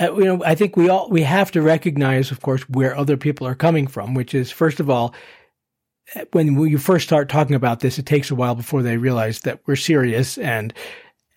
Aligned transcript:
uh, 0.00 0.14
you 0.14 0.24
know, 0.24 0.42
I 0.44 0.54
think 0.54 0.76
we 0.76 0.88
all 0.88 1.08
we 1.10 1.22
have 1.22 1.50
to 1.52 1.62
recognize, 1.62 2.30
of 2.30 2.40
course, 2.40 2.62
where 2.68 2.96
other 2.96 3.16
people 3.16 3.46
are 3.46 3.54
coming 3.54 3.86
from. 3.86 4.14
Which 4.14 4.34
is, 4.34 4.50
first 4.50 4.80
of 4.80 4.88
all, 4.88 5.14
when 6.32 6.58
you 6.58 6.78
first 6.78 7.06
start 7.06 7.28
talking 7.28 7.56
about 7.56 7.80
this, 7.80 7.98
it 7.98 8.06
takes 8.06 8.30
a 8.30 8.34
while 8.34 8.54
before 8.54 8.82
they 8.82 8.96
realize 8.96 9.40
that 9.40 9.60
we're 9.66 9.76
serious 9.76 10.38
and 10.38 10.72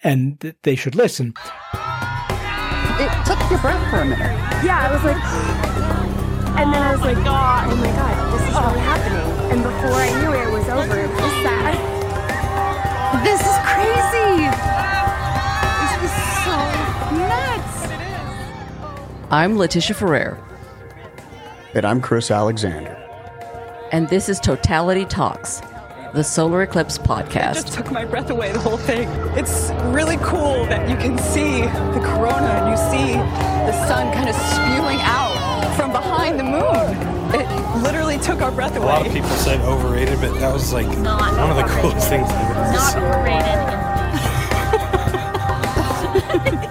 and 0.03 0.39
that 0.39 0.61
they 0.63 0.75
should 0.75 0.95
listen. 0.95 1.33
It 2.99 3.25
took 3.25 3.39
your 3.49 3.59
breath 3.59 3.89
for 3.89 4.01
a 4.01 4.05
minute. 4.05 4.19
Yeah, 4.63 4.89
I 4.89 4.93
was 4.93 5.03
like, 5.03 5.17
and 6.59 6.73
then 6.73 6.81
I 6.81 6.91
was 6.91 7.01
like, 7.01 7.17
oh 7.17 7.75
my 7.75 7.87
god, 7.87 8.33
this 8.33 8.41
is 8.41 8.55
really 8.55 8.79
happening. 8.79 9.51
And 9.51 9.63
before 9.63 9.97
I 9.97 10.21
knew 10.21 10.31
it, 10.33 10.47
it 10.47 10.51
was 10.51 10.69
over. 10.69 10.99
It 10.99 11.09
was 11.09 11.50
I'm 19.31 19.55
Leticia 19.55 19.95
Ferrer, 19.95 20.37
And 21.73 21.85
I'm 21.85 22.01
Chris 22.01 22.29
Alexander. 22.31 22.97
and 23.91 24.07
this 24.09 24.27
is 24.29 24.39
Totality 24.39 25.05
Talks, 25.05 25.61
the 26.13 26.23
solar 26.23 26.61
eclipse 26.63 26.97
Podcast. 26.97 27.53
just 27.53 27.73
took 27.73 27.91
my 27.91 28.03
breath 28.05 28.29
away 28.29 28.51
the 28.51 28.59
whole 28.59 28.77
thing. 28.77 29.07
It's 29.37 29.71
really 29.95 30.17
cool 30.17 30.65
that 30.65 30.89
you 30.89 30.95
can 30.97 31.17
see 31.17 31.61
the 31.61 32.01
corona 32.03 32.47
and 32.47 32.69
you 32.71 32.77
see 32.91 33.13
the 33.15 33.87
sun 33.87 34.11
kind 34.13 34.27
of 34.29 34.35
spewing 34.35 34.99
out 35.01 35.73
from 35.77 35.91
behind 35.93 36.37
the 36.39 36.43
moon. 36.43 36.97
It 37.33 37.47
literally 37.81 38.17
took 38.17 38.41
our 38.41 38.51
breath 38.51 38.75
away. 38.75 38.85
A 38.85 38.89
lot 38.89 39.07
of 39.07 39.13
people 39.13 39.29
said 39.29 39.61
overrated, 39.61 40.19
but 40.19 40.37
that 40.39 40.51
was 40.53 40.73
like 40.73 40.87
Not 40.97 41.21
one 41.37 41.49
of 41.51 41.55
the 41.55 41.63
coolest 41.79 42.09
things 42.09 42.27
I've 42.29 42.51
ever 42.51 42.65
seen. 42.65 42.73
Not 42.73 42.91
seen. 42.91 43.03
overrated. 46.51 46.67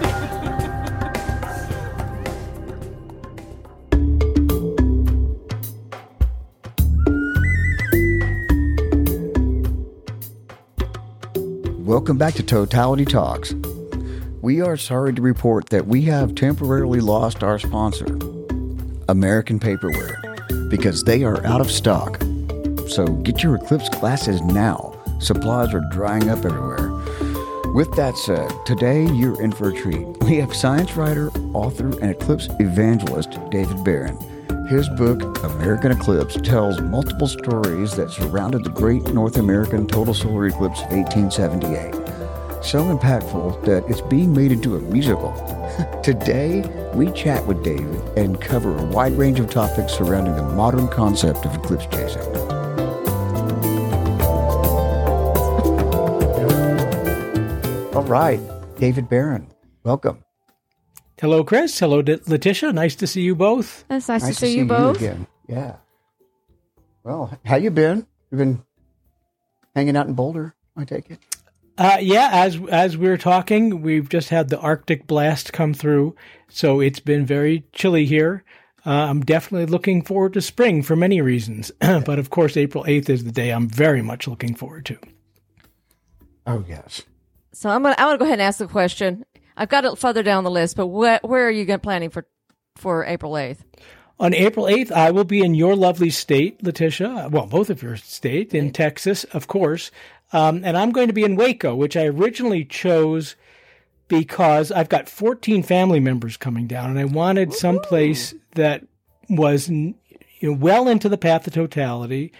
Welcome 11.91 12.17
back 12.17 12.35
to 12.35 12.43
Totality 12.43 13.03
Talks. 13.03 13.53
We 14.41 14.61
are 14.61 14.77
sorry 14.77 15.13
to 15.13 15.21
report 15.21 15.67
that 15.71 15.87
we 15.87 16.03
have 16.03 16.35
temporarily 16.35 17.01
lost 17.01 17.43
our 17.43 17.59
sponsor, 17.59 18.17
American 19.09 19.59
Paperware, 19.59 20.69
because 20.69 21.03
they 21.03 21.25
are 21.25 21.45
out 21.45 21.59
of 21.59 21.69
stock. 21.69 22.21
So 22.87 23.07
get 23.23 23.43
your 23.43 23.55
Eclipse 23.55 23.89
glasses 23.89 24.39
now. 24.39 24.97
Supplies 25.19 25.73
are 25.73 25.83
drying 25.91 26.29
up 26.29 26.45
everywhere. 26.45 26.93
With 27.73 27.93
that 27.97 28.15
said, 28.15 28.49
today 28.65 29.05
you're 29.11 29.41
in 29.41 29.51
for 29.51 29.67
a 29.67 29.73
treat. 29.73 30.07
We 30.21 30.37
have 30.37 30.55
science 30.55 30.95
writer, 30.95 31.29
author, 31.53 31.89
and 31.99 32.11
eclipse 32.11 32.47
evangelist 32.61 33.37
David 33.49 33.83
Baron. 33.83 34.17
His 34.67 34.87
book, 34.89 35.21
American 35.43 35.91
Eclipse, 35.91 36.35
tells 36.41 36.79
multiple 36.79 37.27
stories 37.27 37.95
that 37.95 38.09
surrounded 38.09 38.63
the 38.63 38.69
great 38.69 39.03
North 39.13 39.37
American 39.37 39.85
total 39.85 40.13
solar 40.13 40.47
eclipse 40.47 40.81
of 40.81 40.91
1878. 40.91 41.93
So 42.63 42.83
impactful 42.95 43.65
that 43.65 43.83
it's 43.89 44.01
being 44.01 44.33
made 44.33 44.51
into 44.51 44.75
a 44.77 44.79
musical. 44.79 45.33
Today, 46.03 46.61
we 46.93 47.11
chat 47.11 47.45
with 47.45 47.63
David 47.63 48.01
and 48.17 48.39
cover 48.39 48.77
a 48.77 48.83
wide 48.85 49.13
range 49.13 49.39
of 49.39 49.49
topics 49.49 49.93
surrounding 49.93 50.35
the 50.35 50.43
modern 50.43 50.87
concept 50.87 51.45
of 51.45 51.53
eclipse 51.55 51.87
chasing. 51.87 52.21
All 57.93 58.03
right, 58.03 58.39
David 58.77 59.09
Baron, 59.09 59.47
welcome. 59.83 60.23
Hello, 61.21 61.43
Chris. 61.43 61.77
Hello, 61.77 62.01
D- 62.01 62.15
Leticia. 62.15 62.73
Nice 62.73 62.95
to 62.95 63.05
see 63.05 63.21
you 63.21 63.35
both. 63.35 63.85
It's 63.91 64.07
nice, 64.09 64.23
Nice 64.23 64.33
to 64.39 64.45
see 64.47 64.57
you 64.57 64.65
both. 64.65 64.97
again. 64.97 65.27
Yeah. 65.47 65.75
Well, 67.03 67.37
how 67.45 67.57
you 67.57 67.69
been? 67.69 68.07
You've 68.31 68.39
been 68.39 68.63
hanging 69.75 69.95
out 69.95 70.07
in 70.07 70.15
Boulder, 70.15 70.55
I 70.75 70.83
take 70.83 71.11
it. 71.11 71.19
Uh, 71.77 71.97
yeah, 72.01 72.29
as 72.33 72.59
as 72.71 72.97
we're 72.97 73.17
talking, 73.19 73.83
we've 73.83 74.09
just 74.09 74.29
had 74.29 74.49
the 74.49 74.59
Arctic 74.59 75.05
blast 75.05 75.53
come 75.53 75.75
through, 75.75 76.15
so 76.49 76.79
it's 76.79 76.99
been 76.99 77.23
very 77.23 77.65
chilly 77.71 78.05
here. 78.07 78.43
Uh, 78.83 78.89
I'm 78.89 79.21
definitely 79.21 79.67
looking 79.67 80.01
forward 80.01 80.33
to 80.33 80.41
spring 80.41 80.81
for 80.81 80.95
many 80.95 81.21
reasons, 81.21 81.71
but 81.79 82.17
of 82.17 82.31
course, 82.31 82.57
April 82.57 82.83
8th 82.85 83.09
is 83.09 83.23
the 83.25 83.31
day 83.31 83.51
I'm 83.51 83.69
very 83.69 84.01
much 84.01 84.27
looking 84.27 84.55
forward 84.55 84.85
to. 84.87 84.97
Oh 86.47 86.65
yes. 86.67 87.03
So 87.53 87.69
I'm 87.69 87.83
gonna 87.83 87.95
I'm 87.99 88.07
gonna 88.07 88.17
go 88.17 88.25
ahead 88.25 88.39
and 88.39 88.41
ask 88.47 88.57
the 88.57 88.67
question. 88.67 89.23
I've 89.57 89.69
got 89.69 89.85
it 89.85 89.97
further 89.97 90.23
down 90.23 90.43
the 90.43 90.51
list, 90.51 90.75
but 90.75 90.87
where 90.87 91.19
where 91.23 91.47
are 91.47 91.51
you 91.51 91.65
going 91.65 91.79
planning 91.79 92.09
for 92.09 92.27
for 92.75 93.05
April 93.05 93.37
eighth? 93.37 93.63
On 94.19 94.35
April 94.35 94.67
8th, 94.67 94.91
I 94.91 95.09
will 95.09 95.23
be 95.23 95.41
in 95.41 95.55
your 95.55 95.75
lovely 95.75 96.11
state, 96.11 96.61
Leticia. 96.61 97.31
Well, 97.31 97.47
both 97.47 97.71
of 97.71 97.81
your 97.81 97.97
state 97.97 98.53
in 98.53 98.71
Texas, 98.71 99.23
of 99.23 99.47
course. 99.47 99.89
Um, 100.31 100.61
and 100.63 100.77
I'm 100.77 100.91
going 100.91 101.07
to 101.07 101.13
be 101.13 101.23
in 101.23 101.35
Waco, 101.35 101.73
which 101.75 101.97
I 101.97 102.05
originally 102.05 102.63
chose 102.63 103.35
because 104.07 104.71
I've 104.71 104.89
got 104.89 105.09
14 105.09 105.63
family 105.63 105.99
members 105.99 106.37
coming 106.37 106.67
down, 106.67 106.91
and 106.91 106.99
I 106.99 107.05
wanted 107.05 107.51
some 107.51 107.79
place 107.79 108.35
that 108.53 108.85
was 109.27 109.69
you 109.69 109.95
know, 110.43 110.53
well 110.53 110.87
into 110.87 111.09
the 111.09 111.17
path 111.17 111.47
of 111.47 111.53
totality, 111.53 112.31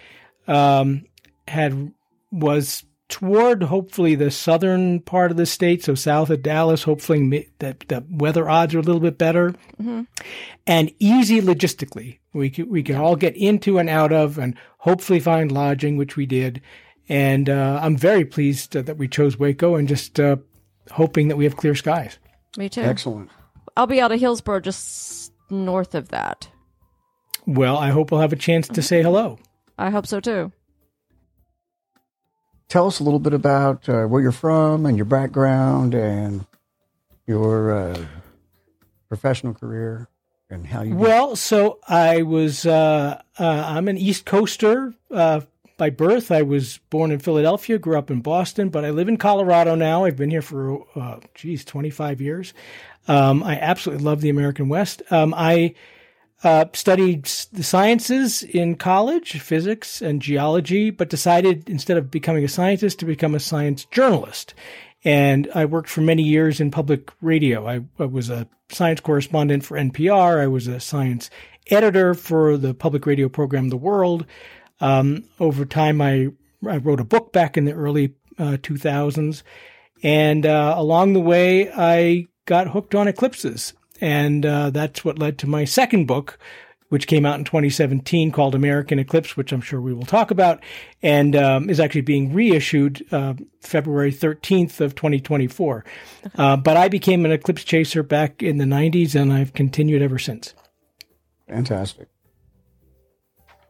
um, 0.46 1.04
had 1.48 1.92
was 2.30 2.84
toward 3.12 3.62
hopefully 3.64 4.14
the 4.14 4.30
southern 4.30 4.98
part 5.00 5.30
of 5.30 5.36
the 5.36 5.44
state, 5.44 5.84
so 5.84 5.94
south 5.94 6.30
of 6.30 6.42
Dallas. 6.42 6.82
Hopefully, 6.82 7.20
mi- 7.20 7.46
that 7.58 7.80
the 7.88 8.02
weather 8.10 8.48
odds 8.48 8.74
are 8.74 8.78
a 8.78 8.82
little 8.82 9.02
bit 9.02 9.18
better 9.18 9.54
and 10.66 10.90
easy 10.98 11.42
logistically. 11.42 12.18
We 12.32 12.48
can, 12.48 12.70
we 12.70 12.82
can 12.82 12.96
all 12.96 13.14
get 13.14 13.36
into 13.36 13.78
and 13.78 13.90
out 13.90 14.12
of 14.12 14.38
and 14.38 14.56
hopefully 14.78 15.20
find 15.20 15.52
lodging, 15.52 15.98
which 15.98 16.16
we 16.16 16.24
did. 16.24 16.62
And 17.06 17.50
uh, 17.50 17.80
I'm 17.82 17.98
very 17.98 18.24
pleased 18.24 18.72
that 18.72 18.96
we 18.96 19.08
chose 19.08 19.38
Waco 19.38 19.74
and 19.74 19.86
just 19.86 20.18
uh, 20.18 20.36
hoping 20.90 21.28
that 21.28 21.36
we 21.36 21.44
have 21.44 21.58
clear 21.58 21.74
skies. 21.74 22.18
Me 22.56 22.70
too. 22.70 22.80
Excellent. 22.80 23.30
I'll 23.76 23.86
be 23.86 24.00
out 24.00 24.12
of 24.12 24.20
Hillsboro, 24.20 24.60
just 24.60 25.32
north 25.50 25.94
of 25.94 26.08
that. 26.08 26.48
Well, 27.46 27.76
I 27.76 27.90
hope 27.90 28.10
we'll 28.10 28.20
have 28.22 28.32
a 28.32 28.36
chance 28.36 28.68
to 28.68 28.80
say 28.80 29.02
hello. 29.02 29.38
I 29.78 29.90
hope 29.90 30.06
so 30.06 30.18
too. 30.20 30.52
Tell 32.72 32.86
us 32.86 33.00
a 33.00 33.04
little 33.04 33.18
bit 33.18 33.34
about 33.34 33.86
uh, 33.86 34.06
where 34.06 34.22
you're 34.22 34.32
from 34.32 34.86
and 34.86 34.96
your 34.96 35.04
background 35.04 35.92
and 35.92 36.46
your 37.26 37.70
uh, 37.70 38.06
professional 39.10 39.52
career 39.52 40.08
and 40.48 40.66
how 40.66 40.80
you. 40.80 40.94
Well, 40.96 41.36
so 41.36 41.80
I 41.86 42.22
was, 42.22 42.64
uh, 42.64 43.20
uh, 43.38 43.44
I'm 43.44 43.88
an 43.88 43.98
East 43.98 44.24
Coaster 44.24 44.94
uh, 45.10 45.42
by 45.76 45.90
birth. 45.90 46.32
I 46.32 46.40
was 46.40 46.78
born 46.88 47.10
in 47.10 47.18
Philadelphia, 47.18 47.76
grew 47.76 47.98
up 47.98 48.10
in 48.10 48.22
Boston, 48.22 48.70
but 48.70 48.86
I 48.86 48.90
live 48.90 49.06
in 49.06 49.18
Colorado 49.18 49.74
now. 49.74 50.06
I've 50.06 50.16
been 50.16 50.30
here 50.30 50.40
for, 50.40 50.86
uh, 50.96 51.20
geez, 51.34 51.66
25 51.66 52.22
years. 52.22 52.54
Um, 53.06 53.42
I 53.42 53.58
absolutely 53.58 54.02
love 54.02 54.22
the 54.22 54.30
American 54.30 54.70
West. 54.70 55.02
Um, 55.10 55.34
I 55.36 55.74
uh, 56.42 56.64
studied 56.72 57.24
the 57.52 57.62
sciences 57.62 58.42
in 58.42 58.74
college, 58.74 59.40
physics 59.40 60.02
and 60.02 60.20
geology, 60.20 60.90
but 60.90 61.08
decided 61.08 61.68
instead 61.68 61.96
of 61.96 62.10
becoming 62.10 62.44
a 62.44 62.48
scientist 62.48 62.98
to 62.98 63.04
become 63.04 63.34
a 63.34 63.40
science 63.40 63.84
journalist. 63.86 64.54
And 65.04 65.48
I 65.54 65.64
worked 65.64 65.88
for 65.88 66.00
many 66.00 66.22
years 66.22 66.60
in 66.60 66.70
public 66.70 67.10
radio. 67.20 67.68
I, 67.68 67.80
I 67.98 68.06
was 68.06 68.30
a 68.30 68.48
science 68.70 69.00
correspondent 69.00 69.64
for 69.64 69.76
NPR. 69.76 70.40
I 70.40 70.46
was 70.46 70.66
a 70.66 70.80
science 70.80 71.30
editor 71.70 72.14
for 72.14 72.56
the 72.56 72.74
public 72.74 73.06
radio 73.06 73.28
program 73.28 73.68
The 73.68 73.76
World. 73.76 74.26
Um, 74.80 75.24
over 75.38 75.64
time, 75.64 76.00
I, 76.00 76.28
I 76.68 76.76
wrote 76.78 77.00
a 77.00 77.04
book 77.04 77.32
back 77.32 77.56
in 77.56 77.64
the 77.64 77.72
early 77.72 78.14
uh, 78.38 78.56
2000s. 78.60 79.42
And 80.02 80.46
uh, 80.46 80.74
along 80.76 81.12
the 81.12 81.20
way, 81.20 81.70
I 81.70 82.26
got 82.46 82.68
hooked 82.68 82.94
on 82.94 83.06
eclipses. 83.06 83.74
And 84.02 84.44
uh, 84.44 84.70
that's 84.70 85.04
what 85.04 85.20
led 85.20 85.38
to 85.38 85.46
my 85.46 85.64
second 85.64 86.06
book, 86.06 86.36
which 86.88 87.06
came 87.06 87.24
out 87.24 87.38
in 87.38 87.44
2017 87.44 88.32
called 88.32 88.56
American 88.56 88.98
Eclipse, 88.98 89.36
which 89.36 89.52
I'm 89.52 89.60
sure 89.60 89.80
we 89.80 89.94
will 89.94 90.04
talk 90.04 90.32
about, 90.32 90.60
and 91.02 91.36
um, 91.36 91.70
is 91.70 91.78
actually 91.78 92.00
being 92.00 92.34
reissued 92.34 93.06
uh, 93.12 93.34
February 93.60 94.12
13th 94.12 94.80
of 94.80 94.96
2024. 94.96 95.84
Uh, 96.36 96.56
but 96.56 96.76
I 96.76 96.88
became 96.88 97.24
an 97.24 97.30
eclipse 97.30 97.62
chaser 97.62 98.02
back 98.02 98.42
in 98.42 98.58
the 98.58 98.64
90s, 98.64 99.14
and 99.14 99.32
I've 99.32 99.52
continued 99.52 100.02
ever 100.02 100.18
since. 100.18 100.52
Fantastic. 101.46 102.08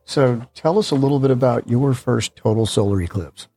So 0.06 0.46
tell 0.55 0.78
us 0.78 0.90
a 0.90 0.94
little 0.94 1.20
bit 1.20 1.31
about 1.31 1.69
your 1.69 1.93
first 1.93 2.37
total 2.37 2.64
solar 2.64 3.02
eclipse. 3.02 3.49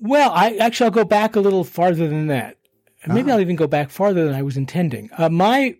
Well, 0.00 0.30
I 0.30 0.54
actually 0.58 0.84
I'll 0.84 0.92
go 0.92 1.04
back 1.04 1.34
a 1.34 1.40
little 1.40 1.64
farther 1.64 2.06
than 2.06 2.28
that. 2.28 2.57
Maybe 3.06 3.30
I'll 3.30 3.40
even 3.40 3.56
go 3.56 3.66
back 3.66 3.90
farther 3.90 4.24
than 4.24 4.34
I 4.34 4.42
was 4.42 4.56
intending. 4.56 5.08
Uh, 5.16 5.28
my 5.28 5.76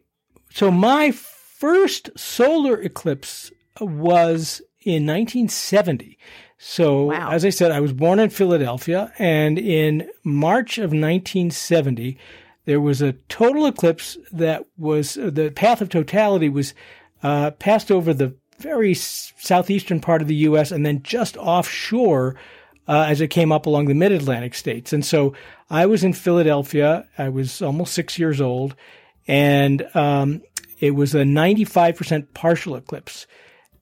so 0.51 0.71
my 0.71 1.11
first 1.11 2.11
solar 2.17 2.81
eclipse 2.81 3.51
was 3.81 4.63
in 4.83 5.07
1970. 5.07 6.19
So 6.59 7.05
Wow. 7.05 7.31
as 7.31 7.45
I 7.45 7.51
said, 7.51 7.71
I 7.71 7.81
was 7.81 7.93
born 7.93 8.19
in 8.19 8.31
Philadelphia, 8.31 9.13
and 9.19 9.59
in 9.59 10.09
March 10.25 10.79
of 10.79 10.91
1970, 10.93 12.19
there 12.65 12.81
was 12.81 13.01
a 13.03 13.13
total 13.29 13.67
eclipse 13.67 14.17
that 14.33 14.65
was 14.77 15.17
uh, 15.17 15.31
the 15.33 15.51
path 15.51 15.81
of 15.81 15.89
totality 15.89 16.49
was 16.49 16.75
uh, 17.23 17.51
passed 17.53 17.91
over 17.91 18.13
the 18.15 18.35
very 18.59 18.93
southeastern 18.95 20.01
part 20.01 20.21
of 20.23 20.29
the 20.29 20.35
U.S. 20.37 20.71
and 20.73 20.85
then 20.85 21.03
just 21.03 21.37
offshore 21.37 22.35
uh, 22.89 23.05
as 23.09 23.21
it 23.21 23.29
came 23.29 23.53
up 23.53 23.67
along 23.67 23.87
the 23.87 23.95
mid 23.95 24.11
Atlantic 24.11 24.55
states. 24.55 24.93
And 24.93 25.05
so 25.05 25.35
I 25.69 25.87
was 25.87 26.03
in 26.03 26.15
Philadelphia. 26.15 27.07
I 27.19 27.29
was 27.29 27.61
almost 27.61 27.93
six 27.93 28.19
years 28.19 28.41
old, 28.41 28.75
and 29.29 29.87
um, 29.95 30.43
it 30.81 30.93
was 30.93 31.15
a 31.15 31.23
95% 31.23 32.33
partial 32.33 32.77
eclipse 32.77 33.27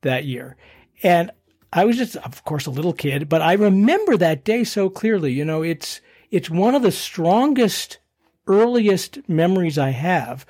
that 0.03 0.25
year. 0.25 0.57
And 1.03 1.31
I 1.73 1.85
was 1.85 1.97
just, 1.97 2.17
of 2.17 2.45
course, 2.45 2.67
a 2.67 2.71
little 2.71 2.93
kid, 2.93 3.29
but 3.29 3.43
I 3.43 3.53
remember 3.53 4.17
that 4.17 4.45
day 4.45 4.65
so 4.65 4.91
clearly. 4.91 5.33
You 5.33 5.45
know, 5.45 5.63
it's 5.63 6.01
it's 6.31 6.51
one 6.51 6.75
of 6.75 6.83
the 6.83 6.93
strongest, 6.93 7.99
earliest 8.47 9.29
memories 9.29 9.79
I 9.79 9.91
have 9.91 10.45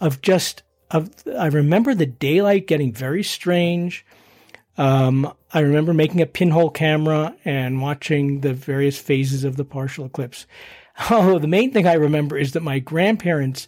of 0.00 0.20
just 0.20 0.62
of. 0.90 1.10
I 1.38 1.46
remember 1.46 1.94
the 1.94 2.06
daylight 2.06 2.66
getting 2.66 2.92
very 2.92 3.22
strange. 3.22 4.04
Um, 4.76 5.32
I 5.54 5.60
remember 5.60 5.92
making 5.92 6.20
a 6.20 6.26
pinhole 6.26 6.70
camera 6.70 7.34
and 7.44 7.82
watching 7.82 8.40
the 8.40 8.54
various 8.54 8.98
phases 8.98 9.44
of 9.44 9.56
the 9.56 9.64
partial 9.64 10.06
eclipse. 10.06 10.46
Oh, 11.08 11.38
the 11.38 11.48
main 11.48 11.72
thing 11.72 11.86
I 11.86 11.94
remember 11.94 12.36
is 12.36 12.52
that 12.52 12.62
my 12.62 12.78
grandparents 12.78 13.66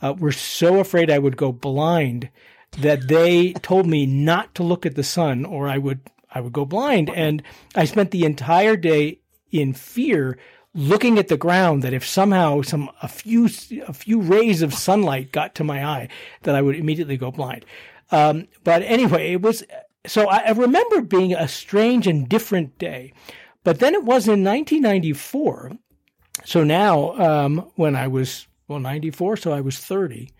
uh, 0.00 0.14
were 0.18 0.32
so 0.32 0.80
afraid 0.80 1.10
I 1.10 1.18
would 1.18 1.36
go 1.36 1.52
blind 1.52 2.30
that 2.78 3.08
they 3.08 3.52
told 3.52 3.86
me 3.86 4.06
not 4.06 4.54
to 4.54 4.62
look 4.62 4.86
at 4.86 4.94
the 4.94 5.04
sun 5.04 5.44
or 5.44 5.68
I 5.68 5.76
would 5.76 6.00
I 6.34 6.40
would 6.40 6.54
go 6.54 6.64
blind. 6.64 7.10
And 7.10 7.42
I 7.74 7.84
spent 7.84 8.10
the 8.10 8.24
entire 8.24 8.76
day 8.76 9.20
in 9.50 9.74
fear 9.74 10.38
looking 10.74 11.18
at 11.18 11.28
the 11.28 11.36
ground 11.36 11.82
that 11.82 11.92
if 11.92 12.06
somehow 12.06 12.62
some 12.62 12.90
a 13.02 13.08
few 13.08 13.50
a 13.86 13.92
few 13.92 14.20
rays 14.20 14.62
of 14.62 14.72
sunlight 14.72 15.30
got 15.30 15.54
to 15.56 15.64
my 15.64 15.84
eye 15.84 16.08
that 16.42 16.54
I 16.54 16.62
would 16.62 16.76
immediately 16.76 17.18
go 17.18 17.30
blind. 17.30 17.66
Um, 18.10 18.48
but 18.64 18.82
anyway, 18.82 19.32
it 19.32 19.42
was 19.42 19.62
so 20.06 20.28
I, 20.28 20.48
I 20.48 20.50
remember 20.50 21.02
being 21.02 21.34
a 21.34 21.48
strange 21.48 22.06
and 22.06 22.28
different 22.28 22.78
day. 22.78 23.12
But 23.64 23.78
then 23.78 23.94
it 23.94 24.02
was 24.02 24.26
in 24.26 24.42
1994. 24.44 25.72
So 26.44 26.64
now, 26.64 27.12
um, 27.12 27.70
when 27.76 27.94
I 27.94 28.08
was 28.08 28.46
well 28.68 28.80
94, 28.80 29.36
so 29.36 29.52
I 29.52 29.60
was 29.60 29.78
30. 29.78 30.32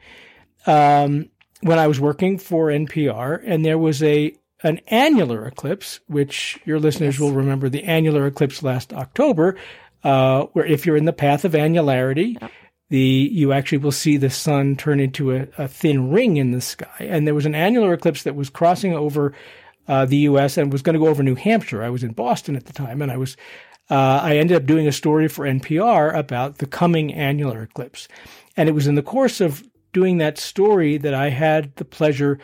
Um, 0.66 1.28
when 1.60 1.78
I 1.78 1.86
was 1.86 2.00
working 2.00 2.38
for 2.38 2.68
NPR, 2.68 3.40
and 3.44 3.64
there 3.64 3.78
was 3.78 4.02
a 4.02 4.34
an 4.64 4.80
annular 4.88 5.46
eclipse, 5.46 6.00
which 6.06 6.60
your 6.64 6.78
listeners 6.78 7.18
will 7.18 7.32
remember 7.32 7.68
the 7.68 7.82
annular 7.82 8.26
eclipse 8.26 8.62
last 8.62 8.92
October, 8.92 9.56
uh, 10.04 10.44
where 10.52 10.64
if 10.64 10.86
you're 10.86 10.96
in 10.96 11.04
the 11.04 11.12
path 11.12 11.44
of 11.44 11.52
annularity, 11.52 12.36
the 12.92 13.30
you 13.32 13.54
actually 13.54 13.78
will 13.78 13.90
see 13.90 14.18
the 14.18 14.28
sun 14.28 14.76
turn 14.76 15.00
into 15.00 15.34
a, 15.34 15.48
a, 15.56 15.66
thin 15.66 16.10
ring 16.10 16.36
in 16.36 16.50
the 16.50 16.60
sky. 16.60 16.94
And 17.00 17.26
there 17.26 17.34
was 17.34 17.46
an 17.46 17.54
annular 17.54 17.94
eclipse 17.94 18.24
that 18.24 18.36
was 18.36 18.50
crossing 18.50 18.92
over 18.92 19.32
uh, 19.88 20.04
the 20.04 20.18
U.S. 20.18 20.58
and 20.58 20.70
was 20.70 20.82
going 20.82 20.92
to 20.92 21.00
go 21.00 21.06
over 21.06 21.22
New 21.22 21.34
Hampshire. 21.34 21.82
I 21.82 21.88
was 21.88 22.04
in 22.04 22.12
Boston 22.12 22.54
at 22.54 22.66
the 22.66 22.74
time, 22.74 23.00
and 23.00 23.10
I 23.10 23.16
was 23.16 23.34
uh, 23.88 24.20
I 24.22 24.36
ended 24.36 24.58
up 24.58 24.66
doing 24.66 24.86
a 24.86 24.92
story 24.92 25.26
for 25.26 25.46
NPR 25.46 26.14
about 26.14 26.58
the 26.58 26.66
coming 26.66 27.14
annular 27.14 27.62
eclipse. 27.62 28.08
And 28.58 28.68
it 28.68 28.72
was 28.72 28.86
in 28.86 28.94
the 28.94 29.02
course 29.02 29.40
of 29.40 29.64
doing 29.94 30.18
that 30.18 30.36
story 30.36 30.98
that 30.98 31.14
I 31.14 31.30
had 31.30 31.74
the 31.76 31.86
pleasure 31.86 32.40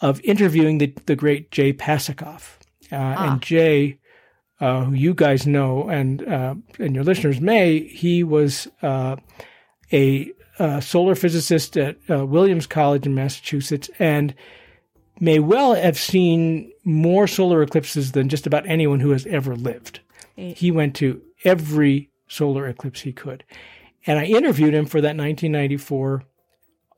of 0.00 0.18
interviewing 0.24 0.78
the, 0.78 0.94
the 1.04 1.14
great 1.14 1.50
Jay 1.50 1.74
Pasachoff. 1.74 2.56
Uh, 2.90 2.96
ah. 2.96 3.32
And 3.32 3.42
Jay, 3.42 3.98
uh, 4.62 4.84
who 4.84 4.94
you 4.94 5.12
guys 5.12 5.46
know 5.46 5.90
and 5.90 6.26
uh, 6.26 6.54
and 6.78 6.94
your 6.94 7.04
listeners 7.04 7.38
may, 7.38 7.80
he 7.80 8.24
was 8.24 8.66
uh, 8.80 9.16
a, 9.92 10.32
a, 10.58 10.82
solar 10.82 11.14
physicist 11.14 11.76
at 11.76 11.96
uh, 12.08 12.24
Williams 12.24 12.66
College 12.66 13.06
in 13.06 13.14
Massachusetts 13.14 13.90
and 13.98 14.34
may 15.20 15.38
well 15.38 15.74
have 15.74 15.98
seen 15.98 16.72
more 16.84 17.26
solar 17.26 17.62
eclipses 17.62 18.12
than 18.12 18.28
just 18.28 18.46
about 18.46 18.66
anyone 18.66 19.00
who 19.00 19.10
has 19.10 19.26
ever 19.26 19.54
lived. 19.54 20.00
He 20.36 20.70
went 20.70 20.96
to 20.96 21.22
every 21.44 22.10
solar 22.26 22.66
eclipse 22.66 23.02
he 23.02 23.12
could. 23.12 23.44
And 24.06 24.18
I 24.18 24.24
interviewed 24.24 24.74
him 24.74 24.86
for 24.86 25.00
that 25.00 25.16
1994 25.16 26.24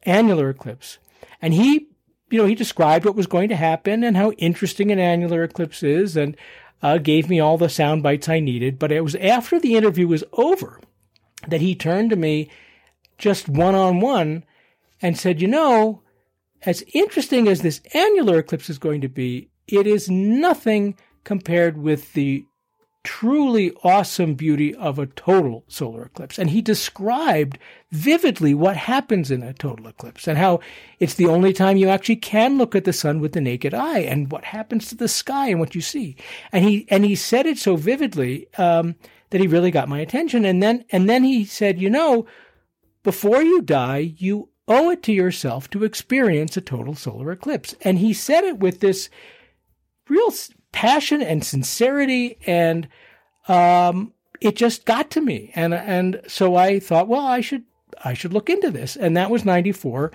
annular 0.05 0.50
eclipse. 0.50 0.99
And 1.43 1.53
he, 1.53 1.88
you 2.31 2.38
know, 2.38 2.47
he 2.47 2.55
described 2.55 3.05
what 3.05 3.15
was 3.15 3.27
going 3.27 3.49
to 3.50 3.56
happen 3.56 4.03
and 4.03 4.17
how 4.17 4.33
interesting 4.33 4.91
an 4.91 4.99
annular 4.99 5.44
eclipse 5.44 5.83
is 5.83 6.17
and 6.17 6.37
uh, 6.83 6.99
gave 6.99 7.29
me 7.29 7.41
all 7.41 7.59
the 7.59 7.69
sound 7.69 8.03
bites 8.03 8.29
I 8.29 8.41
needed. 8.41 8.79
But 8.79 8.93
it 8.93 9.03
was 9.03 9.15
after 9.17 9.61
the 9.61 9.77
interview 9.77 10.09
was 10.09 10.25
over 10.33 10.81
that 11.49 11.61
he 11.61 11.75
turned 11.75 12.11
to 12.11 12.17
me 12.17 12.50
just 13.18 13.48
one 13.48 13.74
on 13.74 14.00
one 14.00 14.44
and 15.02 15.18
said, 15.18 15.40
you 15.40 15.48
know, 15.48 16.02
as 16.62 16.84
interesting 16.94 17.48
as 17.48 17.62
this 17.62 17.80
annular 17.94 18.38
eclipse 18.38 18.70
is 18.70 18.78
going 18.78 19.00
to 19.00 19.08
be, 19.08 19.48
it 19.68 19.86
is 19.86 20.08
nothing 20.10 20.96
compared 21.24 21.76
with 21.76 22.12
the 22.14 22.44
truly 23.06 23.72
awesome 23.84 24.34
beauty 24.34 24.74
of 24.74 24.98
a 24.98 25.06
total 25.06 25.62
solar 25.68 26.06
eclipse. 26.06 26.40
And 26.40 26.50
he 26.50 26.60
described 26.60 27.56
vividly 27.92 28.52
what 28.52 28.76
happens 28.76 29.30
in 29.30 29.44
a 29.44 29.52
total 29.52 29.86
eclipse 29.86 30.26
and 30.26 30.36
how 30.36 30.58
it's 30.98 31.14
the 31.14 31.28
only 31.28 31.52
time 31.52 31.76
you 31.76 31.88
actually 31.88 32.16
can 32.16 32.58
look 32.58 32.74
at 32.74 32.84
the 32.84 32.92
sun 32.92 33.20
with 33.20 33.32
the 33.32 33.40
naked 33.40 33.72
eye 33.72 34.00
and 34.00 34.32
what 34.32 34.46
happens 34.46 34.88
to 34.88 34.96
the 34.96 35.06
sky 35.06 35.48
and 35.50 35.60
what 35.60 35.76
you 35.76 35.80
see. 35.80 36.16
And 36.50 36.64
he, 36.64 36.84
and 36.90 37.04
he 37.04 37.14
said 37.14 37.46
it 37.46 37.58
so 37.58 37.76
vividly, 37.76 38.48
um, 38.58 38.96
that 39.30 39.40
he 39.40 39.46
really 39.46 39.70
got 39.70 39.88
my 39.88 40.00
attention. 40.00 40.44
And 40.44 40.60
then, 40.60 40.84
and 40.90 41.08
then 41.08 41.22
he 41.22 41.44
said, 41.44 41.80
you 41.80 41.90
know, 41.90 42.26
before 43.06 43.41
you 43.41 43.62
die, 43.62 44.14
you 44.19 44.49
owe 44.67 44.91
it 44.91 45.00
to 45.05 45.12
yourself 45.12 45.70
to 45.70 45.85
experience 45.85 46.56
a 46.56 46.61
total 46.61 46.97
solar 46.97 47.31
eclipse. 47.31 47.73
And 47.82 48.00
he 48.00 48.12
said 48.12 48.43
it 48.43 48.58
with 48.58 48.81
this 48.81 49.08
real 50.08 50.35
passion 50.73 51.23
and 51.23 51.44
sincerity 51.44 52.37
and 52.49 52.88
um, 53.47 54.12
it 54.41 54.56
just 54.56 54.87
got 54.87 55.08
to 55.12 55.20
me. 55.20 55.53
And 55.55 55.73
and 55.73 56.20
so 56.26 56.56
I 56.56 56.81
thought 56.81 57.06
well 57.06 57.25
I 57.25 57.41
should 57.43 57.62
I 58.05 58.12
should 58.12 58.32
look 58.32 58.50
into 58.50 58.73
this. 58.73 58.97
And 58.97 59.17
that 59.17 59.31
was 59.31 59.44
94 59.44 60.11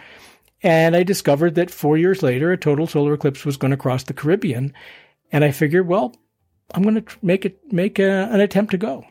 and 0.62 0.94
I 0.94 1.04
discovered 1.04 1.56
that 1.56 1.72
4 1.72 1.98
years 1.98 2.22
later 2.22 2.52
a 2.52 2.58
total 2.58 2.88
solar 2.88 3.14
eclipse 3.14 3.46
was 3.46 3.56
going 3.56 3.72
to 3.72 3.78
cross 3.78 4.04
the 4.04 4.14
Caribbean. 4.14 4.74
And 5.32 5.46
I 5.46 5.52
figured 5.52 5.88
well 5.88 6.14
I'm 6.74 6.84
going 6.84 7.02
to 7.02 7.18
make 7.22 7.46
it 7.46 7.72
make 7.72 8.00
a, 8.00 8.28
an 8.30 8.42
attempt 8.42 8.72
to 8.72 8.78
go. 8.78 9.06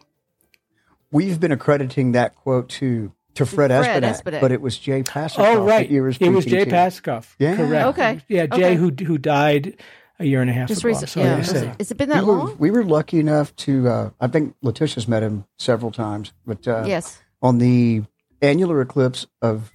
We've 1.11 1.41
been 1.41 1.51
accrediting 1.51 2.13
that 2.13 2.37
quote 2.37 2.69
to 2.69 3.15
to 3.35 3.47
Fred, 3.47 3.71
Fred 3.71 4.03
Espenak, 4.03 4.23
Espenak. 4.23 4.41
but 4.41 4.53
it 4.53 4.61
was 4.61 4.79
Jay 4.79 5.03
Pasachoff. 5.03 5.39
Oh, 5.39 5.65
right. 5.65 5.87
that 5.87 5.91
you 5.91 6.03
were 6.03 6.09
it 6.11 6.29
was 6.29 6.45
Jay 6.45 6.65
to. 6.65 7.23
Yeah. 7.39 7.57
Correct. 7.57 7.87
Okay. 7.89 8.21
Yeah, 8.29 8.47
Jay 8.47 8.55
Okay. 8.57 8.75
who 8.75 8.91
who 9.05 9.19
died 9.19 9.77
a 10.19 10.25
year 10.25 10.41
and 10.41 10.51
a 10.51 10.53
half 10.53 10.69
Just 10.69 10.81
ago. 10.83 10.89
recent. 10.89 11.09
So 11.11 11.21
yeah. 11.21 11.37
they 11.37 11.43
say. 11.45 11.73
Has 11.79 11.91
it 11.91 11.97
been 11.97 12.09
that 12.11 12.25
we 12.25 12.31
were, 12.31 12.37
long? 12.39 12.57
we 12.59 12.71
were 12.71 12.85
lucky 12.85 13.19
enough 13.21 13.55
to. 13.57 13.89
Uh, 13.89 14.11
I 14.21 14.27
think 14.29 14.55
Leticia's 14.63 15.09
met 15.09 15.23
him 15.23 15.45
several 15.59 15.91
times, 15.91 16.33
but 16.47 16.67
uh, 16.69 16.85
yes. 16.87 17.21
on 17.41 17.59
the 17.59 18.03
annular 18.43 18.81
eclipse 18.81 19.27
of 19.41 19.73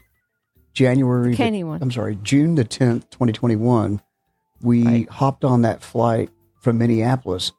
January. 0.73 1.31
the- 1.31 1.37
Canny 1.37 1.63
one. 1.63 1.81
I'm 1.81 1.91
sorry, 1.91 2.17
June 2.21 2.55
the 2.55 2.65
10th, 2.65 3.09
2021. 3.11 4.01
We 4.61 4.83
Right. 4.83 5.09
hopped 5.09 5.43
on 5.45 5.61
that 5.63 5.81
flight 5.81 6.29
from 6.61 6.77
Minneapolis 6.77 7.51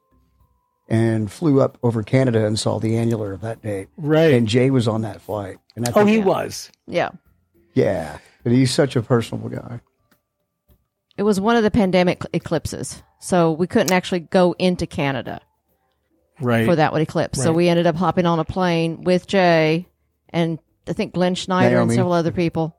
and 0.87 1.31
flew 1.31 1.61
up 1.61 1.77
over 1.83 2.03
Canada 2.03 2.45
and 2.45 2.57
saw 2.57 2.79
the 2.79 2.97
annular 2.97 3.33
of 3.33 3.41
that 3.41 3.61
date. 3.61 3.89
Right. 3.97 4.33
And 4.33 4.47
Jay 4.47 4.69
was 4.69 4.87
on 4.87 5.01
that 5.01 5.21
flight. 5.21 5.57
And 5.75 5.85
I 5.87 5.91
oh, 5.91 5.93
think, 6.05 6.09
he 6.09 6.19
was. 6.19 6.71
Yeah. 6.87 7.09
yeah, 7.73 8.19
but 8.43 8.51
he's 8.51 8.73
such 8.73 8.95
a 8.95 9.01
personable 9.01 9.49
guy. 9.49 9.81
It 11.17 11.23
was 11.23 11.39
one 11.39 11.55
of 11.55 11.63
the 11.63 11.71
pandemic 11.71 12.23
eclipses. 12.33 13.01
So 13.19 13.51
we 13.51 13.67
couldn't 13.67 13.91
actually 13.91 14.21
go 14.21 14.55
into 14.57 14.85
Canada 14.85 15.41
Right. 16.39 16.65
for 16.65 16.75
that 16.75 16.91
one 16.91 17.01
eclipse. 17.01 17.41
So 17.41 17.51
we 17.51 17.67
ended 17.67 17.87
up 17.87 17.95
hopping 17.95 18.27
on 18.27 18.39
a 18.39 18.45
plane 18.45 19.03
with 19.03 19.25
Jay 19.25 19.87
and 20.29 20.59
I 20.87 20.93
think 20.93 21.13
Glenn 21.13 21.35
Schneider 21.35 21.75
Naomi. 21.75 21.93
and 21.93 21.97
several 21.97 22.13
other 22.13 22.31
people. 22.31 22.75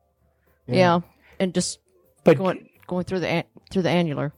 Yeah. 0.67 1.01
And 1.41 1.53
just 1.53 1.81
But 2.25 2.39
going 2.39 2.69
going 2.87 3.05
through 3.05 3.21
the 3.21 3.45
through 3.71 3.83
the 3.83 3.91
annular. 3.91 4.33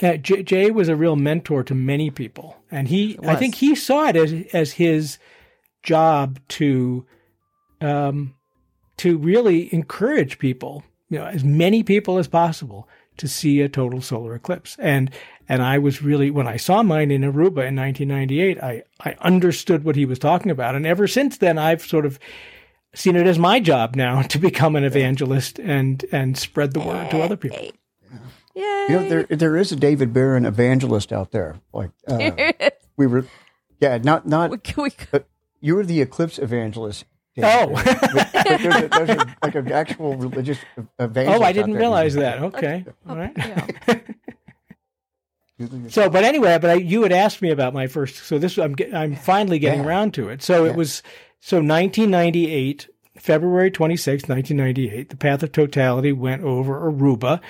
Yeah, 0.00 0.16
J- 0.16 0.42
Jay 0.42 0.70
was 0.70 0.88
a 0.88 0.96
real 0.96 1.16
mentor 1.16 1.62
to 1.64 1.74
many 1.74 2.10
people, 2.10 2.56
and 2.70 2.88
he, 2.88 3.16
I 3.22 3.36
think, 3.36 3.54
he 3.54 3.74
saw 3.74 4.08
it 4.08 4.16
as 4.16 4.32
as 4.52 4.72
his 4.72 5.18
job 5.84 6.40
to, 6.48 7.06
um, 7.80 8.34
to 8.96 9.16
really 9.18 9.72
encourage 9.72 10.38
people, 10.38 10.82
you 11.10 11.18
know, 11.18 11.26
as 11.26 11.44
many 11.44 11.82
people 11.82 12.18
as 12.18 12.26
possible 12.26 12.88
to 13.18 13.28
see 13.28 13.60
a 13.60 13.68
total 13.68 14.00
solar 14.00 14.34
eclipse. 14.34 14.76
And 14.80 15.10
and 15.48 15.62
I 15.62 15.78
was 15.78 16.02
really 16.02 16.30
when 16.30 16.48
I 16.48 16.56
saw 16.56 16.82
mine 16.82 17.10
in 17.10 17.22
Aruba 17.22 17.68
in 17.68 17.76
1998, 17.76 18.62
I 18.62 18.82
I 19.00 19.14
understood 19.20 19.84
what 19.84 19.94
he 19.96 20.06
was 20.06 20.18
talking 20.18 20.50
about, 20.50 20.74
and 20.74 20.86
ever 20.86 21.06
since 21.06 21.38
then, 21.38 21.56
I've 21.58 21.82
sort 21.82 22.06
of 22.06 22.18
seen 22.94 23.14
it 23.16 23.26
as 23.26 23.38
my 23.38 23.60
job 23.60 23.94
now 23.94 24.22
to 24.32 24.38
become 24.38 24.74
an 24.74 24.84
evangelist 24.84 25.60
and 25.60 26.04
and 26.10 26.36
spread 26.36 26.72
the 26.72 26.80
word 26.80 27.10
to 27.10 27.20
other 27.20 27.36
people. 27.36 27.70
Yay. 28.54 28.86
You 28.88 28.94
know, 29.00 29.08
there 29.08 29.22
there 29.24 29.56
is 29.56 29.72
a 29.72 29.76
David 29.76 30.12
Baron 30.12 30.44
evangelist 30.46 31.12
out 31.12 31.30
there. 31.32 31.60
Like 31.72 31.90
uh, 32.06 32.30
we 32.96 33.06
were, 33.06 33.26
yeah, 33.80 33.98
not 33.98 34.26
not 34.26 34.50
we, 34.50 34.58
we, 34.76 34.90
But 35.10 35.26
you 35.60 35.74
were 35.74 35.84
the 35.84 36.00
eclipse 36.00 36.38
evangelist. 36.38 37.04
Oh. 37.42 37.66
but, 37.74 37.84
but 38.14 38.32
there's, 38.46 38.64
a, 38.76 38.88
there's 38.88 39.10
a, 39.10 39.36
like 39.42 39.54
an 39.56 39.72
actual 39.72 40.16
religious 40.16 40.58
evangelist. 41.00 41.40
Oh, 41.40 41.44
I 41.44 41.52
didn't 41.52 41.74
realize 41.74 42.14
that. 42.14 42.40
Okay. 42.44 42.84
All 43.08 43.16
right. 43.16 43.32
Yeah. 43.36 43.66
So, 45.88 46.10
but 46.10 46.24
anyway, 46.24 46.58
but 46.60 46.70
I, 46.70 46.74
you 46.74 47.04
had 47.04 47.12
asked 47.12 47.40
me 47.40 47.50
about 47.50 47.72
my 47.72 47.86
first. 47.86 48.16
So 48.26 48.38
this, 48.40 48.58
I'm 48.58 48.72
get- 48.72 48.92
I'm 48.92 49.14
finally 49.14 49.60
getting 49.60 49.82
Yeah. 49.82 49.86
around 49.86 50.12
to 50.14 50.28
it. 50.28 50.42
So 50.42 50.64
Yeah. 50.64 50.72
it 50.72 50.76
was 50.76 51.00
so 51.38 51.58
1998, 51.58 52.88
February 53.18 53.70
26, 53.70 54.24
1998. 54.28 55.10
The 55.10 55.16
Path 55.16 55.44
of 55.44 55.52
Totality 55.52 56.10
went 56.10 56.42
over 56.42 56.90
Aruba, 56.90 57.40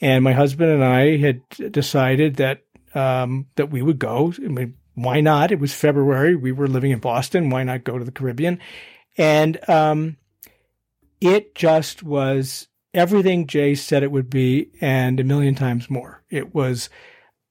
and 0.00 0.24
my 0.24 0.32
husband 0.32 0.70
and 0.70 0.84
I 0.84 1.16
had 1.16 1.42
decided 1.72 2.36
that 2.36 2.62
um, 2.94 3.46
that 3.56 3.70
we 3.70 3.82
would 3.82 3.98
go. 3.98 4.32
I 4.36 4.48
mean, 4.48 4.74
why 4.94 5.20
not? 5.20 5.52
It 5.52 5.60
was 5.60 5.72
February. 5.72 6.34
We 6.34 6.52
were 6.52 6.68
living 6.68 6.90
in 6.90 6.98
Boston. 6.98 7.50
Why 7.50 7.62
not 7.62 7.84
go 7.84 7.98
to 7.98 8.04
the 8.04 8.12
Caribbean? 8.12 8.58
And 9.16 9.58
um, 9.68 10.16
it 11.20 11.54
just 11.54 12.02
was 12.02 12.68
everything 12.92 13.46
Jay 13.46 13.74
said 13.74 14.02
it 14.02 14.10
would 14.10 14.30
be, 14.30 14.70
and 14.80 15.20
a 15.20 15.24
million 15.24 15.54
times 15.54 15.90
more. 15.90 16.22
It 16.30 16.54
was 16.54 16.90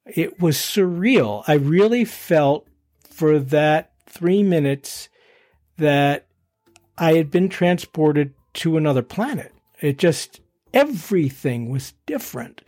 it 0.06 0.40
was 0.40 0.56
surreal. 0.56 1.44
I 1.46 1.54
really 1.54 2.04
felt 2.04 2.66
for 3.08 3.38
that 3.38 3.92
three 4.06 4.42
minutes 4.42 5.08
that 5.76 6.26
I 6.98 7.14
had 7.14 7.30
been 7.30 7.48
transported 7.48 8.34
to 8.54 8.76
another 8.76 9.02
planet. 9.02 9.52
It 9.80 9.98
just, 9.98 10.40
everything 10.72 11.68
was 11.68 11.94
different. 12.06 12.62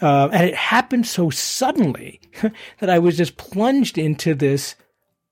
Uh, 0.00 0.28
and 0.32 0.48
it 0.48 0.54
happened 0.54 1.06
so 1.06 1.30
suddenly 1.30 2.20
that 2.78 2.90
I 2.90 2.98
was 2.98 3.16
just 3.16 3.36
plunged 3.36 3.98
into 3.98 4.34
this 4.34 4.74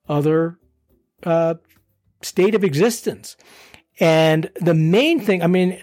other 0.08 0.58
uh, 1.24 1.54
state 2.22 2.54
of 2.54 2.64
existence. 2.64 3.36
And 4.00 4.50
the 4.60 4.74
main 4.74 5.20
thing, 5.20 5.42
I 5.42 5.46
mean, 5.46 5.82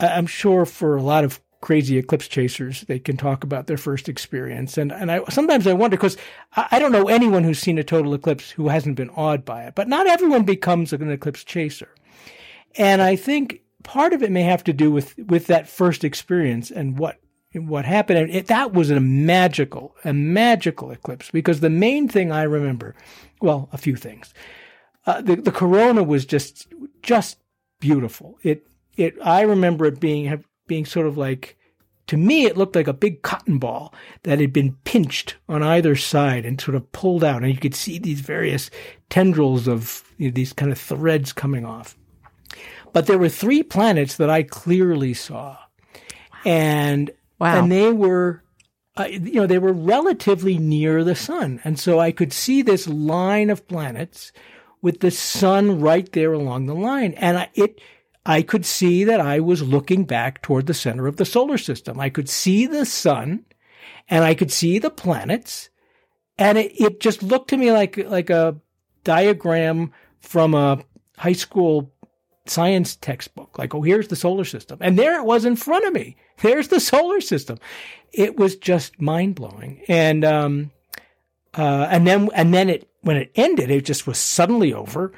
I'm 0.00 0.26
sure 0.26 0.66
for 0.66 0.96
a 0.96 1.02
lot 1.02 1.24
of 1.24 1.40
crazy 1.60 1.98
eclipse 1.98 2.28
chasers, 2.28 2.82
they 2.82 2.98
can 2.98 3.16
talk 3.16 3.44
about 3.44 3.66
their 3.66 3.76
first 3.76 4.08
experience. 4.08 4.78
And 4.78 4.92
and 4.92 5.10
I 5.10 5.22
sometimes 5.28 5.66
I 5.66 5.72
wonder 5.72 5.96
because 5.96 6.16
I, 6.54 6.68
I 6.72 6.78
don't 6.78 6.92
know 6.92 7.08
anyone 7.08 7.44
who's 7.44 7.58
seen 7.58 7.78
a 7.78 7.84
total 7.84 8.14
eclipse 8.14 8.50
who 8.50 8.68
hasn't 8.68 8.96
been 8.96 9.10
awed 9.10 9.44
by 9.44 9.64
it. 9.64 9.74
But 9.74 9.88
not 9.88 10.06
everyone 10.06 10.44
becomes 10.44 10.92
an 10.92 11.10
eclipse 11.10 11.44
chaser. 11.44 11.88
And 12.76 13.00
I 13.00 13.16
think 13.16 13.62
part 13.86 14.12
of 14.12 14.22
it 14.22 14.32
may 14.32 14.42
have 14.42 14.64
to 14.64 14.72
do 14.72 14.90
with 14.90 15.16
with 15.16 15.46
that 15.46 15.68
first 15.68 16.04
experience 16.04 16.70
and 16.70 16.98
what 16.98 17.18
what 17.54 17.84
happened. 17.84 18.18
And 18.18 18.30
it, 18.30 18.48
that 18.48 18.72
was 18.74 18.90
a 18.90 19.00
magical, 19.00 19.94
a 20.04 20.12
magical 20.12 20.90
eclipse 20.90 21.30
because 21.30 21.60
the 21.60 21.70
main 21.70 22.08
thing 22.08 22.30
I 22.30 22.42
remember, 22.42 22.94
well, 23.40 23.68
a 23.72 23.78
few 23.78 23.96
things. 23.96 24.34
Uh, 25.06 25.22
the 25.22 25.36
the 25.36 25.52
corona 25.52 26.02
was 26.02 26.26
just 26.26 26.66
just 27.02 27.38
beautiful. 27.80 28.38
It 28.42 28.66
it 28.96 29.14
I 29.22 29.42
remember 29.42 29.86
it 29.86 30.00
being 30.00 30.44
being 30.66 30.84
sort 30.84 31.06
of 31.06 31.16
like 31.16 31.56
to 32.08 32.16
me 32.16 32.44
it 32.44 32.56
looked 32.56 32.74
like 32.74 32.88
a 32.88 32.92
big 32.92 33.22
cotton 33.22 33.58
ball 33.58 33.94
that 34.24 34.40
had 34.40 34.52
been 34.52 34.76
pinched 34.82 35.36
on 35.48 35.62
either 35.62 35.94
side 35.94 36.44
and 36.44 36.60
sort 36.60 36.74
of 36.74 36.90
pulled 36.90 37.22
out, 37.22 37.44
and 37.44 37.54
you 37.54 37.60
could 37.60 37.74
see 37.74 38.00
these 38.00 38.20
various 38.20 38.68
tendrils 39.10 39.68
of 39.68 40.02
you 40.18 40.28
know, 40.28 40.34
these 40.34 40.52
kind 40.52 40.72
of 40.72 40.78
threads 40.78 41.32
coming 41.32 41.64
off. 41.64 41.96
But 42.96 43.04
there 43.08 43.18
were 43.18 43.28
three 43.28 43.62
planets 43.62 44.16
that 44.16 44.30
I 44.30 44.42
clearly 44.42 45.12
saw, 45.12 45.58
and 46.46 47.10
Wow. 47.38 47.58
and 47.58 47.70
they 47.70 47.92
were 47.92 48.42
uh, 48.96 49.04
you 49.10 49.34
know 49.34 49.46
they 49.46 49.58
were 49.58 49.74
relatively 49.74 50.56
near 50.56 51.04
the 51.04 51.14
sun. 51.14 51.60
And 51.62 51.78
so 51.78 52.00
i 52.00 52.10
could 52.10 52.32
see 52.32 52.62
this 52.62 52.88
line 52.88 53.50
of 53.50 53.68
planets 53.68 54.32
with 54.80 55.00
the 55.00 55.10
sun 55.10 55.78
right 55.78 56.10
there 56.12 56.32
along 56.32 56.64
the 56.64 56.74
line. 56.74 57.12
And 57.18 57.36
I, 57.36 57.50
it 57.52 57.82
i 58.24 58.40
could 58.40 58.64
see 58.64 59.04
that 59.04 59.20
i 59.20 59.40
was 59.40 59.62
looking 59.62 60.04
back 60.06 60.40
toward 60.40 60.64
the 60.66 60.72
center 60.72 61.06
of 61.06 61.16
the 61.18 61.26
solar 61.26 61.58
system. 61.58 62.00
I 62.00 62.08
could 62.08 62.30
see 62.30 62.66
the 62.66 62.86
sun 62.86 63.44
and 64.08 64.24
i 64.24 64.34
could 64.34 64.50
see 64.50 64.78
the 64.78 64.88
planets. 64.88 65.68
And 66.38 66.56
it, 66.56 66.72
it 66.80 67.00
just 67.00 67.22
looked 67.22 67.50
to 67.50 67.58
me 67.58 67.72
like 67.72 67.98
like 67.98 68.30
a 68.30 68.56
diagram 69.04 69.92
from 70.20 70.54
a 70.54 70.82
high 71.18 71.34
school 71.34 71.92
science 72.50 72.96
textbook. 72.96 73.58
Like, 73.58 73.74
oh, 73.74 73.82
here's 73.82 74.08
the 74.08 74.16
solar 74.16 74.44
system. 74.44 74.78
And 74.80 74.98
there 74.98 75.18
it 75.18 75.24
was 75.24 75.44
in 75.44 75.56
front 75.56 75.86
of 75.86 75.92
me. 75.92 76.16
There's 76.42 76.68
the 76.68 76.80
solar 76.80 77.20
system. 77.20 77.58
It 78.12 78.36
was 78.38 78.56
just 78.56 79.00
mind 79.00 79.34
blowing. 79.36 79.82
And, 79.88 80.24
um, 80.24 80.70
uh, 81.56 81.86
and 81.90 82.06
then, 82.06 82.28
and 82.34 82.52
then 82.52 82.68
it, 82.68 82.88
when 83.00 83.16
it 83.16 83.30
ended, 83.34 83.70
it 83.70 83.84
just 83.84 84.06
was 84.06 84.18
suddenly 84.18 84.72
over 84.74 85.12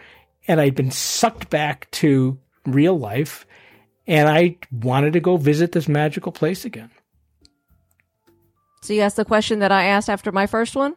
and 0.47 0.61
I'd 0.61 0.75
been 0.75 0.91
sucked 0.91 1.51
back 1.51 1.91
to 1.93 2.39
real 2.67 2.99
life 2.99 3.47
and 4.07 4.29
I 4.29 4.57
wanted 4.71 5.13
to 5.15 5.21
go 5.21 5.37
visit 5.37 5.73
this 5.73 5.89
magical 5.89 6.33
place 6.33 6.65
again. 6.65 6.91
So 8.83 8.93
you 8.95 9.01
asked 9.03 9.17
the 9.17 9.25
question 9.25 9.59
that 9.59 9.73
I 9.73 9.87
asked 9.87 10.09
after 10.09 10.31
my 10.33 10.47
first 10.47 10.77
one. 10.77 10.95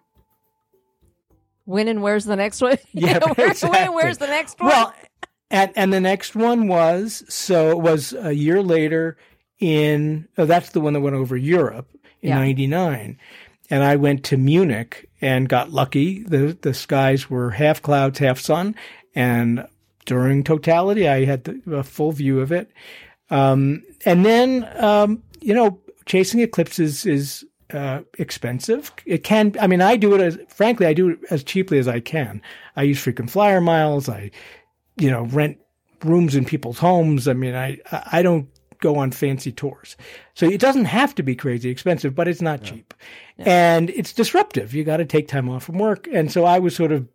When 1.65 1.87
and 1.87 2.01
where's 2.01 2.25
the 2.25 2.35
next 2.35 2.61
one? 2.61 2.77
Yeah, 2.93 3.19
Where- 3.19 3.33
when 3.35 3.49
exactly. 3.51 3.79
and 3.79 3.93
where's 3.93 4.17
the 4.17 4.27
next 4.27 4.59
one? 4.59 4.69
Well, 4.69 4.93
and 5.51 5.71
and 5.75 5.93
the 5.93 6.01
next 6.01 6.35
one 6.35 6.67
was 6.67 7.23
so 7.29 7.69
it 7.71 7.79
was 7.79 8.13
a 8.13 8.33
year 8.33 8.63
later 8.63 9.17
in 9.59 10.27
oh, 10.37 10.45
that's 10.45 10.69
the 10.69 10.81
one 10.81 10.93
that 10.93 11.01
went 11.01 11.15
over 11.15 11.37
Europe 11.37 11.87
in 12.21 12.29
Yeah. 12.29 12.35
'99, 12.39 13.17
and 13.69 13.83
I 13.83 13.95
went 13.95 14.23
to 14.25 14.37
Munich 14.37 15.09
and 15.21 15.47
got 15.49 15.71
lucky. 15.71 16.23
the 16.23 16.57
The 16.59 16.73
skies 16.73 17.29
were 17.29 17.51
half 17.51 17.81
clouds, 17.81 18.19
half 18.19 18.39
sun, 18.39 18.75
and 19.13 19.67
during 20.05 20.43
totality, 20.43 21.07
I 21.07 21.25
had 21.25 21.43
the, 21.43 21.61
a 21.77 21.83
full 21.83 22.11
view 22.11 22.39
of 22.41 22.51
it. 22.51 22.71
Um, 23.29 23.83
and 24.05 24.25
then 24.25 24.67
um, 24.77 25.21
you 25.41 25.53
know, 25.53 25.79
chasing 26.05 26.39
eclipses 26.39 27.05
is 27.05 27.45
uh, 27.73 28.01
expensive. 28.17 28.91
It 29.05 29.23
can. 29.23 29.55
I 29.61 29.67
mean, 29.67 29.81
I 29.81 29.95
do 29.95 30.13
it 30.15 30.21
as 30.21 30.37
frankly, 30.49 30.85
I 30.87 30.93
do 30.93 31.09
it 31.09 31.19
as 31.29 31.43
cheaply 31.43 31.77
as 31.79 31.87
I 31.87 31.99
can. 31.99 32.41
I 32.75 32.83
use 32.83 32.99
frequent 32.99 33.29
flyer 33.31 33.61
miles. 33.61 34.09
I, 34.09 34.31
you 34.97 35.09
know, 35.09 35.23
rent 35.23 35.57
rooms 36.03 36.35
in 36.35 36.45
people's 36.45 36.79
homes. 36.79 37.27
I 37.27 37.33
mean, 37.33 37.55
I 37.55 37.79
I 37.91 38.21
don't 38.21 38.47
go 38.79 38.95
on 38.97 39.11
fancy 39.11 39.51
tours, 39.51 39.95
so 40.33 40.47
it 40.49 40.59
doesn't 40.59 40.85
have 40.85 41.13
to 41.15 41.23
be 41.23 41.35
crazy 41.35 41.69
expensive, 41.69 42.15
but 42.15 42.27
it's 42.27 42.41
not 42.41 42.63
cheap, 42.63 42.93
and 43.37 43.89
it's 43.91 44.13
disruptive. 44.13 44.73
You 44.73 44.83
got 44.83 44.97
to 44.97 45.05
take 45.05 45.27
time 45.27 45.49
off 45.49 45.63
from 45.63 45.77
work, 45.77 46.07
and 46.11 46.31
so 46.31 46.45
I 46.45 46.59
was 46.59 46.75
sort 46.75 46.91
of, 46.91 47.07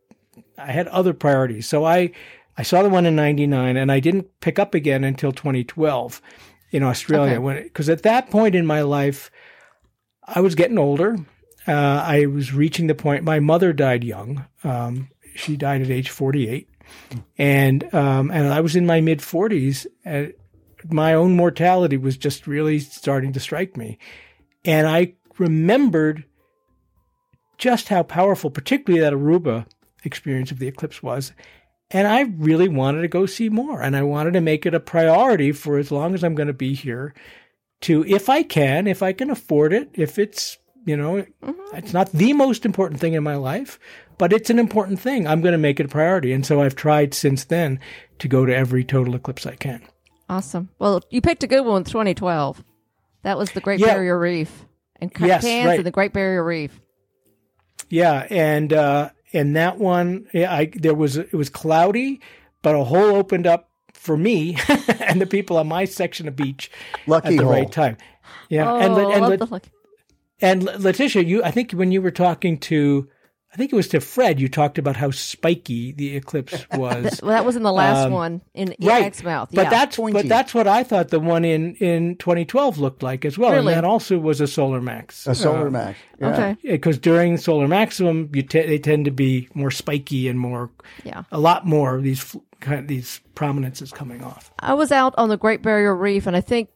I 0.58 0.70
had 0.72 0.86
other 0.88 1.12
priorities. 1.12 1.66
So 1.66 1.84
I 1.84 2.12
I 2.56 2.62
saw 2.62 2.82
the 2.82 2.88
one 2.88 3.06
in 3.06 3.16
'99, 3.16 3.76
and 3.76 3.90
I 3.90 4.00
didn't 4.00 4.40
pick 4.40 4.58
up 4.58 4.74
again 4.74 5.04
until 5.04 5.32
2012 5.32 6.22
in 6.70 6.82
Australia 6.82 7.32
Okay. 7.32 7.38
when 7.38 7.62
because 7.62 7.88
at 7.88 8.02
that 8.04 8.30
point 8.30 8.54
in 8.54 8.66
my 8.66 8.82
life. 8.82 9.30
I 10.28 10.40
was 10.40 10.56
getting 10.56 10.76
older. 10.76 11.16
Uh, 11.68 11.72
I 11.72 12.26
was 12.26 12.52
reaching 12.52 12.88
the 12.88 12.96
point. 12.96 13.22
My 13.22 13.38
mother 13.38 13.72
died 13.72 14.02
young. 14.02 14.44
Um, 14.64 15.08
she 15.36 15.56
died 15.56 15.82
at 15.82 15.88
age 15.88 16.10
48, 16.10 16.68
and 17.38 17.92
um, 17.94 18.30
and 18.30 18.52
I 18.52 18.60
was 18.60 18.76
in 18.76 18.86
my 18.86 19.00
mid 19.00 19.20
40s. 19.20 19.86
And 20.04 20.32
my 20.88 21.14
own 21.14 21.34
mortality 21.34 21.96
was 21.96 22.16
just 22.16 22.46
really 22.46 22.78
starting 22.78 23.32
to 23.32 23.40
strike 23.40 23.76
me, 23.76 23.98
and 24.64 24.86
I 24.86 25.14
remembered 25.38 26.24
just 27.58 27.88
how 27.88 28.02
powerful, 28.02 28.50
particularly 28.50 29.00
that 29.00 29.12
Aruba 29.12 29.66
experience 30.04 30.50
of 30.50 30.58
the 30.58 30.68
eclipse 30.68 31.02
was. 31.02 31.32
And 31.90 32.06
I 32.06 32.22
really 32.22 32.68
wanted 32.68 33.02
to 33.02 33.08
go 33.08 33.26
see 33.26 33.48
more, 33.48 33.80
and 33.80 33.96
I 33.96 34.02
wanted 34.02 34.32
to 34.32 34.40
make 34.40 34.66
it 34.66 34.74
a 34.74 34.80
priority 34.80 35.52
for 35.52 35.78
as 35.78 35.92
long 35.92 36.14
as 36.14 36.24
I'm 36.24 36.34
going 36.34 36.48
to 36.48 36.52
be 36.52 36.74
here 36.74 37.14
to 37.82 38.04
if 38.06 38.28
I 38.28 38.42
can, 38.42 38.86
if 38.86 39.02
I 39.02 39.12
can 39.12 39.30
afford 39.30 39.72
it, 39.72 39.90
if 39.94 40.18
it's, 40.18 40.58
you 40.84 40.96
know, 40.96 41.24
it's 41.72 41.92
not 41.92 42.10
the 42.10 42.32
most 42.32 42.64
important 42.64 43.00
thing 43.00 43.14
in 43.14 43.22
my 43.22 43.36
life, 43.36 43.78
but 44.18 44.32
it's 44.32 44.50
an 44.50 44.58
important 44.58 44.98
thing. 45.00 45.26
I'm 45.26 45.40
going 45.40 45.52
to 45.52 45.58
make 45.58 45.78
it 45.80 45.86
a 45.86 45.88
priority. 45.88 46.32
And 46.32 46.44
so 46.46 46.60
I've 46.62 46.74
tried 46.76 47.14
since 47.14 47.44
then 47.44 47.78
to 48.18 48.28
go 48.28 48.46
to 48.46 48.54
every 48.54 48.84
total 48.84 49.14
eclipse 49.14 49.46
I 49.46 49.56
can. 49.56 49.82
awesome. 50.28 50.70
Well, 50.78 51.02
you 51.10 51.20
picked 51.20 51.42
a 51.44 51.46
good 51.46 51.64
one. 51.64 51.84
2012. 51.84 52.64
That 53.22 53.36
was 53.38 53.50
the 53.52 53.60
Great 53.60 53.80
Yeah. 53.80 53.86
Barrier 53.88 54.18
Reef 54.18 54.64
and 55.00 55.10
Yes, 55.20 55.42
Cairns 55.44 55.66
right. 55.66 55.78
and 55.78 55.86
the 55.86 55.90
Great 55.90 56.12
Barrier 56.12 56.42
Reef. 56.44 56.80
Yeah, 57.88 58.26
and 58.30 58.72
uh 58.72 59.10
and 59.32 59.56
that 59.56 59.78
one, 59.78 60.26
yeah, 60.32 60.52
I 60.52 60.66
there 60.74 60.94
was 60.94 61.16
it 61.16 61.32
was 61.34 61.48
cloudy, 61.50 62.20
but 62.62 62.74
a 62.74 62.84
hole 62.84 63.14
opened 63.16 63.46
up 63.46 63.68
for 63.92 64.16
me 64.16 64.56
and 65.00 65.20
the 65.20 65.26
people 65.26 65.56
on 65.56 65.66
my 65.68 65.84
section 65.84 66.28
of 66.28 66.36
beach 66.36 66.70
Lucky 67.06 67.28
at 67.28 67.36
the 67.38 67.44
hole. 67.44 67.52
right 67.52 67.70
time. 67.70 67.96
Yeah, 68.48 68.70
Oh, 68.72 68.76
and 68.76 68.92
I 68.92 68.96
Le- 68.96 69.12
and 69.12 69.20
love 69.22 69.30
Le- 69.30 69.36
the 69.38 69.46
look. 69.46 69.62
And 70.40 70.62
Leticia, 70.62 71.26
you, 71.26 71.42
I 71.42 71.50
think 71.50 71.72
when 71.72 71.90
you 71.92 72.02
were 72.02 72.10
talking 72.10 72.58
to, 72.58 73.08
I 73.52 73.56
think 73.56 73.72
it 73.72 73.76
was 73.76 73.88
to 73.88 74.00
Fred, 74.00 74.38
you 74.38 74.48
talked 74.50 74.76
about 74.76 74.96
how 74.96 75.10
spiky 75.10 75.92
the 75.92 76.14
eclipse 76.16 76.66
was. 76.74 77.20
Well, 77.22 77.30
that 77.30 77.44
was 77.46 77.56
in 77.56 77.62
the 77.62 77.72
last 77.72 78.06
Um, 78.06 78.12
one 78.12 78.42
in 78.52 78.74
right. 78.82 79.04
Exmouth. 79.04 79.48
But 79.52 79.64
yeah. 79.64 79.70
that's 79.70 79.96
Pointy. 79.96 80.12
but 80.12 80.28
that's 80.28 80.52
what 80.52 80.66
I 80.66 80.82
thought 80.82 81.08
the 81.08 81.20
one 81.20 81.44
in 81.44 81.74
in 81.76 82.16
2012 82.16 82.76
looked 82.78 83.02
like 83.02 83.24
as 83.24 83.38
well, 83.38 83.52
Really? 83.52 83.72
and 83.72 83.82
that 83.82 83.86
also 83.88 84.18
was 84.18 84.40
a 84.42 84.46
solar 84.46 84.82
max. 84.82 85.26
A 85.26 85.34
solar 85.34 85.68
Uh, 85.68 85.70
max. 85.70 85.98
Yeah. 86.20 86.28
okay. 86.32 86.56
Because 86.64 86.98
during 86.98 87.38
solar 87.38 87.66
maximum, 87.68 88.28
you 88.34 88.42
te- 88.42 88.66
they 88.66 88.78
tend 88.78 89.06
to 89.06 89.10
be 89.10 89.48
more 89.54 89.70
spiky 89.70 90.28
and 90.28 90.38
more, 90.38 90.70
Yeah. 91.04 91.22
a 91.32 91.38
lot 91.38 91.66
more 91.66 91.96
of 91.96 92.02
these 92.02 92.20
fl- 92.20 92.38
kind 92.60 92.80
of 92.80 92.88
these 92.88 93.20
prominences 93.34 93.90
coming 93.90 94.22
off. 94.22 94.52
I 94.58 94.74
was 94.74 94.92
out 94.92 95.14
on 95.16 95.28
the 95.30 95.36
Great 95.38 95.62
Barrier 95.62 95.94
Reef, 95.94 96.26
and 96.26 96.36
I 96.36 96.40
think 96.42 96.68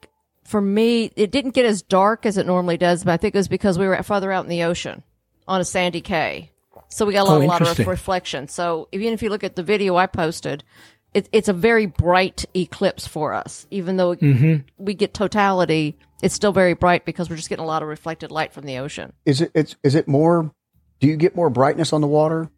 for 0.45 0.61
me, 0.63 1.11
it 1.17 1.31
didn't 1.31 1.53
get 1.53 1.67
as 1.67 1.83
dark 1.83 2.25
as 2.25 2.37
it 2.39 2.47
normally 2.47 2.77
does, 2.79 3.05
but 3.05 3.13
I 3.13 3.17
think 3.19 3.35
it 3.35 3.39
was 3.39 3.49
because 3.49 3.79
we 3.79 3.87
were 3.87 4.03
farther 4.03 4.33
out 4.33 4.45
in 4.45 4.51
the 4.51 4.63
ocean 4.63 5.03
on 5.47 5.61
a 5.61 5.65
sandy 5.65 6.01
cay. 6.01 6.53
So 6.91 7.07
we 7.07 7.13
got 7.15 7.23
a 7.23 7.31
lot, 7.31 7.41
Oh, 7.41 7.45
a 7.45 7.47
lot 7.47 7.63
of 7.81 7.87
reflection. 7.87 8.49
So 8.49 8.89
even 8.93 9.13
if 9.13 9.23
you 9.23 9.31
look 9.31 9.45
at 9.45 9.57
the 9.57 9.63
video 9.63 9.97
I 9.97 10.07
posted, 10.07 10.65
it, 11.15 11.29
it's 11.33 11.49
a 11.49 11.53
very 11.53 11.87
bright 11.87 12.45
eclipse 12.55 13.07
for 13.07 13.33
us. 13.33 13.67
Even 13.71 13.97
though 13.97 14.15
Mm-hmm. 14.17 14.67
we 14.77 14.95
get 14.95 15.15
totality, 15.15 15.97
it's 16.23 16.35
still 16.35 16.53
very 16.53 16.75
bright 16.75 17.05
because 17.05 17.31
we're 17.31 17.37
just 17.37 17.49
getting 17.49 17.65
a 17.65 17.67
lot 17.67 17.83
of 17.83 17.89
reflected 17.89 18.31
light 18.31 18.53
from 18.53 18.65
the 18.67 18.79
ocean. 18.79 19.13
Is 19.25 19.41
it? 19.41 19.51
It's 19.55 19.77
is 19.83 19.95
it 19.95 20.07
more? 20.09 20.53
Do 21.01 21.07
you 21.07 21.17
get 21.17 21.35
more 21.35 21.49
brightness 21.49 21.93
on 21.95 22.01
the 22.03 22.07
water, 22.07 22.51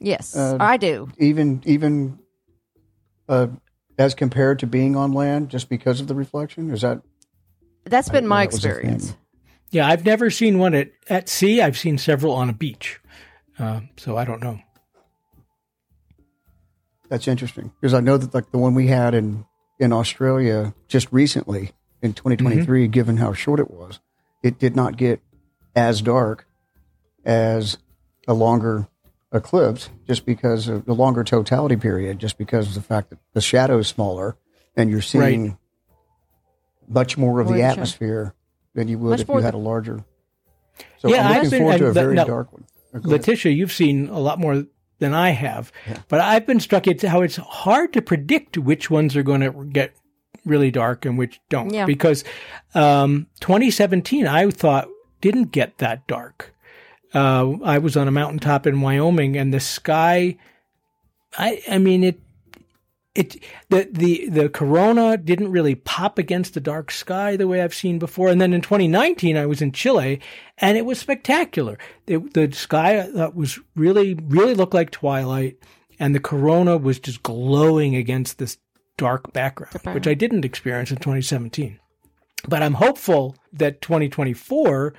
Yes, 0.00 0.36
Uh, 0.36 0.58
I 0.60 0.76
do. 0.76 1.08
even 1.18 1.62
even 1.64 2.18
uh, 3.28 3.46
as 3.98 4.14
compared 4.14 4.58
to 4.60 4.66
being 4.66 4.94
on 4.96 5.12
land, 5.12 5.48
just 5.48 5.68
because 5.68 6.00
of 6.00 6.06
the 6.06 6.14
reflection? 6.14 6.70
Is 6.70 6.82
that 6.82 7.00
That's 7.84 8.08
been 8.08 8.24
didn't 8.24 8.28
my 8.28 8.44
that 8.46 8.52
was 8.52 8.58
a 8.64 8.68
thing. 8.68 8.70
experience. 8.72 9.16
Yeah, 9.70 9.86
I've 9.88 10.04
never 10.04 10.30
seen 10.30 10.58
one 10.58 10.74
at, 10.74 10.90
at 11.08 11.28
sea. 11.28 11.60
I've 11.62 11.78
seen 11.78 11.98
several 11.98 12.32
on 12.34 12.48
a 12.48 12.52
beach. 12.54 13.00
Uh, 13.58 13.80
so 13.96 14.16
I 14.16 14.24
don't 14.24 14.42
know. 14.42 14.60
That's 17.08 17.26
interesting 17.26 17.72
because 17.80 17.94
I 17.94 18.00
know 18.00 18.16
that 18.18 18.34
like 18.34 18.50
the 18.50 18.58
one 18.58 18.74
we 18.74 18.88
had 18.88 19.14
in 19.14 19.46
in 19.80 19.92
Australia 19.92 20.74
just 20.88 21.10
recently 21.12 21.72
in 22.02 22.12
2023, 22.12 22.88
given 22.88 23.16
how 23.16 23.32
short 23.32 23.60
it 23.60 23.70
was, 23.70 24.00
it 24.42 24.58
did 24.58 24.76
not 24.76 24.96
get 24.96 25.20
as 25.74 26.02
dark 26.02 26.46
as 27.24 27.78
a 28.26 28.34
longer 28.34 28.88
eclipse, 29.32 29.88
just 30.06 30.26
because 30.26 30.68
of 30.68 30.84
the 30.84 30.94
longer 30.94 31.24
totality 31.24 31.76
period, 31.76 32.18
just 32.18 32.36
because 32.38 32.68
of 32.68 32.74
the 32.74 32.82
fact 32.82 33.10
that 33.10 33.18
the 33.32 33.40
shadow 33.40 33.78
is 33.78 33.88
smaller 33.88 34.36
and 34.76 34.90
you're 34.90 35.00
seeing 35.02 35.56
much 36.88 37.16
more 37.16 37.40
of 37.40 37.46
More 37.46 37.56
the 37.56 37.62
of 37.62 37.62
the 37.62 37.62
shadow. 37.62 37.72
atmosphere 37.72 38.34
than 38.74 38.88
you 38.88 38.98
would 38.98 39.10
Much 39.10 39.20
if 39.22 39.28
you 39.28 39.34
had 39.36 39.42
th- 39.52 39.54
a 39.54 39.58
larger. 39.58 40.04
So 40.98 41.08
Yeah, 41.08 41.26
I'm 41.26 41.26
I've 41.26 41.34
looking 41.44 41.50
been- 41.50 41.60
forward 41.60 41.78
to 41.78 41.84
a 41.84 41.86
and 41.88 41.96
the- 41.96 42.00
very 42.00 42.14
no, 42.14 42.24
dark 42.26 42.52
one. 42.52 42.64
Leticia, 42.94 43.54
you've 43.54 43.72
seen 43.72 44.08
a 44.08 44.18
lot 44.18 44.38
more 44.38 44.64
than 44.98 45.14
I 45.14 45.30
have, 45.30 45.72
but 46.08 46.20
I've 46.20 46.46
been 46.46 46.60
struck 46.60 46.88
at 46.88 47.02
how 47.02 47.22
it's 47.22 47.36
hard 47.36 47.92
to 47.92 48.02
predict 48.02 48.58
which 48.58 48.90
ones 48.90 49.16
are 49.16 49.22
going 49.22 49.40
to 49.40 49.64
get 49.66 49.94
really 50.44 50.70
dark 50.70 51.04
and 51.04 51.16
which 51.16 51.40
don't. 51.48 51.72
Yeah. 51.72 51.86
Because 51.86 52.24
um, 52.74 53.26
2017, 53.40 54.26
I 54.26 54.50
thought 54.50 54.88
didn't 55.20 55.52
get 55.52 55.78
that 55.78 56.06
dark. 56.06 56.54
Uh, 57.14 57.56
I 57.64 57.78
was 57.78 57.96
on 57.96 58.08
a 58.08 58.10
mountaintop 58.10 58.66
in 58.66 58.80
Wyoming, 58.80 59.36
and 59.36 59.52
the 59.52 59.60
sky. 59.60 60.36
I 61.36 61.62
I 61.68 61.78
mean 61.78 62.04
it. 62.04 62.20
It 63.18 63.42
the 63.68 63.88
the 63.90 64.28
the 64.28 64.48
corona 64.48 65.16
didn't 65.16 65.50
really 65.50 65.74
pop 65.74 66.18
against 66.18 66.54
the 66.54 66.60
dark 66.60 66.92
sky 66.92 67.34
the 67.34 67.48
way 67.48 67.60
I've 67.60 67.74
seen 67.74 67.98
before. 67.98 68.28
And 68.28 68.40
then 68.40 68.52
in 68.52 68.60
2019, 68.60 69.36
I 69.36 69.44
was 69.44 69.60
in 69.60 69.72
Chile, 69.72 70.20
and 70.58 70.78
it 70.78 70.86
was 70.86 71.00
spectacular. 71.00 71.78
The 72.06 72.18
the 72.18 72.52
sky 72.52 73.00
I 73.00 73.10
thought 73.10 73.34
was 73.34 73.58
really 73.74 74.14
really 74.14 74.54
looked 74.54 74.72
like 74.72 74.92
twilight, 74.92 75.58
and 75.98 76.14
the 76.14 76.20
corona 76.20 76.76
was 76.76 77.00
just 77.00 77.24
glowing 77.24 77.96
against 77.96 78.38
this 78.38 78.58
dark 78.96 79.32
background, 79.32 79.80
which 79.94 80.06
I 80.06 80.14
didn't 80.14 80.44
experience 80.44 80.92
in 80.92 80.98
2017. 80.98 81.80
But 82.46 82.62
I'm 82.62 82.74
hopeful 82.74 83.34
that 83.52 83.82
2024 83.82 84.94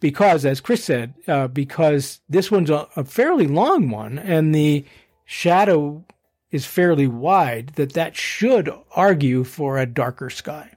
because, 0.00 0.46
as 0.46 0.62
Chris 0.62 0.84
said, 0.84 1.12
uh, 1.28 1.48
because 1.48 2.22
this 2.30 2.50
one's 2.50 2.70
a, 2.70 2.88
a 2.96 3.04
fairly 3.04 3.46
long 3.46 3.90
one 3.90 4.18
and 4.18 4.54
the 4.54 4.86
shadow 5.26 6.02
is 6.52 6.64
fairly 6.66 7.06
wide, 7.08 7.68
that 7.76 7.94
that 7.94 8.14
should 8.14 8.70
argue 8.94 9.42
for 9.42 9.78
a 9.78 9.86
darker 9.86 10.30
sky. 10.30 10.72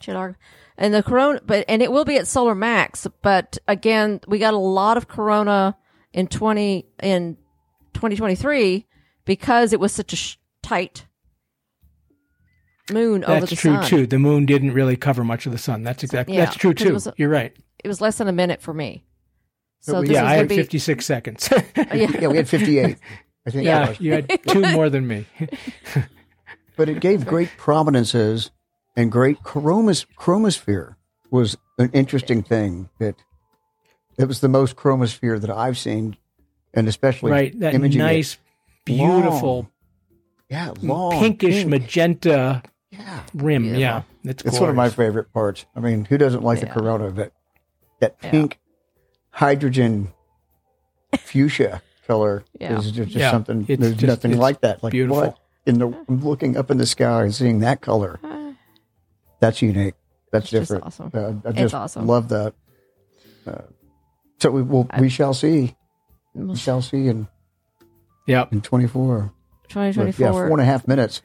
Should 0.00 0.14
argue. 0.14 0.38
And 0.76 0.94
the 0.94 1.02
corona, 1.02 1.40
but 1.44 1.64
and 1.68 1.82
it 1.82 1.90
will 1.90 2.04
be 2.04 2.16
at 2.18 2.28
solar 2.28 2.54
max. 2.54 3.06
But 3.22 3.58
again, 3.66 4.20
we 4.28 4.38
got 4.38 4.54
a 4.54 4.58
lot 4.58 4.96
of 4.96 5.08
corona 5.08 5.76
in 6.12 6.28
twenty 6.28 6.86
in 7.02 7.36
twenty 7.94 8.14
twenty 8.14 8.36
three 8.36 8.86
because 9.24 9.72
it 9.72 9.80
was 9.80 9.90
such 9.92 10.12
a 10.12 10.16
sh- 10.16 10.36
tight 10.62 11.04
moon 12.92 13.24
over 13.24 13.40
That's 13.40 13.50
the 13.50 13.56
true 13.56 13.74
sun. 13.74 13.84
too. 13.86 14.06
The 14.06 14.18
moon 14.18 14.46
didn't 14.46 14.72
really 14.72 14.96
cover 14.96 15.24
much 15.24 15.46
of 15.46 15.52
the 15.52 15.58
sun. 15.58 15.82
That's 15.82 16.02
exactly 16.04 16.36
Yeah, 16.36 16.44
that's 16.44 16.56
true 16.56 16.74
too. 16.74 16.92
was 16.94 17.06
a- 17.06 17.14
You're 17.16 17.28
right. 17.28 17.54
It 17.82 17.88
was 17.88 18.00
less 18.00 18.18
than 18.18 18.28
a 18.28 18.32
minute 18.32 18.62
for 18.62 18.72
me. 18.72 19.04
So 19.80 20.00
we- 20.00 20.08
this 20.08 20.14
Yeah, 20.14 20.22
I 20.22 20.28
gonna 20.28 20.36
had 20.38 20.48
be 20.48 20.56
56 20.56 21.04
seconds. 21.04 21.48
yeah. 21.76 21.94
Yeah, 22.20 22.28
we 22.28 22.36
had 22.36 22.48
58. 22.48 22.96
I 23.48 23.50
think. 23.50 23.64
yeah, 23.64 23.94
you 23.98 24.12
had 24.12 24.40
two 24.48 24.60
more 24.72 24.90
than 24.90 25.06
me. 25.06 25.26
but 26.76 26.88
it 26.88 27.00
gave 27.00 27.26
great 27.26 27.48
prominences 27.56 28.50
and 28.96 29.10
great 29.10 29.42
chromas, 29.42 30.06
chromosphere 30.18 30.96
was 31.30 31.56
an 31.78 31.90
interesting 31.92 32.42
thing 32.42 32.88
that 32.98 33.14
it 34.18 34.26
was 34.26 34.40
the 34.40 34.48
most 34.48 34.76
chromosphere 34.76 35.40
that 35.40 35.50
I've 35.50 35.78
seen 35.78 36.16
and 36.74 36.88
especially 36.88 37.30
right, 37.32 37.58
that 37.60 37.74
imaging 37.74 38.00
it. 38.00 38.04
nice, 38.04 38.36
beautiful, 38.84 39.54
Long. 39.54 39.70
yeah 40.50 40.72
long 40.82 41.18
pinkish 41.20 41.54
pink. 41.56 41.68
magenta 41.70 42.62
yeah 42.90 43.22
rim. 43.34 43.62
Beautiful. 43.62 43.80
Yeah, 43.80 44.02
it's, 44.24 44.42
it's 44.44 44.60
one 44.60 44.68
of 44.70 44.76
my 44.76 44.90
favorite 44.90 45.32
parts 45.32 45.64
I 45.76 45.80
mean 45.80 46.04
who 46.04 46.18
doesn't 46.18 46.42
like 46.42 46.60
the 46.60 46.66
Yeah. 46.66 46.72
corona 46.74 47.10
but 47.10 47.32
that 48.00 48.16
Yeah. 48.22 48.30
pink 48.30 48.58
hydrogen 49.30 50.12
fuchsia 51.18 51.80
color 52.08 52.42
Yeah. 52.58 52.78
is 52.78 52.84
just, 52.86 52.94
just 52.96 53.10
Yeah, 53.14 53.30
something 53.30 53.64
it's 53.68 53.80
there's 53.80 53.94
just- 53.94 54.06
nothing 54.08 54.32
it's 54.32 54.40
like 54.40 54.60
that 54.62 54.82
like 54.82 54.90
beautiful. 54.92 55.20
what 55.22 55.38
in 55.66 55.78
the 55.78 55.88
I'm 56.08 56.24
looking 56.24 56.56
up 56.56 56.70
in 56.72 56.78
the 56.78 56.86
sky 56.86 57.22
and 57.24 57.34
seeing 57.34 57.60
that 57.60 57.80
color 57.80 58.18
that's 59.40 59.62
unique 59.62 59.94
that's 60.32 60.44
It's 60.46 60.50
just 60.50 60.62
different 60.72 60.84
awesome. 60.86 61.10
Uh, 61.14 61.48
I 61.48 61.50
It's 61.50 61.58
just 61.58 61.74
awesome. 61.74 62.06
love 62.06 62.28
that. 62.30 62.52
Uh, 63.46 63.62
so 64.40 64.50
we 64.50 64.62
will. 64.62 64.86
We 64.98 65.08
shall 65.08 65.32
see. 65.32 65.74
We 66.34 66.54
shall 66.56 66.82
see 66.82 67.06
in 67.08 67.28
Yep. 68.26 68.52
in 68.52 68.60
twenty 68.60 68.86
four. 68.86 69.32
Twenty 69.68 69.92
twenty 69.94 70.10
Yeah, 70.18 70.32
four 70.32 70.46
four. 70.48 70.52
and 70.52 70.60
a 70.60 70.64
half 70.64 70.86
minutes, 70.86 71.22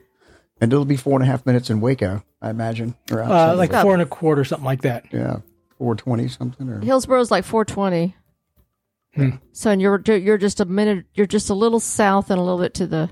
and 0.60 0.72
it'll 0.72 0.84
be 0.86 0.96
four 0.96 1.14
and 1.14 1.22
a 1.22 1.26
half 1.26 1.44
minutes 1.44 1.68
in 1.70 1.80
Waco, 1.82 2.22
I 2.40 2.48
imagine. 2.50 2.94
Or 3.12 3.22
Uh, 3.22 3.54
like 3.56 3.72
four 3.72 3.92
and 3.92 4.00
a 4.02 4.06
quarter, 4.06 4.42
something 4.44 4.64
like 4.64 4.80
that. 4.82 5.04
Yeah, 5.12 5.38
four 5.78 5.94
twenty 5.96 6.28
something. 6.28 6.66
Or 6.68 6.80
Hillsboro's 6.80 7.30
like 7.30 7.44
four 7.44 7.64
twenty. 7.66 8.16
Hmm. 9.14 9.30
So 9.52 9.70
and 9.70 9.80
you're 9.80 10.00
you're 10.06 10.38
just 10.38 10.60
a 10.60 10.64
minute. 10.64 11.06
You're 11.14 11.26
just 11.26 11.48
a 11.50 11.54
little 11.54 11.80
south 11.80 12.30
and 12.30 12.38
a 12.38 12.42
little 12.42 12.58
bit 12.58 12.74
to 12.74 12.86
the 12.86 13.10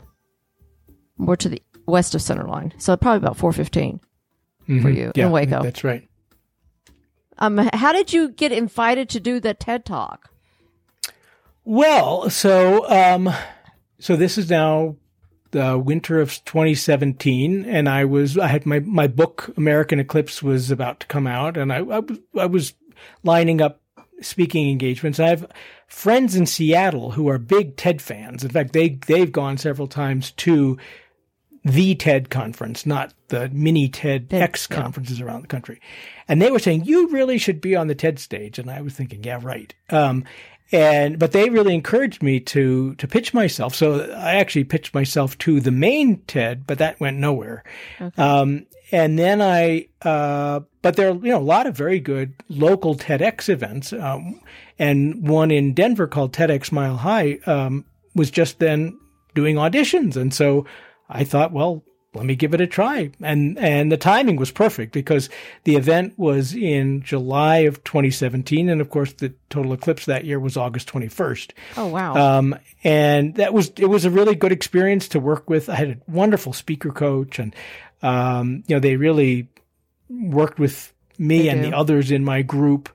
more 1.17 1.37
to 1.37 1.49
the 1.49 1.63
west 1.87 2.15
of 2.15 2.23
center 2.23 2.45
line. 2.45 2.73
So 2.79 2.97
probably 2.97 3.19
about 3.19 3.37
four 3.37 3.53
fifteen. 3.53 4.01
for 4.67 4.73
Mhm. 4.73 4.97
you 4.97 5.13
yeah, 5.15 5.27
in 5.27 5.33
Waco. 5.33 5.63
That's 5.63 5.83
right. 5.85 6.09
Um, 7.39 7.59
how 7.73 7.93
did 7.93 8.13
you 8.13 8.29
get 8.31 8.53
invited 8.53 9.09
to 9.11 9.21
do 9.21 9.41
the 9.41 9.55
TED 9.55 9.85
Talk? 9.85 10.31
Well, 11.65 12.31
so 12.31 12.89
um, 12.91 13.33
so 13.99 14.17
this 14.17 14.37
is 14.39 14.51
now 14.51 14.97
the 15.53 15.79
winter 15.79 16.21
of 16.21 16.31
2017, 16.45 17.65
and 17.65 17.89
I 17.89 18.05
was 18.05 18.37
I 18.39 18.49
had 18.49 18.67
my 18.67 18.81
my 18.81 19.07
book 19.07 19.53
American 19.57 20.01
Eclipse 20.01 20.43
was 20.43 20.71
about 20.71 21.01
to 21.01 21.07
come 21.07 21.27
out, 21.27 21.57
and 21.57 21.73
I 21.73 21.79
I 21.79 21.99
was, 22.01 22.19
I 22.39 22.47
was 22.47 22.75
lining 23.23 23.61
up 23.61 23.81
speaking 24.21 24.71
engagements. 24.71 25.19
I 25.21 25.29
have 25.29 25.47
friends 25.93 26.35
in 26.35 26.47
Seattle 26.47 27.13
who 27.13 27.29
are 27.29 27.39
big 27.39 27.77
TED 27.77 28.01
fans. 28.01 28.43
In 28.43 28.51
fact, 28.51 28.73
they 28.73 28.89
they've 29.07 29.31
gone 29.31 29.59
several 29.59 29.87
times 29.87 30.33
to 30.33 30.79
the 31.65 31.95
TED 31.95 32.31
conference, 32.31 32.87
not 32.87 33.15
the 33.29 33.49
mini 33.51 33.89
TED 33.89 34.27
X 34.33 34.67
yeah. 34.69 34.81
conferences 34.81 35.21
around 35.21 35.43
the 35.43 35.49
country. 35.49 35.81
And 36.27 36.43
they 36.43 36.51
were 36.51 36.59
saying, 36.59 36.87
you 36.87 37.09
really 37.09 37.39
should 37.39 37.61
be 37.61 37.77
on 37.77 37.87
the 37.87 37.95
TED 37.95 38.19
stage. 38.19 38.59
And 38.59 38.71
I 38.71 38.81
was 38.81 38.95
thinking, 38.95 39.23
yeah, 39.23 39.39
right. 39.41 39.73
Um, 39.91 40.25
and, 40.73 41.19
but 41.19 41.33
they 41.33 41.51
really 41.51 41.75
encouraged 41.75 42.23
me 42.23 42.41
to, 42.41 42.95
to 42.95 43.07
pitch 43.07 43.35
myself. 43.35 43.75
So 43.75 44.11
I 44.13 44.37
actually 44.37 44.65
pitched 44.65 44.95
myself 44.95 45.37
to 45.39 45.61
the 45.61 45.71
main 45.71 46.23
TED, 46.23 46.67
but 46.67 46.79
that 46.79 46.99
went 46.99 47.19
nowhere. 47.19 47.63
Um, 48.17 48.67
and 48.91 49.19
then 49.19 49.41
I, 49.41 49.89
uh, 50.03 50.61
but 50.81 50.97
there 50.97 51.11
are, 51.11 51.15
you 51.15 51.31
know, 51.31 51.39
a 51.39 51.41
lot 51.41 51.67
of 51.67 51.77
very 51.77 52.01
good 52.01 52.35
local 52.49 52.95
TEDx 52.95 53.49
events. 53.49 53.93
Um, 53.93 54.41
and 54.79 55.29
one 55.29 55.51
in 55.51 55.75
Denver 55.75 56.07
called 56.07 56.33
TEDx 56.33 56.73
Mile 56.73 56.97
High, 56.97 57.39
um, 57.47 57.85
was 58.15 58.31
just 58.31 58.59
then 58.59 58.99
doing 59.35 59.57
auditions. 59.57 60.17
And 60.17 60.33
so 60.35 60.67
I 61.09 61.25
thought, 61.25 61.53
well, 61.53 61.85
let 62.15 62.27
me 62.27 62.37
give 62.37 62.53
it 62.53 62.61
a 62.61 62.67
try. 62.67 63.11
And, 63.23 63.59
and 63.59 63.91
the 63.91 63.97
timing 63.97 64.37
was 64.37 64.51
perfect 64.51 64.93
because 64.93 65.31
the 65.65 65.77
event 65.77 66.19
was 66.19 66.55
in 66.55 67.03
July 67.03 67.59
of 67.59 67.83
2017. 67.85 68.69
And 68.69 68.81
of 68.81 68.91
course, 68.91 69.15
the 69.15 69.33
total 69.49 69.73
eclipse 69.73 70.05
that 70.07 70.25
year 70.25 70.39
was 70.39 70.57
August 70.57 70.93
21st. 70.93 71.53
Oh 71.79 71.87
wow! 71.87 72.15
Um, 72.39 72.55
and 72.85 73.35
that 73.37 73.55
was, 73.55 73.73
it 73.77 73.87
was 73.87 74.05
a 74.05 74.11
really 74.11 74.35
good 74.35 74.53
experience 74.53 75.09
to 75.09 75.21
work 75.21 75.49
with. 75.49 75.69
I 75.71 75.77
had 75.77 75.89
a 75.89 76.11
wonderful 76.11 76.53
speaker 76.53 76.91
coach 76.91 77.39
and, 77.39 77.55
um, 78.03 78.63
you 78.67 78.77
know, 78.77 78.81
they 78.81 78.97
really 78.97 79.49
worked 80.11 80.59
with 80.59 80.93
me 81.19 81.43
They 81.43 81.49
and 81.49 81.63
do. 81.63 81.71
the 81.71 81.77
others 81.77 82.11
in 82.11 82.25
my 82.25 82.43
group 82.43 82.91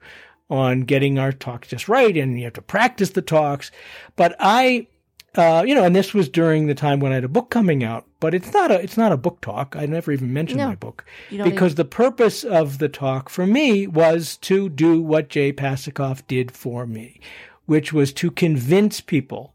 on 0.49 0.81
getting 0.81 1.17
our 1.17 1.31
talks 1.31 1.67
just 1.69 1.89
right. 1.89 2.15
And 2.15 2.37
you 2.37 2.45
have 2.45 2.53
to 2.53 2.61
practice 2.61 3.11
the 3.11 3.21
talks. 3.21 3.71
But 4.15 4.35
I, 4.39 4.87
uh, 5.35 5.63
you 5.67 5.75
know, 5.75 5.83
and 5.83 5.95
this 5.95 6.13
was 6.13 6.29
during 6.29 6.65
the 6.67 6.73
time 6.73 6.99
when 6.99 7.11
I 7.11 7.15
had 7.15 7.23
a 7.23 7.27
book 7.29 7.49
coming 7.49 7.83
out, 7.83 8.05
but 8.19 8.33
it's 8.33 8.51
not 8.53 8.71
a 8.71 8.81
it's 8.81 8.97
not 8.97 9.11
a 9.11 9.17
book 9.17 9.41
talk. 9.41 9.75
I 9.77 9.85
never 9.85 10.11
even 10.11 10.33
mentioned 10.33 10.59
No. 10.59 10.69
my 10.69 10.75
book 10.75 11.05
because 11.29 11.75
the 11.75 11.85
purpose 11.85 12.43
of 12.43 12.79
the 12.79 12.89
talk 12.89 13.29
for 13.29 13.45
me 13.45 13.85
was 13.87 14.37
to 14.37 14.69
do 14.69 15.01
what 15.01 15.29
Jay 15.29 15.53
Pasachoff 15.53 16.25
did 16.27 16.51
for 16.51 16.87
me, 16.87 17.19
which 17.65 17.93
was 17.93 18.13
to 18.13 18.31
convince 18.31 19.01
people 19.01 19.53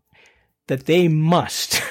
that 0.69 0.87
they 0.87 1.09
must 1.09 1.83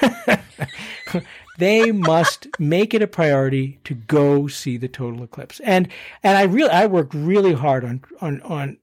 they 1.57 1.91
must 1.91 2.47
make 2.59 2.93
it 2.93 3.01
a 3.01 3.07
priority 3.07 3.79
to 3.83 3.93
go 3.93 4.47
see 4.47 4.77
the 4.77 4.87
total 4.87 5.23
eclipse. 5.23 5.59
And 5.61 5.87
and 6.23 6.37
I 6.37 6.43
really 6.43 6.69
I 6.71 6.85
worked 6.85 7.13
really 7.13 7.53
hard 7.53 7.83
on 7.83 8.01
on 8.21 8.41
on 8.43 8.77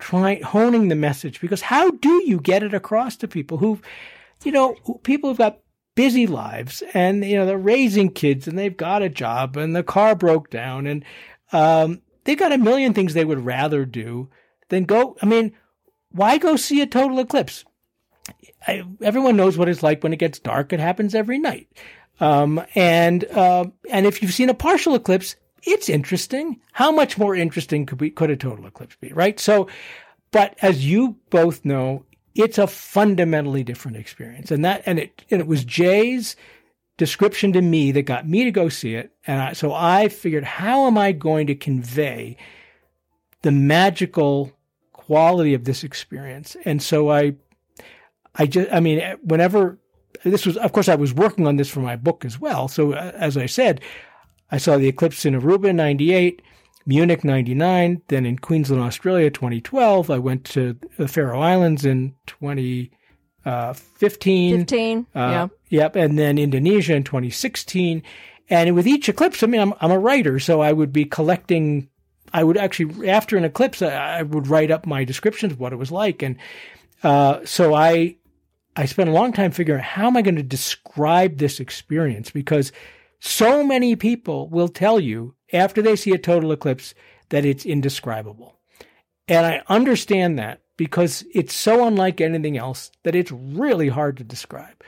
trying 0.00 0.42
honing 0.42 0.88
the 0.88 0.94
message 0.94 1.40
because 1.40 1.60
how 1.60 1.90
do 1.90 2.22
you 2.26 2.40
get 2.40 2.62
it 2.62 2.74
across 2.74 3.16
to 3.16 3.28
people 3.28 3.58
who 3.58 3.80
you 4.44 4.52
know 4.52 4.74
people 5.02 5.30
who've 5.30 5.38
got 5.38 5.60
busy 5.94 6.26
lives 6.26 6.82
and 6.94 7.24
you 7.24 7.36
know 7.36 7.46
they're 7.46 7.58
raising 7.58 8.10
kids 8.10 8.48
and 8.48 8.58
they've 8.58 8.76
got 8.76 9.02
a 9.02 9.08
job 9.08 9.56
and 9.56 9.76
the 9.76 9.82
car 9.82 10.14
broke 10.14 10.50
down 10.50 10.86
and 10.86 11.04
um, 11.52 12.00
they've 12.24 12.38
got 12.38 12.52
a 12.52 12.58
million 12.58 12.94
things 12.94 13.12
they 13.12 13.24
would 13.24 13.44
rather 13.44 13.84
do 13.84 14.28
than 14.68 14.84
go 14.84 15.16
i 15.20 15.26
mean 15.26 15.52
why 16.12 16.38
go 16.38 16.56
see 16.56 16.80
a 16.80 16.86
total 16.86 17.18
eclipse? 17.20 17.64
I, 18.66 18.82
everyone 19.00 19.36
knows 19.36 19.56
what 19.56 19.68
it's 19.68 19.82
like 19.82 20.02
when 20.02 20.12
it 20.12 20.18
gets 20.18 20.38
dark 20.38 20.72
it 20.72 20.80
happens 20.80 21.14
every 21.14 21.38
night. 21.38 21.68
Um, 22.20 22.62
and 22.74 23.24
uh, 23.24 23.66
and 23.90 24.06
if 24.06 24.20
you've 24.20 24.34
seen 24.34 24.50
a 24.50 24.54
partial 24.54 24.94
eclipse 24.94 25.36
it's 25.64 25.88
interesting 25.88 26.60
how 26.72 26.90
much 26.90 27.18
more 27.18 27.34
interesting 27.34 27.86
could 27.86 28.00
we 28.00 28.10
could 28.10 28.30
a 28.30 28.36
total 28.36 28.66
eclipse 28.66 28.96
be 29.00 29.12
right 29.12 29.38
so 29.38 29.68
but 30.30 30.56
as 30.62 30.86
you 30.86 31.16
both 31.30 31.64
know, 31.64 32.04
it's 32.34 32.58
a 32.58 32.66
fundamentally 32.66 33.64
different 33.64 33.96
experience. 33.96 34.50
And 34.50 34.64
that, 34.64 34.82
and 34.86 34.98
it, 34.98 35.24
and 35.30 35.40
it 35.40 35.46
was 35.46 35.64
Jay's 35.64 36.36
description 36.96 37.52
to 37.54 37.62
me 37.62 37.92
that 37.92 38.02
got 38.02 38.28
me 38.28 38.44
to 38.44 38.50
go 38.50 38.68
see 38.68 38.94
it. 38.94 39.12
And 39.26 39.40
I, 39.40 39.52
so 39.54 39.72
I 39.74 40.08
figured, 40.08 40.44
how 40.44 40.86
am 40.86 40.96
I 40.96 41.12
going 41.12 41.46
to 41.48 41.54
convey 41.54 42.36
the 43.42 43.50
magical 43.50 44.52
quality 44.92 45.54
of 45.54 45.64
this 45.64 45.82
experience? 45.82 46.56
And 46.64 46.82
so 46.82 47.10
I, 47.10 47.34
I 48.36 48.46
just, 48.46 48.70
I 48.72 48.78
mean, 48.78 49.02
whenever 49.22 49.78
this 50.22 50.46
was, 50.46 50.56
of 50.58 50.72
course, 50.72 50.88
I 50.88 50.94
was 50.94 51.12
working 51.12 51.46
on 51.46 51.56
this 51.56 51.68
for 51.68 51.80
my 51.80 51.96
book 51.96 52.24
as 52.24 52.38
well. 52.38 52.68
So 52.68 52.92
uh, 52.92 53.12
as 53.14 53.36
I 53.36 53.46
said, 53.46 53.80
I 54.50 54.58
saw 54.58 54.76
the 54.76 54.88
eclipse 54.88 55.24
in 55.24 55.34
Aruba 55.34 55.70
in 55.70 55.76
98. 55.76 56.42
Munich 56.86 57.24
99, 57.24 58.02
then 58.08 58.26
in 58.26 58.38
Queensland, 58.38 58.82
Australia 58.82 59.30
2012. 59.30 60.10
I 60.10 60.18
went 60.18 60.44
to 60.46 60.76
the 60.96 61.06
Faroe 61.06 61.40
Islands 61.40 61.84
in 61.84 62.14
2015. 62.26 64.58
15. 64.58 65.06
Uh, 65.14 65.18
yeah. 65.18 65.48
Yep. 65.68 65.96
And 65.96 66.18
then 66.18 66.38
Indonesia 66.38 66.94
in 66.94 67.04
2016. 67.04 68.02
And 68.48 68.74
with 68.74 68.86
each 68.86 69.08
eclipse, 69.08 69.42
I 69.42 69.46
mean, 69.46 69.60
I'm, 69.60 69.74
I'm 69.80 69.92
a 69.92 69.98
writer, 69.98 70.40
so 70.40 70.60
I 70.60 70.72
would 70.72 70.92
be 70.92 71.04
collecting. 71.04 71.88
I 72.32 72.44
would 72.44 72.56
actually, 72.56 73.08
after 73.08 73.36
an 73.36 73.44
eclipse, 73.44 73.82
I, 73.82 74.18
I 74.18 74.22
would 74.22 74.48
write 74.48 74.70
up 74.70 74.86
my 74.86 75.04
descriptions 75.04 75.52
of 75.52 75.60
what 75.60 75.72
it 75.72 75.76
was 75.76 75.92
like. 75.92 76.22
And 76.22 76.36
uh, 77.02 77.40
so 77.44 77.74
I, 77.74 78.16
I 78.74 78.86
spent 78.86 79.10
a 79.10 79.12
long 79.12 79.32
time 79.32 79.52
figuring 79.52 79.80
out 79.80 79.86
how 79.86 80.06
am 80.06 80.16
I 80.16 80.22
going 80.22 80.36
to 80.36 80.42
describe 80.42 81.38
this 81.38 81.60
experience 81.60 82.30
because 82.30 82.72
so 83.20 83.64
many 83.64 83.96
people 83.96 84.48
will 84.48 84.68
tell 84.68 84.98
you 84.98 85.34
after 85.52 85.82
they 85.82 85.96
see 85.96 86.12
a 86.12 86.18
total 86.18 86.52
eclipse 86.52 86.94
that 87.28 87.44
it's 87.44 87.66
indescribable. 87.66 88.56
And 89.28 89.46
I 89.46 89.62
understand 89.68 90.38
that 90.38 90.60
because 90.76 91.24
it's 91.34 91.54
so 91.54 91.86
unlike 91.86 92.20
anything 92.20 92.56
else 92.56 92.90
that 93.02 93.14
it's 93.14 93.30
really 93.30 93.88
hard 93.88 94.16
to 94.16 94.24
describe. 94.24 94.82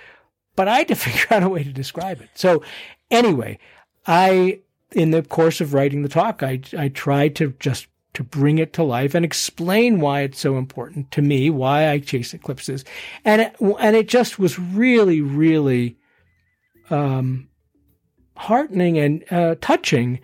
But 0.56 0.66
I 0.66 0.78
had 0.78 0.88
to 0.88 0.94
figure 0.96 1.26
out 1.30 1.42
a 1.42 1.48
way 1.48 1.62
to 1.62 1.72
describe 1.72 2.20
it. 2.20 2.30
So 2.34 2.62
anyway, 3.10 3.58
I 4.06 4.60
in 4.92 5.10
the 5.10 5.22
course 5.22 5.60
of 5.60 5.74
writing 5.74 6.02
the 6.02 6.08
talk, 6.08 6.42
I 6.42 6.60
I 6.76 6.88
tried 6.88 7.36
to 7.36 7.54
just 7.60 7.86
to 8.14 8.24
bring 8.24 8.58
it 8.58 8.72
to 8.74 8.82
life 8.82 9.14
and 9.14 9.24
explain 9.24 10.00
why 10.00 10.20
it's 10.20 10.38
so 10.38 10.58
important 10.58 11.10
to 11.12 11.22
me, 11.22 11.48
why 11.48 11.88
I 11.88 11.98
chase 11.98 12.34
eclipses, 12.34 12.84
and 13.24 13.42
it, 13.42 13.56
and 13.60 13.96
it 13.96 14.08
just 14.08 14.38
was 14.38 14.58
really, 14.58 15.20
really 15.22 15.96
um, 16.90 17.48
heartening 18.42 18.98
and 18.98 19.24
uh, 19.30 19.54
touching. 19.60 20.20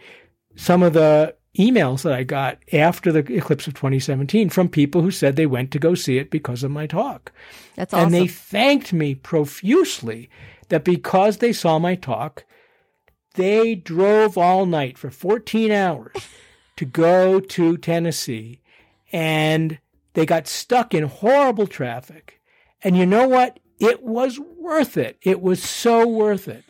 Some 0.56 0.82
of 0.82 0.92
the 0.92 1.36
emails 1.58 2.02
that 2.02 2.12
I 2.12 2.22
got 2.22 2.58
after 2.72 3.10
the 3.10 3.20
eclipse 3.32 3.66
of 3.66 3.74
2017 3.74 4.50
from 4.50 4.68
people 4.68 5.02
who 5.02 5.10
said 5.10 5.36
they 5.36 5.46
went 5.46 5.70
to 5.72 5.78
go 5.78 5.94
see 5.94 6.18
it 6.18 6.30
because 6.30 6.62
of 6.62 6.70
my 6.70 6.86
talk. 6.86 7.32
That's 7.76 7.94
awesome. 7.94 8.06
And 8.06 8.14
they 8.14 8.26
thanked 8.26 8.92
me 8.92 9.14
profusely 9.14 10.30
that 10.68 10.84
because 10.84 11.38
they 11.38 11.52
saw 11.52 11.78
my 11.78 11.94
talk, 11.94 12.44
they 13.34 13.74
drove 13.74 14.36
all 14.36 14.66
night 14.66 14.98
for 14.98 15.10
14 15.10 15.70
hours 15.70 16.16
to 16.76 16.84
go 16.84 17.40
to 17.40 17.76
Tennessee 17.76 18.60
and 19.12 19.78
they 20.14 20.26
got 20.26 20.46
stuck 20.46 20.94
in 20.94 21.04
horrible 21.04 21.66
traffic. 21.66 22.40
And 22.82 22.96
you 22.96 23.06
know 23.06 23.26
what? 23.26 23.58
It 23.80 24.02
was 24.02 24.38
worth 24.38 24.96
it. 24.96 25.18
It 25.22 25.40
was 25.40 25.62
so 25.62 26.06
worth 26.06 26.48
it. 26.48 26.64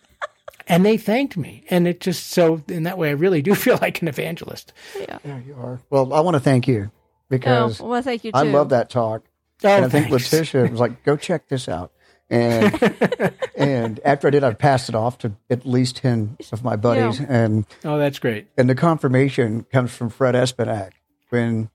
And 0.69 0.85
they 0.85 0.97
thanked 0.97 1.37
me. 1.37 1.65
And 1.71 1.89
it 1.89 2.01
just 2.01 2.29
so, 2.29 2.63
in 2.69 2.83
that 2.85 2.99
way, 2.99 3.09
I 3.09 3.13
really 3.13 3.43
do 3.43 3.55
feel 3.65 3.79
like 3.81 4.03
an 4.03 4.09
evangelist. 4.09 4.73
There 4.95 5.43
you 5.47 5.55
are. 5.55 5.81
Well, 5.91 6.13
I 6.13 6.21
want 6.21 6.35
to 6.35 6.41
thank 6.41 6.69
you 6.69 6.91
because 7.31 7.81
oh, 7.81 7.87
well, 7.87 8.03
thank 8.03 8.25
you 8.25 8.33
too. 8.33 8.39
I 8.39 8.43
love 8.43 8.69
that 8.71 8.91
talk. 8.91 9.25
Oh, 9.65 9.69
and 9.69 9.85
I 9.87 9.89
think 9.89 10.09
thanks. 10.09 10.31
Leticia 10.31 10.71
was 10.71 10.79
like, 10.79 11.03
"Go 11.03 11.17
check 11.17 11.49
this 11.49 11.69
out." 11.69 11.91
And 12.31 13.33
and 13.57 14.01
after 14.05 14.29
I 14.29 14.31
did, 14.31 14.45
I 14.45 14.53
passed 14.53 14.89
it 14.89 14.95
off 14.95 15.19
to 15.19 15.33
at 15.51 15.67
least 15.67 15.97
ten 15.97 16.37
of 16.53 16.63
my 16.63 16.77
buddies, 16.77 17.19
and 17.21 17.67
Oh, 17.85 17.99
that's 17.99 18.19
great. 18.19 18.47
and 18.57 18.69
the 18.71 18.75
confirmation 18.75 19.65
comes 19.73 19.91
from 19.95 20.11
Fred 20.11 20.35
Espenak 20.37 20.91
when 21.31 21.71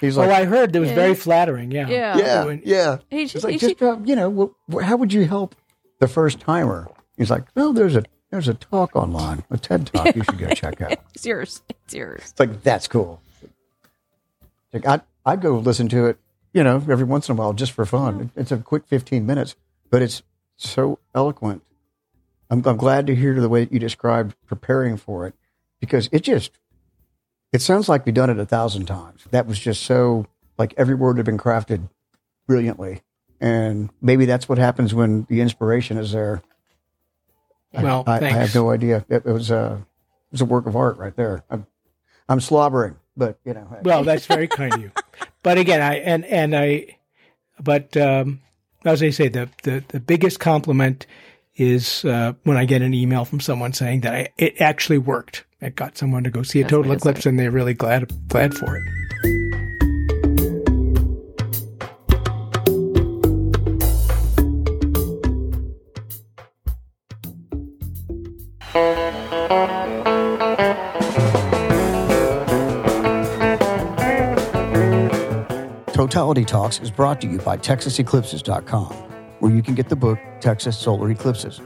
he's 0.00 0.16
like, 0.16 0.28
oh, 0.30 0.32
I 0.32 0.44
heard 0.44 0.72
that 0.74 0.80
was 0.80 0.90
Yeah. 0.90 0.94
very 0.94 1.14
flattering. 1.14 1.70
Yeah. 1.72 1.88
Yeah. 1.88 2.16
"Yeah, 2.18 2.44
when- 2.44 2.62
yeah." 2.64 2.98
He, 3.10 3.22
It's 3.22 3.42
like, 3.42 3.52
he 3.54 3.58
just 3.58 3.82
uh, 3.82 3.98
you 4.04 4.14
know, 4.14 4.54
wh- 4.70 4.72
wh- 4.74 4.82
how 4.84 4.96
would 4.96 5.12
you 5.12 5.26
help 5.26 5.54
the 6.00 6.06
first 6.08 6.38
timer? 6.40 6.88
He's 7.16 7.30
like, 7.30 7.44
"Well, 7.56 7.72
there's 7.72 7.96
a 7.96 8.04
there's 8.34 8.48
a 8.48 8.54
talk 8.54 8.96
online, 8.96 9.44
a 9.48 9.56
TED 9.56 9.86
talk. 9.86 10.16
You 10.16 10.24
should 10.24 10.38
go 10.38 10.48
check 10.54 10.80
out." 10.80 10.98
it's 11.14 11.24
yours. 11.24 11.62
It's 11.68 11.94
yours. 11.94 12.20
It's 12.20 12.40
like 12.40 12.64
that's 12.64 12.88
cool. 12.88 13.22
Like 14.72 14.84
I 14.86 15.00
I 15.24 15.36
go 15.36 15.56
listen 15.58 15.88
to 15.90 16.06
it, 16.06 16.18
you 16.52 16.64
know, 16.64 16.82
every 16.90 17.04
once 17.04 17.28
in 17.28 17.36
a 17.36 17.38
while 17.38 17.52
just 17.52 17.70
for 17.70 17.86
fun. 17.86 18.32
It's 18.34 18.50
a 18.50 18.56
quick 18.56 18.88
fifteen 18.88 19.24
minutes, 19.24 19.54
but 19.88 20.02
it's 20.02 20.24
so 20.56 20.98
eloquent. 21.14 21.62
I'm, 22.50 22.60
I'm 22.66 22.76
glad 22.76 23.06
to 23.06 23.14
hear 23.14 23.40
the 23.40 23.48
way 23.48 23.68
you 23.70 23.78
described 23.78 24.34
preparing 24.46 24.96
for 24.96 25.28
it 25.28 25.34
because 25.78 26.08
it 26.10 26.22
just 26.22 26.58
it 27.52 27.62
sounds 27.62 27.88
like 27.88 28.04
we've 28.04 28.16
done 28.16 28.30
it 28.30 28.38
a 28.40 28.46
thousand 28.46 28.86
times. 28.86 29.22
That 29.30 29.46
was 29.46 29.60
just 29.60 29.84
so 29.84 30.26
like 30.58 30.74
every 30.76 30.96
word 30.96 31.18
had 31.18 31.26
been 31.26 31.38
crafted 31.38 31.88
brilliantly, 32.48 33.02
and 33.40 33.90
maybe 34.02 34.24
that's 34.26 34.48
what 34.48 34.58
happens 34.58 34.92
when 34.92 35.24
the 35.30 35.40
inspiration 35.40 35.98
is 35.98 36.10
there. 36.10 36.42
Well, 37.82 38.04
I, 38.06 38.16
I 38.16 38.18
thanks. 38.20 38.38
have 38.38 38.54
no 38.54 38.70
idea. 38.70 39.04
It, 39.08 39.24
it 39.26 39.32
was 39.32 39.50
a 39.50 39.84
it 40.30 40.32
was 40.32 40.40
a 40.40 40.44
work 40.46 40.66
of 40.66 40.76
art 40.76 40.98
right 40.98 41.14
there. 41.16 41.44
I'm, 41.50 41.66
I'm 42.28 42.40
slobbering, 42.40 42.96
but 43.16 43.38
you 43.44 43.54
know. 43.54 43.66
hey. 43.70 43.80
Well, 43.82 44.04
that's 44.04 44.26
very 44.26 44.48
kind 44.48 44.74
of 44.74 44.80
you. 44.80 44.90
But 45.42 45.58
again, 45.58 45.82
I 45.82 45.96
and 45.96 46.24
and 46.24 46.56
I, 46.56 46.98
but 47.60 47.96
um, 47.96 48.40
as 48.84 49.02
I 49.02 49.10
say, 49.10 49.28
the 49.28 49.48
the 49.62 49.84
the 49.88 50.00
biggest 50.00 50.40
compliment 50.40 51.06
is 51.56 52.04
uh, 52.04 52.32
when 52.44 52.56
I 52.56 52.64
get 52.64 52.82
an 52.82 52.94
email 52.94 53.24
from 53.24 53.40
someone 53.40 53.72
saying 53.72 54.00
that 54.00 54.14
I, 54.14 54.28
it 54.38 54.60
actually 54.60 54.98
worked. 54.98 55.44
It 55.60 55.76
got 55.76 55.96
someone 55.96 56.24
to 56.24 56.30
go 56.30 56.42
see 56.42 56.60
a 56.60 56.62
That's 56.62 56.70
total 56.70 56.92
eclipse, 56.92 57.26
and 57.26 57.38
they're 57.38 57.50
really 57.50 57.74
glad 57.74 58.10
glad 58.28 58.54
for 58.54 58.76
it. 58.76 58.82
Talks 76.42 76.80
is 76.80 76.90
brought 76.90 77.20
to 77.20 77.28
you 77.28 77.38
by 77.38 77.56
TexasEclipses.com, 77.56 78.92
where 79.38 79.52
you 79.52 79.62
can 79.62 79.74
get 79.74 79.88
the 79.88 79.94
book 79.94 80.18
Texas 80.40 80.76
Solar 80.76 81.10
Eclipses. 81.10 81.60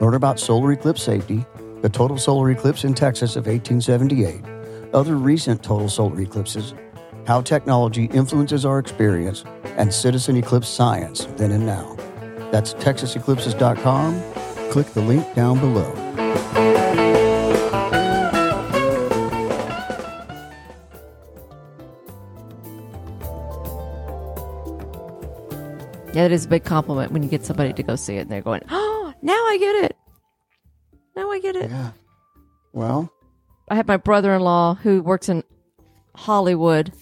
Learn 0.00 0.14
about 0.14 0.38
solar 0.40 0.72
eclipse 0.72 1.02
safety, 1.02 1.46
the 1.80 1.88
total 1.88 2.18
solar 2.18 2.50
eclipse 2.50 2.84
in 2.84 2.92
Texas 2.92 3.36
of 3.36 3.46
1878, 3.46 4.44
other 4.92 5.16
recent 5.16 5.62
total 5.62 5.88
solar 5.88 6.20
eclipses, 6.20 6.74
how 7.26 7.40
technology 7.40 8.06
influences 8.06 8.66
our 8.66 8.78
experience, 8.78 9.44
and 9.76 9.94
citizen 9.94 10.36
eclipse 10.36 10.68
science 10.68 11.26
then 11.36 11.52
and 11.52 11.64
now. 11.64 11.96
That's 12.50 12.74
TexasEclipses.com. 12.74 14.70
Click 14.70 14.86
the 14.88 15.00
link 15.00 15.34
down 15.34 15.60
below. 15.60 16.73
Yeah, 26.24 26.30
it 26.30 26.32
is 26.32 26.46
a 26.46 26.48
big 26.48 26.64
compliment 26.64 27.12
when 27.12 27.22
you 27.22 27.28
get 27.28 27.44
somebody 27.44 27.74
to 27.74 27.82
go 27.82 27.96
see 27.96 28.16
it 28.16 28.20
and 28.20 28.30
they're 28.30 28.40
going, 28.40 28.62
"Oh, 28.70 29.12
now 29.20 29.32
I 29.34 29.58
get 29.58 29.84
it. 29.84 29.96
Now 31.14 31.30
I 31.30 31.38
get 31.38 31.54
it." 31.54 31.70
Yeah. 31.70 31.90
Well, 32.72 33.12
I 33.68 33.74
had 33.74 33.86
my 33.86 33.98
brother-in-law 33.98 34.76
who 34.76 35.02
works 35.02 35.28
in 35.28 35.44
Hollywood 36.14 36.92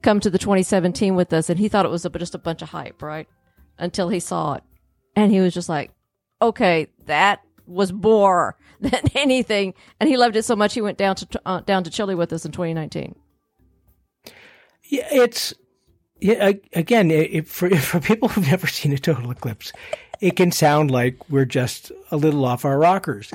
come 0.00 0.18
to 0.20 0.30
the 0.30 0.38
2017 0.38 1.14
with 1.14 1.32
us, 1.34 1.50
and 1.50 1.58
he 1.58 1.68
thought 1.68 1.84
it 1.84 1.90
was 1.90 2.06
a, 2.06 2.10
just 2.10 2.34
a 2.34 2.38
bunch 2.38 2.62
of 2.62 2.70
hype, 2.70 3.02
right? 3.02 3.28
Until 3.78 4.08
he 4.08 4.18
saw 4.18 4.54
it, 4.54 4.62
and 5.14 5.30
he 5.30 5.40
was 5.40 5.52
just 5.52 5.68
like, 5.68 5.90
"Okay, 6.40 6.86
that 7.04 7.42
was 7.66 7.92
more 7.92 8.56
than 8.80 9.02
anything," 9.14 9.74
and 10.00 10.08
he 10.08 10.16
loved 10.16 10.36
it 10.36 10.44
so 10.44 10.56
much 10.56 10.72
he 10.72 10.80
went 10.80 10.96
down 10.96 11.16
to 11.16 11.40
uh, 11.44 11.60
down 11.60 11.84
to 11.84 11.90
Chile 11.90 12.14
with 12.14 12.32
us 12.32 12.46
in 12.46 12.52
2019. 12.52 13.14
Yeah, 14.84 15.08
it's 15.10 15.52
yeah. 16.22 16.52
Again, 16.72 17.10
it, 17.10 17.46
for 17.48 17.70
for 17.76 18.00
people 18.00 18.28
who've 18.28 18.46
never 18.46 18.66
seen 18.66 18.92
a 18.92 18.98
total 18.98 19.30
eclipse, 19.30 19.72
it 20.20 20.36
can 20.36 20.52
sound 20.52 20.90
like 20.90 21.16
we're 21.28 21.44
just 21.44 21.92
a 22.10 22.16
little 22.16 22.44
off 22.44 22.64
our 22.64 22.78
rockers, 22.78 23.32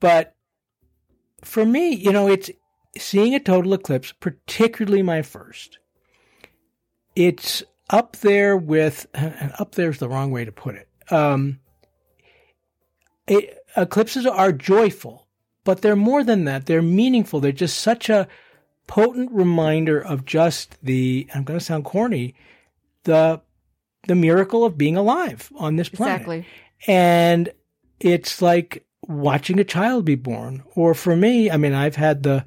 but 0.00 0.34
for 1.42 1.64
me, 1.64 1.94
you 1.94 2.12
know, 2.12 2.28
it's 2.28 2.50
seeing 2.96 3.34
a 3.34 3.40
total 3.40 3.72
eclipse, 3.72 4.12
particularly 4.12 5.02
my 5.02 5.22
first. 5.22 5.78
It's 7.16 7.62
up 7.88 8.16
there 8.16 8.56
with, 8.56 9.06
and 9.14 9.52
up 9.58 9.74
there 9.74 9.90
is 9.90 9.98
the 9.98 10.08
wrong 10.08 10.30
way 10.30 10.44
to 10.44 10.52
put 10.52 10.74
it. 10.74 10.88
Um, 11.10 11.60
it, 13.26 13.58
eclipses 13.76 14.26
are 14.26 14.52
joyful, 14.52 15.26
but 15.64 15.82
they're 15.82 15.96
more 15.96 16.24
than 16.24 16.44
that. 16.44 16.66
They're 16.66 16.82
meaningful. 16.82 17.40
They're 17.40 17.52
just 17.52 17.78
such 17.78 18.08
a 18.08 18.28
potent 18.90 19.30
reminder 19.30 20.00
of 20.00 20.24
just 20.24 20.76
the, 20.82 21.28
I'm 21.32 21.44
going 21.44 21.60
to 21.60 21.64
sound 21.64 21.84
corny, 21.84 22.34
the, 23.04 23.40
the 24.08 24.16
miracle 24.16 24.64
of 24.64 24.76
being 24.76 24.96
alive 24.96 25.48
on 25.54 25.76
this 25.76 25.88
planet. 25.88 26.16
Exactly. 26.16 26.46
And 26.88 27.50
it's 28.00 28.42
like 28.42 28.84
watching 29.02 29.60
a 29.60 29.64
child 29.64 30.04
be 30.04 30.16
born. 30.16 30.64
Or 30.74 30.94
for 30.94 31.14
me, 31.14 31.52
I 31.52 31.56
mean, 31.56 31.72
I've 31.72 31.94
had 31.94 32.24
the 32.24 32.44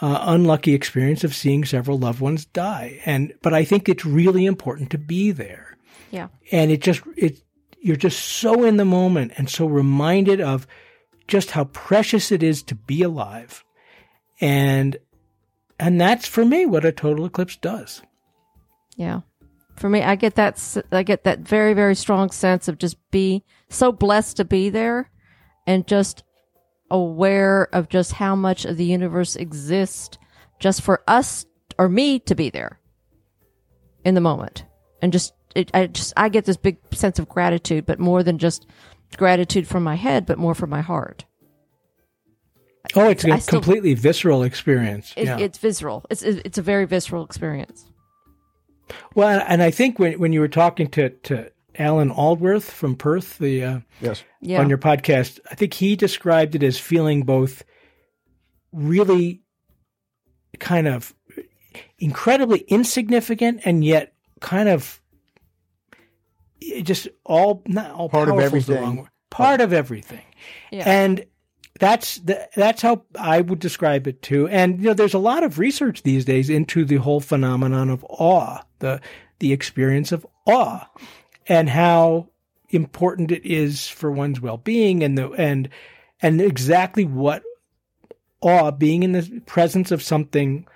uh, 0.00 0.18
unlucky 0.22 0.72
experience 0.72 1.24
of 1.24 1.34
seeing 1.34 1.64
several 1.64 1.98
loved 1.98 2.20
ones 2.20 2.44
die. 2.44 3.00
And, 3.04 3.34
but 3.42 3.52
I 3.52 3.64
think 3.64 3.88
it's 3.88 4.04
really 4.04 4.46
important 4.46 4.90
to 4.90 4.98
be 4.98 5.32
there. 5.32 5.76
Yeah. 6.12 6.28
And 6.52 6.70
it 6.70 6.80
just, 6.80 7.02
it, 7.16 7.42
you're 7.80 7.96
just 7.96 8.20
so 8.20 8.62
in 8.62 8.76
the 8.76 8.84
moment 8.84 9.32
and 9.36 9.50
so 9.50 9.66
reminded 9.66 10.40
of 10.40 10.68
just 11.26 11.50
how 11.50 11.64
precious 11.64 12.30
it 12.30 12.44
is 12.44 12.62
to 12.62 12.76
be 12.76 13.02
alive. 13.02 13.64
And, 14.40 14.96
and 15.78 16.00
that's 16.00 16.26
for 16.26 16.44
me 16.44 16.66
what 16.66 16.84
a 16.84 16.92
total 16.92 17.26
eclipse 17.26 17.56
does. 17.56 18.02
Yeah. 18.96 19.20
For 19.76 19.88
me, 19.88 20.02
I 20.02 20.14
get 20.14 20.36
that 20.36 20.84
I 20.92 21.02
get 21.02 21.24
that 21.24 21.40
very 21.40 21.74
very 21.74 21.94
strong 21.94 22.30
sense 22.30 22.68
of 22.68 22.78
just 22.78 22.96
be 23.10 23.44
so 23.68 23.90
blessed 23.90 24.36
to 24.36 24.44
be 24.44 24.70
there 24.70 25.10
and 25.66 25.86
just 25.86 26.22
aware 26.90 27.68
of 27.72 27.88
just 27.88 28.12
how 28.12 28.36
much 28.36 28.64
of 28.64 28.76
the 28.76 28.84
universe 28.84 29.34
exists 29.34 30.16
just 30.60 30.82
for 30.82 31.02
us 31.08 31.44
or 31.78 31.88
me 31.88 32.20
to 32.20 32.34
be 32.34 32.50
there 32.50 32.78
in 34.04 34.14
the 34.14 34.20
moment. 34.20 34.64
And 35.02 35.12
just 35.12 35.34
it, 35.54 35.70
I 35.74 35.88
just 35.88 36.12
I 36.16 36.28
get 36.28 36.44
this 36.44 36.56
big 36.56 36.78
sense 36.92 37.18
of 37.18 37.28
gratitude, 37.28 37.86
but 37.86 37.98
more 37.98 38.22
than 38.22 38.38
just 38.38 38.66
gratitude 39.16 39.66
from 39.66 39.82
my 39.82 39.96
head, 39.96 40.26
but 40.26 40.38
more 40.38 40.54
from 40.54 40.70
my 40.70 40.80
heart. 40.80 41.24
Oh, 42.96 43.08
it's 43.08 43.24
a 43.24 43.32
I 43.32 43.38
still- 43.38 43.60
completely 43.60 43.94
visceral 43.94 44.42
experience. 44.42 45.12
It, 45.16 45.24
yeah. 45.26 45.38
It's 45.38 45.58
visceral. 45.58 46.04
It's 46.10 46.22
it's 46.22 46.58
a 46.58 46.62
very 46.62 46.84
visceral 46.86 47.24
experience. 47.24 47.84
Well, 49.14 49.42
and 49.48 49.62
I 49.62 49.70
think 49.70 49.98
when 49.98 50.18
when 50.20 50.32
you 50.32 50.40
were 50.40 50.48
talking 50.48 50.88
to 50.90 51.10
to 51.10 51.50
Alan 51.76 52.10
Aldworth 52.10 52.64
from 52.70 52.94
Perth, 52.96 53.38
the 53.38 53.64
uh, 53.64 53.80
yes. 54.00 54.22
Yeah. 54.40 54.60
on 54.60 54.68
your 54.68 54.78
podcast, 54.78 55.40
I 55.50 55.54
think 55.54 55.74
he 55.74 55.96
described 55.96 56.54
it 56.54 56.62
as 56.62 56.78
feeling 56.78 57.22
both 57.24 57.64
really 58.72 59.42
kind 60.60 60.86
of 60.86 61.14
incredibly 61.98 62.60
insignificant 62.60 63.60
and 63.64 63.84
yet 63.84 64.12
kind 64.40 64.68
of 64.68 65.00
just 66.82 67.08
all 67.24 67.62
not 67.66 67.90
all 67.90 68.08
Part 68.08 68.28
of 68.28 68.34
powerful 68.34 68.38
the 68.38 68.44
everything. 68.44 68.82
wrong 68.82 68.96
word. 68.98 69.08
part 69.30 69.60
of 69.60 69.72
everything 69.72 70.22
Yeah. 70.70 70.84
and 70.88 71.24
that's 71.80 72.18
the, 72.18 72.48
that's 72.54 72.82
how 72.82 73.02
I 73.18 73.40
would 73.40 73.58
describe 73.58 74.06
it 74.06 74.22
too. 74.22 74.48
And 74.48 74.78
you 74.78 74.86
know, 74.86 74.94
there's 74.94 75.14
a 75.14 75.18
lot 75.18 75.42
of 75.42 75.58
research 75.58 76.02
these 76.02 76.24
days 76.24 76.48
into 76.48 76.84
the 76.84 76.96
whole 76.96 77.20
phenomenon 77.20 77.90
of 77.90 78.04
awe, 78.08 78.62
the 78.78 79.00
the 79.40 79.52
experience 79.52 80.12
of 80.12 80.26
awe, 80.46 80.88
and 81.48 81.68
how 81.68 82.28
important 82.70 83.32
it 83.32 83.44
is 83.44 83.88
for 83.88 84.10
one's 84.10 84.40
well-being, 84.40 85.02
and 85.02 85.18
the 85.18 85.30
and 85.32 85.68
and 86.22 86.40
exactly 86.40 87.04
what 87.04 87.42
awe, 88.40 88.70
being 88.70 89.02
in 89.02 89.12
the 89.12 89.40
presence 89.46 89.90
of 89.90 90.02
something 90.02 90.66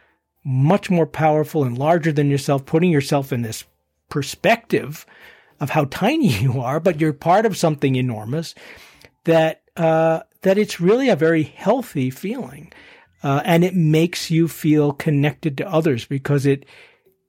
much 0.44 0.90
more 0.90 1.06
powerful 1.06 1.64
and 1.64 1.78
larger 1.78 2.10
than 2.10 2.30
yourself, 2.30 2.64
putting 2.64 2.90
yourself 2.90 3.32
in 3.32 3.42
this 3.42 3.64
perspective 4.08 5.06
of 5.60 5.70
how 5.70 5.84
tiny 5.84 6.28
you 6.40 6.60
are, 6.60 6.80
but 6.80 7.00
you're 7.00 7.12
part 7.12 7.46
of 7.46 7.56
something 7.56 7.94
enormous 7.94 8.54
that 9.24 9.62
uh, 9.76 10.20
that 10.42 10.58
it's 10.58 10.80
really 10.80 11.08
a 11.08 11.16
very 11.16 11.42
healthy 11.42 12.10
feeling, 12.10 12.72
uh, 13.22 13.42
and 13.44 13.64
it 13.64 13.74
makes 13.74 14.30
you 14.30 14.48
feel 14.48 14.92
connected 14.92 15.56
to 15.58 15.68
others 15.68 16.04
because 16.04 16.46
it 16.46 16.64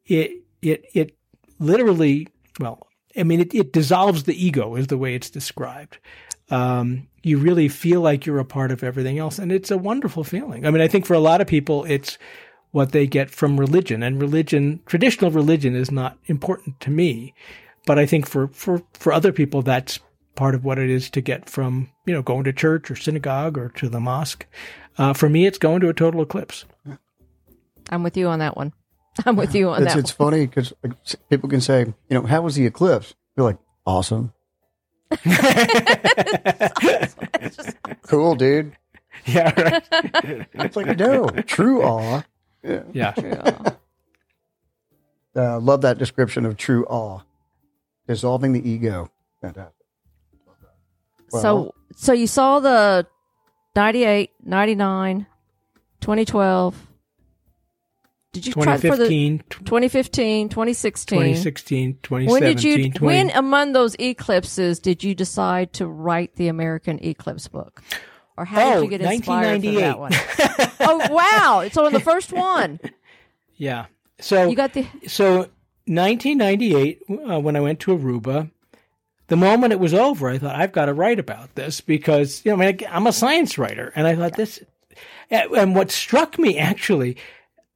it 0.05 0.31
it 0.61 0.85
it 0.93 1.17
literally 1.59 2.27
well, 2.59 2.87
I 3.17 3.23
mean, 3.23 3.39
it, 3.39 3.53
it 3.55 3.73
dissolves 3.73 4.23
the 4.23 4.45
ego 4.45 4.75
is 4.75 4.87
the 4.87 4.97
way 4.97 5.15
it's 5.15 5.29
described. 5.29 5.97
Um, 6.51 7.07
you 7.21 7.37
really 7.37 7.67
feel 7.67 8.01
like 8.01 8.25
you're 8.25 8.39
a 8.39 8.45
part 8.45 8.71
of 8.71 8.83
everything 8.83 9.19
else, 9.19 9.39
and 9.39 9.51
it's 9.51 9.71
a 9.71 9.77
wonderful 9.77 10.23
feeling. 10.23 10.65
I 10.65 10.71
mean, 10.71 10.81
I 10.81 10.87
think 10.87 11.05
for 11.05 11.13
a 11.13 11.19
lot 11.19 11.41
of 11.41 11.47
people, 11.47 11.85
it's 11.85 12.17
what 12.71 12.91
they 12.91 13.07
get 13.07 13.29
from 13.29 13.59
religion, 13.59 14.03
and 14.03 14.21
religion, 14.21 14.81
traditional 14.85 15.31
religion, 15.31 15.75
is 15.75 15.91
not 15.91 16.17
important 16.25 16.79
to 16.81 16.91
me, 16.91 17.33
but 17.85 17.97
I 17.97 18.05
think 18.05 18.27
for 18.27 18.47
for 18.49 18.81
for 18.93 19.11
other 19.11 19.31
people, 19.31 19.61
that's 19.61 19.99
part 20.39 20.55
of 20.55 20.63
what 20.63 20.79
it 20.79 20.89
is 20.89 21.09
to 21.09 21.19
get 21.19 21.49
from 21.49 21.89
you 22.05 22.13
know 22.13 22.21
going 22.21 22.45
to 22.45 22.53
church 22.53 22.89
or 22.89 22.95
synagogue 22.95 23.57
or 23.57 23.67
to 23.67 23.89
the 23.89 23.99
mosque. 23.99 24.45
Uh, 24.97 25.11
for 25.11 25.27
me, 25.27 25.45
it's 25.45 25.57
going 25.57 25.81
to 25.81 25.89
a 25.89 25.93
total 25.93 26.21
eclipse. 26.21 26.63
I'm 27.89 28.03
with 28.03 28.15
you 28.15 28.27
on 28.27 28.39
that 28.39 28.55
one. 28.55 28.71
I'm 29.25 29.35
with 29.35 29.53
you 29.53 29.69
on 29.69 29.83
It's, 29.83 29.93
that 29.93 29.99
it's 29.99 30.11
funny 30.11 30.47
because 30.47 30.71
people 31.29 31.49
can 31.49 31.59
say, 31.59 31.81
you 31.81 31.93
know, 32.09 32.21
how 32.21 32.41
was 32.41 32.55
the 32.55 32.65
eclipse? 32.65 33.15
You're 33.35 33.47
like, 33.47 33.57
awesome. 33.85 34.31
cool, 38.03 38.35
dude. 38.35 38.77
Yeah, 39.25 39.61
right. 39.61 39.83
It's 40.53 40.77
like, 40.77 40.97
no, 40.97 41.27
true 41.47 41.83
awe. 41.83 42.21
Yeah. 42.63 42.83
yeah. 42.93 43.13
one. 43.17 43.75
Uh, 45.35 45.59
love 45.59 45.81
that 45.81 45.97
description 45.97 46.45
of 46.45 46.55
true 46.55 46.85
awe. 46.85 47.23
Dissolving 48.07 48.53
the 48.53 48.69
ego. 48.69 49.11
Fantastic. 49.41 49.78
So 51.31 51.73
so 51.95 52.13
you 52.13 52.27
saw 52.27 52.59
the 52.59 53.07
98, 53.75 54.31
99, 54.43 55.25
2012. 56.01 56.85
Did 58.31 58.45
you 58.45 58.53
try 58.53 58.77
for 58.77 58.95
the 58.95 59.07
2015, 59.07 59.39
2015, 59.49 60.49
2016? 60.49 61.17
2016, 61.19 61.97
2017, 62.03 62.29
When 62.31 62.43
did 62.43 62.63
you 62.63 62.91
20 62.91 63.05
when 63.05 63.29
among 63.31 63.73
those 63.73 63.95
eclipses 63.99 64.79
did 64.79 65.03
you 65.03 65.15
decide 65.15 65.73
to 65.73 65.87
write 65.87 66.35
the 66.35 66.47
American 66.47 67.03
Eclipse 67.03 67.47
book? 67.47 67.81
Or 68.37 68.45
how 68.45 68.61
Oh, 68.61 68.73
did 68.75 68.83
you 68.91 68.97
get 68.99 69.01
inspired 69.13 69.63
for 69.63 69.71
that 69.71 69.99
one? 69.99 70.11
oh 70.81 71.07
wow. 71.11 71.67
So 71.71 71.85
on 71.85 71.93
the 71.93 71.99
first 71.99 72.31
one, 72.33 72.79
Yeah. 73.55 73.87
So 74.21 74.47
you 74.47 74.55
got 74.55 74.73
the 74.73 74.85
so 75.07 75.49
1998 75.87 76.99
uh, 77.09 77.39
when 77.39 77.55
I 77.55 77.61
went 77.61 77.79
to 77.81 77.97
Aruba, 77.97 78.51
the 79.29 79.37
moment 79.37 79.73
it 79.73 79.79
was 79.79 79.93
over, 79.93 80.29
I 80.29 80.37
thought 80.37 80.55
I've 80.55 80.71
got 80.71 80.85
to 80.85 80.93
write 80.93 81.19
about 81.19 81.55
this 81.55 81.81
because 81.81 82.43
you 82.43 82.51
know 82.55 82.61
I 82.61 82.71
mean, 82.71 82.79
I'm 82.89 83.07
a 83.07 83.13
science 83.13 83.57
writer, 83.57 83.93
and 83.95 84.05
I 84.05 84.15
thought 84.15 84.35
this. 84.35 84.59
And 85.31 85.75
what 85.75 85.91
struck 85.91 86.39
me 86.39 86.57
actually 86.57 87.15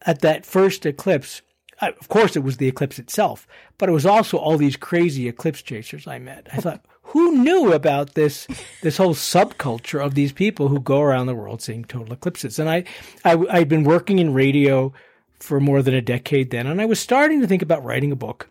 at 0.02 0.22
that 0.22 0.46
first 0.46 0.86
eclipse, 0.88 1.44
of 1.80 2.10
course, 2.10 2.36
it 2.36 2.44
was 2.44 2.58
the 2.58 2.68
eclipse 2.68 2.98
itself, 2.98 3.48
but 3.78 3.88
it 3.88 3.92
was 3.92 4.08
also 4.08 4.38
all 4.38 4.58
these 4.58 4.76
crazy 4.76 5.28
eclipse 5.28 5.62
chasers 5.62 6.08
I 6.08 6.18
met. 6.18 6.48
I 6.52 6.58
thought, 6.58 6.84
who 7.04 7.38
knew 7.38 7.72
about 7.72 8.16
this 8.16 8.48
this 8.82 8.98
whole 8.98 9.14
subculture 9.14 10.04
of 10.04 10.16
these 10.16 10.32
people 10.32 10.68
who 10.68 10.80
go 10.80 11.02
around 11.02 11.28
the 11.28 11.36
world 11.36 11.62
seeing 11.62 11.86
total 11.86 12.14
eclipses? 12.14 12.58
And 12.58 12.70
I, 12.70 12.84
I 13.24 13.38
I'd 13.52 13.70
been 13.70 13.84
working 13.84 14.18
in 14.18 14.34
radio 14.34 14.92
for 15.40 15.60
more 15.60 15.84
than 15.84 15.94
a 15.94 16.02
decade 16.02 16.50
then, 16.50 16.66
and 16.66 16.82
I 16.82 16.86
was 16.86 17.00
starting 17.00 17.42
to 17.42 17.48
think 17.48 17.62
about 17.62 17.84
writing 17.84 18.12
a 18.12 18.16
book. 18.16 18.50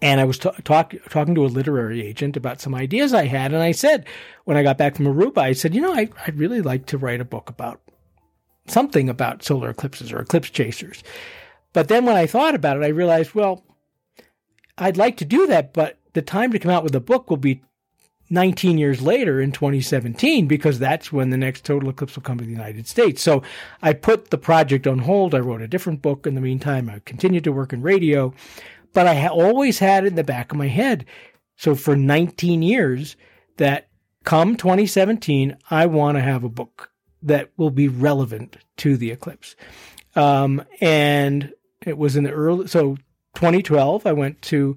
And 0.00 0.20
I 0.20 0.24
was 0.24 0.38
ta- 0.38 0.52
talk, 0.64 0.94
talking 1.10 1.34
to 1.34 1.44
a 1.44 1.48
literary 1.48 2.06
agent 2.06 2.36
about 2.36 2.60
some 2.60 2.74
ideas 2.74 3.12
I 3.12 3.26
had, 3.26 3.52
and 3.52 3.62
I 3.62 3.72
said, 3.72 4.06
when 4.44 4.56
I 4.56 4.62
got 4.62 4.78
back 4.78 4.96
from 4.96 5.06
Aruba, 5.06 5.38
I 5.38 5.52
said, 5.52 5.74
you 5.74 5.80
know, 5.80 5.92
I, 5.92 6.08
I'd 6.26 6.38
really 6.38 6.60
like 6.60 6.86
to 6.86 6.98
write 6.98 7.20
a 7.20 7.24
book 7.24 7.50
about 7.50 7.80
something 8.66 9.08
about 9.08 9.42
solar 9.42 9.70
eclipses 9.70 10.12
or 10.12 10.20
eclipse 10.20 10.50
chasers. 10.50 11.02
But 11.72 11.88
then 11.88 12.04
when 12.04 12.16
I 12.16 12.26
thought 12.26 12.54
about 12.54 12.76
it, 12.76 12.84
I 12.84 12.88
realized, 12.88 13.34
well, 13.34 13.64
I'd 14.76 14.96
like 14.96 15.16
to 15.18 15.24
do 15.24 15.46
that, 15.48 15.72
but 15.72 15.98
the 16.12 16.22
time 16.22 16.52
to 16.52 16.58
come 16.58 16.70
out 16.70 16.84
with 16.84 16.94
a 16.94 17.00
book 17.00 17.28
will 17.28 17.36
be 17.36 17.62
19 18.30 18.78
years 18.78 19.00
later 19.00 19.40
in 19.40 19.52
2017 19.52 20.46
because 20.46 20.78
that's 20.78 21.12
when 21.12 21.30
the 21.30 21.36
next 21.36 21.64
total 21.64 21.88
eclipse 21.88 22.14
will 22.14 22.22
come 22.22 22.38
to 22.38 22.44
the 22.44 22.50
United 22.50 22.86
States. 22.86 23.22
So 23.22 23.42
I 23.82 23.94
put 23.94 24.30
the 24.30 24.38
project 24.38 24.86
on 24.86 25.00
hold. 25.00 25.34
I 25.34 25.38
wrote 25.38 25.62
a 25.62 25.68
different 25.68 26.02
book 26.02 26.26
in 26.26 26.34
the 26.34 26.40
meantime. 26.40 26.90
I 26.90 27.00
continued 27.04 27.44
to 27.44 27.52
work 27.52 27.72
in 27.72 27.82
radio, 27.82 28.34
but 28.98 29.06
I 29.06 29.14
ha- 29.14 29.28
always 29.28 29.78
had 29.78 30.06
in 30.06 30.16
the 30.16 30.24
back 30.24 30.50
of 30.50 30.58
my 30.58 30.66
head. 30.66 31.04
So 31.54 31.76
for 31.76 31.94
19 31.94 32.62
years 32.62 33.14
that 33.56 33.86
come 34.24 34.56
2017, 34.56 35.56
I 35.70 35.86
want 35.86 36.16
to 36.18 36.20
have 36.20 36.42
a 36.42 36.48
book 36.48 36.90
that 37.22 37.50
will 37.56 37.70
be 37.70 37.86
relevant 37.86 38.56
to 38.78 38.96
the 38.96 39.12
eclipse. 39.12 39.54
Um, 40.16 40.64
and 40.80 41.52
it 41.86 41.96
was 41.96 42.16
in 42.16 42.24
the 42.24 42.32
early, 42.32 42.66
so 42.66 42.96
2012, 43.36 44.04
I 44.04 44.12
went 44.14 44.42
to 44.42 44.76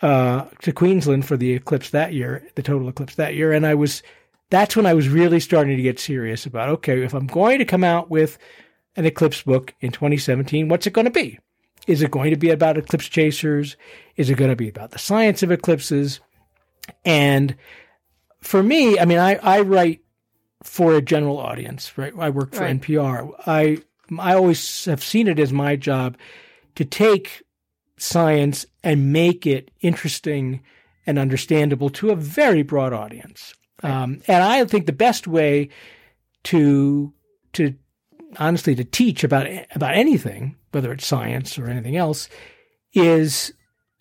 uh, 0.00 0.46
to 0.62 0.72
Queensland 0.72 1.26
for 1.26 1.36
the 1.36 1.52
eclipse 1.52 1.90
that 1.90 2.14
year, 2.14 2.48
the 2.54 2.62
total 2.62 2.88
eclipse 2.88 3.16
that 3.16 3.34
year, 3.34 3.52
and 3.52 3.66
I 3.66 3.74
was 3.74 4.02
that's 4.48 4.76
when 4.76 4.86
I 4.86 4.94
was 4.94 5.10
really 5.10 5.40
starting 5.40 5.76
to 5.76 5.82
get 5.82 6.00
serious 6.00 6.46
about 6.46 6.70
okay, 6.70 7.02
if 7.02 7.12
I'm 7.12 7.26
going 7.26 7.58
to 7.58 7.66
come 7.66 7.84
out 7.84 8.08
with 8.08 8.38
an 8.96 9.04
eclipse 9.04 9.42
book 9.42 9.74
in 9.82 9.92
2017, 9.92 10.68
what's 10.68 10.86
it 10.86 10.94
going 10.94 11.04
to 11.04 11.10
be? 11.10 11.38
Is 11.88 12.02
it 12.02 12.10
going 12.10 12.30
to 12.30 12.36
be 12.36 12.50
about 12.50 12.76
eclipse 12.78 13.08
chasers? 13.08 13.76
Is 14.16 14.30
it 14.30 14.36
going 14.36 14.50
to 14.50 14.56
be 14.56 14.68
about 14.68 14.90
the 14.92 14.98
science 14.98 15.42
of 15.42 15.50
eclipses? 15.50 16.20
And 17.04 17.56
for 18.40 18.62
me, 18.62 18.98
I 18.98 19.04
mean, 19.04 19.18
I, 19.18 19.36
I 19.36 19.60
write 19.62 20.00
for 20.62 20.94
a 20.94 21.02
general 21.02 21.38
audience, 21.38 21.96
right? 21.96 22.12
I 22.18 22.30
work 22.30 22.54
for 22.54 22.60
Right. 22.62 22.80
NPR. 22.80 23.32
I 23.46 23.78
I 24.18 24.34
always 24.34 24.84
have 24.86 25.02
seen 25.02 25.28
it 25.28 25.38
as 25.38 25.52
my 25.52 25.76
job 25.76 26.16
to 26.76 26.84
take 26.84 27.42
science 27.98 28.64
and 28.82 29.12
make 29.12 29.46
it 29.46 29.70
interesting 29.80 30.60
and 31.06 31.18
understandable 31.18 31.90
to 31.90 32.10
a 32.10 32.16
very 32.16 32.62
broad 32.62 32.92
audience. 32.92 33.54
Um, 33.82 34.20
and 34.26 34.42
I 34.42 34.64
think 34.64 34.86
the 34.86 34.92
best 34.92 35.26
way 35.26 35.68
to 36.44 37.12
to 37.54 37.74
honestly 38.36 38.74
to 38.74 38.84
teach 38.84 39.24
about 39.24 39.46
about 39.74 39.94
anything, 39.94 40.56
whether 40.72 40.92
it's 40.92 41.06
science 41.06 41.58
or 41.58 41.68
anything 41.68 41.96
else, 41.96 42.28
is 42.92 43.52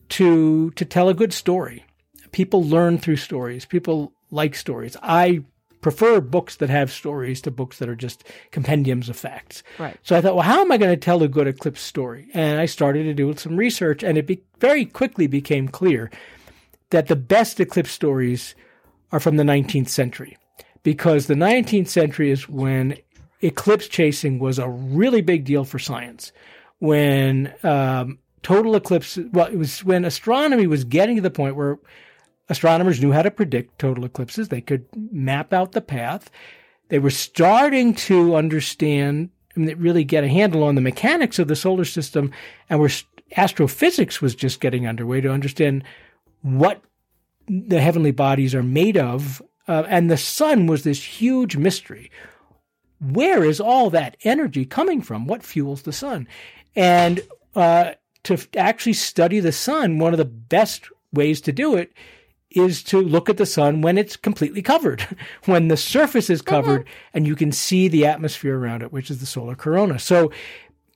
to 0.10 0.72
to 0.72 0.86
tell 0.86 1.10
a 1.10 1.14
good 1.14 1.34
story. 1.34 1.86
People 2.32 2.64
learn 2.64 2.98
through 2.98 3.18
stories. 3.18 3.66
People 3.66 4.14
like 4.32 4.56
stories. 4.56 4.98
I 5.02 5.44
prefer 5.82 6.20
books 6.20 6.58
that 6.58 6.70
have 6.70 6.92
stories 6.92 7.42
to 7.42 7.52
books 7.52 7.80
that 7.80 7.90
are 7.90 7.96
just 7.96 8.24
compendiums 8.52 9.10
of 9.10 9.18
facts. 9.18 9.64
Right. 9.80 9.98
So 10.04 10.18
I 10.18 10.22
thought, 10.22 10.36
well, 10.36 10.44
how 10.44 10.62
am 10.62 10.72
I 10.72 10.78
going 10.78 10.92
to 10.92 10.98
tell 10.98 11.24
a 11.24 11.28
good 11.28 11.48
eclipse 11.48 11.82
story? 11.82 12.30
And 12.34 12.60
I 12.60 12.66
started 12.66 13.04
to 13.04 13.14
do 13.14 13.34
some 13.36 13.56
research, 13.56 14.04
and 14.04 14.18
it 14.18 14.28
be- 14.28 14.44
very 14.60 14.86
quickly 14.86 15.28
became 15.28 15.68
clear 15.68 16.12
that 16.90 17.08
the 17.08 17.16
best 17.16 17.60
eclipse 17.60 17.92
stories 17.92 18.56
are 19.12 19.20
from 19.20 19.38
the 19.38 19.44
19th 19.44 19.90
century, 19.90 20.38
because 20.84 21.28
the 21.28 21.36
19th 21.36 21.88
century 21.88 22.32
is 22.32 22.50
when 22.50 22.98
eclipse 23.42 23.88
chasing 23.88 24.40
was 24.40 24.60
a 24.60 24.70
really 24.70 25.22
big 25.22 25.46
deal 25.46 25.64
for 25.64 25.80
science. 25.80 26.32
When 26.80 27.54
um, 27.64 28.20
total 28.44 28.76
eclipse, 28.76 29.18
well, 29.32 29.48
it 29.48 29.58
was 29.58 29.84
when 29.84 30.06
astronomy 30.06 30.68
was 30.68 30.84
getting 30.84 31.16
to 31.16 31.22
the 31.22 31.32
point 31.32 31.56
where 31.56 31.80
astronomers 32.50 33.02
knew 33.02 33.12
how 33.12 33.24
to 33.24 33.32
predict 33.32 33.80
total 33.80 34.06
eclipses. 34.06 34.50
They 34.50 34.62
could 34.62 34.86
map 34.96 35.54
out 35.54 35.72
the 35.72 35.82
path. 35.82 36.30
They 36.90 37.00
were 37.00 37.10
starting 37.10 37.94
to 37.96 38.36
understand 38.36 39.30
mean, 39.58 39.78
really 39.78 40.04
get 40.04 40.24
a 40.24 40.30
handle 40.30 40.64
on 40.64 40.76
the 40.76 40.82
mechanics 40.82 41.40
of 41.40 41.48
the 41.48 41.56
solar 41.56 41.86
system, 41.86 42.32
and 42.70 42.80
were 42.80 42.92
astrophysics 43.36 44.22
was 44.22 44.36
just 44.36 44.62
getting 44.62 44.88
underway 44.88 45.22
to 45.22 45.32
understand 45.32 45.84
what 46.42 46.82
the 47.48 47.82
heavenly 47.82 48.12
bodies 48.12 48.56
are 48.56 48.64
made 48.64 48.98
of. 48.98 49.42
Uh, 49.68 49.84
and 49.90 50.10
the 50.10 50.18
sun 50.18 50.68
was 50.68 50.84
this 50.84 51.04
huge 51.04 51.58
mystery. 51.58 52.10
Where 53.00 53.44
is 53.44 53.60
all 53.60 53.90
that 53.92 54.18
energy 54.24 54.66
coming 54.66 55.02
from? 55.02 55.28
What 55.28 55.44
fuels 55.44 55.84
the 55.84 55.94
sun? 55.94 56.28
And 56.76 57.22
uh, 57.56 57.92
to 58.24 58.34
f- 58.34 58.48
actually 58.56 58.94
study 58.94 59.40
the 59.40 59.52
sun, 59.52 60.00
one 60.00 60.14
of 60.14 60.18
the 60.18 60.26
best 60.26 60.90
ways 61.14 61.42
to 61.42 61.52
do 61.52 61.76
it 61.76 61.94
is 62.52 62.82
to 62.82 63.00
look 63.02 63.30
at 63.30 63.38
the 63.38 63.46
sun 63.46 63.82
when 63.82 63.98
it's 63.98 64.16
completely 64.16 64.62
covered, 64.62 65.06
when 65.46 65.68
the 65.68 65.78
surface 65.78 66.30
is 66.30 66.42
covered 66.42 66.88
and 67.14 67.28
you 67.28 67.36
can 67.36 67.52
see 67.52 67.88
the 67.88 68.06
atmosphere 68.06 68.58
around 68.58 68.82
it, 68.82 68.92
which 68.92 69.12
is 69.12 69.20
the 69.20 69.26
solar 69.26 69.56
corona. 69.56 70.00
So, 70.00 70.32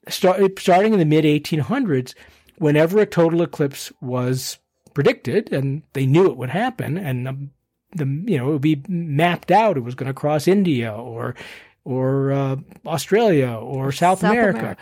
start, 0.08 0.60
starting 0.60 0.94
in 0.94 1.00
the 1.00 1.06
mid 1.06 1.26
1800s, 1.26 2.14
whenever 2.58 3.00
a 3.00 3.06
total 3.06 3.42
eclipse 3.42 3.92
was 4.02 4.58
predicted, 4.94 5.52
and 5.52 5.84
they 5.94 6.06
knew 6.06 6.28
it 6.28 6.38
would 6.38 6.50
happen, 6.50 6.98
and 6.98 7.28
um, 7.28 7.52
the 7.96 8.06
you 8.06 8.38
know 8.38 8.50
it 8.50 8.54
would 8.54 8.62
be 8.62 8.84
mapped 8.88 9.52
out, 9.52 9.78
it 9.78 9.82
was 9.82 9.96
going 9.96 10.08
to 10.08 10.14
cross 10.14 10.48
India 10.48 10.94
or 10.94 11.36
or 11.84 12.32
uh, 12.32 12.56
Australia 12.86 13.52
or 13.52 13.92
South, 13.92 14.24
America 14.24 14.78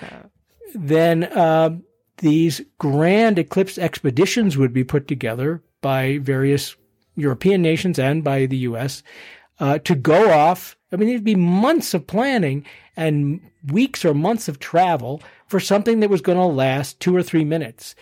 then 0.73 1.23
uh, 1.23 1.77
these 2.17 2.61
grand 2.77 3.39
eclipse 3.39 3.77
expeditions 3.77 4.57
would 4.57 4.73
be 4.73 4.83
put 4.83 5.07
together 5.07 5.63
by 5.81 6.19
various 6.19 6.75
European 7.15 7.61
nations 7.61 7.99
and 7.99 8.23
by 8.23 8.45
the 8.45 8.57
U.S. 8.57 9.03
Uh, 9.59 9.79
to 9.79 9.95
go 9.95 10.31
off. 10.31 10.77
I 10.91 10.95
mean, 10.95 11.09
it'd 11.09 11.23
be 11.23 11.35
months 11.35 11.93
of 11.93 12.07
planning 12.07 12.65
and 12.95 13.39
weeks 13.67 14.03
or 14.03 14.13
months 14.13 14.47
of 14.47 14.59
travel 14.59 15.21
for 15.47 15.59
something 15.59 15.99
that 15.99 16.09
was 16.09 16.21
going 16.21 16.37
to 16.37 16.45
last 16.45 16.99
two 16.99 17.15
or 17.15 17.23
three 17.23 17.45
minutes 17.45 17.95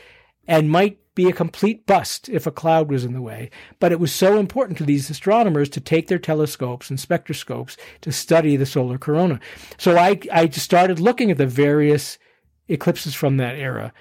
and 0.48 0.72
might 0.72 0.98
be 1.18 1.28
a 1.28 1.34
complete 1.34 1.86
bust 1.88 2.30
if 2.30 2.46
a 2.46 2.52
cloud 2.52 2.90
was 2.92 3.04
in 3.04 3.14
the 3.14 3.22
way. 3.22 3.50
But 3.80 3.92
it 3.92 4.00
was 4.00 4.14
so 4.14 4.38
important 4.38 4.78
to 4.78 4.86
these 4.86 5.10
astronomers 5.10 5.68
to 5.70 5.82
take 5.82 6.08
their 6.08 6.20
telescopes 6.20 6.92
and 6.92 7.00
spectroscopes 7.00 7.76
to 8.02 8.12
study 8.12 8.56
the 8.56 8.68
solar 8.68 9.00
corona. 9.00 9.40
So 9.78 9.98
I, 9.98 10.20
I 10.32 10.48
started 10.50 11.00
looking 11.00 11.32
at 11.32 11.38
the 11.38 11.48
various 11.48 12.20
eclipses 12.68 13.16
from 13.16 13.38
that 13.38 13.56
era. 13.56 13.92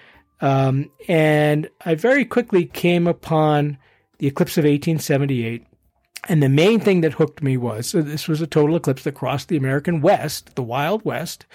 Um, 0.42 0.90
and 1.08 1.70
I 1.86 1.94
very 1.94 2.26
quickly 2.26 2.66
came 2.66 3.06
upon 3.06 3.78
the 4.18 4.26
eclipse 4.26 4.58
of 4.58 4.64
1878. 4.64 5.66
And 6.28 6.42
the 6.42 6.50
main 6.50 6.80
thing 6.80 7.00
that 7.00 7.14
hooked 7.14 7.42
me 7.42 7.56
was 7.56 7.88
so 7.88 8.02
this 8.02 8.28
was 8.28 8.42
a 8.42 8.46
total 8.46 8.76
eclipse 8.76 9.04
that 9.04 9.14
crossed 9.14 9.48
the 9.48 9.56
American 9.56 10.02
West, 10.02 10.54
the 10.54 10.62
Wild 10.62 11.02
West. 11.02 11.46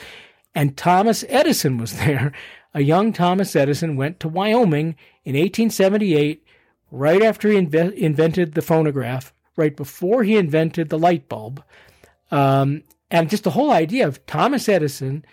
And 0.56 0.76
Thomas 0.76 1.24
Edison 1.30 1.78
was 1.78 1.98
there. 2.00 2.32
A 2.74 2.82
young 2.82 3.14
Thomas 3.14 3.56
Edison 3.56 3.96
went 3.96 4.20
to 4.22 4.28
Wyoming 4.28 4.96
in 5.24 5.36
1878, 5.36 6.46
right 6.92 7.22
after 7.22 7.50
he 7.50 7.58
inve- 7.58 7.94
invented 7.94 8.54
the 8.54 8.62
phonograph, 8.62 9.34
right 9.56 9.76
before 9.76 10.24
he 10.24 10.38
invented 10.38 10.90
the 10.90 11.00
light 11.00 11.30
bulb. 11.30 11.64
Um, 12.32 12.84
and 13.10 13.30
just 13.30 13.44
the 13.44 13.52
whole 13.52 13.72
idea 13.72 14.08
of 14.08 14.26
Thomas 14.26 14.70
Edison 14.70 15.26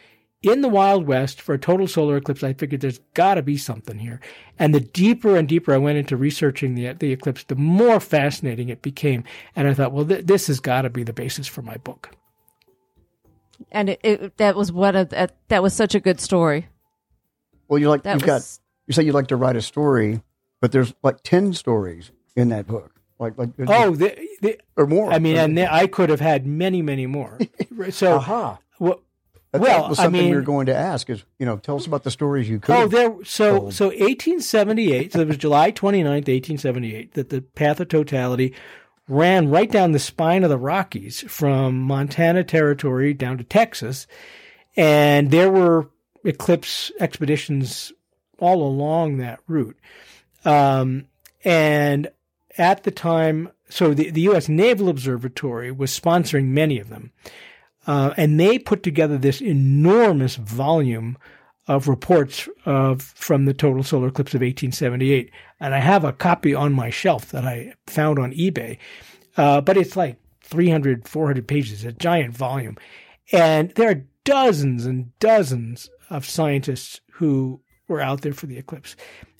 in 0.42 0.61
the 0.61 0.68
Wild 0.68 1.07
West 1.07 1.40
for 1.40 1.55
a 1.55 1.59
total 1.59 1.88
solar 1.88 2.16
eclipse, 2.16 2.44
I 2.44 2.53
figured 2.53 2.81
there's 2.81 3.01
got 3.14 3.35
to 3.35 3.42
be 3.42 3.57
something 3.57 3.98
here. 3.98 4.20
And 4.59 4.74
the 4.74 4.81
deeper 4.81 5.37
and 5.37 5.48
deeper 5.48 5.74
I 5.74 5.79
went 5.79 5.98
into 5.98 6.16
researching 6.16 6.74
the 6.74 6.92
the 6.92 7.12
eclipse, 7.12 7.44
the 7.44 7.57
more 7.57 7.98
fascinating 8.01 8.68
it 8.68 8.83
became. 8.83 9.24
And 9.57 9.68
I 9.68 9.74
thought, 9.74 9.92
well, 9.92 10.05
th- 10.05 10.27
this 10.27 10.46
has 10.46 10.61
got 10.61 10.83
to 10.83 10.90
be 10.90 11.03
the 11.03 11.12
basis 11.12 11.46
for 11.46 11.62
my 11.62 11.77
book. 11.79 12.11
And 13.72 13.90
it, 13.90 14.01
it 14.05 14.37
that 14.37 14.55
was 14.55 14.70
what 14.70 14.94
a 14.94 15.05
that, 15.07 15.35
that 15.48 15.62
was 15.62 15.74
such 15.74 15.94
a 15.94 16.01
good 16.01 16.20
story. 16.20 16.68
Well, 17.66 17.81
you're 17.81 17.90
like 17.90 18.05
That 18.05 18.14
you've 18.14 18.22
got 18.22 18.35
was 18.35 18.61
you 18.88 18.94
say 18.94 19.05
you'd 19.05 19.14
like 19.14 19.29
to 19.29 19.37
write 19.37 19.55
a 19.55 19.62
story, 19.62 20.22
but 20.61 20.72
there's 20.72 20.92
like 21.05 21.22
ten 21.22 21.53
stories 21.53 22.11
in 22.35 22.48
that 22.48 22.66
book, 22.66 22.90
like 23.20 23.38
like 23.38 23.51
uh, 23.61 23.64
Oh, 23.68 23.94
the, 23.94 24.18
the, 24.40 24.59
or 24.77 24.87
more. 24.87 25.12
I 25.12 25.20
mean, 25.20 25.37
and 25.37 25.59
I 25.61 25.87
could 25.87 26.09
have 26.11 26.20
had 26.20 26.46
many, 26.46 26.83
many 26.83 27.07
more. 27.07 27.38
So, 27.90 28.16
aha. 28.16 28.59
well, 28.81 29.01
That, 29.53 29.61
well, 29.61 29.83
that 29.83 29.88
was 29.90 29.98
I 30.01 30.03
something 30.05 30.20
we 30.20 30.27
mean- 30.27 30.35
were 30.35 30.42
going 30.42 30.66
to 30.66 30.74
ask. 30.74 31.09
Is 31.09 31.22
you 31.38 31.46
know, 31.46 31.59
tell 31.59 31.77
us 31.77 31.87
about 31.87 32.03
the 32.03 32.11
stories 32.11 32.48
you 32.51 32.59
could. 32.59 32.74
Oh, 32.74 32.88
there. 32.88 33.14
So, 33.24 33.59
told. 33.59 33.74
so 33.74 33.87
1878. 33.87 35.12
So 35.12 35.20
it 35.20 35.29
was 35.29 35.37
July 35.37 35.70
29th, 35.70 36.27
1878, 36.27 37.14
that 37.14 37.29
the 37.29 37.40
path 37.42 37.79
of 37.79 37.89
totality 37.89 38.53
ran 39.07 39.49
right 39.49 39.70
down 39.70 39.93
the 39.93 39.99
spine 40.01 40.43
of 40.45 40.51
the 40.51 40.59
Rockies 40.59 41.20
from 41.28 41.80
Montana 41.80 42.43
Territory 42.45 43.14
down 43.14 43.39
to 43.39 43.45
Texas, 43.45 44.07
and 44.76 45.30
there 45.30 45.51
were 45.51 45.89
eclipse 46.24 46.91
expeditions 47.01 47.93
all 48.39 48.62
along 48.62 49.18
that 49.18 49.41
route. 49.47 49.78
Um, 50.45 51.07
and 51.45 52.11
at 52.57 52.82
the 52.84 52.91
time, 52.91 53.51
so 53.68 53.95
the, 53.95 54.11
the 54.11 54.22
U.S. 54.22 54.49
Naval 54.49 54.89
Observatory 54.89 55.70
was 55.70 55.99
sponsoring 55.99 56.47
many 56.47 56.78
of 56.78 56.89
them. 56.89 57.12
Uh, 57.86 58.12
and 58.16 58.39
they 58.39 58.59
put 58.59 58.82
together 58.82 59.16
this 59.16 59.41
enormous 59.41 60.36
volume 60.36 61.16
of 61.66 61.86
reports 61.86 62.49
of 62.64 63.03
from 63.03 63.45
the 63.45 63.55
total 63.55 63.82
solar 63.82 64.09
eclipse 64.09 64.34
of 64.34 64.41
1878. 64.41 65.30
And 65.61 65.74
I 65.74 65.80
have 65.80 66.05
a 66.05 66.12
copy 66.12 66.55
on 66.55 66.72
my 66.72 66.91
shelf 66.91 67.30
that 67.30 67.45
I 67.45 67.74
found 67.86 68.18
on 68.18 68.32
eBay. 68.32 68.78
Uh, 69.36 69.61
but 69.61 69.76
it's 69.76 69.97
like 69.97 70.16
300, 70.43 71.07
400 71.07 71.47
pages, 71.47 71.84
a 71.84 71.93
giant 71.93 72.36
volume. 72.36 72.76
And 73.32 73.70
there 73.72 73.91
are 73.91 74.05
dozens 74.24 74.86
and 74.86 75.16
dozens 75.18 75.91
of 76.11 76.26
scientists 76.26 77.01
who 77.12 77.61
were 77.89 78.01
out 78.01 78.20
there 78.20 78.32
for 78.32 78.47
the 78.47 78.59
eclipse. 78.59 78.95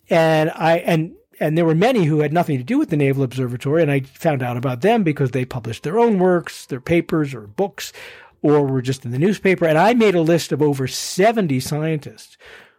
And 0.09 0.51
I, 0.51 0.77
and 0.79 1.15
and 1.39 1.57
there 1.57 1.65
were 1.65 1.75
many 1.75 2.05
who 2.05 2.19
had 2.19 2.33
nothing 2.33 2.57
to 2.57 2.63
do 2.63 2.77
with 2.77 2.89
the 2.89 2.97
Naval 2.97 3.23
Observatory, 3.23 3.81
and 3.81 3.91
I 3.91 4.01
found 4.01 4.43
out 4.43 4.57
about 4.57 4.81
them 4.81 5.03
because 5.03 5.31
they 5.31 5.45
published 5.45 5.83
their 5.83 5.99
own 5.99 6.19
works, 6.19 6.65
their 6.65 6.81
papers 6.81 7.33
or 7.33 7.47
books, 7.47 7.93
or 8.41 8.65
were 8.65 8.81
just 8.81 9.05
in 9.05 9.11
the 9.11 9.19
newspaper. 9.19 9.65
And 9.65 9.77
I 9.77 9.93
made 9.93 10.15
a 10.15 10.21
list 10.21 10.51
of 10.51 10.61
over 10.61 10.87
70 10.87 11.59
scientists 11.61 12.37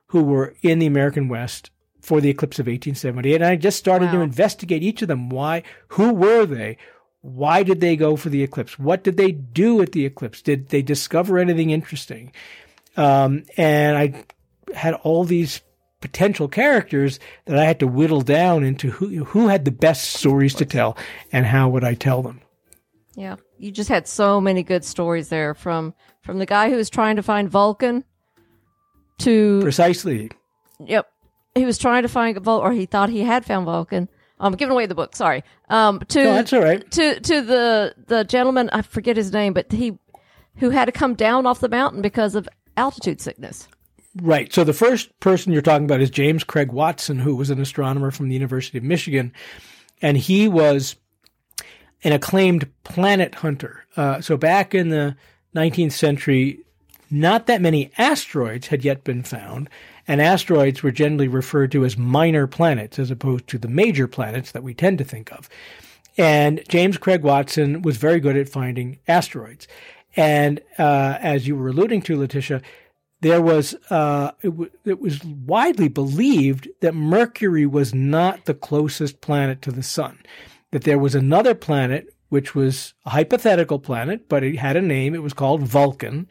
who 0.09 0.23
were 0.23 0.55
in 0.63 0.79
the 0.79 0.87
American 0.87 1.29
West 1.29 1.71
for 2.01 2.21
the 2.21 2.31
eclipse 2.31 2.59
of 2.59 2.67
1878. 2.67 3.37
And 3.37 3.45
I 3.45 3.57
just 3.57 3.79
started 3.79 4.07
wow. 4.07 4.13
to 4.13 4.21
investigate 4.21 4.83
each 4.83 5.03
of 5.03 5.09
them. 5.09 5.31
Why? 5.31 5.63
Who 5.89 6.13
were 6.13 6.47
they? 6.47 6.77
Why 7.23 7.63
did 7.63 7.81
they 7.81 7.97
go 7.97 8.17
for 8.17 8.31
the 8.31 8.43
eclipse? 8.43 8.79
What 8.79 9.05
did 9.05 9.17
they 9.17 9.33
do 9.33 9.83
at 9.83 9.93
the 9.93 10.07
eclipse? 10.07 10.41
Did 10.41 10.71
they 10.71 10.83
discover 10.83 11.39
anything 11.39 11.71
interesting? 11.71 12.33
Um, 12.97 13.45
and 13.57 13.97
I 13.97 14.25
had 14.75 14.95
all 14.95 15.25
these 15.25 15.61
potential 16.01 16.49
characters 16.49 17.21
that 17.45 17.59
I 17.59 17.65
had 17.65 17.81
to 17.81 17.87
whittle 17.87 18.23
down 18.23 18.65
into 18.65 18.91
who 18.91 19.25
who 19.25 19.49
had 19.49 19.65
the 19.65 19.71
best 19.71 20.13
stories 20.15 20.55
to 20.55 20.65
tell 20.65 20.97
and 21.33 21.47
how 21.47 21.69
would 21.69 21.85
I 21.85 21.95
tell 21.95 22.23
them. 22.23 22.41
Yeah, 23.15 23.37
you 23.59 23.71
just 23.71 23.89
had 23.89 24.09
so 24.09 24.41
many 24.41 24.63
good 24.63 24.85
stories 24.85 25.29
there 25.29 25.55
from 25.55 25.95
from 26.23 26.39
the 26.39 26.47
guy 26.47 26.71
who 26.71 26.77
was 26.77 26.91
trying 26.91 27.17
to 27.17 27.23
find 27.23 27.51
Vulcan 27.51 28.05
to 29.19 29.61
precisely. 29.61 30.31
Yep, 30.85 31.07
he 31.55 31.67
was 31.67 31.77
trying 31.77 32.03
to 32.03 32.09
find 32.09 32.39
Vulcan, 32.39 32.67
or 32.67 32.73
he 32.73 32.87
thought 32.87 33.11
he 33.11 33.21
had 33.21 33.45
found 33.45 33.67
Vulcan. 33.67 34.09
I'm 34.39 34.55
um, 34.55 34.57
giving 34.57 34.73
away 34.73 34.87
the 34.87 34.95
book. 34.95 35.15
Sorry. 35.15 35.45
Um, 35.69 36.01
to 36.09 36.25
no, 36.25 36.33
that's 36.33 36.53
all 36.55 36.63
right. 36.63 36.91
To 36.93 37.21
to 37.21 37.43
the 37.43 37.95
the 38.07 38.25
gentleman, 38.25 38.71
I 38.73 38.81
forget 38.81 39.17
his 39.19 39.33
name, 39.33 39.53
but 39.53 39.71
he 39.71 39.99
who 40.57 40.71
had 40.71 40.87
to 40.87 40.93
come 40.93 41.15
down 41.15 41.47
off 41.47 41.61
the 41.61 41.69
mountain 41.69 42.01
because 42.01 42.35
of 42.35 42.49
altitude 42.77 43.21
sickness. 43.21 43.69
Right. 44.17 44.53
So 44.53 44.65
the 44.65 44.73
first 44.73 45.19
person 45.21 45.53
you're 45.53 45.63
talking 45.63 45.85
about 45.85 46.01
is 46.01 46.11
James 46.11 46.43
Craig 46.43 46.73
Watson, 46.73 47.21
who 47.21 47.37
was 47.37 47.51
an 47.51 47.61
astronomer 47.61 48.11
from 48.11 48.29
the 48.29 48.35
University 48.35 48.77
of 48.77 48.85
Michigan, 48.85 49.33
and 50.03 50.17
he 50.17 50.49
was 50.49 50.97
an 52.03 52.13
acclaimed 52.13 52.69
planet 52.83 53.37
hunter. 53.37 53.85
Uh, 53.97 54.21
so 54.21 54.37
back 54.37 54.75
in 54.75 54.89
the 54.89 55.17
19th 55.55 55.93
century, 55.93 56.61
not 57.11 57.47
that 57.47 57.61
many 57.61 57.91
asteroids 57.99 58.69
had 58.69 58.85
yet 58.85 59.05
been 59.05 59.23
found, 59.23 59.69
and 60.09 60.21
asteroids 60.21 60.83
were 60.83 60.91
generally 60.91 61.29
referred 61.29 61.71
to 61.73 61.85
as 61.85 61.97
minor 61.97 62.47
planets 62.47 62.99
as 62.99 63.11
opposed 63.11 63.47
to 63.49 63.59
the 63.59 63.69
major 63.69 64.09
planets 64.09 64.53
that 64.53 64.63
we 64.63 64.75
tend 64.75 64.99
to 64.99 65.05
think 65.05 65.31
of. 65.33 65.49
And 66.17 66.63
James 66.69 66.99
Craig 66.99 67.23
Watson 67.23 67.83
was 67.83 67.97
very 67.97 68.19
good 68.19 68.37
at 68.37 68.49
finding 68.49 68.99
asteroids. 69.07 69.69
And 70.17 70.61
uh, 70.79 71.19
as 71.21 71.47
you 71.47 71.55
were 71.55 71.69
alluding 71.69 72.03
to, 72.03 72.19
Leticia, 72.19 72.63
there 73.21 73.43
was 73.43 73.75
uh, 73.91 74.33
it, 74.43 74.49
w- 74.49 74.71
it 74.85 75.01
was 75.01 75.23
widely 75.25 75.89
believed 75.89 76.69
that 76.81 76.95
Mercury 76.95 77.67
was 77.67 77.95
not 77.95 78.45
the 78.47 78.55
closest 78.55 79.21
planet 79.21 79.63
to 79.63 79.73
the 79.73 79.83
sun, 79.83 80.19
that 80.71 80.85
there 80.85 80.99
was 80.99 81.15
another 81.15 81.55
planet 81.55 82.15
which 82.31 82.55
was 82.55 82.95
a 83.05 83.11
hypothetical 83.11 83.79
planet, 83.79 84.29
but 84.29 84.43
it 84.43 84.57
had 84.57 84.77
a 84.77 84.83
name. 84.83 85.15
It 85.15 85.23
was 85.23 85.35
called 85.35 85.63
Vulcan. 85.63 86.31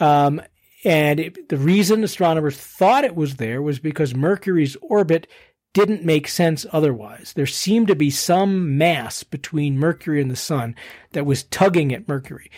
Um, 0.00 0.40
and 0.82 1.20
it, 1.20 1.50
the 1.50 1.58
reason 1.58 2.02
astronomers 2.02 2.56
thought 2.56 3.04
it 3.04 3.14
was 3.14 3.36
there 3.36 3.60
was 3.60 3.78
because 3.78 4.14
Mercury's 4.14 4.76
orbit 4.80 5.26
didn't 5.74 6.04
make 6.04 6.26
sense 6.26 6.66
otherwise. 6.72 7.34
There 7.34 7.46
seemed 7.46 7.88
to 7.88 7.94
be 7.94 8.10
some 8.10 8.78
mass 8.78 9.22
between 9.22 9.78
Mercury 9.78 10.20
and 10.20 10.30
the 10.30 10.36
sun 10.36 10.74
that 11.12 11.26
was 11.26 11.44
tugging 11.44 11.92
at 11.92 12.08
Mercury. 12.08 12.50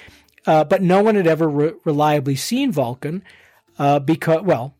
Uh, 0.47 0.65
but 0.65 0.83
no 0.83 1.03
one 1.03 1.17
had 1.17 1.27
ever 1.27 1.49
re- 1.49 1.73
reliably 1.85 2.37
seen 2.37 2.73
Vulcan 2.73 3.23
uh, 3.79 3.99
because, 3.99 4.43
well, 4.43 4.75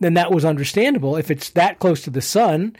then 0.00 0.14
that 0.14 0.32
was 0.32 0.44
understandable. 0.44 1.16
If 1.16 1.30
it's 1.30 1.50
that 1.50 1.78
close 1.78 2.02
to 2.02 2.10
the 2.10 2.22
sun, 2.22 2.76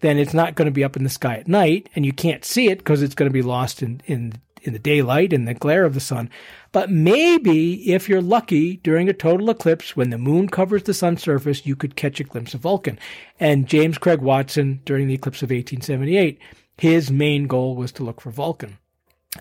then 0.00 0.18
it's 0.18 0.34
not 0.34 0.54
going 0.54 0.66
to 0.66 0.72
be 0.72 0.84
up 0.84 0.96
in 0.96 1.04
the 1.04 1.08
sky 1.08 1.36
at 1.36 1.48
night, 1.48 1.88
and 1.94 2.04
you 2.04 2.12
can't 2.12 2.44
see 2.44 2.68
it 2.68 2.78
because 2.78 3.02
it's 3.02 3.14
going 3.14 3.28
to 3.28 3.32
be 3.32 3.42
lost 3.42 3.82
in, 3.82 4.00
in 4.06 4.34
in 4.64 4.72
the 4.72 4.78
daylight 4.78 5.32
and 5.32 5.46
the 5.46 5.54
glare 5.54 5.84
of 5.84 5.94
the 5.94 6.00
sun. 6.00 6.28
But 6.72 6.90
maybe 6.90 7.92
if 7.92 8.08
you're 8.08 8.22
lucky 8.22 8.78
during 8.78 9.08
a 9.08 9.12
total 9.12 9.50
eclipse, 9.50 9.94
when 9.94 10.10
the 10.10 10.18
moon 10.18 10.48
covers 10.48 10.82
the 10.82 10.94
sun's 10.94 11.22
surface, 11.22 11.66
you 11.66 11.76
could 11.76 11.96
catch 11.96 12.18
a 12.18 12.24
glimpse 12.24 12.54
of 12.54 12.62
Vulcan. 12.62 12.98
And 13.38 13.68
James 13.68 13.98
Craig 13.98 14.20
Watson, 14.20 14.80
during 14.84 15.06
the 15.06 15.14
eclipse 15.14 15.42
of 15.42 15.50
1878, 15.50 16.38
his 16.78 17.10
main 17.10 17.46
goal 17.46 17.76
was 17.76 17.92
to 17.92 18.02
look 18.02 18.20
for 18.20 18.30
Vulcan. 18.30 18.78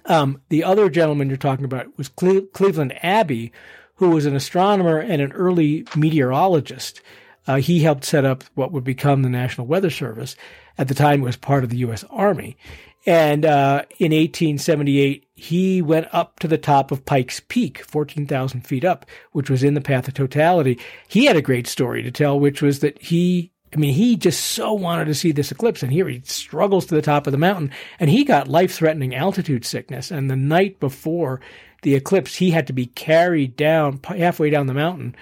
Um, 0.05 0.41
the 0.49 0.63
other 0.63 0.89
gentleman 0.89 1.29
you're 1.29 1.37
talking 1.37 1.65
about 1.65 1.97
was 1.97 2.09
Cle- 2.09 2.47
Cleveland 2.53 2.93
Abbe, 3.03 3.51
who 3.95 4.09
was 4.09 4.25
an 4.25 4.35
astronomer 4.35 4.99
and 4.99 5.21
an 5.21 5.31
early 5.33 5.85
meteorologist. 5.95 7.01
Uh, 7.47 7.57
he 7.57 7.81
helped 7.81 8.05
set 8.05 8.25
up 8.25 8.43
what 8.55 8.71
would 8.71 8.83
become 8.83 9.21
the 9.21 9.29
National 9.29 9.67
Weather 9.67 9.89
Service. 9.89 10.35
At 10.77 10.87
the 10.87 10.95
time, 10.95 11.21
it 11.21 11.25
was 11.25 11.35
part 11.35 11.63
of 11.63 11.69
the 11.69 11.77
U.S. 11.77 12.03
Army. 12.09 12.57
And 13.05 13.45
uh, 13.45 13.83
in 13.99 14.13
1878, 14.13 15.27
he 15.35 15.81
went 15.81 16.07
up 16.11 16.39
to 16.39 16.47
the 16.47 16.57
top 16.57 16.91
of 16.91 17.05
Pikes 17.05 17.41
Peak, 17.41 17.83
14,000 17.83 18.61
feet 18.61 18.85
up, 18.85 19.05
which 19.33 19.49
was 19.49 19.63
in 19.63 19.73
the 19.73 19.81
path 19.81 20.07
of 20.07 20.13
totality. 20.13 20.79
He 21.09 21.25
had 21.25 21.35
a 21.35 21.41
great 21.41 21.67
story 21.67 22.01
to 22.03 22.11
tell, 22.11 22.39
which 22.39 22.61
was 22.61 22.79
that 22.79 23.01
he, 23.01 23.51
I 23.73 23.75
mean, 23.75 23.93
he 23.93 24.15
just 24.15 24.41
so 24.41 24.71
wanted 24.71 25.05
to 25.05 25.15
see 25.15 25.33
this 25.33 25.51
eclipse. 25.51 25.83
And 25.83 25.91
here 25.91 26.07
he 26.07 26.21
struggles 26.23 26.85
to 26.85 26.95
the 26.95 27.01
top 27.01 27.27
of 27.27 27.31
the 27.31 27.37
mountain 27.37 27.71
and 27.99 28.09
he 28.09 28.23
got 28.23 28.47
life 28.47 28.73
threatening 28.73 29.13
altitude 29.13 29.65
sickness. 29.65 30.09
And 30.09 30.29
the 30.29 30.37
night 30.37 30.79
before 30.79 31.41
the 31.83 31.95
eclipse, 31.95 32.35
he 32.35 32.51
had 32.51 32.67
to 32.67 32.73
be 32.73 32.87
carried 32.87 33.55
down 33.55 33.99
halfway 34.03 34.49
down 34.49 34.67
the 34.67 34.73
mountain 34.73 35.15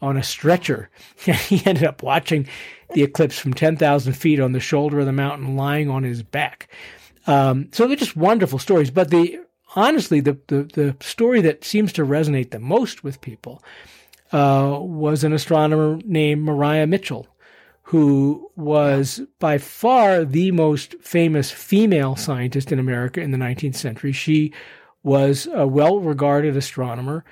on 0.00 0.16
a 0.16 0.22
stretcher. 0.22 0.90
he 1.16 1.62
ended 1.66 1.84
up 1.84 2.02
watching 2.02 2.46
the 2.92 3.02
eclipse 3.02 3.38
from 3.38 3.54
10,000 3.54 4.12
feet 4.12 4.40
on 4.40 4.52
the 4.52 4.60
shoulder 4.60 5.00
of 5.00 5.06
the 5.06 5.12
mountain, 5.12 5.56
lying 5.56 5.90
on 5.90 6.02
his 6.02 6.22
back. 6.22 6.68
Um, 7.26 7.68
so 7.72 7.86
they're 7.86 7.96
just 7.96 8.16
wonderful 8.16 8.58
stories. 8.58 8.90
But 8.90 9.10
the 9.10 9.40
honestly, 9.76 10.20
the, 10.20 10.38
the, 10.48 10.64
the 10.64 10.96
story 11.00 11.40
that 11.42 11.64
seems 11.64 11.92
to 11.94 12.04
resonate 12.04 12.50
the 12.50 12.60
most 12.60 13.02
with 13.02 13.20
people 13.20 13.62
uh, 14.32 14.78
was 14.80 15.24
an 15.24 15.32
astronomer 15.32 15.98
named 16.04 16.42
Maria 16.42 16.86
Mitchell, 16.86 17.26
who 17.82 18.50
was 18.56 19.22
by 19.38 19.58
far 19.58 20.24
the 20.24 20.50
most 20.50 20.94
famous 21.00 21.50
female 21.50 22.16
scientist 22.16 22.72
in 22.72 22.78
America 22.78 23.20
in 23.20 23.30
the 23.30 23.38
19th 23.38 23.76
century. 23.76 24.12
She 24.12 24.52
was 25.04 25.46
a 25.52 25.66
well 25.66 26.00
regarded 26.00 26.56
astronomer 26.56 27.24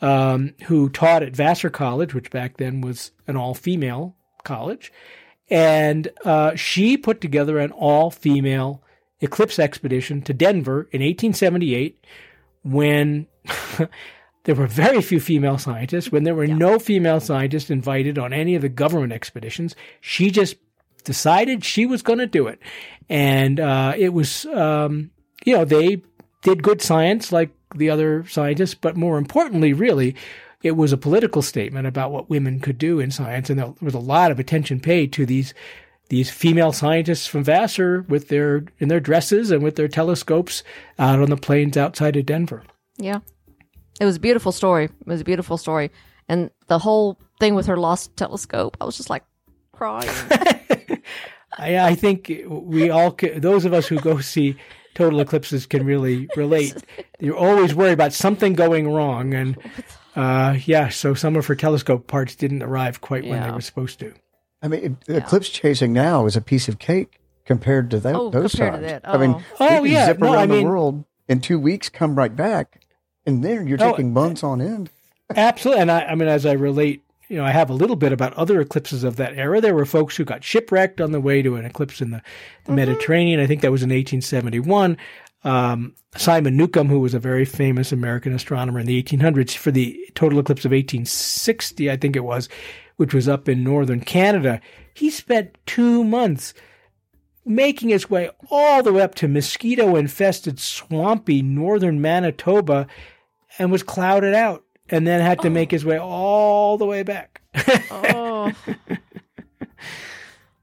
um, 0.00 0.54
who 0.64 0.88
taught 0.88 1.22
at 1.22 1.36
Vassar 1.36 1.70
College, 1.70 2.14
which 2.14 2.30
back 2.30 2.56
then 2.56 2.80
was 2.80 3.12
an 3.28 3.36
all 3.36 3.54
female 3.54 4.16
college. 4.42 4.92
And 5.50 6.08
uh, 6.24 6.56
she 6.56 6.96
put 6.96 7.20
together 7.20 7.58
an 7.58 7.70
all 7.70 8.10
female 8.10 8.82
eclipse 9.20 9.58
expedition 9.58 10.22
to 10.22 10.34
Denver 10.34 10.88
in 10.92 11.00
1878 11.00 12.04
when 12.62 13.26
there 14.44 14.54
were 14.54 14.66
very 14.66 15.02
few 15.02 15.20
female 15.20 15.58
scientists, 15.58 16.12
when 16.12 16.24
there 16.24 16.34
were 16.34 16.44
yeah. 16.44 16.56
no 16.56 16.78
female 16.78 17.20
scientists 17.20 17.70
invited 17.70 18.18
on 18.18 18.32
any 18.32 18.54
of 18.54 18.62
the 18.62 18.68
government 18.68 19.12
expeditions. 19.12 19.74
She 20.00 20.30
just 20.30 20.56
decided 21.04 21.64
she 21.64 21.86
was 21.86 22.02
going 22.02 22.18
to 22.18 22.26
do 22.26 22.46
it. 22.46 22.60
And 23.08 23.58
uh, 23.58 23.94
it 23.96 24.12
was, 24.12 24.44
um, 24.46 25.10
you 25.44 25.54
know, 25.54 25.64
they 25.64 26.02
did 26.42 26.62
good 26.62 26.82
science 26.82 27.32
like 27.32 27.50
the 27.74 27.90
other 27.90 28.26
scientists, 28.28 28.74
but 28.74 28.96
more 28.96 29.18
importantly, 29.18 29.72
really, 29.72 30.14
it 30.62 30.72
was 30.72 30.92
a 30.92 30.96
political 30.96 31.42
statement 31.42 31.86
about 31.86 32.10
what 32.10 32.30
women 32.30 32.60
could 32.60 32.78
do 32.78 33.00
in 33.00 33.10
science, 33.10 33.50
and 33.50 33.58
there 33.58 33.74
was 33.80 33.94
a 33.94 33.98
lot 33.98 34.30
of 34.30 34.38
attention 34.38 34.80
paid 34.80 35.12
to 35.12 35.26
these 35.26 35.54
these 36.08 36.30
female 36.30 36.72
scientists 36.72 37.26
from 37.26 37.44
Vassar 37.44 38.02
with 38.08 38.28
their 38.28 38.64
in 38.78 38.88
their 38.88 39.00
dresses 39.00 39.50
and 39.50 39.62
with 39.62 39.76
their 39.76 39.88
telescopes 39.88 40.62
out 40.98 41.20
on 41.20 41.30
the 41.30 41.36
plains 41.36 41.76
outside 41.76 42.16
of 42.16 42.26
Denver. 42.26 42.62
Yeah, 42.96 43.20
it 44.00 44.04
was 44.04 44.16
a 44.16 44.20
beautiful 44.20 44.52
story. 44.52 44.84
It 44.84 45.06
was 45.06 45.20
a 45.20 45.24
beautiful 45.24 45.58
story, 45.58 45.90
and 46.28 46.50
the 46.66 46.78
whole 46.78 47.18
thing 47.38 47.54
with 47.54 47.66
her 47.66 47.76
lost 47.76 48.16
telescope, 48.16 48.76
I 48.80 48.84
was 48.84 48.96
just 48.96 49.10
like 49.10 49.24
crying. 49.72 50.08
I, 51.58 51.78
I 51.78 51.94
think 51.94 52.32
we 52.46 52.90
all, 52.90 53.16
those 53.36 53.64
of 53.64 53.72
us 53.72 53.86
who 53.86 53.98
go 54.00 54.20
see 54.20 54.56
total 54.98 55.20
eclipses 55.20 55.64
can 55.64 55.86
really 55.86 56.28
relate. 56.36 56.74
You're 57.20 57.36
always 57.36 57.72
worried 57.74 57.92
about 57.92 58.12
something 58.12 58.54
going 58.54 58.92
wrong. 58.92 59.32
And 59.32 59.56
uh, 60.16 60.58
yeah, 60.64 60.88
so 60.88 61.14
some 61.14 61.36
of 61.36 61.46
her 61.46 61.54
telescope 61.54 62.08
parts 62.08 62.34
didn't 62.34 62.64
arrive 62.64 63.00
quite 63.00 63.24
yeah. 63.24 63.30
when 63.30 63.42
they 63.44 63.50
were 63.52 63.60
supposed 63.60 64.00
to. 64.00 64.12
I 64.60 64.66
mean, 64.66 64.98
yeah. 65.06 65.18
eclipse 65.18 65.48
chasing 65.50 65.92
now 65.92 66.26
is 66.26 66.36
a 66.36 66.40
piece 66.40 66.68
of 66.68 66.80
cake 66.80 67.20
compared 67.44 67.90
to 67.92 68.00
that, 68.00 68.14
oh, 68.16 68.28
those 68.28 68.52
compared 68.52 68.72
times. 68.72 68.86
To 68.86 68.88
that. 68.88 69.02
Oh. 69.04 69.12
I 69.12 69.16
mean, 69.18 69.44
oh, 69.60 69.84
yeah. 69.84 70.06
zip 70.06 70.18
no, 70.18 70.32
around 70.32 70.38
I 70.38 70.46
mean, 70.46 70.64
the 70.64 70.68
world 70.70 71.04
in 71.28 71.40
two 71.40 71.60
weeks, 71.60 71.88
come 71.88 72.16
right 72.16 72.34
back, 72.34 72.82
and 73.24 73.44
then 73.44 73.68
you're 73.68 73.78
taking 73.78 74.08
oh, 74.08 74.20
months 74.20 74.42
on 74.42 74.60
end. 74.60 74.90
Absolutely. 75.34 75.82
And 75.82 75.92
I, 75.92 76.00
I 76.06 76.14
mean, 76.16 76.28
as 76.28 76.44
I 76.44 76.52
relate 76.52 77.04
you 77.28 77.36
know, 77.36 77.44
I 77.44 77.50
have 77.50 77.70
a 77.70 77.74
little 77.74 77.96
bit 77.96 78.12
about 78.12 78.32
other 78.34 78.60
eclipses 78.60 79.04
of 79.04 79.16
that 79.16 79.36
era. 79.36 79.60
There 79.60 79.74
were 79.74 79.84
folks 79.84 80.16
who 80.16 80.24
got 80.24 80.42
shipwrecked 80.42 81.00
on 81.00 81.12
the 81.12 81.20
way 81.20 81.42
to 81.42 81.56
an 81.56 81.64
eclipse 81.64 82.00
in 82.00 82.10
the, 82.10 82.22
the 82.64 82.70
mm-hmm. 82.70 82.76
Mediterranean. 82.76 83.40
I 83.40 83.46
think 83.46 83.60
that 83.60 83.70
was 83.70 83.82
in 83.82 83.90
1871. 83.90 84.96
Um, 85.44 85.94
Simon 86.16 86.56
Newcomb, 86.56 86.88
who 86.88 87.00
was 87.00 87.14
a 87.14 87.18
very 87.18 87.44
famous 87.44 87.92
American 87.92 88.34
astronomer 88.34 88.80
in 88.80 88.86
the 88.86 89.02
1800s, 89.02 89.54
for 89.54 89.70
the 89.70 89.98
total 90.14 90.38
eclipse 90.38 90.64
of 90.64 90.72
1860, 90.72 91.90
I 91.90 91.96
think 91.96 92.16
it 92.16 92.24
was, 92.24 92.48
which 92.96 93.14
was 93.14 93.28
up 93.28 93.48
in 93.48 93.62
northern 93.62 94.00
Canada, 94.00 94.60
he 94.94 95.10
spent 95.10 95.56
two 95.66 96.02
months 96.02 96.54
making 97.44 97.90
his 97.90 98.10
way 98.10 98.30
all 98.50 98.82
the 98.82 98.92
way 98.92 99.02
up 99.02 99.14
to 99.16 99.28
mosquito 99.28 99.96
infested, 99.96 100.58
swampy 100.58 101.40
northern 101.40 102.00
Manitoba 102.00 102.86
and 103.58 103.72
was 103.72 103.82
clouded 103.82 104.34
out 104.34 104.64
and 104.90 105.06
then 105.06 105.20
had 105.20 105.40
to 105.40 105.50
make 105.50 105.70
his 105.70 105.84
way 105.84 105.98
oh. 105.98 106.08
all 106.08 106.78
the 106.78 106.86
way 106.86 107.02
back. 107.02 107.40
Oh. 107.90 108.52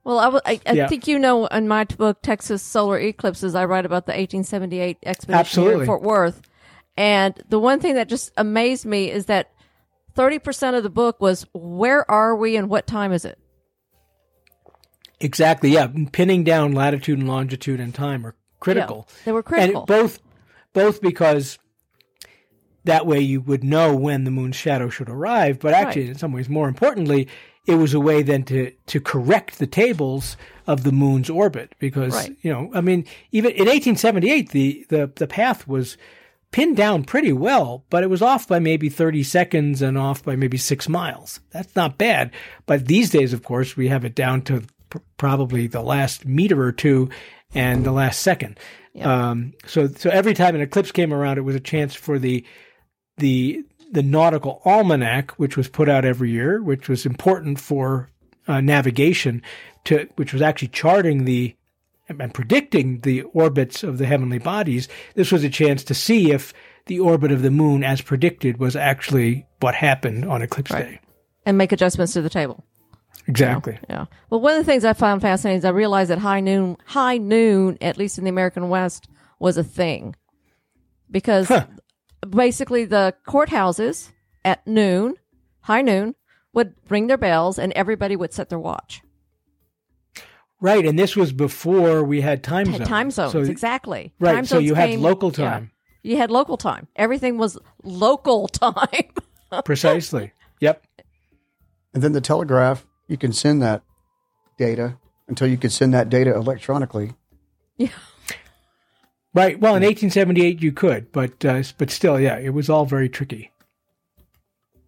Well, 0.04 0.20
I, 0.20 0.26
w- 0.26 0.42
I, 0.46 0.60
I 0.68 0.74
Yeah. 0.74 0.88
think 0.88 1.08
you 1.08 1.18
know 1.18 1.48
in 1.48 1.68
my 1.68 1.84
book, 1.86 2.22
Texas 2.22 2.62
Solar 2.62 3.00
Eclipses, 3.00 3.56
I 3.56 3.66
write 3.66 3.86
about 3.88 4.06
the 4.06 4.12
1878 4.12 5.00
expedition 5.04 5.34
here 5.34 5.40
Absolutely. 5.40 5.80
in 5.80 5.86
Fort 5.88 6.04
Worth. 6.04 6.42
And 6.96 7.42
the 7.50 7.58
one 7.60 7.80
thing 7.80 7.96
that 7.96 8.08
just 8.08 8.32
amazed 8.38 8.86
me 8.86 9.10
is 9.10 9.26
that 9.26 9.50
30% 10.16 10.78
of 10.78 10.84
the 10.84 10.92
book 10.92 11.20
was 11.20 11.46
where 11.54 12.10
are 12.10 12.36
we 12.36 12.56
and 12.56 12.70
what 12.70 12.86
time 12.88 13.12
is 13.12 13.26
it? 13.26 13.40
exactly. 15.20 15.72
Yeah. 15.72 15.88
Pinning 16.12 16.44
down 16.44 16.74
latitude 16.74 17.18
and 17.18 17.28
longitude 17.28 17.80
and 17.80 17.94
time 17.96 18.28
are 18.28 18.36
critical. 18.60 19.08
they 19.24 19.32
were 19.32 19.42
critical. 19.42 19.82
And 19.82 19.88
both, 19.88 20.20
both 20.74 21.02
because 21.02 21.58
that 22.86 23.06
way 23.06 23.20
you 23.20 23.42
would 23.42 23.64
know 23.64 23.96
when 23.96 24.24
the 24.24 24.32
moon's 24.32 24.56
shadow 24.56 24.90
should 24.90 25.10
arrive, 25.10 25.60
but 25.60 25.74
actually, 25.74 26.04
Right. 26.04 26.12
in 26.12 26.18
some 26.18 26.32
ways, 26.32 26.50
more 26.50 26.68
importantly, 26.68 27.28
it 27.68 27.76
was 27.76 27.94
a 27.94 28.00
way 28.00 28.22
then 28.24 28.44
to 28.44 28.72
to 28.88 29.00
correct 29.02 29.58
the 29.60 29.68
tables 29.68 30.38
of 30.68 30.84
the 30.84 30.92
moon's 30.92 31.30
orbit 31.30 31.74
because 31.80 32.14
Right. 32.14 32.36
you 32.42 32.52
know, 32.52 32.70
I 32.74 32.82
mean, 32.82 33.06
even 33.32 33.52
in 33.52 33.68
1878, 33.68 34.50
the 34.52 34.86
the 34.90 35.12
the 35.16 35.28
path 35.28 35.68
was 35.68 35.98
pinned 36.52 36.78
down 36.78 37.04
pretty 37.04 37.34
well, 37.34 37.84
but 37.90 38.04
it 38.04 38.10
was 38.10 38.22
off 38.22 38.48
by 38.48 38.60
maybe 38.60 38.88
30 38.88 39.24
seconds 39.24 39.82
and 39.82 39.98
off 39.98 40.24
by 40.24 40.36
maybe 40.38 40.58
six 40.58 40.88
miles. 40.88 41.42
That's 41.52 41.76
not 41.76 41.98
bad. 41.98 42.32
But 42.66 42.86
these 42.88 43.10
days, 43.10 43.34
of 43.34 43.44
course, 43.44 43.76
we 43.76 43.90
have 43.90 44.06
it 44.06 44.16
down 44.16 44.42
to 44.44 44.62
pr- 44.90 45.00
probably 45.18 45.68
the 45.68 45.82
last 45.82 46.26
meter 46.26 46.62
or 46.64 46.72
two 46.72 47.10
and 47.54 47.84
the 47.84 47.92
last 47.92 48.22
second. 48.22 48.58
Um, 49.02 49.52
so, 49.66 49.88
so 49.88 50.10
every 50.10 50.34
time 50.34 50.56
an 50.56 50.62
eclipse 50.62 50.94
came 50.94 51.14
around, 51.14 51.38
it 51.38 51.42
was 51.42 51.56
a 51.56 51.60
chance 51.60 51.94
for 51.94 52.18
the, 52.20 52.46
the, 53.18 53.64
the 53.92 54.04
nautical 54.04 54.62
almanac, 54.66 55.32
which 55.32 55.58
was 55.58 55.68
put 55.68 55.90
out 55.90 56.06
every 56.06 56.32
year, 56.32 56.62
which 56.62 56.90
was 56.90 57.06
important 57.06 57.60
for 57.60 58.10
uh, 58.48 58.62
navigation 58.62 59.42
to, 59.86 60.08
which 60.16 60.34
was 60.34 60.42
actually 60.42 60.68
charting 60.70 61.26
the 61.26 61.56
and 62.08 62.34
predicting 62.34 63.00
the 63.02 63.24
orbits 63.24 63.84
of 63.84 63.98
the 63.98 64.06
heavenly 64.06 64.38
bodies, 64.38 64.88
this 65.16 65.32
was 65.32 65.44
a 65.44 65.50
chance 65.50 65.84
to 65.84 65.96
see 65.96 66.32
if 66.32 66.54
the 66.86 67.00
orbit 67.00 67.32
of 67.32 67.42
the 67.42 67.50
moon, 67.50 67.84
as 67.84 68.00
predicted, 68.02 68.60
was 68.60 68.76
actually 68.76 69.48
what 69.60 69.74
happened 69.74 70.24
on 70.26 70.44
eclipse 70.44 70.70
day. 70.70 71.00
and 71.48 71.58
make 71.58 71.72
adjustments 71.72 72.14
to 72.14 72.22
the 72.22 72.30
table. 72.30 72.64
Exactly. 73.28 73.80
Yeah. 73.90 74.06
Well, 74.30 74.40
one 74.40 74.54
of 74.54 74.60
the 74.60 74.72
things 74.72 74.86
I 74.86 74.94
found 74.94 75.24
fascinating 75.24 75.58
is 75.58 75.66
I 75.66 75.70
realized 75.70 76.12
that 76.12 76.20
high 76.20 76.42
noon, 76.42 76.78
high 76.86 77.18
noon, 77.18 77.78
at 77.82 77.98
least 77.98 78.20
in 78.20 78.24
the 78.24 78.30
American 78.30 78.70
West, 78.70 79.08
was 79.40 79.58
a 79.58 79.64
thing 79.64 80.16
because 81.10 81.48
Huh. 81.48 81.66
Basically 82.30 82.86
the 82.86 83.14
courthouses 83.28 84.12
at 84.44 84.66
noon, 84.68 85.16
high 85.62 85.82
noon, 85.82 86.16
would 86.54 86.76
ring 86.90 87.08
their 87.08 87.18
bells 87.18 87.60
and 87.60 87.72
everybody 87.74 88.16
would 88.16 88.34
set 88.34 88.50
their 88.50 88.60
watch. 88.60 89.02
Right, 90.62 90.86
and 90.86 90.98
this 90.98 91.16
was 91.16 91.34
before 91.34 92.04
we 92.04 92.22
had 92.22 92.44
time 92.44 92.68
Had 92.68 92.78
zones. 92.78 92.90
time 92.90 93.12
zones, 93.12 93.32
So- 93.34 93.42
exactly. 93.42 94.14
Right, 94.20 94.34
Time 94.36 94.46
so 94.46 94.56
zones 94.56 94.66
you 94.68 94.74
had 94.76 94.90
came- 94.92 95.02
local 95.02 95.30
yeah. 95.32 95.50
time. 95.50 95.72
You 96.02 96.18
had 96.18 96.32
local 96.32 96.56
time. 96.58 96.88
Everything 96.96 97.38
was 97.38 97.58
local 97.84 98.48
time. 98.48 99.12
Precisely. 99.66 100.32
Yep. 100.62 100.84
And 101.94 102.02
then 102.04 102.14
the 102.14 102.22
telegraph, 102.22 102.86
you 103.08 103.18
can 103.18 103.34
send 103.34 103.62
that 103.62 103.84
data 104.58 104.98
until 105.28 105.48
you 105.48 105.58
could 105.58 105.72
send 105.72 105.94
that 105.94 106.10
data 106.10 106.34
electronically. 106.36 107.14
Right. 109.36 109.60
Well, 109.60 109.76
in 109.76 109.84
1878 109.84 110.62
you 110.62 110.72
could, 110.72 111.12
but 111.12 111.44
uh, 111.44 111.62
but 111.78 111.92
still, 111.92 112.20
yeah, 112.20 112.38
it 112.40 112.52
was 112.52 112.70
all 112.70 112.86
very 112.86 113.10
tricky. 113.10 113.52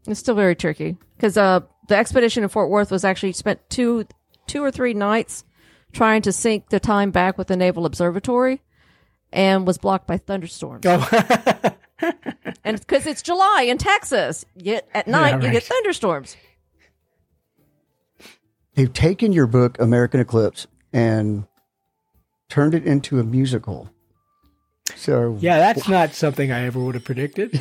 It's 0.08 0.22
still 0.22 0.36
very 0.36 0.56
tricky 0.56 0.98
because 1.18 1.38
uh, 1.38 1.60
the 1.90 1.98
expedition 1.98 2.44
in 2.44 2.50
Fort 2.50 2.70
Worth 2.70 2.90
was 2.90 3.04
actually 3.04 3.34
spent 3.34 3.60
two, 3.70 4.08
two 4.48 4.64
or 4.64 4.72
three 4.72 4.94
nights 4.94 5.44
trying 5.92 6.22
to 6.22 6.32
sync 6.32 6.70
the 6.70 6.80
time 6.80 7.12
back 7.12 7.38
with 7.38 7.48
the 7.48 7.58
Naval 7.58 7.86
Observatory, 7.86 8.62
and 9.34 9.68
was 9.68 9.78
blocked 9.78 10.08
by 10.08 10.18
thunderstorms. 10.18 10.86
Oh, 10.88 11.74
And 12.64 12.80
because 12.80 13.06
it's 13.06 13.22
July 13.22 13.66
in 13.68 13.78
Texas, 13.78 14.46
yet 14.56 14.88
at 14.94 15.08
night 15.08 15.42
you 15.42 15.48
right. 15.48 15.54
get 15.54 15.64
thunderstorms. 15.64 16.36
They've 18.76 18.92
taken 18.92 19.32
your 19.32 19.48
book, 19.48 19.80
American 19.80 20.20
Eclipse, 20.20 20.68
and 20.92 21.48
turned 22.50 22.76
it 22.76 22.86
into 22.86 23.20
a 23.20 23.24
musical. 23.24 23.90
So, 24.96 25.38
yeah, 25.40 25.60
that's 25.60 25.88
not 25.88 26.14
something 26.14 26.52
I 26.52 26.66
ever 26.66 26.80
would 26.80 26.96
have 26.96 27.04
predicted. 27.04 27.60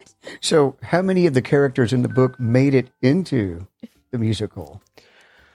so 0.40 0.76
how 0.82 1.02
many 1.02 1.26
of 1.26 1.34
the 1.34 1.42
characters 1.42 1.92
in 1.92 2.02
the 2.02 2.08
book 2.08 2.38
made 2.38 2.74
it 2.74 2.90
into 3.02 3.66
the 4.10 4.18
musical? 4.18 4.82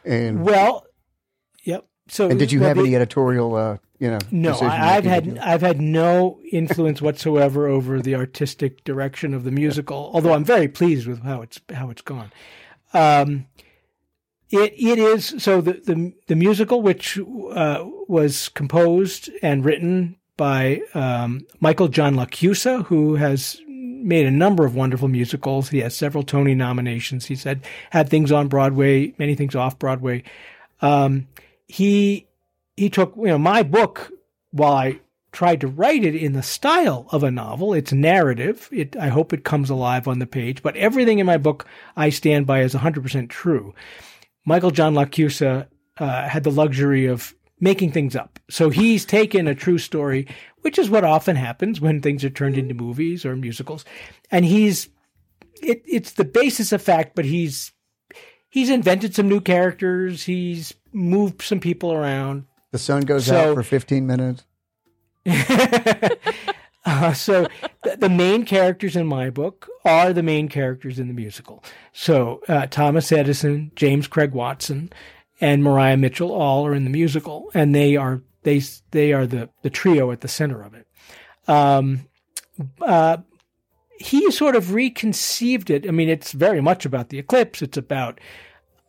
And 0.05 0.43
well, 0.43 0.85
yep. 1.63 1.85
So, 2.07 2.29
and 2.29 2.37
did 2.39 2.51
you 2.51 2.59
well, 2.59 2.69
have 2.69 2.77
the- 2.77 2.83
any 2.83 2.95
editorial, 2.95 3.55
uh, 3.55 3.77
you 3.99 4.09
know? 4.09 4.19
No, 4.31 4.53
I, 4.57 4.97
I've 4.97 5.05
had? 5.05 5.37
I've 5.37 5.61
had 5.61 5.79
no 5.79 6.39
influence 6.51 7.01
whatsoever 7.01 7.67
over 7.67 8.01
the 8.01 8.15
artistic 8.15 8.83
direction 8.83 9.33
of 9.33 9.43
the 9.43 9.51
musical. 9.51 10.11
Although 10.13 10.33
I'm 10.33 10.43
very 10.43 10.67
pleased 10.67 11.07
with 11.07 11.23
how 11.23 11.41
it's 11.41 11.61
how 11.73 11.89
it's 11.89 12.01
gone. 12.01 12.31
Um, 12.93 13.47
it 14.49 14.73
it 14.77 14.99
is 14.99 15.35
so 15.37 15.61
the 15.61 15.73
the 15.73 16.13
the 16.27 16.35
musical, 16.35 16.81
which 16.81 17.17
uh, 17.17 17.85
was 18.07 18.49
composed 18.49 19.29
and 19.41 19.63
written 19.63 20.17
by 20.37 20.81
um, 20.93 21.45
Michael 21.59 21.87
John 21.87 22.15
LaChiusa, 22.15 22.85
who 22.85 23.15
has 23.15 23.61
made 23.67 24.25
a 24.25 24.31
number 24.31 24.65
of 24.65 24.75
wonderful 24.75 25.07
musicals. 25.07 25.69
He 25.69 25.79
has 25.79 25.95
several 25.95 26.23
Tony 26.23 26.55
nominations. 26.55 27.25
He's 27.25 27.43
had 27.43 27.61
had 27.91 28.09
things 28.09 28.31
on 28.31 28.47
Broadway, 28.47 29.13
many 29.17 29.35
things 29.35 29.55
off 29.55 29.79
Broadway. 29.79 30.23
Um, 30.81 31.27
he 31.67 32.27
he 32.75 32.89
took 32.89 33.15
you 33.15 33.27
know 33.27 33.37
my 33.37 33.63
book 33.63 34.11
while 34.51 34.73
I 34.73 34.99
tried 35.31 35.61
to 35.61 35.67
write 35.67 36.03
it 36.03 36.15
in 36.15 36.33
the 36.33 36.43
style 36.43 37.07
of 37.11 37.23
a 37.23 37.31
novel. 37.31 37.73
It's 37.73 37.91
narrative. 37.91 38.69
It 38.71 38.95
I 38.97 39.07
hope 39.07 39.33
it 39.33 39.43
comes 39.43 39.69
alive 39.69 40.07
on 40.07 40.19
the 40.19 40.27
page, 40.27 40.61
but 40.61 40.75
everything 40.75 41.19
in 41.19 41.25
my 41.25 41.37
book 41.37 41.65
I 41.95 42.09
stand 42.09 42.45
by 42.45 42.59
as 42.61 42.73
100% 42.73 43.29
true. 43.29 43.73
Michael 44.45 44.71
John 44.71 44.93
LaChiusa 44.93 45.67
uh, 45.97 46.27
had 46.27 46.43
the 46.43 46.51
luxury 46.51 47.05
of 47.05 47.33
making 47.63 47.91
things 47.91 48.15
up. 48.15 48.39
So 48.49 48.69
he's 48.69 49.05
taken 49.05 49.47
a 49.47 49.55
true 49.55 49.77
story, 49.77 50.27
which 50.61 50.77
is 50.77 50.89
what 50.89 51.03
often 51.05 51.35
happens 51.37 51.79
when 51.79 52.01
things 52.01 52.23
are 52.23 52.29
turned 52.29 52.57
into 52.57 52.73
movies 52.75 53.25
or 53.25 53.35
musicals, 53.35 53.85
and 54.29 54.43
he's 54.45 54.89
it, 55.61 55.81
it's 55.87 56.11
the 56.11 56.25
basis 56.25 56.71
of 56.73 56.81
fact, 56.81 57.15
but 57.15 57.23
he's 57.25 57.71
he's 58.49 58.69
invented 58.69 59.15
some 59.15 59.29
new 59.29 59.39
characters. 59.41 60.23
He's 60.23 60.73
moved 60.91 61.41
some 61.41 61.59
people 61.61 61.93
around. 61.93 62.45
The 62.71 62.77
sun 62.79 63.01
goes 63.03 63.25
So- 63.27 63.51
out 63.51 63.55
for 63.55 63.63
15 63.63 64.05
minutes. 64.05 64.43
Uh, 66.85 67.13
so 67.13 67.47
the, 67.83 67.95
the 67.95 68.09
main 68.09 68.43
characters 68.43 68.97
in 68.97 69.07
my 69.07 69.29
book 69.29 69.69
are 69.85 70.11
the 70.11 70.21
main 70.21 70.49
characters 70.49 70.99
in 70.99 71.07
the 71.07 71.13
musical. 71.13 71.63
So 71.93 72.41
uh, 72.49 72.67
Thomas 72.67 73.09
Edison, 73.09 73.71
James 73.77 74.05
Craig 74.05 74.33
Watson, 74.33 74.91
and 75.41 75.63
Maria 75.63 75.97
Mitchell 75.97 76.31
all 76.31 76.65
are 76.65 76.73
in 76.73 76.83
the 76.83 76.89
musical, 76.89 77.49
and 77.53 77.73
they 77.73 77.95
are 77.95 78.21
they 78.43 78.61
they 78.91 79.13
are 79.13 79.25
the 79.25 79.49
the 79.61 79.69
trio 79.69 80.11
at 80.11 80.21
the 80.21 80.27
center 80.27 80.61
of 80.61 80.73
it. 80.73 80.87
Um, 81.47 82.07
uh, 82.81 83.17
he 83.99 84.29
sort 84.31 84.55
of 84.55 84.73
reconceived 84.73 85.69
it. 85.69 85.87
I 85.87 85.91
mean, 85.91 86.09
it's 86.09 86.31
very 86.31 86.61
much 86.61 86.85
about 86.85 87.09
the 87.09 87.19
eclipse. 87.19 87.61
It's 87.61 87.77
about 87.77 88.19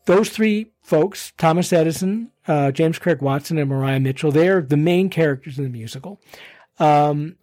those 0.06 0.28
three 0.28 0.72
folks, 0.82 1.32
Thomas 1.38 1.72
Edison, 1.72 2.30
uh, 2.46 2.70
James 2.70 2.98
Craig 2.98 3.22
Watson, 3.22 3.58
and 3.58 3.70
Maria 3.70 4.00
Mitchell. 4.00 4.30
They're 4.30 4.60
the 4.60 4.76
main 4.76 5.08
characters 5.08 5.58
in 5.58 5.64
the 5.64 5.70
musical. 5.70 6.20
Um, 6.78 7.36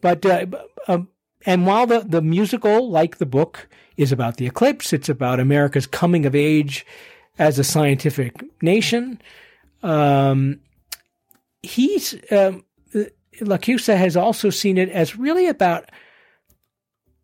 but 0.00 0.24
uh, 0.24 0.46
um, 0.88 1.08
and 1.44 1.66
while 1.66 1.86
the 1.86 2.00
the 2.00 2.22
musical, 2.22 2.90
like 2.90 3.18
the 3.18 3.26
book, 3.26 3.68
is 3.96 4.12
about 4.12 4.36
the 4.36 4.46
eclipse, 4.46 4.92
it's 4.92 5.08
about 5.08 5.40
America's 5.40 5.86
coming 5.86 6.24
of 6.26 6.34
age 6.34 6.86
as 7.40 7.58
a 7.58 7.64
scientific 7.64 8.44
nation. 8.62 9.20
Um, 9.82 10.60
he's 11.62 12.14
um, 12.30 12.64
LaChiusa 13.40 13.96
has 13.96 14.16
also 14.16 14.50
seen 14.50 14.76
it 14.76 14.90
as 14.90 15.16
really 15.16 15.46
about 15.46 15.90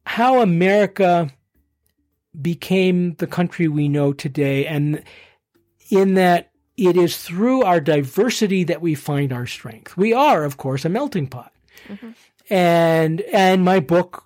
how 0.06 0.40
America 0.40 1.30
became 2.40 3.14
the 3.16 3.26
country 3.26 3.68
we 3.68 3.88
know 3.88 4.12
today, 4.12 4.66
and 4.66 5.04
in 5.90 6.14
that 6.14 6.50
it 6.76 6.96
is 6.96 7.22
through 7.22 7.62
our 7.62 7.80
diversity 7.80 8.64
that 8.64 8.80
we 8.80 8.94
find 8.94 9.32
our 9.32 9.46
strength. 9.46 9.96
We 9.96 10.12
are, 10.12 10.44
of 10.44 10.56
course, 10.56 10.84
a 10.84 10.88
melting 10.88 11.26
pot 11.26 11.52
and 12.50 13.20
and 13.20 13.64
my 13.64 13.80
book 13.80 14.25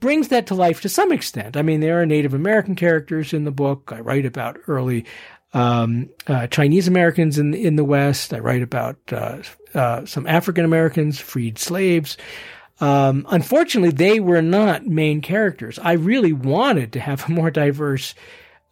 brings 0.00 0.28
that 0.28 0.46
to 0.48 0.54
life 0.54 0.80
to 0.82 0.88
some 0.88 1.12
extent. 1.12 1.56
I 1.56 1.62
mean, 1.62 1.80
there 1.80 2.00
are 2.00 2.06
Native 2.06 2.34
American 2.34 2.74
characters 2.74 3.32
in 3.32 3.44
the 3.44 3.50
book. 3.50 3.92
I 3.94 4.00
write 4.00 4.26
about 4.26 4.58
early 4.66 5.04
um, 5.52 6.08
uh, 6.26 6.46
Chinese 6.46 6.88
Americans 6.88 7.38
in 7.38 7.54
in 7.54 7.76
the 7.76 7.84
West. 7.84 8.32
I 8.32 8.38
write 8.38 8.62
about 8.62 8.96
uh, 9.12 9.42
uh, 9.74 10.04
some 10.06 10.26
African 10.26 10.64
Americans, 10.64 11.18
freed 11.18 11.58
slaves. 11.58 12.16
Um, 12.80 13.26
unfortunately, 13.28 13.90
they 13.90 14.20
were 14.20 14.42
not 14.42 14.86
main 14.86 15.20
characters. 15.20 15.78
I 15.78 15.92
really 15.92 16.32
wanted 16.32 16.92
to 16.94 17.00
have 17.00 17.28
a 17.28 17.32
more 17.32 17.50
diverse 17.50 18.14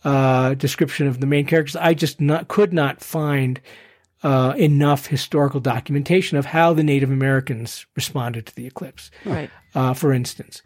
uh, 0.05 0.55
description 0.55 1.07
of 1.07 1.21
the 1.21 1.27
main 1.27 1.47
characters. 1.47 1.77
I 1.77 1.95
just 1.95 2.21
not 2.21 2.49
could 2.49 2.73
not 2.73 3.01
find 3.01 3.61
uh, 4.23 4.55
enough 4.57 5.07
historical 5.07 5.61
documentation 5.61 6.39
of 6.39 6.47
how 6.47 6.73
the 6.73 6.83
Native 6.83 7.11
Americans 7.11 7.87
responded 7.95 8.47
to 8.47 8.55
the 8.55 8.67
eclipse. 8.67 9.11
Right. 9.25 9.51
Uh, 9.75 9.95
for 9.95 10.13
instance, 10.13 10.63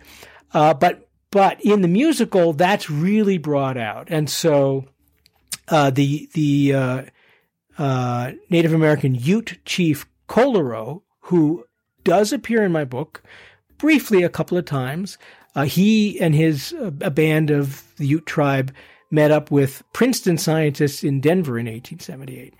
uh, 0.54 0.74
but 0.74 1.08
but 1.30 1.60
in 1.62 1.80
the 1.80 1.88
musical, 1.88 2.52
that's 2.52 2.90
really 2.90 3.38
brought 3.38 3.76
out, 3.76 4.08
and 4.10 4.28
so 4.28 4.84
uh, 5.68 5.90
the 5.90 6.28
the 6.34 6.74
uh, 6.74 7.02
uh, 7.78 8.32
Native 8.50 8.74
American 8.74 9.14
Ute 9.14 9.58
chief 9.64 10.06
Colorow, 10.28 11.02
who 11.20 11.64
does 12.04 12.32
appear 12.32 12.64
in 12.64 12.72
my 12.72 12.84
book 12.84 13.22
briefly 13.78 14.22
a 14.22 14.28
couple 14.28 14.58
of 14.58 14.64
times. 14.64 15.18
Uh, 15.54 15.64
he 15.64 16.20
and 16.20 16.34
his 16.34 16.72
uh, 16.74 16.90
a 17.00 17.10
band 17.10 17.50
of 17.50 17.84
the 17.96 18.06
Ute 18.06 18.26
tribe 18.26 18.74
met 19.10 19.30
up 19.30 19.50
with 19.50 19.82
Princeton 19.92 20.38
scientists 20.38 21.04
in 21.04 21.20
Denver 21.20 21.58
in 21.58 21.66
1878. 21.66 22.54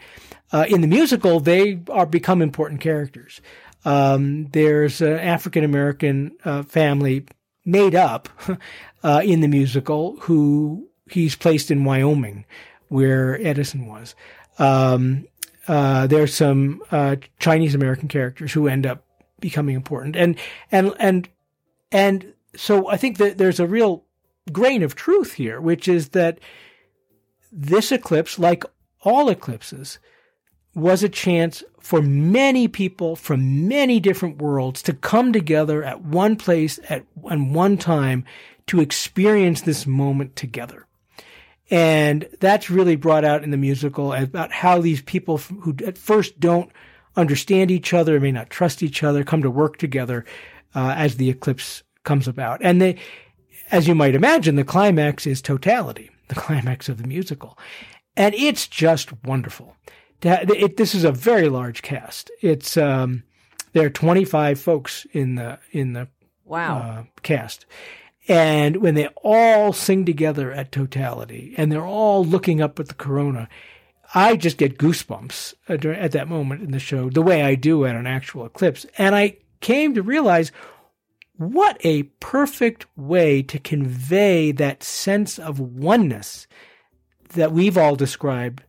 Uh, 0.52 0.66
in 0.68 0.82
the 0.82 0.86
musical, 0.86 1.40
they 1.40 1.80
are 1.88 2.04
become 2.04 2.42
important 2.42 2.80
characters. 2.80 3.40
Um, 3.84 4.48
there's 4.48 5.00
an 5.00 5.18
African 5.18 5.64
American 5.64 6.32
uh, 6.44 6.62
family 6.62 7.26
made 7.64 7.94
up 7.94 8.28
uh, 9.02 9.22
in 9.24 9.40
the 9.40 9.48
musical 9.48 10.16
who 10.20 10.88
he's 11.10 11.36
placed 11.36 11.70
in 11.70 11.84
Wyoming, 11.84 12.44
where 12.88 13.38
Edison 13.46 13.86
was. 13.86 14.14
Um, 14.58 15.26
uh, 15.68 16.06
there's 16.06 16.34
some 16.34 16.82
uh, 16.90 17.16
Chinese 17.38 17.74
American 17.74 18.08
characters 18.08 18.52
who 18.52 18.68
end 18.68 18.86
up 18.86 19.04
becoming 19.40 19.76
important, 19.76 20.16
and 20.16 20.36
and 20.70 20.94
and 20.98 21.28
and 21.90 22.32
so 22.56 22.88
I 22.88 22.96
think 22.96 23.18
that 23.18 23.38
there's 23.38 23.60
a 23.60 23.66
real 23.66 24.04
grain 24.50 24.82
of 24.82 24.94
truth 24.94 25.34
here, 25.34 25.60
which 25.60 25.86
is 25.86 26.10
that 26.10 26.40
this 27.52 27.92
eclipse, 27.92 28.38
like 28.38 28.64
all 29.02 29.28
eclipses, 29.28 29.98
was 30.74 31.02
a 31.02 31.08
chance 31.08 31.62
for 31.80 32.00
many 32.00 32.68
people 32.68 33.16
from 33.16 33.68
many 33.68 34.00
different 34.00 34.38
worlds 34.38 34.82
to 34.82 34.92
come 34.92 35.32
together 35.32 35.82
at 35.82 36.02
one 36.02 36.36
place 36.36 36.78
at, 36.88 37.04
at 37.30 37.38
one 37.38 37.76
time 37.76 38.24
to 38.66 38.80
experience 38.80 39.62
this 39.62 39.86
moment 39.86 40.36
together. 40.36 40.86
And 41.70 42.28
that's 42.40 42.70
really 42.70 42.96
brought 42.96 43.24
out 43.24 43.42
in 43.42 43.50
the 43.50 43.56
musical 43.56 44.12
about 44.12 44.52
how 44.52 44.80
these 44.80 45.02
people 45.02 45.38
who 45.38 45.74
at 45.86 45.98
first 45.98 46.38
don't 46.38 46.70
understand 47.16 47.70
each 47.70 47.92
other, 47.92 48.20
may 48.20 48.32
not 48.32 48.50
trust 48.50 48.82
each 48.82 49.02
other, 49.02 49.24
come 49.24 49.42
to 49.42 49.50
work 49.50 49.78
together 49.78 50.24
uh, 50.74 50.94
as 50.96 51.16
the 51.16 51.30
eclipse 51.30 51.82
comes 52.04 52.28
about. 52.28 52.60
And 52.62 52.80
they, 52.80 52.96
as 53.70 53.88
you 53.88 53.94
might 53.94 54.14
imagine, 54.14 54.56
the 54.56 54.64
climax 54.64 55.26
is 55.26 55.42
totality, 55.42 56.10
the 56.28 56.34
climax 56.34 56.88
of 56.88 57.00
the 57.00 57.08
musical. 57.08 57.58
And 58.16 58.34
it's 58.34 58.68
just 58.68 59.10
wonderful. 59.24 59.76
It, 60.22 60.76
this 60.76 60.94
is 60.94 61.04
a 61.04 61.12
very 61.12 61.48
large 61.48 61.82
cast. 61.82 62.30
It's 62.40 62.76
um, 62.76 63.24
there 63.72 63.86
are 63.86 63.90
25 63.90 64.60
folks 64.60 65.06
in 65.12 65.34
the 65.34 65.58
in 65.72 65.92
the 65.92 66.08
Wow. 66.44 66.78
uh, 66.78 67.04
cast. 67.22 67.66
And 68.28 68.76
when 68.76 68.94
they 68.94 69.08
all 69.22 69.72
sing 69.72 70.04
together 70.04 70.52
at 70.52 70.70
totality 70.70 71.54
and 71.56 71.72
they're 71.72 71.84
all 71.84 72.24
looking 72.24 72.60
up 72.60 72.78
at 72.78 72.88
the 72.88 72.94
corona, 72.94 73.48
I 74.14 74.36
just 74.36 74.58
get 74.58 74.78
goosebumps 74.78 75.54
at, 75.68 75.84
at 75.84 76.12
that 76.12 76.28
moment 76.28 76.62
in 76.62 76.70
the 76.70 76.78
show, 76.78 77.08
the 77.10 77.22
way 77.22 77.42
I 77.42 77.54
do 77.54 77.84
at 77.84 77.96
an 77.96 78.06
actual 78.06 78.44
eclipse. 78.44 78.86
And 78.98 79.14
I 79.14 79.38
came 79.60 79.94
to 79.94 80.02
realize 80.02 80.52
what 81.36 81.78
a 81.84 82.04
perfect 82.20 82.86
way 82.96 83.42
to 83.42 83.58
convey 83.58 84.52
that 84.52 84.82
sense 84.82 85.38
of 85.38 85.58
oneness 85.58 86.46
that 87.30 87.52
we've 87.52 87.78
all 87.78 87.96
described 87.96 88.62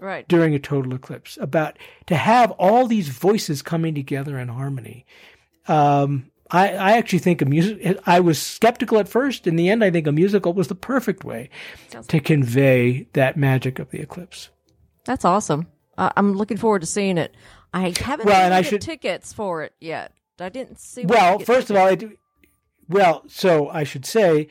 right. 0.00 0.26
during 0.28 0.54
a 0.54 0.58
total 0.58 0.94
eclipse 0.94 1.38
about 1.40 1.78
to 2.06 2.16
have 2.16 2.50
all 2.52 2.86
these 2.86 3.08
voices 3.08 3.62
coming 3.62 3.94
together 3.94 4.38
in 4.38 4.48
harmony. 4.48 5.06
Um, 5.68 6.30
I, 6.50 6.70
I 6.70 6.92
actually 6.96 7.20
think 7.20 7.42
a 7.42 7.44
music. 7.44 7.98
I 8.06 8.18
was 8.20 8.40
skeptical 8.40 8.98
at 8.98 9.08
first. 9.08 9.46
In 9.46 9.56
the 9.56 9.68
end, 9.70 9.84
I 9.84 9.90
think 9.90 10.06
a 10.06 10.12
musical 10.12 10.52
was 10.52 10.66
the 10.68 10.74
perfect 10.74 11.22
way 11.22 11.48
to 12.08 12.18
convey 12.20 13.06
that 13.12 13.36
magic 13.36 13.78
of 13.78 13.90
the 13.90 14.00
eclipse. 14.00 14.50
That's 15.04 15.24
awesome. 15.24 15.68
Uh, 15.96 16.10
I'm 16.16 16.32
looking 16.34 16.56
forward 16.56 16.80
to 16.80 16.86
seeing 16.86 17.18
it. 17.18 17.34
I 17.72 17.94
haven't 18.00 18.26
Well, 18.26 18.40
and 18.42 18.52
I 18.52 18.62
should- 18.62 18.80
tickets 18.80 19.32
for 19.32 19.62
it 19.62 19.74
yet. 19.80 20.12
I 20.40 20.48
didn't 20.48 20.80
see. 20.80 21.04
Well, 21.04 21.38
first 21.38 21.70
of 21.70 21.76
all, 21.76 21.88
tickets. 21.90 22.14
it, 22.14 22.18
well, 22.88 23.22
so 23.28 23.68
I 23.68 23.84
should 23.84 24.06
say 24.06 24.48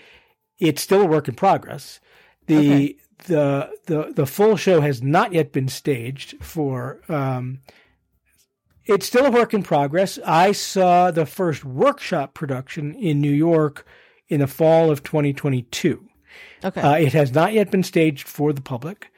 it's 0.59 0.81
still 0.81 1.01
a 1.01 1.05
work 1.05 1.27
in 1.27 1.33
progress. 1.35 1.99
The 2.45 2.57
Okay. 2.57 2.95
The 3.26 3.72
the 3.86 4.13
the 4.15 4.26
full 4.26 4.55
show 4.55 4.82
has 4.82 5.01
not 5.01 5.34
yet 5.34 5.51
been 5.51 5.67
staged 5.67 6.43
for. 6.43 7.01
Um, 7.09 7.59
it's 8.86 9.05
still 9.05 9.28
a 9.28 9.32
work 9.32 9.53
in 9.53 9.61
progress. 9.61 10.17
I 10.26 10.51
saw 10.51 11.11
the 11.11 11.28
first 11.28 11.63
workshop 11.63 12.34
production 12.34 12.95
in 12.95 13.22
New 13.22 13.32
York 13.32 13.86
in 14.30 14.39
the 14.39 14.47
fall 14.47 14.89
of 14.89 15.03
2022. 15.03 16.07
okay. 16.63 16.82
Uh, 16.82 16.95
it 16.95 17.13
has 17.13 17.32
not 17.32 17.53
yet 17.53 17.70
been 17.70 17.84
staged 17.84 18.28
for 18.28 18.51
the 18.51 18.61
public. 18.61 19.11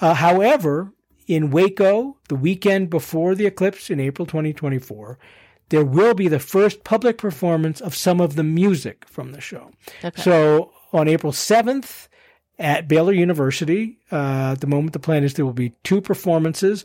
Uh, 0.00 0.14
however, 0.14 0.94
in 1.26 1.50
Waco, 1.50 2.16
the 2.28 2.36
weekend 2.36 2.88
before 2.88 3.34
the 3.34 3.44
eclipse 3.44 3.90
in 3.90 4.00
April 4.00 4.24
2024, 4.24 5.18
there 5.68 5.84
will 5.84 6.14
be 6.14 6.28
the 6.28 6.38
first 6.38 6.82
public 6.82 7.18
performance 7.18 7.82
of 7.82 7.94
some 7.94 8.20
of 8.22 8.34
the 8.34 8.42
music 8.42 9.04
from 9.06 9.32
the 9.32 9.40
show. 9.40 9.70
Okay. 10.02 10.22
So 10.22 10.72
on 10.92 11.06
April 11.06 11.32
7th 11.32 12.07
at 12.58 12.88
Baylor 12.88 13.12
University, 13.12 13.98
uh, 14.10 14.52
at 14.52 14.60
the 14.60 14.66
moment 14.66 14.92
the 14.92 14.98
plan 14.98 15.24
is 15.24 15.34
there 15.34 15.44
will 15.44 15.52
be 15.52 15.74
two 15.84 16.00
performances 16.00 16.84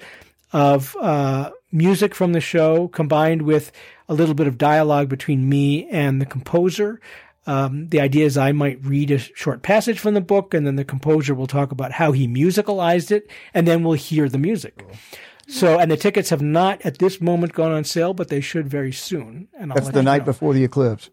of 0.52 0.96
uh, 1.02 1.50
music 1.72 2.14
from 2.14 2.34
the 2.34 2.42
show 2.42 2.88
combined 2.90 3.42
with 3.42 3.72
a 4.08 4.14
little 4.14 4.36
bit 4.36 4.48
of 4.48 4.58
dialogue 4.58 5.10
between 5.10 5.50
me 5.50 5.88
and 5.90 6.22
the 6.22 6.26
composer. 6.26 7.02
Um, 7.46 7.90
the 7.90 8.00
idea 8.00 8.26
is 8.26 8.38
I 8.38 8.52
might 8.52 8.84
read 8.86 9.12
a 9.12 9.18
short 9.18 9.64
passage 9.64 10.00
from 10.00 10.14
the 10.14 10.22
book, 10.22 10.54
and 10.54 10.66
then 10.66 10.76
the 10.76 10.86
composer 10.86 11.34
will 11.34 11.48
talk 11.48 11.72
about 11.72 11.92
how 11.92 12.12
he 12.12 12.28
musicalized 12.28 13.12
it, 13.12 13.30
and 13.54 13.68
then 13.68 13.84
we'll 13.84 13.94
hear 13.94 14.30
the 14.30 14.38
music. 14.38 14.86
So, 15.48 15.78
and 15.78 15.92
the 15.92 15.98
tickets 15.98 16.30
have 16.30 16.42
not 16.42 16.82
at 16.86 17.00
this 17.00 17.20
moment 17.20 17.52
gone 17.52 17.72
on 17.72 17.84
sale, 17.84 18.14
but 18.14 18.30
they 18.30 18.40
should 18.40 18.70
very 18.70 18.94
soon. 18.94 19.50
And 19.60 19.72
I'll 19.72 19.76
That's 19.76 19.90
the 19.90 20.04
night 20.04 20.20
know. 20.20 20.26
before 20.26 20.54
the 20.54 20.64
eclipse. 20.64 21.10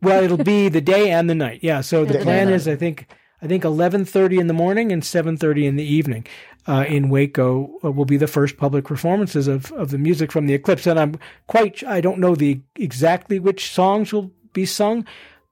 Well, 0.00 0.22
it'll 0.22 0.36
be 0.36 0.68
the 0.68 0.80
day 0.80 1.10
and 1.10 1.28
the 1.28 1.34
night. 1.34 1.60
Yeah. 1.62 1.80
So 1.80 2.04
the 2.04 2.14
day 2.14 2.22
plan 2.22 2.46
and 2.46 2.54
is, 2.54 2.68
I 2.68 2.76
think, 2.76 3.08
I 3.44 3.46
think 3.46 3.62
eleven 3.62 4.06
thirty 4.06 4.38
in 4.38 4.46
the 4.46 4.54
morning 4.54 4.90
and 4.90 5.04
seven 5.04 5.36
thirty 5.36 5.66
in 5.66 5.76
the 5.76 5.84
evening 5.84 6.26
uh, 6.66 6.86
in 6.88 7.10
Waco 7.10 7.78
uh, 7.84 7.92
will 7.92 8.06
be 8.06 8.16
the 8.16 8.26
first 8.26 8.56
public 8.56 8.86
performances 8.86 9.48
of 9.48 9.70
of 9.72 9.90
the 9.90 9.98
music 9.98 10.32
from 10.32 10.46
the 10.46 10.54
eclipse. 10.54 10.86
And 10.86 10.98
I'm 10.98 11.18
quite, 11.46 11.84
I 11.84 12.00
don't 12.00 12.18
know 12.18 12.34
the 12.34 12.62
exactly 12.74 13.38
which 13.38 13.70
songs 13.70 14.14
will 14.14 14.32
be 14.54 14.64
sung, 14.64 15.06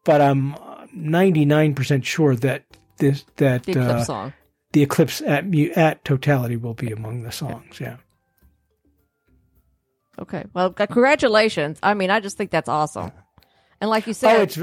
but 0.05 0.23
I'm 0.23 0.57
ninety 0.95 1.45
nine 1.45 1.75
percent 1.75 2.07
sure 2.07 2.35
that 2.37 2.65
this 2.97 3.27
that 3.37 3.65
the 3.65 3.73
eclipse 3.73 3.91
uh, 3.91 4.05
song. 4.05 4.33
the 4.73 4.83
eclipse 4.83 5.21
at 5.21 5.55
at 5.77 6.03
totality 6.03 6.57
will 6.57 6.75
be 6.75 6.91
among 6.93 7.25
the 7.25 7.33
songs. 7.33 7.79
Yeah. 7.79 7.99
Okay. 10.19 10.45
Well, 10.55 10.73
congratulations. 10.73 11.79
I 11.83 11.93
mean, 11.93 12.11
I 12.11 12.21
just 12.21 12.39
think 12.39 12.51
that's 12.51 12.71
awesome. 12.71 13.13
And 13.83 13.91
like 13.91 14.07
you 14.07 14.15
said, 14.15 14.39
Oh, 14.39 14.43
it's 14.43 14.59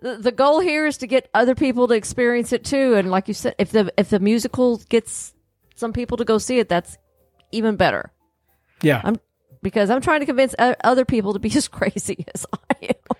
the, 0.00 0.16
the 0.16 0.32
goal 0.32 0.60
here 0.60 0.86
is 0.86 0.98
to 0.98 1.06
get 1.06 1.28
other 1.34 1.54
people 1.54 1.88
to 1.88 1.94
experience 1.94 2.52
it 2.52 2.64
too. 2.64 2.94
And 2.94 3.10
like 3.10 3.28
you 3.28 3.34
said, 3.34 3.54
if 3.58 3.70
the 3.70 3.92
if 3.96 4.10
the 4.10 4.20
musical 4.20 4.78
gets 4.88 5.34
some 5.74 5.92
people 5.92 6.16
to 6.18 6.24
go 6.24 6.38
see 6.38 6.58
it, 6.58 6.68
that's 6.68 6.98
even 7.52 7.76
better. 7.76 8.12
yeah. 8.82 9.00
I'm 9.04 9.16
because 9.62 9.90
I'm 9.90 10.00
trying 10.00 10.20
to 10.20 10.26
convince 10.26 10.54
other 10.58 11.04
people 11.04 11.32
to 11.32 11.38
be 11.38 11.50
as 11.56 11.68
crazy 11.68 12.24
as 12.34 12.46
I 12.52 12.86
am. 12.86 13.16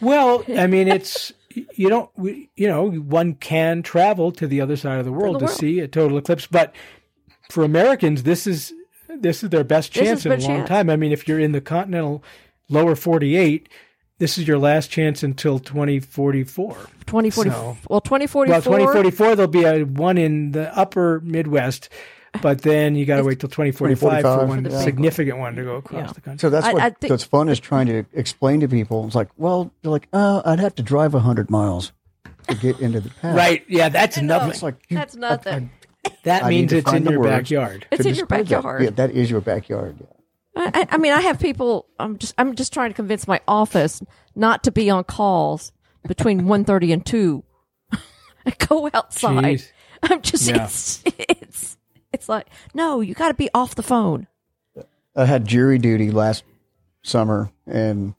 Well, 0.00 0.44
I 0.56 0.66
mean, 0.66 0.88
it's 0.88 1.32
you 1.74 1.88
don't 1.88 2.10
we, 2.16 2.50
you 2.56 2.66
know 2.68 2.90
one 2.90 3.34
can 3.34 3.82
travel 3.82 4.32
to 4.32 4.46
the 4.46 4.60
other 4.60 4.76
side 4.76 4.98
of 4.98 5.04
the 5.04 5.12
world 5.12 5.36
the 5.36 5.40
to 5.40 5.44
world. 5.46 5.56
see 5.58 5.80
a 5.80 5.88
total 5.88 6.18
eclipse, 6.18 6.46
but 6.46 6.74
for 7.50 7.62
Americans, 7.62 8.22
this 8.22 8.46
is 8.46 8.72
this 9.08 9.42
is 9.42 9.50
their 9.50 9.64
best 9.64 9.92
chance 9.92 10.24
in 10.24 10.32
a 10.32 10.36
long 10.36 10.40
chance. 10.40 10.68
time. 10.68 10.88
I 10.90 10.96
mean, 10.96 11.12
if 11.12 11.28
you're 11.28 11.38
in 11.38 11.52
the 11.52 11.60
continental 11.60 12.24
lower 12.68 12.96
48, 12.96 13.68
this 14.22 14.38
is 14.38 14.46
your 14.46 14.56
last 14.58 14.88
chance 14.88 15.24
until 15.24 15.58
2044. 15.58 16.74
2040. 17.06 17.50
So- 17.50 17.76
well, 17.90 18.00
2044. 18.00 18.46
Well, 18.46 18.62
2044 18.62 19.34
there'll 19.34 19.50
be 19.50 19.64
a 19.64 19.82
one 19.82 20.16
in 20.16 20.52
the 20.52 20.72
upper 20.78 21.20
Midwest, 21.24 21.88
but 22.40 22.62
then 22.62 22.94
you 22.94 23.04
got 23.04 23.16
to 23.16 23.24
wait 23.24 23.40
till 23.40 23.48
2045 23.48 24.22
for 24.22 24.46
one 24.46 24.62
For 24.64 24.70
significant 24.70 25.38
one 25.38 25.56
to 25.56 25.64
go 25.64 25.74
across 25.74 26.06
Yeah. 26.06 26.12
the 26.12 26.20
country. 26.20 26.38
So 26.38 26.50
that's 26.50 26.66
I- 26.68 26.72
what 26.72 26.82
I 26.82 26.90
think- 26.90 27.10
what's 27.10 27.24
fun 27.24 27.48
is 27.48 27.58
trying 27.58 27.86
to 27.88 28.04
explain 28.12 28.60
to 28.60 28.68
people. 28.68 29.04
It's 29.06 29.16
like, 29.16 29.28
well, 29.36 29.72
they're 29.82 29.90
like, 29.90 30.06
uh, 30.12 30.40
I'd 30.44 30.60
have 30.60 30.76
to 30.76 30.82
drive 30.84 31.14
hundred 31.14 31.50
miles 31.50 31.90
to 32.46 32.54
get 32.54 32.78
into 32.78 33.00
the 33.00 33.10
pass. 33.20 33.36
Right? 33.36 33.64
Yeah, 33.68 33.88
that's 33.88 34.20
nothing. 34.20 34.50
It's 34.50 34.62
like 34.62 34.76
That's 34.88 35.16
nothing. 35.16 35.70
That 36.22 36.44
I 36.44 36.50
need 36.50 36.56
means 36.60 36.72
it's 36.74 36.92
in 36.92 37.06
your 37.06 37.18
words. 37.20 37.30
backyard. 37.30 37.86
It's 37.90 38.06
in 38.06 38.14
your 38.14 38.26
dispose 38.26 38.40
of. 38.42 38.48
backyard. 38.48 38.82
Yeah, 38.84 38.90
that 38.90 39.10
is 39.10 39.30
your 39.32 39.40
backyard. 39.40 39.96
Yeah. 40.00 40.06
I, 40.56 40.70
I- 40.74 40.88
I 40.92 40.98
mean, 40.98 41.12
I 41.12 41.20
have 41.22 41.38
people. 41.40 41.86
I'm 41.98 42.18
just 42.18 42.34
I'm 42.38 42.54
just 42.54 42.72
trying 42.72 42.90
to 42.90 42.94
convince 42.94 43.26
my 43.28 43.40
office 43.48 44.02
not 44.34 44.64
to 44.64 44.70
be 44.72 44.90
on 44.90 45.04
calls 45.04 45.72
between 46.06 46.42
1.30 46.42 46.92
and 46.92 47.06
two. 47.06 47.44
Go 48.68 48.90
outside. 48.92 49.44
Jeez. 49.44 49.70
I'm 50.02 50.20
just 50.22 50.48
Yeah. 50.48 50.64
it's 50.64 51.02
it's 51.06 51.76
it's 52.12 52.28
like 52.28 52.48
no, 52.74 53.00
you 53.00 53.14
got 53.14 53.28
to 53.28 53.34
be 53.34 53.48
off 53.54 53.74
the 53.74 53.82
phone. 53.82 54.26
I 55.14 55.26
had 55.26 55.46
jury 55.46 55.78
duty 55.78 56.10
last 56.10 56.42
summer, 57.02 57.50
and 57.66 58.14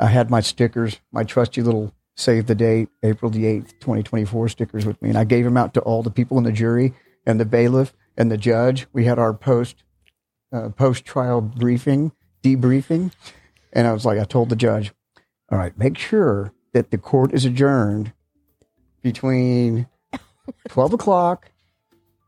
I 0.00 0.06
had 0.06 0.30
my 0.30 0.40
stickers, 0.40 0.98
my 1.12 1.22
trusty 1.22 1.62
little 1.62 1.94
save 2.16 2.46
the 2.46 2.54
date, 2.54 2.88
April 3.02 3.30
the 3.30 3.46
eighth, 3.46 3.78
twenty 3.78 4.02
twenty 4.02 4.24
four 4.24 4.48
stickers 4.48 4.84
with 4.86 5.00
me, 5.00 5.10
and 5.10 5.18
I 5.18 5.24
gave 5.24 5.44
them 5.44 5.56
out 5.56 5.74
to 5.74 5.80
all 5.80 6.02
the 6.02 6.10
people 6.10 6.36
in 6.38 6.44
the 6.44 6.52
jury 6.52 6.94
and 7.24 7.38
the 7.38 7.44
bailiff 7.44 7.92
and 8.16 8.30
the 8.30 8.36
judge. 8.38 8.86
We 8.92 9.04
had 9.04 9.18
our 9.18 9.34
post 9.34 9.84
uh, 10.52 10.68
post 10.70 11.04
trial 11.04 11.40
briefing, 11.40 12.12
debriefing, 12.42 13.12
and 13.72 13.86
I 13.86 13.92
was 13.92 14.04
like, 14.06 14.18
I 14.18 14.24
told 14.24 14.48
the 14.48 14.56
judge, 14.56 14.92
all 15.50 15.58
right, 15.58 15.76
make 15.78 15.98
sure 15.98 16.52
that 16.72 16.90
the 16.90 16.98
court 16.98 17.32
is 17.32 17.44
adjourned 17.44 18.12
between 19.02 19.86
twelve 20.68 20.92
o'clock, 20.92 21.50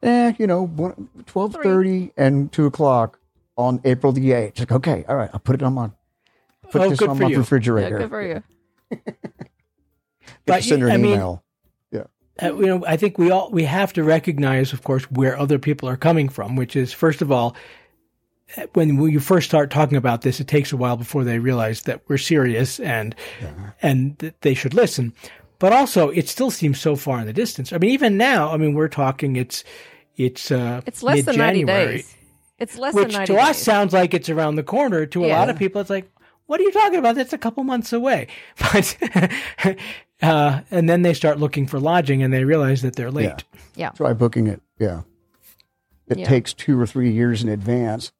eh, 0.02 0.32
you 0.38 0.46
know, 0.46 0.94
twelve 1.26 1.54
thirty 1.62 2.12
and 2.16 2.50
two 2.52 2.66
o'clock 2.66 3.18
on 3.56 3.80
April 3.84 4.12
the 4.12 4.32
eighth. 4.32 4.58
Like, 4.60 4.72
okay, 4.72 5.04
all 5.08 5.16
right, 5.16 5.30
I'll 5.32 5.40
put 5.40 5.54
it 5.56 5.62
on 5.62 5.74
my 5.74 5.90
put 6.70 6.82
Oh, 6.82 6.90
this 6.90 6.98
good 6.98 7.08
on 7.08 7.16
for 7.16 7.22
my 7.24 7.28
you. 7.28 7.34
Yeah, 7.34 7.38
refrigerator. 7.40 7.98
good 7.98 8.10
for 8.10 8.22
you. 8.22 8.42
But 10.46 10.62
send 10.64 10.82
her 10.82 10.90
I 10.90 10.94
an 10.94 11.02
mean- 11.02 11.12
email. 11.14 11.44
Yeah. 11.90 12.04
uh, 12.42 12.54
you 12.56 12.66
know, 12.66 12.84
I 12.86 12.96
think 12.96 13.18
we 13.18 13.30
all 13.30 13.50
we 13.50 13.64
have 13.64 13.92
to 13.94 14.02
recognize, 14.04 14.72
of 14.72 14.82
course, 14.82 15.04
where 15.10 15.38
other 15.38 15.58
people 15.58 15.88
are 15.88 15.96
coming 15.96 16.28
from. 16.28 16.56
Which 16.56 16.74
is, 16.76 16.92
first 16.92 17.20
of 17.22 17.30
all, 17.30 17.54
when 18.72 19.00
you 19.10 19.20
first 19.20 19.48
start 19.48 19.70
talking 19.70 19.96
about 19.96 20.22
this, 20.22 20.40
it 20.40 20.46
takes 20.48 20.72
a 20.72 20.76
while 20.76 20.96
before 20.96 21.24
they 21.24 21.38
realize 21.38 21.82
that 21.82 22.00
we're 22.08 22.18
serious 22.18 22.80
and 22.80 23.14
and 23.82 24.16
that 24.18 24.40
they 24.42 24.54
should 24.54 24.74
listen. 24.74 25.12
But 25.58 25.72
also, 25.72 26.08
it 26.10 26.28
still 26.28 26.50
seems 26.50 26.78
so 26.80 26.94
far 26.96 27.18
in 27.20 27.26
the 27.26 27.32
distance. 27.32 27.72
I 27.72 27.78
mean, 27.78 27.90
even 27.90 28.16
now, 28.16 28.50
I 28.52 28.56
mean, 28.56 28.74
we're 28.74 28.88
talking. 28.88 29.36
It's 29.36 29.64
it's 30.16 30.50
uh, 30.50 30.80
It's 30.86 31.02
less 31.02 31.24
than 31.24 31.36
90 31.36 31.64
days. 31.64 32.14
It's 32.58 32.76
less 32.78 32.94
which 32.94 33.08
than 33.12 33.26
90 33.26 33.32
to 33.34 33.38
us 33.40 33.58
sounds 33.62 33.92
like 33.92 34.14
it's 34.14 34.28
around 34.28 34.56
the 34.56 34.62
corner. 34.64 35.06
To 35.06 35.24
a 35.24 35.28
Yeah. 35.28 35.38
lot 35.38 35.48
of 35.50 35.56
people, 35.56 35.80
it's 35.80 35.90
like, 35.90 36.10
what 36.46 36.58
are 36.60 36.62
you 36.64 36.72
talking 36.72 36.98
about? 36.98 37.14
That's 37.16 37.32
a 37.32 37.38
couple 37.38 37.62
months 37.64 37.92
away. 37.92 38.28
But 38.72 38.96
uh, 40.22 40.60
and 40.70 40.88
then 40.88 41.02
they 41.02 41.14
start 41.14 41.38
looking 41.38 41.66
for 41.66 41.78
lodging, 41.78 42.22
and 42.22 42.32
they 42.32 42.44
realize 42.44 42.82
that 42.82 42.96
they're 42.96 43.10
late. 43.10 43.44
yeah. 43.76 43.90
Try 43.90 44.12
booking 44.12 44.46
it. 44.48 44.60
Yeah. 44.78 45.02
It 46.08 46.18
Yeah. 46.18 46.28
takes 46.28 46.52
two 46.52 46.80
or 46.80 46.86
three 46.86 47.12
years 47.12 47.42
in 47.42 47.48
advance 47.48 48.10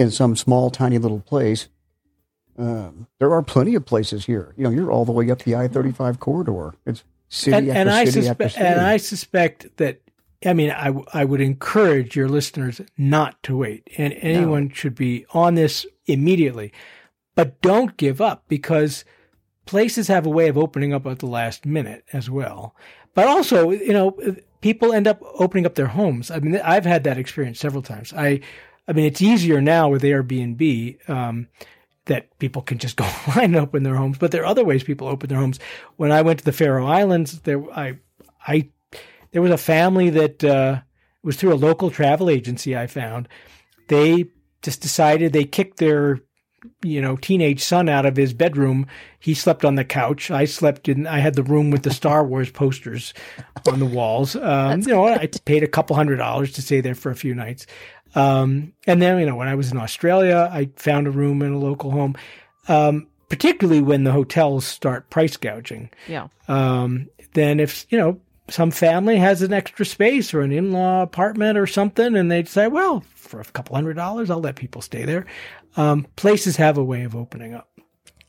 in 0.00 0.10
some 0.10 0.34
small, 0.34 0.70
tiny 0.70 0.96
little 0.96 1.20
place. 1.20 1.68
Um, 2.56 3.06
there 3.18 3.32
are 3.32 3.42
plenty 3.42 3.74
of 3.74 3.84
places 3.84 4.24
here. 4.24 4.54
You 4.56 4.64
know, 4.64 4.70
you're 4.70 4.90
all 4.90 5.04
the 5.04 5.12
way 5.12 5.30
up 5.30 5.40
the 5.42 5.54
I 5.54 5.68
35 5.68 6.18
corridor. 6.18 6.74
It's 6.86 7.04
city 7.28 7.56
and, 7.56 7.68
after 7.68 7.78
and 7.78 7.90
I 7.90 8.04
city 8.06 8.28
after 8.28 8.48
city. 8.48 8.64
and 8.64 8.80
I 8.80 8.96
suspect 8.96 9.76
that. 9.76 10.00
I 10.44 10.54
mean, 10.54 10.70
I, 10.70 10.86
w- 10.86 11.04
I 11.12 11.26
would 11.26 11.42
encourage 11.42 12.16
your 12.16 12.30
listeners 12.30 12.80
not 12.96 13.42
to 13.42 13.58
wait, 13.58 13.86
and 13.98 14.14
anyone 14.20 14.70
should 14.70 14.94
be 14.94 15.26
on 15.34 15.54
this 15.54 15.84
immediately. 16.06 16.72
But 17.34 17.60
don't 17.60 17.94
give 17.98 18.22
up 18.22 18.44
because 18.48 19.04
places 19.66 20.08
have 20.08 20.24
a 20.24 20.30
way 20.30 20.48
of 20.48 20.56
opening 20.56 20.94
up 20.94 21.06
at 21.06 21.18
the 21.18 21.26
last 21.26 21.66
minute 21.66 22.04
as 22.14 22.30
well. 22.30 22.74
But 23.14 23.28
also, 23.28 23.70
you 23.70 23.92
know, 23.92 24.16
people 24.62 24.94
end 24.94 25.06
up 25.06 25.20
opening 25.34 25.66
up 25.66 25.74
their 25.74 25.88
homes. 25.88 26.30
I 26.30 26.38
mean, 26.38 26.58
I've 26.64 26.86
had 26.86 27.04
that 27.04 27.18
experience 27.18 27.60
several 27.60 27.82
times. 27.82 28.14
I, 28.14 28.40
I 28.90 28.92
mean, 28.92 29.06
it's 29.06 29.22
easier 29.22 29.60
now 29.60 29.88
with 29.88 30.02
Airbnb. 30.02 31.08
Um, 31.08 31.46
that 32.06 32.36
people 32.40 32.60
can 32.60 32.78
just 32.78 32.96
go 32.96 33.04
online 33.04 33.54
and 33.54 33.56
open 33.56 33.84
their 33.84 33.94
homes, 33.94 34.18
but 34.18 34.32
there 34.32 34.42
are 34.42 34.46
other 34.46 34.64
ways 34.64 34.82
people 34.82 35.06
open 35.06 35.28
their 35.28 35.38
homes. 35.38 35.60
When 35.96 36.10
I 36.10 36.22
went 36.22 36.40
to 36.40 36.44
the 36.44 36.52
Faroe 36.52 36.86
Islands, 36.86 37.40
there 37.42 37.62
I 37.70 37.98
I 38.46 38.68
there 39.30 39.42
was 39.42 39.52
a 39.52 39.58
family 39.58 40.10
that 40.10 40.42
uh, 40.42 40.80
was 41.22 41.36
through 41.36 41.54
a 41.54 41.54
local 41.54 41.90
travel 41.90 42.28
agency 42.28 42.76
I 42.76 42.88
found. 42.88 43.28
They 43.86 44.24
just 44.60 44.82
decided 44.82 45.32
they 45.32 45.44
kicked 45.44 45.78
their 45.78 46.18
you 46.82 47.00
know 47.00 47.16
teenage 47.16 47.62
son 47.62 47.88
out 47.88 48.06
of 48.06 48.16
his 48.16 48.32
bedroom. 48.32 48.86
He 49.18 49.34
slept 49.34 49.64
on 49.64 49.74
the 49.74 49.84
couch. 49.84 50.30
I 50.30 50.44
slept 50.44 50.88
in. 50.88 51.06
I 51.06 51.18
had 51.18 51.34
the 51.34 51.42
room 51.42 51.70
with 51.70 51.82
the 51.82 51.92
Star 51.92 52.24
Wars 52.24 52.50
posters 52.50 53.14
on 53.68 53.78
the 53.78 53.86
walls. 53.86 54.36
Um, 54.36 54.80
you 54.80 54.88
know, 54.88 55.06
I 55.06 55.26
paid 55.44 55.62
a 55.62 55.68
couple 55.68 55.96
hundred 55.96 56.16
dollars 56.16 56.52
to 56.54 56.62
stay 56.62 56.80
there 56.80 56.94
for 56.94 57.10
a 57.10 57.16
few 57.16 57.34
nights. 57.34 57.66
Um, 58.14 58.72
and 58.86 59.00
then 59.00 59.18
you 59.20 59.26
know 59.26 59.36
when 59.36 59.48
I 59.48 59.54
was 59.54 59.70
in 59.70 59.78
Australia, 59.78 60.48
I 60.52 60.70
found 60.76 61.06
a 61.06 61.10
room 61.10 61.42
in 61.42 61.52
a 61.52 61.58
local 61.58 61.90
home. 61.90 62.16
Um, 62.68 63.06
particularly 63.28 63.80
when 63.80 64.02
the 64.04 64.10
hotels 64.12 64.64
start 64.64 65.08
price 65.08 65.36
gouging 65.36 65.88
Yeah. 66.08 66.26
um, 66.48 67.08
then 67.34 67.60
if 67.60 67.86
you 67.88 67.96
know 67.96 68.18
some 68.50 68.70
family 68.70 69.16
has 69.16 69.42
an 69.42 69.52
extra 69.52 69.86
space 69.86 70.34
or 70.34 70.40
an 70.42 70.52
in-law 70.52 71.02
apartment 71.02 71.56
or 71.56 71.66
something, 71.66 72.16
and 72.16 72.30
they 72.30 72.44
say, 72.44 72.66
well, 72.68 73.04
for 73.14 73.40
a 73.40 73.44
couple 73.44 73.74
hundred 73.76 73.94
dollars, 73.94 74.28
I'll 74.30 74.40
let 74.40 74.56
people 74.56 74.82
stay 74.82 75.04
there. 75.04 75.24
Um, 75.76 76.06
places 76.16 76.56
have 76.56 76.76
a 76.76 76.84
way 76.84 77.04
of 77.04 77.14
opening 77.16 77.54
up. 77.54 77.68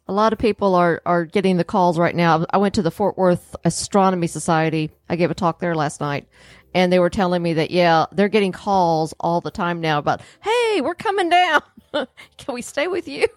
A 0.08 0.14
lot 0.14 0.34
of 0.34 0.40
people 0.40 0.76
are, 0.76 1.02
are 1.06 1.26
getting 1.26 1.58
the 1.58 1.64
calls 1.64 1.98
right 1.98 2.16
now. 2.16 2.46
I 2.52 2.58
went 2.58 2.74
to 2.76 2.82
the 2.82 2.92
Fort 2.92 3.18
Worth 3.18 3.56
Astronomy 3.64 4.28
Society. 4.28 4.92
I 5.10 5.16
gave 5.16 5.32
a 5.32 5.36
talk 5.36 5.60
there 5.60 5.76
last 5.76 6.02
night. 6.02 6.28
And 6.74 6.92
they 6.92 7.00
were 7.00 7.10
telling 7.10 7.42
me 7.42 7.54
that, 7.54 7.72
yeah, 7.72 8.06
they're 8.12 8.30
getting 8.30 8.52
calls 8.52 9.14
all 9.20 9.42
the 9.42 9.52
time 9.52 9.82
now 9.82 9.98
about, 10.00 10.22
hey, 10.42 10.82
we're 10.82 10.96
coming 10.96 11.30
down. 11.30 11.62
Can 11.94 12.54
we 12.54 12.62
stay 12.62 12.88
with 12.88 13.08
you? 13.08 13.28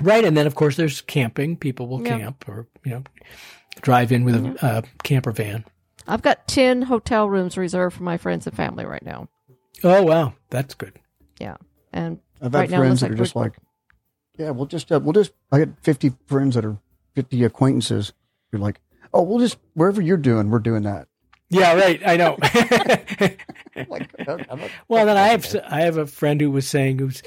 Right, 0.00 0.24
and 0.24 0.36
then 0.36 0.46
of 0.46 0.54
course 0.54 0.76
there's 0.76 1.00
camping. 1.02 1.56
People 1.56 1.86
will 1.86 2.02
Yeah. 2.02 2.18
camp 2.18 2.48
or 2.48 2.66
you 2.84 2.90
know 2.92 3.04
drive 3.80 4.10
in 4.12 4.24
with 4.24 4.34
a 4.34 4.66
uh, 4.66 4.82
camper 5.04 5.30
van. 5.32 5.64
I've 6.06 6.22
got 6.22 6.46
10 6.48 6.82
hotel 6.82 7.28
rooms 7.28 7.56
reserved 7.56 7.96
for 7.96 8.02
my 8.02 8.16
friends 8.16 8.46
and 8.46 8.56
family 8.56 8.84
right 8.84 9.04
now. 9.04 9.28
Oh 9.82 10.02
wow, 10.02 10.34
that's 10.50 10.74
good. 10.74 10.98
Yeah. 11.40 11.56
And 11.92 12.20
I've 12.42 12.52
right 12.54 12.62
had 12.62 12.70
now 12.70 12.78
friends 12.78 13.02
looks 13.02 13.10
that 13.10 13.10
are 13.12 13.24
just 13.24 13.36
like, 13.36 13.54
yeah, 14.38 14.50
we'll 14.50 14.66
just, 14.66 14.90
uh, 14.90 15.00
we'll 15.02 15.12
just, 15.12 15.32
I 15.52 15.58
got 15.60 15.68
50 15.82 16.12
friends 16.26 16.54
that 16.56 16.64
are 16.64 16.76
50 17.14 17.44
acquaintances. 17.44 18.12
You're 18.52 18.60
like, 18.60 18.80
oh, 19.12 19.22
we'll 19.22 19.38
just, 19.38 19.58
wherever 19.74 20.00
you're 20.02 20.16
doing, 20.16 20.50
we're 20.50 20.58
doing 20.58 20.82
that. 20.82 21.08
Yeah, 21.50 21.74
right. 21.74 22.00
I 22.04 22.16
know. 22.16 22.36
Like, 23.88 24.08
I'm 24.28 24.60
not- 24.60 24.70
Well, 24.88 25.04
then 25.06 25.16
I 25.16 25.28
have 25.28 25.46
I 25.68 25.80
have 25.80 25.96
a 25.96 26.06
friend 26.06 26.40
who 26.40 26.50
was 26.50 26.66
saying 26.68 27.00
who's 27.00 27.22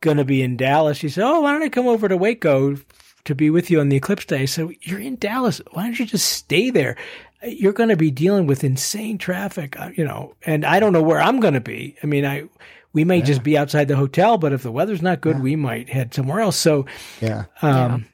going 0.00 0.16
to 0.18 0.24
be 0.24 0.42
in 0.42 0.56
Dallas. 0.56 0.96
She 0.96 1.08
said, 1.08 1.24
"Oh, 1.24 1.40
why 1.40 1.52
don't 1.52 1.62
I 1.64 1.68
come 1.68 1.88
over 1.88 2.08
to 2.08 2.16
Waco 2.16 2.76
to 3.24 3.34
be 3.34 3.50
with 3.50 3.68
you 3.68 3.80
on 3.80 3.88
the 3.88 3.96
eclipse 3.96 4.24
day?" 4.24 4.46
So 4.46 4.70
you're 4.82 5.00
in 5.00 5.16
Dallas. 5.16 5.60
Why 5.72 5.82
don't 5.82 5.98
you 5.98 6.06
just 6.06 6.30
stay 6.30 6.70
there? 6.70 6.96
You're 7.42 7.72
going 7.72 7.90
to 7.90 7.96
be 7.96 8.10
dealing 8.10 8.46
with 8.46 8.64
insane 8.64 9.16
traffic, 9.18 9.78
uh, 9.78 9.90
you 9.94 10.04
know. 10.04 10.34
And 10.44 10.64
I 10.64 10.80
don't 10.80 10.92
know 10.92 11.02
where 11.02 11.20
I'm 11.20 11.40
going 11.40 11.54
to 11.54 11.60
be. 11.60 11.96
I 12.02 12.06
mean, 12.06 12.24
I 12.26 12.48
we 12.92 13.04
may 13.04 13.22
just 13.22 13.42
be 13.42 13.56
outside 13.56 13.86
the 13.86 13.96
hotel, 13.96 14.38
but 14.38 14.52
if 14.52 14.62
the 14.62 14.72
weather's 14.72 15.02
not 15.02 15.20
good, 15.20 15.40
we 15.40 15.54
might 15.56 15.88
head 15.88 16.12
somewhere 16.14 16.40
else. 16.40 16.56
So 16.56 16.86
yeah. 17.20 17.44
um, 17.62 18.06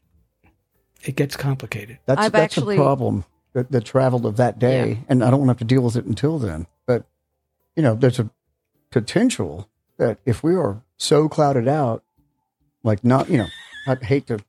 it 1.03 1.17
gets 1.17 1.37
complicated. 1.37 1.99
That's 2.07 2.21
I've 2.21 2.33
that's 2.33 2.59
actually- 2.59 2.77
a 2.77 2.81
problem. 2.81 3.25
The, 3.55 3.63
the 3.71 3.81
travel 3.81 4.27
of 4.27 4.37
that 4.39 4.59
day, 4.59 4.89
Yeah. 4.89 4.97
and 5.09 5.23
I 5.23 5.31
don't 5.31 5.39
want 5.39 5.47
to 5.49 5.53
have 5.53 5.59
to 5.59 5.65
deal 5.65 5.83
with 5.83 5.95
it 5.95 6.07
until 6.07 6.41
then. 6.41 6.67
But 6.89 7.05
you 7.77 7.85
know, 7.85 7.95
there's 7.95 8.19
a 8.19 8.29
potential 8.91 9.69
that 9.97 10.19
if 10.27 10.43
we 10.43 10.57
are 10.57 10.83
so 10.97 11.29
clouded 11.29 11.69
out, 11.69 12.03
like 12.83 13.05
not, 13.05 13.31
you 13.31 13.39
know, 13.39 13.47
I'd 13.87 14.03
hate 14.03 14.27
to 14.27 14.41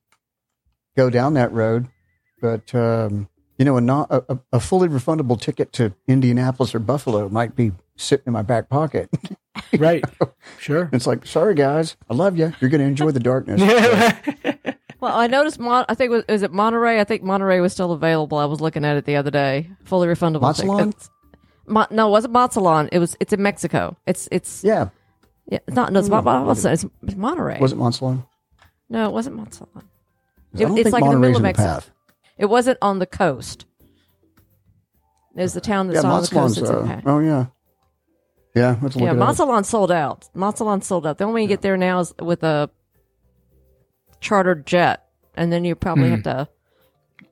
go 0.97 1.11
down 1.11 1.36
that 1.36 1.51
road, 1.51 1.88
but 2.41 2.73
um, 2.73 3.30
you 3.58 3.66
know, 3.66 3.78
a 3.78 3.82
not 3.82 4.12
a, 4.12 4.34
a- 4.34 4.39
a 4.53 4.60
fully 4.60 4.88
refundable 4.88 5.39
ticket 5.39 5.72
to 5.74 5.93
Indianapolis 6.08 6.74
or 6.76 6.80
Buffalo 6.80 7.30
might 7.30 7.56
be 7.56 7.72
sitting 7.95 8.26
in 8.28 8.34
my 8.34 8.41
back 8.41 8.70
pocket. 8.70 9.10
Right. 9.78 10.03
sure. 10.60 10.89
it's 10.91 11.08
like, 11.08 11.26
sorry 11.26 11.56
guys, 11.56 11.95
I 12.10 12.14
love 12.14 12.38
you. 12.38 12.53
You're 12.60 12.70
going 12.70 12.82
to 12.82 12.88
enjoy 12.88 13.12
the 13.12 13.22
darkness. 13.22 13.62
Well, 14.99 15.16
I 15.16 15.28
noticed. 15.28 15.60
Mon- 15.60 15.86
I 15.88 15.93
think 15.93 16.10
was 16.10 16.24
is 16.28 16.41
it 16.41 16.51
Monterrey. 16.51 16.99
I 16.99 17.03
think 17.03 17.22
Monterrey 17.22 17.62
was 17.62 17.74
still 17.74 17.91
available. 17.91 18.38
I 18.39 18.45
was 18.45 18.60
looking 18.60 18.84
at 18.84 18.97
it 18.97 19.06
the 19.06 19.18
other 19.18 19.30
day. 19.30 19.70
Fully 19.84 20.08
refundable. 20.08 20.41
Mazatlan? 20.41 20.93
tickets. 20.93 21.10
Mo- 21.68 21.86
no, 21.91 22.08
it 22.08 22.12
wasn't 22.12 22.34
Mazatlan. 22.34 22.89
It 22.91 22.97
was. 22.97 23.16
It's 23.20 23.32
in 23.32 23.41
Mexico. 23.41 23.97
It's. 24.08 24.28
It's. 24.32 24.64
Yeah. 24.64 24.89
yeah, 25.47 25.60
it's 25.68 25.76
not. 25.76 25.91
No, 25.93 25.99
it's, 25.99 26.10
not 26.10 26.24
hmm. 26.24 26.47
Mazatlan. 26.47 26.74
It's, 26.74 26.84
it's 27.03 27.14
Monterrey. 27.14 27.60
was 27.60 27.72
it 27.72 27.78
Monsalon? 27.78 28.26
no, 28.89 29.08
it 29.08 29.12
wasn't 29.12 29.36
Mazatlan. 29.36 29.86
I 30.56 30.58
don't 30.58 30.78
it's 30.78 30.89
think 30.89 30.93
like 30.93 31.03
in 31.03 31.12
the 31.12 31.20
middle 31.20 31.36
of 31.36 31.43
Mexico. 31.43 31.68
path. 31.68 31.91
It 32.38 32.46
wasn't 32.46 32.78
on 32.82 33.00
the 33.00 33.06
coast. 33.06 33.66
It 35.36 35.42
was 35.42 35.54
the 35.54 35.62
town 35.62 35.88
that's 35.88 36.04
Yeah, 36.04 36.10
on 36.12 36.22
the 36.22 36.28
coast. 36.28 36.56
That's 36.60 36.70
Uh, 36.70 37.02
oh 37.06 37.20
yeah, 37.20 37.48
yeah. 38.56 38.78
Let's 38.82 38.96
Yeah. 38.96 39.14
Mazatlan 39.14 39.64
sold 39.66 39.92
out. 39.92 40.30
Mazatlan 40.34 40.82
sold 40.82 41.06
out. 41.06 41.18
The 41.18 41.26
only 41.26 41.36
way 41.36 41.42
you 41.44 41.48
get 41.48 41.62
there 41.62 41.78
now 41.78 42.00
is 42.00 42.14
with 42.22 42.44
a 42.44 42.70
chartered 44.22 44.66
jet, 44.66 45.06
and 45.36 45.52
then 45.52 45.66
you 45.66 45.76
probably 45.76 46.10
have 46.10 46.24
to 46.24 46.48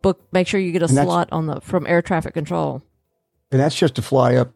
book. 0.01 0.21
Make 0.31 0.47
sure 0.47 0.59
you 0.59 0.71
get 0.71 0.81
a 0.81 0.85
And 0.85 0.93
slot 0.95 1.29
on 1.31 1.47
the 1.47 1.61
from 1.61 1.87
air 1.87 2.01
traffic 2.01 2.33
control. 2.33 2.83
And 3.51 3.59
that's 3.61 3.75
just 3.75 3.95
to 3.95 4.01
fly 4.01 4.35
up 4.35 4.51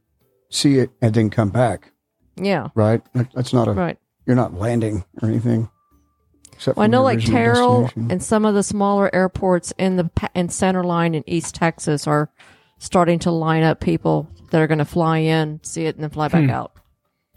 see 0.50 0.80
it 0.80 0.90
and 1.02 1.14
then 1.14 1.30
come 1.30 1.50
back, 1.50 1.92
Yeah, 2.36 2.70
right? 2.74 3.02
That's 3.34 3.54
not 3.54 3.68
a 3.68 3.74
right. 3.74 3.98
you're 4.26 4.36
not 4.36 4.54
landing 4.54 5.04
or 5.22 5.28
anything. 5.30 5.70
Except 6.58 6.76
Well, 6.76 6.84
I 6.86 6.88
know 6.88 7.04
like 7.04 7.20
original 7.20 7.88
Terrell 7.88 7.92
and 8.10 8.22
some 8.22 8.44
of 8.44 8.56
the 8.56 8.64
smaller 8.64 9.14
airports 9.14 9.74
in 9.78 9.96
the 9.96 10.10
in 10.34 10.50
Center 10.50 10.84
Line 10.84 11.14
in 11.14 11.24
East 11.28 11.54
Texas 11.54 12.08
are 12.08 12.32
starting 12.80 13.20
to 13.20 13.32
line 13.32 13.62
up 13.62 13.80
people 13.80 14.28
that 14.50 14.60
are 14.60 14.66
going 14.66 14.80
to 14.80 14.86
fly 14.86 15.20
in, 15.20 15.60
see 15.62 15.86
it, 15.86 15.96
and 15.96 16.04
then 16.04 16.10
fly 16.10 16.28
back 16.28 16.50
out, 16.50 16.74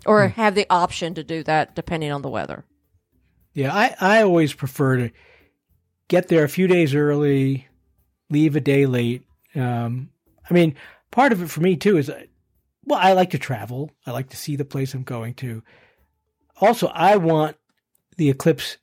or 0.07 0.29
have 0.29 0.55
the 0.55 0.66
option 0.71 1.14
to 1.14 1.23
do 1.23 1.43
that 1.43 1.75
depending 1.75 2.11
on 2.11 2.23
the 2.23 2.31
weather. 2.31 2.64
Yeah, 3.53 3.75
I, 3.75 3.95
I 4.01 4.23
always 4.23 4.55
prefer 4.55 4.97
to 4.97 5.11
get 6.09 6.29
there 6.29 6.45
a 6.45 6.49
few 6.49 6.66
days 6.66 6.95
early, 6.95 7.68
leave 8.31 8.57
a 8.57 8.61
day 8.61 8.87
late. 8.87 9.25
Um, 9.55 10.11
I 10.49 10.55
mean, 10.55 10.77
part 11.11 11.33
of 11.33 11.43
it 11.43 11.51
for 11.51 11.61
me 11.61 11.77
too 11.77 11.99
is, 11.99 12.09
uh, 12.09 12.23
well, 12.85 13.01
I 13.03 13.12
like 13.12 13.31
to 13.31 13.39
travel. 13.39 13.91
I 14.07 14.12
like 14.12 14.31
to 14.31 14.37
see 14.37 14.57
the 14.57 14.64
place 14.64 14.95
I'm 14.95 15.03
going 15.03 15.35
to. 15.35 15.62
Also, 16.61 16.87
I 16.89 17.16
want 17.16 17.57
the 18.16 18.31
eclipse 18.31 18.79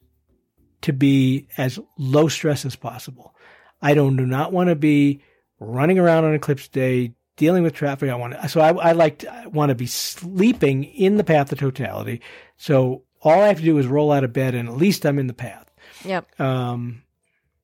to 0.82 0.94
be 0.94 1.48
as 1.58 1.80
low 1.98 2.28
stress 2.28 2.66
as 2.66 2.76
possible. 2.76 3.36
I 3.82 3.94
don't 3.94 4.16
do 4.16 4.26
not 4.26 4.52
want 4.52 4.70
to 4.70 4.76
be 4.76 5.22
running 5.60 6.00
around 6.00 6.26
on 6.26 6.34
eclipse 6.34 6.68
day, 6.68 7.14
dealing 7.36 7.64
with 7.64 7.74
traffic. 7.74 8.10
I 8.10 8.16
want 8.16 8.34
to, 8.34 8.50
so 8.50 8.62
I, 8.62 8.74
I 8.74 8.92
like 8.94 9.20
to, 9.20 9.34
I 9.34 9.48
want 9.48 9.70
to 9.70 9.76
be 9.76 9.88
sleeping 9.88 10.84
in 10.84 11.18
the 11.18 11.24
path 11.24 11.52
of 11.52 11.60
totality. 11.60 12.22
So 12.58 13.04
all 13.22 13.42
I 13.42 13.48
have 13.48 13.58
to 13.58 13.64
do 13.64 13.78
is 13.78 13.88
roll 13.88 14.12
out 14.12 14.24
of 14.24 14.34
bed 14.34 14.56
and 14.56 14.70
at 14.70 14.76
least 14.76 15.06
I'm 15.06 15.20
in 15.20 15.28
the 15.28 15.34
path. 15.34 15.72
Yep. 16.06 16.40
Um, 16.40 17.04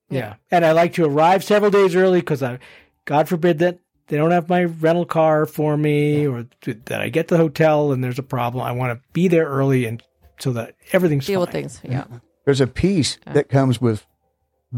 yeah. 0.10 0.20
Yeah. 0.20 0.36
And 0.52 0.66
I 0.66 0.72
like 0.72 0.94
to 0.94 1.06
arrive 1.06 1.44
several 1.44 1.72
days 1.72 1.96
early 1.96 2.20
because 2.20 2.44
I, 2.44 2.60
God 3.06 3.28
forbid 3.28 3.60
that 3.60 3.80
they 4.08 4.18
don't 4.18 4.32
have 4.32 4.50
my 4.50 4.66
rental 4.66 5.06
car 5.06 5.46
for 5.46 5.78
me 5.78 6.28
or 6.28 6.48
that 6.66 7.02
I 7.02 7.10
get 7.10 7.30
to 7.30 7.36
the 7.36 7.42
hotel 7.42 7.92
and 7.92 8.04
there's 8.04 8.20
a 8.20 8.24
problem. 8.24 8.64
I 8.64 8.74
want 8.74 8.98
to 8.98 9.04
be 9.14 9.28
there 9.28 9.46
early 9.46 9.86
and 9.86 10.04
so 10.40 10.52
that 10.54 10.76
everything's 10.92 11.26
Deal 11.26 11.42
with 11.42 11.52
things. 11.52 11.80
Yeah. 11.84 12.06
There's 12.46 12.62
a 12.62 12.68
peace 12.68 13.18
that 13.26 13.50
comes 13.50 13.80
with 13.82 14.06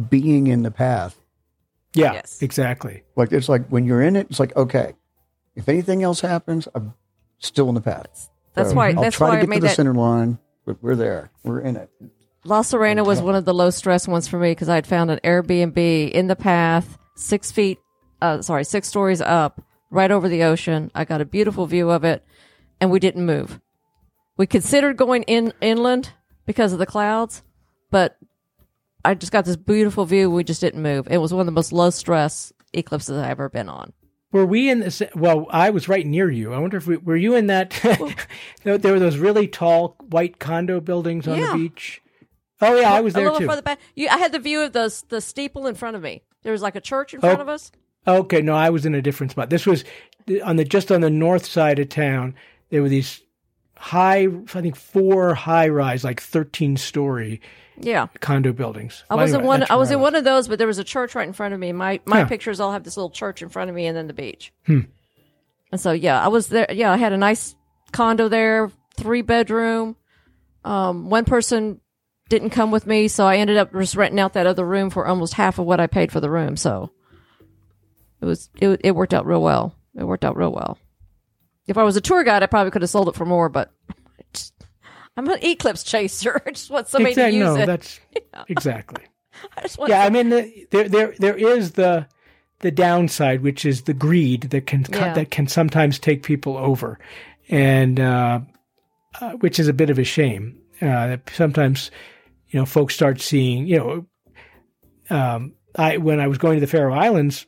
being 0.10 0.48
in 0.48 0.64
the 0.64 0.72
path. 0.72 1.20
Yeah, 1.94 2.14
Yes. 2.14 2.42
exactly. 2.42 3.04
Like 3.16 3.32
it's 3.32 3.48
like 3.50 3.68
when 3.70 3.86
you're 3.86 4.02
in 4.02 4.16
it, 4.16 4.28
it's 4.30 4.40
like 4.40 4.56
okay, 4.56 4.94
if 5.56 5.70
anything 5.70 6.04
else 6.04 6.20
happens, 6.22 6.68
I'm 6.76 6.94
still 7.40 7.70
in 7.70 7.76
the 7.76 7.82
path. 7.82 8.30
That's 8.54 8.70
So 8.70 8.76
why. 8.76 8.90
I'll 8.90 9.02
That's 9.02 9.16
try 9.18 9.30
why 9.30 9.36
to 9.36 9.38
I 9.38 9.42
get 9.42 9.46
to 9.46 9.50
made 9.50 9.62
the 9.64 9.68
that. 9.68 9.76
center 9.76 9.94
line, 9.94 10.38
but 10.66 10.82
we're 10.84 10.96
there. 10.96 11.32
We're 11.44 11.62
in 11.62 11.76
it. 11.78 11.90
La 12.44 12.62
Serena 12.62 13.04
was 13.04 13.22
one 13.22 13.34
of 13.36 13.46
the 13.46 13.54
low 13.54 13.70
stress 13.72 14.08
ones 14.08 14.28
for 14.28 14.38
me 14.38 14.52
because 14.52 14.70
I 14.70 14.76
had 14.76 14.86
found 14.86 15.10
an 15.10 15.20
Airbnb 15.24 16.12
in 16.12 16.28
the 16.28 16.36
path, 16.36 16.98
six 17.16 17.52
feet, 17.52 17.80
uh, 18.22 18.42
sorry, 18.44 18.64
six 18.66 18.88
stories 18.88 19.20
up, 19.20 19.62
right 19.90 20.12
over 20.12 20.30
the 20.30 20.44
ocean. 20.44 20.92
I 20.94 21.06
got 21.06 21.22
a 21.22 21.26
beautiful 21.26 21.66
view 21.66 21.90
of 21.90 22.04
it, 22.04 22.24
and 22.80 22.92
we 22.92 23.00
didn't 23.00 23.26
move. 23.26 23.60
We 24.38 24.46
considered 24.46 24.96
going 24.98 25.24
in 25.24 25.54
inland 25.60 26.12
because 26.46 26.72
of 26.72 26.78
the 26.80 26.86
clouds, 26.86 27.42
but 27.92 28.18
I 29.04 29.14
just 29.14 29.32
got 29.32 29.46
this 29.46 29.56
beautiful 29.56 30.06
view. 30.06 30.30
We 30.32 30.44
just 30.44 30.62
didn't 30.62 30.82
move. 30.82 31.08
It 31.10 31.18
was 31.20 31.34
one 31.34 31.42
of 31.42 31.46
the 31.46 31.52
most 31.52 31.72
low 31.72 31.90
stress 31.90 32.52
eclipses 32.74 33.18
I've 33.18 33.32
ever 33.32 33.50
been 33.50 33.70
on. 33.70 33.94
Were 34.32 34.46
we 34.46 34.70
in 34.70 34.80
this? 34.80 35.02
Well, 35.16 35.46
I 35.50 35.70
was 35.70 35.88
right 35.88 36.06
near 36.06 36.30
you. 36.30 36.54
I 36.54 36.58
wonder 36.60 36.76
if 36.78 36.88
we 36.88 36.98
were 36.98 37.16
you 37.16 37.36
in 37.36 37.48
that. 37.48 37.70
there 38.64 38.78
there 38.78 38.94
were 38.94 39.00
those 39.00 39.18
really 39.18 39.48
tall 39.48 39.96
white 40.10 40.40
condo 40.40 40.82
buildings 40.82 41.28
on 41.28 41.38
Yeah. 41.38 41.52
the 41.54 41.58
beach. 41.70 42.02
Oh 42.62 42.76
yeah, 42.80 42.92
I 42.94 43.02
was 43.02 43.14
a 43.14 43.18
there 43.18 43.26
little 43.26 43.40
too. 43.40 43.48
further 43.48 43.62
back. 43.62 43.80
You, 43.96 44.08
I 44.10 44.18
had 44.18 44.32
the 44.32 44.40
view 44.40 44.62
of 44.62 44.74
the 44.74 45.04
the 45.10 45.22
steeple 45.22 45.68
in 45.68 45.76
front 45.76 45.96
of 45.96 46.02
me. 46.02 46.24
There 46.44 46.52
was 46.52 46.62
like 46.62 46.76
a 46.76 46.82
church 46.82 47.14
in 47.14 47.20
oh, 47.20 47.22
front 47.22 47.40
Oh. 47.40 47.44
of 47.44 47.50
us. 47.50 47.72
Okay, 48.08 48.42
no, 48.42 48.54
I 48.56 48.70
was 48.70 48.86
in 48.86 48.94
a 48.94 49.02
different 49.02 49.32
spot. 49.32 49.50
This 49.50 49.66
was 49.66 49.84
on 50.44 50.58
the 50.58 50.66
just 50.66 50.92
on 50.92 51.02
the 51.02 51.10
north 51.10 51.46
side 51.46 51.80
of 51.80 51.90
town. 51.90 52.36
There 52.72 52.82
were 52.82 52.90
these 52.90 53.22
high, 53.78 54.28
I 54.28 54.62
think 54.62 54.76
four 54.76 55.34
high 55.34 55.70
rise, 55.70 56.04
like 56.04 56.22
thirteen 56.22 56.76
story 56.78 57.40
Yeah. 57.80 58.08
condo 58.20 58.54
buildings. 58.54 59.04
I 59.10 59.16
Well, 59.16 59.26
was 59.26 59.34
in 59.34 59.44
one. 59.44 59.66
I 59.70 59.76
was 59.76 59.92
in 59.92 60.00
one 60.00 60.16
of 60.16 60.24
those, 60.24 60.48
but 60.48 60.58
there 60.58 60.68
was 60.68 60.78
a 60.80 60.84
church 60.84 61.16
right 61.16 61.28
in 61.28 61.34
front 61.34 61.54
of 61.54 61.60
me. 61.60 61.72
My 61.74 62.00
my 62.06 62.22
Huh. 62.22 62.28
pictures 62.28 62.60
all 62.60 62.72
have 62.72 62.84
this 62.84 62.96
little 62.98 63.10
church 63.10 63.42
in 63.42 63.50
front 63.50 63.70
of 63.70 63.76
me, 63.76 63.86
and 63.88 63.96
then 63.98 64.08
the 64.08 64.14
beach. 64.14 64.54
Hmm. 64.66 64.82
And 65.72 65.82
so 65.82 65.92
yeah, 65.92 66.24
I 66.24 66.28
was 66.30 66.48
there. 66.48 66.68
Yeah, 66.72 66.92
I 66.92 66.98
had 66.98 67.12
a 67.14 67.18
nice 67.18 67.56
condo 67.92 68.28
there, 68.30 68.72
three 68.96 69.22
bedroom. 69.22 69.96
Um, 70.64 71.10
one 71.10 71.26
person 71.26 71.82
didn't 72.30 72.50
come 72.52 72.72
with 72.72 72.88
me, 72.88 73.08
so 73.08 73.26
I 73.26 73.38
ended 73.38 73.58
up 73.58 73.72
just 73.74 73.96
renting 73.96 74.20
out 74.20 74.34
that 74.34 74.48
other 74.48 74.66
room 74.66 74.90
for 74.90 75.06
almost 75.06 75.34
half 75.36 75.60
of 75.60 75.66
what 75.66 75.80
I 75.80 75.88
paid 75.88 76.12
for 76.12 76.20
the 76.20 76.30
room. 76.30 76.56
So 76.58 76.92
it 78.22 78.26
was 78.26 78.50
it 78.60 78.82
it 78.84 78.96
worked 78.96 79.14
out 79.14 79.26
real 79.26 79.42
well. 79.42 79.76
It 79.98 80.04
worked 80.06 80.26
out 80.26 80.38
real 80.38 80.52
well. 80.52 80.78
If 81.68 81.78
I 81.78 81.84
was 81.84 81.96
a 81.98 82.02
tour 82.02 82.24
guide, 82.24 82.44
I 82.44 82.46
probably 82.48 82.72
could 82.72 82.82
have 82.84 82.90
sold 82.92 83.10
it 83.10 83.16
for 83.16 83.26
more, 83.26 83.50
but. 83.50 83.72
I'm 85.18 85.28
an 85.30 85.40
eclipse 85.44 85.84
chaser. 85.84 86.42
I 86.46 86.52
just 86.52 86.70
want 86.70 86.88
somebody 86.88 87.12
Exactly. 87.12 87.40
to 87.40 87.46
use 87.46 87.56
No, 87.56 87.62
it. 87.62 87.66
that's 87.66 88.00
exactly. 88.50 89.04
I 89.58 89.62
just 89.62 89.78
want 89.78 89.90
Yeah, 89.90 90.04
I 90.04 90.10
mean, 90.10 90.30
the, 90.30 90.68
there 90.72 90.88
there 90.90 91.14
there 91.20 91.36
is 91.38 91.74
the 91.74 92.08
the 92.60 92.72
downside, 92.72 93.42
which 93.42 93.66
is 93.66 93.84
the 93.84 93.94
greed 93.94 94.44
that 94.52 94.66
can 94.68 94.86
Yeah. 94.92 95.14
that 95.14 95.32
can 95.32 95.48
sometimes 95.48 96.00
take 96.00 96.24
people 96.24 96.58
over, 96.58 97.00
and 97.50 98.00
uh, 98.00 98.40
uh, 99.22 99.32
which 99.34 99.60
is 99.60 99.68
a 99.68 99.74
bit 99.74 99.90
of 99.90 100.00
a 100.00 100.04
shame. 100.04 100.58
Uh, 100.82 101.08
that 101.08 101.30
sometimes, 101.34 101.90
you 102.50 102.60
know, 102.60 102.66
folks 102.66 102.94
start 102.94 103.22
seeing, 103.22 103.66
you 103.66 103.78
know, 103.78 104.06
um, 105.10 105.54
I 105.76 105.98
when 105.98 106.20
I 106.20 106.28
was 106.28 106.38
going 106.38 106.56
to 106.58 106.62
the 106.66 106.68
Faroe 106.68 106.94
Islands, 106.94 107.46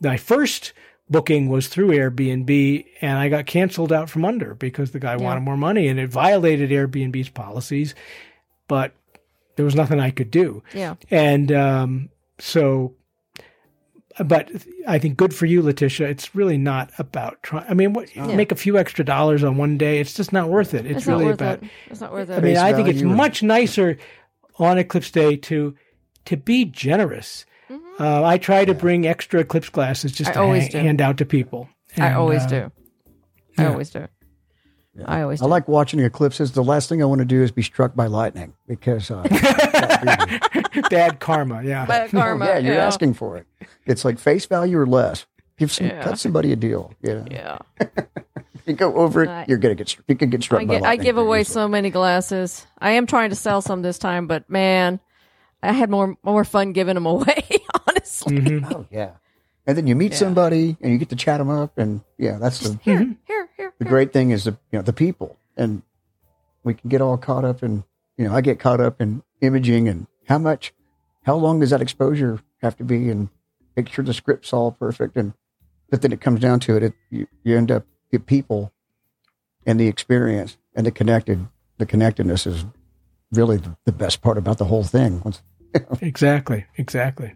my 0.00 0.16
first 0.16 0.72
booking 1.12 1.48
was 1.48 1.68
through 1.68 1.88
Airbnb, 1.90 2.86
and 3.00 3.18
I 3.18 3.28
got 3.28 3.46
canceled 3.46 3.92
out 3.92 4.10
from 4.10 4.24
under 4.24 4.54
because 4.54 4.90
the 4.90 4.98
guy 4.98 5.16
wanted 5.16 5.40
more 5.42 5.56
money, 5.56 5.86
and 5.88 6.00
it 6.00 6.10
violated 6.10 6.70
Airbnb's 6.70 7.28
policies. 7.28 7.94
But 8.66 8.94
there 9.56 9.64
was 9.64 9.74
nothing 9.74 10.00
I 10.00 10.10
could 10.10 10.30
do. 10.30 10.62
Yeah. 10.74 10.94
And 11.10 11.52
um, 11.52 12.08
so, 12.38 12.94
but 14.24 14.50
I 14.88 14.98
think 14.98 15.16
good 15.16 15.34
for 15.34 15.46
you, 15.46 15.62
Leticia. 15.62 16.06
It's 16.08 16.34
really 16.34 16.58
not 16.58 16.90
about 16.98 17.42
trying. 17.42 17.66
I 17.68 17.74
mean, 17.74 17.92
what, 17.92 18.14
make 18.16 18.50
a 18.50 18.56
few 18.56 18.78
extra 18.78 19.04
dollars 19.04 19.44
on 19.44 19.56
one 19.56 19.78
day. 19.78 20.00
It's 20.00 20.14
just 20.14 20.32
not 20.32 20.48
worth 20.48 20.74
it. 20.74 20.86
It's, 20.86 20.98
It's 20.98 21.06
really 21.06 21.24
not 21.24 21.30
worth 21.30 21.40
about. 21.40 21.62
it. 21.62 21.70
It's 21.90 22.00
not 22.00 22.12
worth 22.12 22.30
it. 22.30 22.34
I 22.34 22.40
mean, 22.40 22.54
Face 22.54 22.62
I 22.62 22.72
think 22.72 22.88
it's 22.88 23.00
value. 23.00 23.14
much 23.16 23.42
nicer 23.42 23.98
on 24.58 24.78
Eclipse 24.78 25.10
Day 25.10 25.36
to 25.36 25.74
to 26.24 26.36
be 26.36 26.64
generous. 26.64 27.44
Uh, 28.00 28.24
I 28.24 28.38
try 28.38 28.64
to 28.64 28.74
bring 28.74 29.06
extra 29.06 29.40
eclipse 29.40 29.68
glasses 29.68 30.12
just. 30.12 30.30
I 30.30 30.34
to 30.34 30.40
always 30.40 30.64
ha- 30.64 30.70
do. 30.72 30.78
hand 30.78 31.00
out 31.00 31.18
to 31.18 31.24
people. 31.26 31.68
I 31.98 32.12
always 32.14 32.42
uh, 32.44 32.48
do. 32.48 32.72
I 33.58 33.66
always 33.66 33.90
do. 33.90 34.08
I 35.06 35.22
always 35.22 35.40
I 35.40 35.46
like 35.46 35.68
watching 35.68 36.00
the 36.00 36.06
eclipses. 36.06 36.52
The 36.52 36.62
last 36.64 36.88
thing 36.88 37.02
I 37.02 37.06
want 37.06 37.20
to 37.20 37.24
do 37.24 37.42
is 37.42 37.50
be 37.50 37.62
struck 37.62 37.94
by 37.94 38.06
lightning 38.08 38.52
because 38.66 39.10
uh, 39.10 39.22
Bad 40.90 41.18
karma. 41.20 41.62
Yeah. 41.62 41.86
Bad 41.86 42.10
karma. 42.12 42.44
yeah, 42.46 42.58
you're 42.58 42.74
yeah. 42.74 42.86
asking 42.86 43.14
for 43.14 43.36
it. 43.38 43.46
It's 43.86 44.04
like 44.04 44.18
face 44.18 44.44
value 44.46 44.78
or 44.78 44.86
less. 44.86 45.24
Give 45.58 45.72
some, 45.72 45.86
Yeah. 45.86 46.02
cut 46.02 46.18
somebody 46.18 46.52
a 46.52 46.56
deal. 46.56 46.92
Yeah, 47.02 47.24
Yeah. 47.30 47.58
you 48.66 48.74
go 48.74 48.94
over 48.96 49.24
it, 49.24 49.48
you're 49.48 49.58
gonna 49.58 49.74
get 49.74 49.96
you 50.08 50.14
can 50.14 50.28
get 50.30 50.42
struck 50.42 50.62
I, 50.62 50.64
by 50.66 50.78
gi- 50.80 50.84
I 50.84 50.96
give 50.96 51.16
away 51.18 51.40
easily. 51.40 51.54
so 51.54 51.68
many 51.68 51.90
glasses. 51.90 52.66
I 52.78 52.92
am 52.92 53.06
trying 53.06 53.30
to 53.30 53.36
sell 53.36 53.62
some 53.62 53.80
this 53.82 53.98
time, 53.98 54.26
but 54.26 54.48
man, 54.50 55.00
I 55.62 55.72
had 55.72 55.88
more 55.90 56.16
more 56.22 56.44
fun 56.44 56.72
giving 56.72 56.94
them 56.94 57.06
away. 57.06 57.44
Honestly, 58.02 58.38
Mm-hmm. 58.38 58.72
Oh 58.72 58.86
yeah, 58.90 59.12
and 59.66 59.76
then 59.76 59.86
you 59.86 59.94
meet 59.94 60.14
somebody 60.14 60.76
and 60.80 60.92
you 60.92 60.98
get 60.98 61.08
to 61.10 61.16
chat 61.16 61.38
them 61.38 61.50
up, 61.50 61.78
and 61.78 62.02
yeah, 62.18 62.38
that's 62.38 62.60
the 62.60 62.78
here, 62.82 63.14
here, 63.26 63.48
here. 63.56 63.72
the 63.78 63.84
great 63.84 64.12
thing 64.12 64.30
is 64.30 64.44
the 64.44 64.52
you 64.70 64.78
know 64.78 64.82
the 64.82 64.92
people, 64.92 65.38
and 65.56 65.82
we 66.64 66.74
can 66.74 66.88
get 66.88 67.00
all 67.00 67.16
caught 67.16 67.44
up 67.44 67.62
in 67.62 67.84
you 68.16 68.26
know 68.26 68.34
I 68.34 68.40
get 68.40 68.58
caught 68.58 68.80
up 68.80 69.00
in 69.00 69.22
imaging 69.40 69.88
and 69.88 70.06
how 70.28 70.38
much, 70.38 70.72
how 71.22 71.34
long 71.34 71.60
does 71.60 71.70
that 71.70 71.80
exposure 71.82 72.40
have 72.60 72.76
to 72.78 72.84
be, 72.84 73.08
and 73.10 73.28
make 73.76 73.88
sure 73.88 74.04
the 74.04 74.14
script's 74.14 74.52
all 74.52 74.72
perfect, 74.72 75.16
and 75.16 75.32
but 75.90 76.02
then 76.02 76.12
it 76.12 76.20
comes 76.20 76.40
down 76.40 76.58
to 76.60 76.76
it, 76.76 76.82
it 76.82 76.92
you, 77.10 77.26
you 77.44 77.56
end 77.56 77.70
up 77.70 77.84
the 78.10 78.18
people, 78.18 78.72
and 79.66 79.78
the 79.78 79.88
experience 79.88 80.56
and 80.74 80.86
the 80.86 80.90
connected, 80.90 81.46
the 81.78 81.86
connectedness 81.86 82.46
is 82.46 82.64
really 83.30 83.56
the, 83.58 83.76
the 83.84 83.92
best 83.92 84.20
part 84.22 84.38
about 84.38 84.58
the 84.58 84.64
whole 84.66 84.84
thing. 84.84 85.22
Exactly. 86.02 86.66
Exactly. 86.76 87.32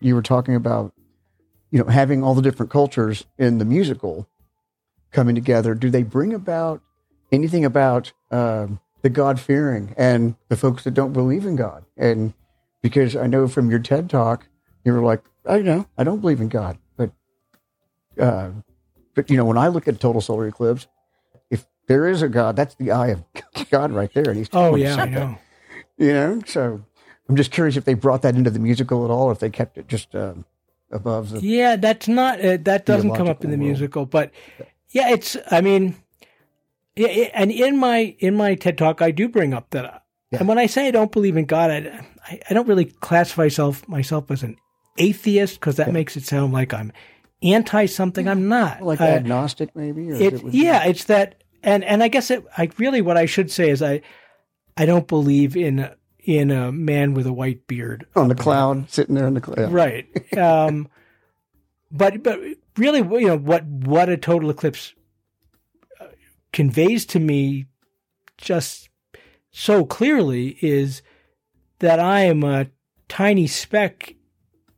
You 0.00 0.14
were 0.14 0.22
talking 0.22 0.54
about, 0.54 0.92
you 1.70 1.78
know, 1.78 1.86
having 1.86 2.22
all 2.22 2.34
the 2.34 2.42
different 2.42 2.70
cultures 2.70 3.24
in 3.38 3.58
the 3.58 3.64
musical 3.64 4.28
coming 5.12 5.34
together. 5.34 5.74
Do 5.74 5.90
they 5.90 6.02
bring 6.02 6.32
about 6.32 6.82
anything 7.32 7.64
about 7.64 8.12
um, 8.30 8.80
the 9.02 9.10
God 9.10 9.40
fearing 9.40 9.94
and 9.96 10.34
the 10.48 10.56
folks 10.56 10.84
that 10.84 10.94
don't 10.94 11.12
believe 11.12 11.46
in 11.46 11.56
God? 11.56 11.84
And 11.96 12.32
because 12.82 13.14
I 13.16 13.26
know 13.26 13.46
from 13.48 13.70
your 13.70 13.78
TED 13.78 14.08
talk, 14.10 14.46
you 14.84 14.92
were 14.92 15.00
like, 15.00 15.22
I 15.46 15.58
know, 15.60 15.86
I 15.96 16.04
don't 16.04 16.20
believe 16.20 16.40
in 16.40 16.48
God, 16.48 16.78
but, 16.96 17.10
uh, 18.18 18.50
but 19.14 19.30
you 19.30 19.36
know, 19.36 19.44
when 19.44 19.58
I 19.58 19.68
look 19.68 19.88
at 19.88 20.00
total 20.00 20.20
solar 20.20 20.46
eclipse, 20.48 20.86
if 21.50 21.66
there 21.88 22.08
is 22.08 22.22
a 22.22 22.28
God, 22.28 22.56
that's 22.56 22.74
the 22.74 22.90
eye 22.90 23.08
of 23.08 23.24
God 23.70 23.90
right 23.92 24.12
there. 24.14 24.28
And 24.28 24.36
he's 24.36 24.48
Oh 24.52 24.76
yeah, 24.76 24.96
I 24.96 25.08
know. 25.08 25.38
you 25.98 26.12
know 26.12 26.42
so 26.46 26.82
i'm 27.30 27.36
just 27.36 27.50
curious 27.52 27.76
if 27.76 27.84
they 27.84 27.94
brought 27.94 28.22
that 28.22 28.34
into 28.34 28.50
the 28.50 28.58
musical 28.58 29.04
at 29.04 29.10
all 29.10 29.28
or 29.28 29.32
if 29.32 29.38
they 29.38 29.50
kept 29.50 29.78
it 29.78 29.86
just 29.88 30.14
um, 30.14 30.44
above 30.90 31.30
the. 31.30 31.40
Yeah, 31.40 31.76
that's 31.76 32.08
not 32.08 32.40
uh, 32.44 32.58
that 32.62 32.84
doesn't 32.86 33.14
come 33.14 33.28
up 33.28 33.44
in 33.44 33.50
the 33.50 33.56
world. 33.56 33.66
musical, 33.68 34.06
but 34.06 34.32
yeah, 34.90 35.10
it's. 35.10 35.36
I 35.50 35.60
mean, 35.60 35.94
yeah, 36.96 37.08
it- 37.08 37.30
and 37.34 37.52
in 37.52 37.78
my 37.78 38.16
in 38.18 38.34
my 38.34 38.54
TED 38.56 38.76
talk, 38.78 39.00
I 39.00 39.10
do 39.12 39.28
bring 39.28 39.54
up 39.54 39.70
that, 39.70 40.02
and 40.32 40.48
when 40.48 40.58
I 40.58 40.66
say 40.66 40.88
I 40.88 40.90
don't 40.90 41.12
believe 41.12 41.36
in 41.36 41.44
God, 41.44 41.70
I 41.70 42.04
I, 42.26 42.40
I 42.50 42.54
don't 42.54 42.66
really 42.68 42.86
classify 42.86 43.44
myself 43.44 43.86
myself 43.88 44.30
as 44.30 44.42
an 44.42 44.56
atheist 44.98 45.60
because 45.60 45.76
that 45.76 45.92
makes 45.92 46.16
it 46.16 46.24
sound 46.24 46.52
like 46.52 46.74
I'm 46.74 46.92
anti 47.42 47.86
something. 47.86 48.28
I'm 48.28 48.48
not. 48.48 48.82
Like 48.82 49.00
Uh, 49.00 49.04
agnostic, 49.04 49.74
maybe. 49.76 50.10
Or 50.10 50.14
it, 50.16 50.34
it 50.34 50.42
yeah, 50.52 50.84
it's 50.84 51.04
that, 51.04 51.42
and 51.62 51.84
and 51.84 52.02
I 52.02 52.08
guess 52.08 52.30
it, 52.30 52.44
I 52.58 52.68
really 52.78 53.00
what 53.00 53.16
I 53.16 53.26
should 53.26 53.50
say 53.50 53.70
is 53.70 53.80
I 53.80 54.02
I 54.76 54.86
don't 54.86 55.06
believe 55.06 55.56
in 55.56 55.88
in 56.24 56.50
a 56.50 56.70
man 56.72 57.14
with 57.14 57.26
a 57.26 57.32
white 57.32 57.66
beard. 57.66 58.06
On 58.16 58.28
the 58.28 58.34
cloud, 58.34 58.90
sitting 58.90 59.14
there 59.14 59.26
in 59.26 59.34
the 59.34 59.40
cloud. 59.40 59.72
right. 59.72 60.06
Um 60.36 60.88
but 61.90 62.22
but 62.22 62.38
really 62.76 63.00
you 63.20 63.28
know 63.28 63.36
what 63.36 63.64
what 63.64 64.08
a 64.08 64.16
total 64.16 64.50
eclipse 64.50 64.94
uh, 66.00 66.06
conveys 66.52 67.04
to 67.06 67.18
me 67.18 67.66
just 68.38 68.88
so 69.50 69.84
clearly 69.84 70.56
is 70.60 71.02
that 71.80 71.98
i 71.98 72.20
am 72.20 72.44
a 72.44 72.66
tiny 73.08 73.46
speck 73.46 74.14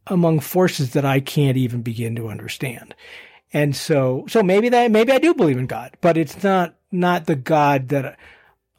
among 0.06 0.40
forces 0.40 0.92
that 0.92 1.04
i 1.04 1.20
can't 1.20 1.56
even 1.56 1.82
begin 1.82 2.16
to 2.16 2.28
understand. 2.28 2.94
And 3.54 3.76
so 3.76 4.24
so 4.28 4.42
maybe 4.42 4.70
that 4.70 4.90
maybe 4.90 5.12
i 5.12 5.18
do 5.18 5.34
believe 5.34 5.58
in 5.58 5.66
god 5.66 5.94
but 6.00 6.16
it's 6.16 6.42
not 6.42 6.74
not 6.90 7.26
the 7.26 7.36
god 7.36 7.88
that 7.88 8.18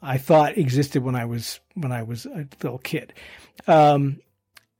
i 0.04 0.16
thought 0.18 0.56
existed 0.56 1.02
when 1.02 1.14
i 1.14 1.24
was 1.24 1.60
when 1.74 1.92
i 1.92 2.02
was 2.02 2.26
a 2.26 2.46
little 2.62 2.78
kid 2.78 3.12
um 3.66 4.20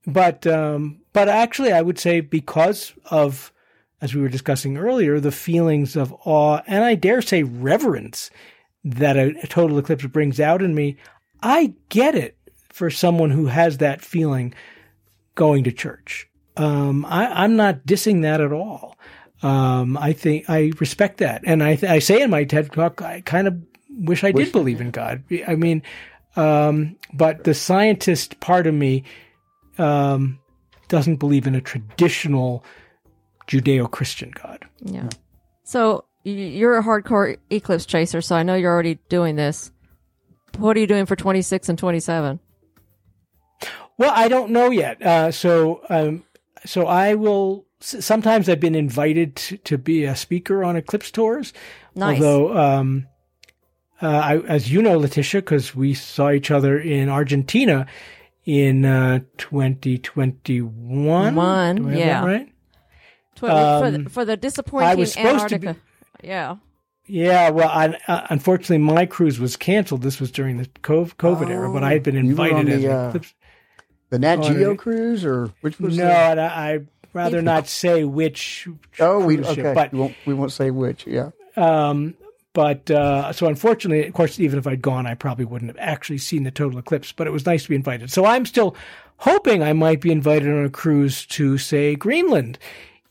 but 0.06 0.46
um, 0.46 1.00
but 1.12 1.28
actually, 1.28 1.72
I 1.72 1.82
would 1.82 1.98
say 1.98 2.20
because 2.20 2.92
of, 3.10 3.52
as 4.00 4.14
we 4.14 4.20
were 4.20 4.28
discussing 4.28 4.76
earlier, 4.76 5.18
the 5.20 5.32
feelings 5.32 5.96
of 5.96 6.12
awe 6.24 6.60
and 6.66 6.84
I 6.84 6.94
dare 6.94 7.22
say 7.22 7.42
reverence 7.42 8.30
that 8.84 9.16
a, 9.16 9.34
a 9.42 9.46
total 9.46 9.78
eclipse 9.78 10.04
brings 10.06 10.40
out 10.40 10.60
in 10.60 10.74
me, 10.74 10.96
I 11.42 11.74
get 11.88 12.14
it 12.14 12.36
for 12.70 12.90
someone 12.90 13.30
who 13.30 13.46
has 13.46 13.78
that 13.78 14.02
feeling 14.02 14.52
going 15.36 15.64
to 15.64 15.72
church. 15.72 16.28
Um, 16.56 17.04
I, 17.06 17.44
I'm 17.44 17.56
not 17.56 17.86
dissing 17.86 18.22
that 18.22 18.40
at 18.40 18.52
all. 18.52 18.98
Um, 19.42 19.96
I 19.96 20.12
think 20.12 20.48
I 20.48 20.72
respect 20.80 21.18
that, 21.18 21.42
and 21.44 21.62
I, 21.62 21.78
I 21.82 21.98
say 21.98 22.22
in 22.22 22.30
my 22.30 22.44
TED 22.44 22.72
talk, 22.72 23.02
I 23.02 23.20
kind 23.22 23.46
of 23.46 23.60
wish 23.98 24.24
I 24.24 24.32
did 24.32 24.52
believe 24.52 24.80
in 24.80 24.90
God. 24.90 25.22
I 25.46 25.54
mean, 25.54 25.82
um, 26.36 26.96
but 27.12 27.44
the 27.44 27.54
scientist 27.54 28.40
part 28.40 28.66
of 28.66 28.74
me 28.74 29.04
um, 29.78 30.38
doesn't 30.88 31.16
believe 31.16 31.46
in 31.46 31.54
a 31.54 31.60
traditional 31.60 32.64
Judeo-Christian 33.46 34.32
God. 34.42 34.64
Yeah. 34.82 35.08
So 35.64 36.04
you're 36.24 36.78
a 36.78 36.82
hardcore 36.82 37.38
eclipse 37.50 37.86
chaser, 37.86 38.20
so 38.20 38.36
I 38.36 38.42
know 38.42 38.54
you're 38.54 38.72
already 38.72 38.98
doing 39.08 39.36
this. 39.36 39.70
What 40.58 40.76
are 40.76 40.80
you 40.80 40.86
doing 40.86 41.06
for 41.06 41.16
26 41.16 41.68
and 41.68 41.78
27? 41.78 42.40
Well, 43.98 44.12
I 44.14 44.28
don't 44.28 44.50
know 44.50 44.70
yet. 44.70 45.02
Uh, 45.02 45.30
so, 45.30 45.82
um, 45.88 46.24
so 46.64 46.86
I 46.86 47.14
will. 47.14 47.66
Sometimes 47.80 48.48
I've 48.48 48.60
been 48.60 48.74
invited 48.74 49.36
to, 49.36 49.56
to 49.58 49.78
be 49.78 50.04
a 50.04 50.16
speaker 50.16 50.64
on 50.64 50.74
eclipse 50.74 51.10
tours. 51.10 51.52
Nice. 51.94 52.16
Although, 52.16 52.56
um, 52.56 53.06
uh, 54.04 54.08
I, 54.08 54.38
as 54.40 54.70
you 54.70 54.82
know, 54.82 54.98
Leticia, 54.98 55.38
because 55.38 55.74
we 55.74 55.94
saw 55.94 56.30
each 56.30 56.50
other 56.50 56.78
in 56.78 57.08
Argentina 57.08 57.86
in 58.44 58.84
uh, 58.84 59.20
2021. 59.38 61.34
One, 61.34 61.76
Do 61.76 61.86
I 61.86 61.90
have 61.90 61.98
yeah. 61.98 62.20
that 62.20 62.26
right? 62.26 62.48
Tw- 63.36 63.40
for, 63.40 63.50
Um, 63.50 64.04
the, 64.04 64.10
for 64.10 64.24
the 64.24 64.36
disappointing 64.36 64.88
I 64.88 64.94
was 64.94 65.12
supposed 65.12 65.48
to 65.48 65.58
be- 65.58 65.68
Antarctica. 65.68 65.76
Yeah. 66.22 66.56
Yeah, 67.06 67.50
well, 67.50 67.68
I, 67.68 67.98
uh, 68.08 68.26
unfortunately, 68.30 68.78
my 68.78 69.04
cruise 69.04 69.38
was 69.38 69.56
canceled. 69.56 70.00
This 70.02 70.20
was 70.20 70.30
during 70.30 70.56
the 70.56 70.68
cov- 70.82 71.18
COVID 71.18 71.50
era, 71.50 71.70
but 71.70 71.84
I 71.84 71.92
had 71.92 72.02
been 72.02 72.16
Oh, 72.16 72.20
you 72.20 72.34
were 72.34 72.42
on 72.44 72.48
invited 72.68 72.72
as 72.72 72.82
the, 72.82 72.90
an 72.90 72.96
uh. 72.96 73.18
The 74.10 74.18
Nat 74.20 74.36
Geo 74.36 74.70
it. 74.72 74.78
cruise, 74.78 75.24
or 75.24 75.50
which 75.60 75.78
was 75.80 75.98
No, 75.98 76.04
the- 76.04 76.12
and 76.14 76.40
I, 76.40 76.72
I'd 76.74 76.88
rather 77.12 77.42
not 77.42 77.66
say 77.66 78.04
which. 78.04 78.66
Oh, 79.00 79.18
we 79.24 79.36
cruise 79.36 79.48
ship, 79.48 79.58
okay. 79.66 79.74
but 79.74 79.92
we 79.92 79.98
won't 79.98 80.14
we 80.24 80.34
won't 80.34 80.52
say 80.52 80.70
which. 80.70 81.06
Yeah. 81.06 81.30
Um, 81.56 82.14
but 82.54 82.88
uh, 82.88 83.32
so 83.32 83.48
unfortunately, 83.48 84.06
of 84.06 84.14
course, 84.14 84.38
even 84.38 84.58
if 84.58 84.66
I'd 84.66 84.80
gone, 84.80 85.06
I 85.06 85.14
probably 85.14 85.44
wouldn't 85.44 85.70
have 85.70 85.86
actually 85.86 86.18
seen 86.18 86.44
the 86.44 86.52
total 86.52 86.78
eclipse. 86.78 87.12
But 87.12 87.26
it 87.26 87.32
was 87.32 87.44
nice 87.44 87.64
to 87.64 87.68
be 87.68 87.74
invited. 87.74 88.10
So 88.10 88.24
I'm 88.24 88.46
still 88.46 88.76
hoping 89.18 89.62
I 89.62 89.72
might 89.72 90.00
be 90.00 90.12
invited 90.12 90.48
on 90.48 90.64
a 90.64 90.70
cruise 90.70 91.26
to 91.26 91.58
say 91.58 91.96
Greenland 91.96 92.58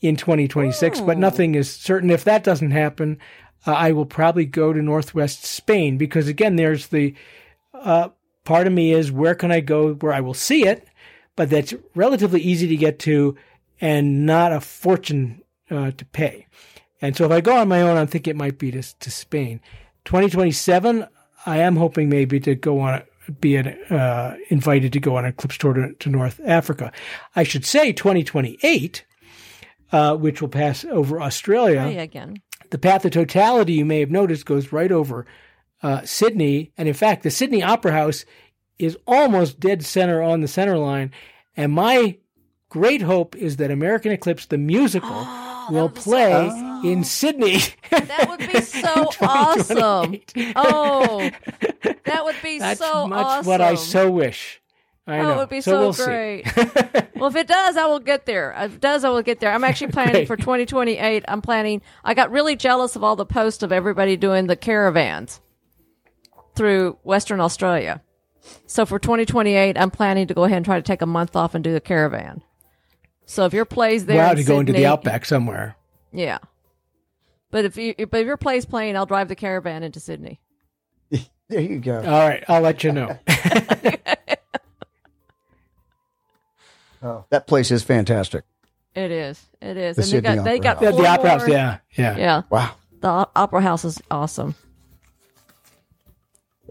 in 0.00 0.16
2026, 0.16 1.02
but 1.02 1.18
nothing 1.18 1.54
is 1.54 1.70
certain. 1.70 2.10
If 2.10 2.24
that 2.24 2.42
doesn't 2.42 2.70
happen, 2.70 3.18
uh, 3.66 3.72
I 3.72 3.92
will 3.92 4.06
probably 4.06 4.46
go 4.46 4.72
to 4.72 4.82
Northwest 4.82 5.44
Spain 5.44 5.98
because 5.98 6.26
again, 6.26 6.56
there's 6.56 6.86
the 6.86 7.14
uh, 7.74 8.08
part 8.44 8.66
of 8.66 8.72
me 8.72 8.92
is 8.92 9.12
where 9.12 9.34
can 9.34 9.52
I 9.52 9.60
go 9.60 9.92
where 9.92 10.14
I 10.14 10.20
will 10.20 10.34
see 10.34 10.66
it, 10.66 10.88
but 11.36 11.50
that's 11.50 11.74
relatively 11.94 12.40
easy 12.40 12.66
to 12.68 12.76
get 12.76 12.98
to 13.00 13.36
and 13.78 14.24
not 14.24 14.52
a 14.52 14.60
fortune 14.60 15.42
uh, 15.70 15.90
to 15.90 16.04
pay. 16.06 16.46
And 17.04 17.14
so 17.14 17.26
if 17.26 17.30
I 17.30 17.42
go 17.42 17.54
on 17.58 17.68
my 17.68 17.82
own, 17.82 17.98
I'm 17.98 18.06
thinking 18.06 18.30
it 18.30 18.36
might 18.36 18.58
be 18.58 18.70
to, 18.70 18.82
to 18.82 19.10
Spain. 19.10 19.60
2027, 20.06 21.06
I 21.44 21.58
am 21.58 21.76
hoping 21.76 22.08
maybe 22.08 22.40
to 22.40 22.54
go 22.54 22.80
on, 22.80 23.02
be 23.40 23.56
an, 23.56 23.68
uh, 23.90 24.36
invited 24.48 24.94
to 24.94 25.00
go 25.00 25.16
on 25.16 25.26
an 25.26 25.32
eclipse 25.32 25.58
tour 25.58 25.74
to, 25.74 25.92
to 25.92 26.08
North 26.08 26.40
Africa. 26.46 26.92
I 27.36 27.42
should 27.42 27.66
say 27.66 27.92
2028, 27.92 29.04
uh, 29.92 30.16
which 30.16 30.40
will 30.40 30.48
pass 30.48 30.86
over 30.86 31.20
Australia. 31.20 31.82
Again. 31.82 32.36
The 32.70 32.78
path 32.78 33.04
of 33.04 33.10
totality, 33.10 33.74
you 33.74 33.84
may 33.84 34.00
have 34.00 34.10
noticed, 34.10 34.46
goes 34.46 34.72
right 34.72 34.90
over 34.90 35.26
uh, 35.82 36.06
Sydney. 36.06 36.72
And 36.78 36.88
in 36.88 36.94
fact, 36.94 37.22
the 37.22 37.30
Sydney 37.30 37.62
Opera 37.62 37.92
House 37.92 38.24
is 38.78 38.96
almost 39.06 39.60
dead 39.60 39.84
center 39.84 40.22
on 40.22 40.40
the 40.40 40.48
center 40.48 40.78
line. 40.78 41.12
And 41.54 41.70
my 41.72 42.16
great 42.70 43.02
hope 43.02 43.36
is 43.36 43.58
that 43.58 43.70
American 43.70 44.10
Eclipse, 44.10 44.46
the 44.46 44.56
musical, 44.56 45.26
Oh, 45.68 45.72
will 45.72 45.88
play 45.88 46.48
in 46.84 47.04
Sydney. 47.04 47.58
That 47.90 48.26
would 48.28 48.40
be 48.52 48.60
so 48.60 49.10
awesome. 49.20 50.20
Oh, 50.56 51.30
that 52.04 52.24
would 52.24 52.36
be 52.42 52.58
That's 52.58 52.80
so 52.80 53.06
much 53.06 53.24
awesome. 53.24 53.46
what 53.48 53.60
I 53.60 53.74
so 53.74 54.10
wish. 54.10 54.60
I 55.06 55.18
Oh, 55.18 55.22
know. 55.22 55.32
it 55.32 55.36
would 55.36 55.48
be 55.50 55.60
so 55.60 55.92
so, 55.92 56.02
we'll 56.02 56.06
great. 56.06 56.56
well, 57.16 57.28
if 57.28 57.36
it 57.36 57.46
does, 57.46 57.76
I 57.76 57.84
will 57.86 58.00
get 58.00 58.24
there. 58.26 58.54
If 58.56 58.74
it 58.76 58.80
does, 58.80 59.04
I 59.04 59.10
will 59.10 59.22
get 59.22 59.38
there. 59.40 59.52
I'm 59.52 59.64
actually 59.64 59.92
planning 59.92 60.26
for 60.26 60.36
2028. 60.36 61.24
I'm 61.28 61.42
planning. 61.42 61.82
I 62.02 62.14
got 62.14 62.30
really 62.30 62.56
jealous 62.56 62.96
of 62.96 63.04
all 63.04 63.14
the 63.16 63.26
posts 63.26 63.62
of 63.62 63.70
everybody 63.72 64.16
doing 64.16 64.46
the 64.46 64.56
caravans 64.56 65.40
through 66.54 66.98
Western 67.02 67.40
Australia. 67.40 68.02
So 68.66 68.86
for 68.86 68.98
2028, 68.98 69.76
I'm 69.78 69.90
planning 69.90 70.26
to 70.28 70.34
go 70.34 70.44
ahead 70.44 70.56
and 70.58 70.64
try 70.64 70.76
to 70.76 70.82
take 70.82 71.02
a 71.02 71.06
month 71.06 71.36
off 71.36 71.54
and 71.54 71.62
do 71.64 71.72
the 71.72 71.80
caravan. 71.80 72.42
So 73.26 73.46
if 73.46 73.52
your 73.54 73.64
plays 73.64 74.06
there, 74.06 74.18
wow, 74.18 74.30
in 74.32 74.36
to 74.36 74.44
go 74.44 74.60
into 74.60 74.72
the 74.72 74.86
outback 74.86 75.24
somewhere. 75.24 75.76
yeah. 76.12 76.38
But 77.50 77.64
if 77.64 77.76
you, 77.76 77.94
but 78.06 78.20
if 78.20 78.26
your 78.26 78.36
play's 78.36 78.64
playing, 78.66 78.96
I'll 78.96 79.06
drive 79.06 79.28
the 79.28 79.36
caravan 79.36 79.82
into 79.82 80.00
Sydney. 80.00 80.40
There 81.48 81.60
you 81.60 81.78
go. 81.78 81.98
All 81.98 82.26
right, 82.26 82.42
I'll 82.48 82.62
let 82.62 82.82
you 82.84 82.90
know. 82.92 83.18
Oh, 87.02 87.26
that 87.28 87.46
place 87.46 87.70
is 87.70 87.82
fantastic. 87.82 88.44
It 88.94 89.10
is. 89.10 89.44
It 89.60 89.76
is. 89.76 89.96
The 89.96 90.02
and 90.02 90.06
they 90.06 90.10
Sydney 90.10 90.36
got 90.36 90.44
they 90.44 90.58
got 90.58 90.76
House. 90.76 90.82
Yeah, 90.82 90.90
four 90.92 91.02
the 91.02 91.08
opera 91.08 91.30
house, 91.30 91.48
yeah, 91.48 91.78
yeah. 91.92 92.16
Yeah. 92.16 92.42
Wow. 92.48 92.74
The 93.00 93.28
opera 93.36 93.60
house 93.60 93.84
is 93.84 94.00
awesome. 94.10 94.54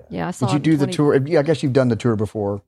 Yeah, 0.09 0.29
I 0.29 0.31
saw. 0.31 0.47
Did 0.47 0.53
you 0.53 0.59
do 0.59 0.71
in 0.73 0.79
the 0.79 0.87
tour? 0.87 1.13
I 1.15 1.43
guess 1.43 1.61
you've 1.61 1.73
done 1.73 1.89
the 1.89 1.95
tour 1.95 2.15
before. 2.15 2.63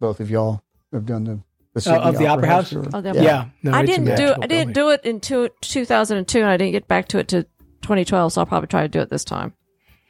Both 0.00 0.18
of 0.18 0.28
y'all 0.28 0.62
have 0.92 1.06
done 1.06 1.24
the, 1.24 1.38
the 1.74 1.78
uh, 1.80 1.82
Sydney 1.82 1.98
of 2.08 2.18
the 2.18 2.26
Opera 2.26 2.46
House? 2.46 2.70
tour. 2.70 2.86
Oh, 2.94 3.00
the 3.00 3.12
Yeah. 3.14 3.46
No, 3.62 3.72
I 3.72 3.84
didn't 3.84 4.04
do. 4.06 4.10
magical 4.12 4.44
I 4.44 4.46
didn't 4.46 4.72
building. 4.72 4.72
do 4.72 4.90
it 4.90 5.04
in 5.04 5.20
two, 5.20 5.50
2002, 5.60 6.38
and 6.40 6.48
I 6.48 6.56
didn't 6.56 6.72
get 6.72 6.88
back 6.88 7.08
to 7.08 7.18
it 7.18 7.28
to 7.28 7.42
2012. 7.82 8.32
So 8.32 8.40
I'll 8.40 8.46
probably 8.46 8.68
try 8.68 8.82
to 8.82 8.88
do 8.88 9.00
it 9.00 9.10
this 9.10 9.24
time. 9.24 9.52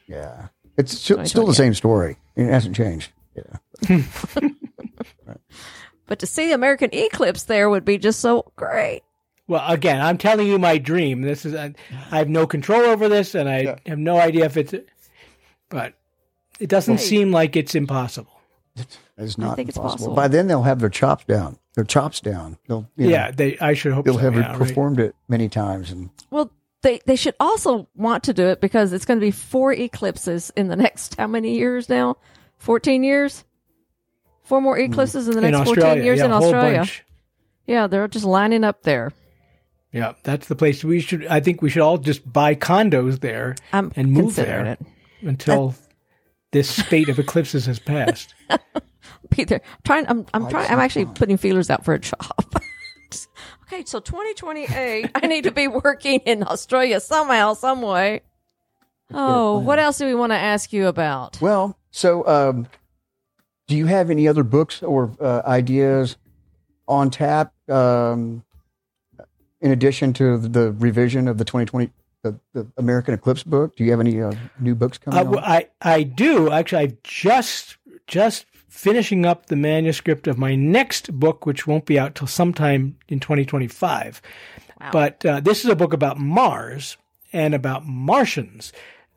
Yeah. 0.07 0.49
It's 0.77 0.97
still, 0.99 1.25
still 1.27 1.47
the 1.47 1.55
same 1.55 1.75
story. 1.75 2.19
It 2.37 2.47
hasn't 2.47 2.77
changed. 2.77 3.13
Yeah. 3.37 4.03
But 6.07 6.19
to 6.19 6.27
see 6.27 6.49
the 6.49 6.55
American 6.55 6.91
eclipse 6.93 7.45
there 7.45 7.71
would 7.71 7.85
be 7.85 7.97
just 7.97 8.21
so 8.21 8.53
great. 8.57 9.03
Well, 9.49 9.65
again, 9.67 10.03
I'm 10.03 10.19
telling 10.19 10.47
you 10.47 10.59
my 10.59 10.77
dream. 10.77 11.23
This 11.23 11.47
is 11.47 11.55
I, 11.55 11.75
I 12.11 12.19
have 12.19 12.29
no 12.29 12.47
control 12.47 12.83
over 12.83 13.09
this, 13.09 13.35
and 13.35 13.49
I 13.49 13.79
have 13.87 13.99
no 13.99 14.19
idea 14.19 14.45
if 14.45 14.57
it's. 14.59 14.75
But 15.71 15.95
it 16.61 16.69
doesn't 16.69 16.99
Hey. 16.99 17.05
seem 17.05 17.33
like 17.33 17.57
it's 17.57 17.75
impossible. 17.75 18.34
It's 19.17 19.39
not 19.39 19.53
I 19.53 19.55
think 19.55 19.69
it's 19.69 19.79
possible. 19.79 20.15
By 20.15 20.29
then 20.29 20.49
they'll 20.49 20.63
have 20.63 20.81
their 20.81 20.89
chops 20.89 21.25
down. 21.25 21.59
Their 21.75 21.85
chops 21.85 22.21
down. 22.21 22.59
They'll 22.67 22.89
you 22.97 23.07
know, 23.07 23.11
Yeah, 23.11 23.31
they. 23.31 23.59
I 23.59 23.75
should 23.75 23.93
hope 23.93 24.05
they'll 24.05 24.15
so, 24.15 24.21
have 24.21 24.35
yeah, 24.35 24.51
right. 24.51 24.59
performed 24.59 24.99
it 24.99 25.15
many 25.29 25.49
times 25.49 25.91
and 25.91 26.11
Well, 26.31 26.51
they 26.83 27.01
they 27.07 27.17
should 27.17 27.35
also 27.39 27.89
want 27.95 28.25
to 28.25 28.35
do 28.35 28.47
it 28.47 28.61
because 28.61 28.93
it's 28.93 29.05
going 29.05 29.19
to 29.19 29.25
be 29.25 29.31
four 29.31 29.73
eclipses 29.73 30.51
in 30.57 30.69
the 30.69 30.77
next 30.77 31.17
how 31.17 31.27
many 31.27 31.57
years 31.57 31.89
now? 31.89 32.17
14 32.59 33.05
years. 33.05 33.45
Four 34.43 34.61
more 34.61 34.77
mm. 34.77 34.91
eclipses 34.91 35.29
in 35.29 35.35
the 35.35 35.47
in 35.47 35.53
next 35.53 35.67
14 35.69 36.03
years 36.03 36.19
yeah, 36.19 36.25
in 36.25 36.33
Australia. 36.33 36.87
Yeah, 37.67 37.87
they're 37.87 38.09
just 38.09 38.27
lining 38.27 38.65
up 38.65 38.83
there. 38.83 39.13
Yeah, 39.93 40.15
that's 40.25 40.49
the 40.49 40.57
place 40.57 40.83
we 40.83 41.01
should. 41.01 41.27
I 41.27 41.41
think 41.41 41.63
we 41.63 41.71
should 41.71 41.83
all 41.83 41.99
just 41.99 42.31
buy 42.31 42.57
condos 42.57 43.21
there 43.21 43.55
I'm 43.73 43.93
and 43.95 44.11
move 44.11 44.35
there 44.35 44.67
it. 44.67 44.81
until 45.23 45.75
this 46.55 46.71
spate 46.71 47.09
of 47.09 47.19
eclipses 47.19 47.67
has 47.67 47.81
passed. 47.81 48.33
be 49.37 49.45
there. 49.45 49.61
Trying, 49.83 50.07
I'm, 50.09 50.25
I'm 50.33 50.49
trying. 50.49 50.71
I'm 50.71 50.79
actually 50.79 51.07
putting 51.07 51.37
feelers 51.37 51.69
out 51.69 51.85
for 51.85 51.95
a 51.95 51.99
job. 51.99 52.17
okay, 53.65 53.85
so 53.85 53.99
2028, 53.99 55.11
I 55.15 55.27
need 55.27 55.45
to 55.45 55.51
be 55.51 55.67
working 55.67 56.21
in 56.21 56.45
Australia 56.45 57.01
somehow, 57.01 57.55
some 57.55 57.83
way. 57.83 58.23
Oh, 59.13 59.59
what 59.59 59.81
else 59.81 59.99
do 59.99 60.07
we 60.07 60.15
want 60.15 60.31
to 60.31 60.39
ask 60.39 60.73
you 60.73 60.87
about? 60.87 61.41
Well, 61.41 61.77
so 61.91 62.27
um, 62.27 62.69
do 63.67 63.77
you 63.77 63.87
have 63.87 64.09
any 64.09 64.29
other 64.29 64.45
books 64.45 64.81
or 64.81 65.13
uh, 65.21 65.43
ideas 65.45 66.17
on 66.87 67.11
tap 67.11 67.53
um, 67.69 68.45
in 69.61 69.73
addition 69.73 70.13
to 70.15 70.39
the 70.39 70.73
revision 70.73 71.27
of 71.27 71.39
the 71.39 71.45
2020 71.45 71.91
the, 72.25 72.39
the 72.53 72.67
American 72.77 73.15
Eclipse 73.15 73.45
book? 73.45 73.77
Do 73.77 73.85
you 73.85 73.93
have 73.93 74.01
any 74.01 74.21
uh, 74.21 74.33
new 74.59 74.75
books 74.75 74.99
coming? 74.99 75.21
Uh, 75.21 75.31
well, 75.31 75.45
I 75.45 75.69
I 75.81 76.03
do 76.03 76.51
actually. 76.51 76.83
I've 76.83 77.03
just 77.05 77.77
just 78.07 78.47
finishing 78.69 79.25
up 79.25 79.47
the 79.47 79.57
manuscript 79.57 80.27
of 80.27 80.37
my 80.37 80.57
next 80.57 81.13
book, 81.13 81.47
which 81.47 81.67
won't 81.67 81.87
be 81.87 81.99
out 81.99 82.17
till 82.17 82.27
sometime 82.27 82.97
in 83.09 83.21
2025. 83.21 84.21
But 84.93 85.25
uh, 85.25 85.41
this 85.41 85.65
is 85.65 85.71
a 85.71 85.77
book 85.77 85.93
about 85.93 86.19
Mars 86.19 86.97
and 87.33 87.55
about 87.55 87.87
Martians. 87.87 88.73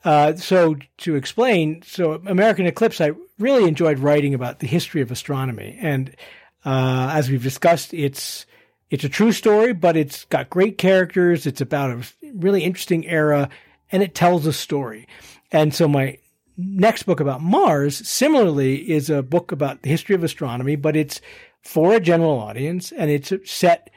Uh, 0.05 0.36
so 0.36 0.76
to 0.99 1.16
explain, 1.16 1.82
so 1.82 2.14
American 2.26 2.66
Eclipse, 2.66 3.01
I 3.01 3.12
really 3.39 3.68
enjoyed 3.68 3.99
writing 3.99 4.34
about 4.34 4.60
the 4.60 4.68
history 4.68 5.01
of 5.01 5.12
astronomy, 5.12 5.78
and 5.82 6.16
uh, 6.64 7.12
as 7.14 7.30
we've 7.30 7.43
discussed, 7.43 7.93
it's 7.93 8.45
it's 8.89 9.03
a 9.03 9.09
true 9.09 9.31
story, 9.31 9.73
but 9.73 9.97
it's 9.97 10.25
got 10.25 10.49
great 10.49 10.77
characters. 10.77 11.45
It's 11.45 11.61
about 11.61 11.91
a 11.91 12.31
really 12.33 12.63
interesting 12.63 13.05
era, 13.05 13.49
and 13.91 14.01
it 14.01 14.15
tells 14.15 14.45
a 14.45 14.53
story. 14.53 15.07
And 15.51 15.73
so 15.73 15.88
my 15.88 16.17
next 16.57 17.03
book 17.03 17.19
about 17.19 17.41
Mars, 17.41 18.07
similarly, 18.07 18.89
is 18.89 19.09
a 19.09 19.23
book 19.23 19.51
about 19.51 19.81
the 19.81 19.89
history 19.89 20.15
of 20.15 20.23
astronomy, 20.23 20.75
but 20.75 20.95
it's 20.95 21.21
for 21.61 21.93
a 21.93 21.99
general 21.99 22.39
audience, 22.39 22.91
and 22.91 23.11
it's 23.11 23.33
set 23.45 23.89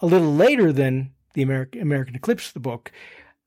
a 0.00 0.06
little 0.06 0.34
later 0.34 0.72
than 0.72 1.12
the 1.34 1.42
American 1.42 1.82
American 1.82 2.14
Eclipse, 2.14 2.52
the 2.52 2.60
book. 2.60 2.90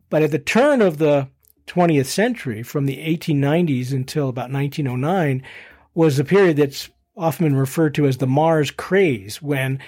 But 0.10 0.22
at 0.24 0.32
the 0.32 0.40
turn 0.40 0.82
of 0.82 0.98
the 0.98 1.30
20th 1.68 2.06
century, 2.06 2.64
from 2.64 2.86
the 2.86 2.98
1890s 2.98 3.92
until 3.92 4.30
about 4.30 4.52
1909, 4.52 5.44
was 5.94 6.18
a 6.18 6.24
period 6.24 6.58
that's 6.58 6.90
often 7.16 7.56
referred 7.56 7.94
to 7.96 8.08
as 8.08 8.18
the 8.18 8.28
Mars 8.28 8.72
craze, 8.72 9.42
when 9.42 9.80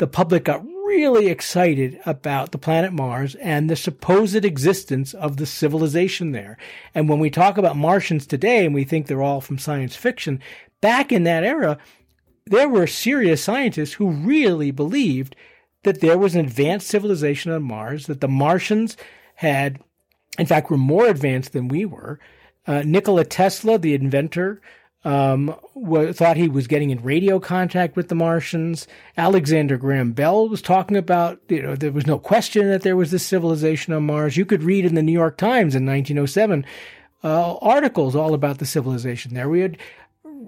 the 0.00 0.06
public 0.06 0.44
got 0.44 0.64
really 0.64 1.28
excited 1.28 2.00
about 2.06 2.52
the 2.52 2.58
planet 2.58 2.90
Mars 2.90 3.34
and 3.34 3.68
the 3.68 3.76
supposed 3.76 4.46
existence 4.46 5.12
of 5.12 5.36
the 5.36 5.44
civilization 5.44 6.32
there. 6.32 6.56
And 6.94 7.06
when 7.06 7.18
we 7.18 7.28
talk 7.28 7.58
about 7.58 7.76
Martians 7.76 8.26
today 8.26 8.64
and 8.64 8.74
we 8.74 8.84
think 8.84 9.06
they're 9.06 9.22
all 9.22 9.42
from 9.42 9.58
science 9.58 9.94
fiction, 9.94 10.40
back 10.80 11.12
in 11.12 11.24
that 11.24 11.44
era, 11.44 11.76
there 12.46 12.68
were 12.68 12.86
serious 12.86 13.44
scientists 13.44 13.92
who 13.92 14.10
really 14.10 14.70
believed 14.70 15.36
that 15.82 16.00
there 16.00 16.16
was 16.16 16.34
an 16.34 16.46
advanced 16.46 16.88
civilization 16.88 17.52
on 17.52 17.62
Mars, 17.62 18.06
that 18.06 18.22
the 18.22 18.28
Martians 18.28 18.96
had, 19.36 19.80
in 20.38 20.46
fact, 20.46 20.70
were 20.70 20.78
more 20.78 21.08
advanced 21.08 21.52
than 21.52 21.68
we 21.68 21.84
were. 21.84 22.18
Uh, 22.66 22.82
Nikola 22.86 23.26
Tesla, 23.26 23.76
the 23.76 23.94
inventor, 23.94 24.62
um, 25.04 25.54
wa 25.74 26.12
thought 26.12 26.36
he 26.36 26.48
was 26.48 26.66
getting 26.66 26.90
in 26.90 27.02
radio 27.02 27.40
contact 27.40 27.96
with 27.96 28.08
the 28.08 28.14
Martians. 28.14 28.86
Alexander 29.16 29.76
Graham 29.76 30.12
Bell 30.12 30.48
was 30.48 30.60
talking 30.60 30.96
about, 30.96 31.40
you 31.48 31.62
know, 31.62 31.74
there 31.74 31.92
was 31.92 32.06
no 32.06 32.18
question 32.18 32.68
that 32.68 32.82
there 32.82 32.96
was 32.96 33.10
this 33.10 33.24
civilization 33.24 33.94
on 33.94 34.04
Mars. 34.04 34.36
You 34.36 34.44
could 34.44 34.62
read 34.62 34.84
in 34.84 34.94
the 34.94 35.02
New 35.02 35.12
York 35.12 35.38
Times 35.38 35.74
in 35.74 35.86
1907 35.86 36.66
uh, 37.24 37.56
articles 37.56 38.14
all 38.14 38.34
about 38.34 38.58
the 38.58 38.66
civilization 38.66 39.34
there. 39.34 39.48
We 39.48 39.60
had 39.60 39.78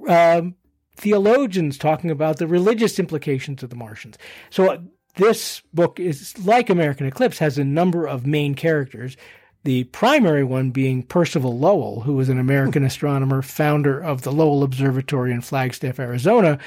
um, 0.08 0.54
theologians 0.96 1.78
talking 1.78 2.10
about 2.10 2.38
the 2.38 2.46
religious 2.46 2.98
implications 2.98 3.62
of 3.62 3.70
the 3.70 3.76
Martians. 3.76 4.18
So 4.50 4.72
uh, 4.72 4.78
this 5.16 5.62
book 5.72 5.98
is 5.98 6.38
like 6.44 6.70
American 6.70 7.06
Eclipse, 7.06 7.38
has 7.38 7.58
a 7.58 7.64
number 7.64 8.06
of 8.06 8.26
main 8.26 8.54
characters. 8.54 9.16
The 9.64 9.84
primary 9.84 10.42
one 10.42 10.70
being 10.70 11.04
Percival 11.04 11.56
Lowell, 11.56 12.00
who 12.00 12.14
was 12.14 12.28
an 12.28 12.38
American 12.38 12.84
astronomer, 12.84 13.42
founder 13.42 14.00
of 14.00 14.22
the 14.22 14.32
Lowell 14.32 14.64
Observatory 14.64 15.30
in 15.30 15.40
Flagstaff, 15.40 16.00
Arizona, 16.00 16.58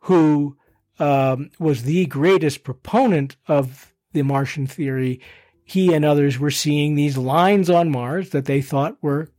who 0.00 0.56
um, 0.98 1.50
was 1.58 1.84
the 1.84 2.06
greatest 2.06 2.64
proponent 2.64 3.36
of 3.46 3.94
the 4.12 4.22
Martian 4.22 4.66
theory. 4.66 5.20
He 5.64 5.94
and 5.94 6.04
others 6.04 6.38
were 6.38 6.50
seeing 6.50 6.94
these 6.96 7.16
lines 7.16 7.70
on 7.70 7.90
Mars 7.90 8.30
that 8.30 8.46
they 8.46 8.60
thought 8.60 9.00
were 9.00 9.30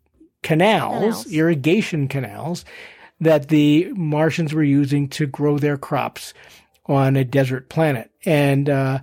canals, 0.42 1.24
Canals. 1.24 1.34
irrigation 1.34 2.08
canals, 2.08 2.64
that 3.20 3.50
the 3.50 3.92
Martians 3.94 4.54
were 4.54 4.64
using 4.64 5.10
to 5.10 5.28
grow 5.28 5.58
their 5.58 5.78
crops 5.78 6.34
on 6.86 7.16
a 7.18 7.26
desert 7.26 7.70
planet. 7.70 8.10
And 8.26 8.70
uh, 8.70 9.00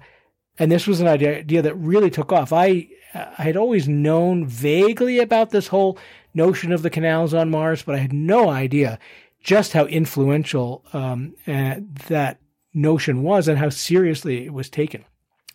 and 0.59 0.73
this 0.73 0.87
was 0.87 1.01
an 1.01 1.07
idea, 1.07 1.39
idea 1.39 1.63
that 1.63 1.75
really 1.77 2.11
took 2.11 2.33
off. 2.33 2.53
I 2.53 2.89
I 3.15 3.43
had 3.43 3.57
always 3.57 3.89
known 3.89 4.47
vaguely 4.47 5.19
about 5.19 5.51
this 5.51 5.69
whole 5.69 5.99
notion 6.35 6.73
of 6.73 6.83
the 6.83 6.91
canals 6.91 7.35
on 7.35 7.51
Mars, 7.51 7.83
but 7.83 7.95
I 7.95 7.99
had 7.99 8.13
no 8.13 8.51
idea 8.51 8.99
just 9.41 9.73
how 9.73 9.87
influential 9.87 10.85
um, 10.93 11.35
uh, 11.47 11.77
that 12.09 12.39
notion 12.75 13.23
was 13.23 13.49
and 13.49 13.59
how 13.59 13.71
seriously 13.71 14.45
it 14.45 14.53
was 14.53 14.69
taken. 14.69 15.05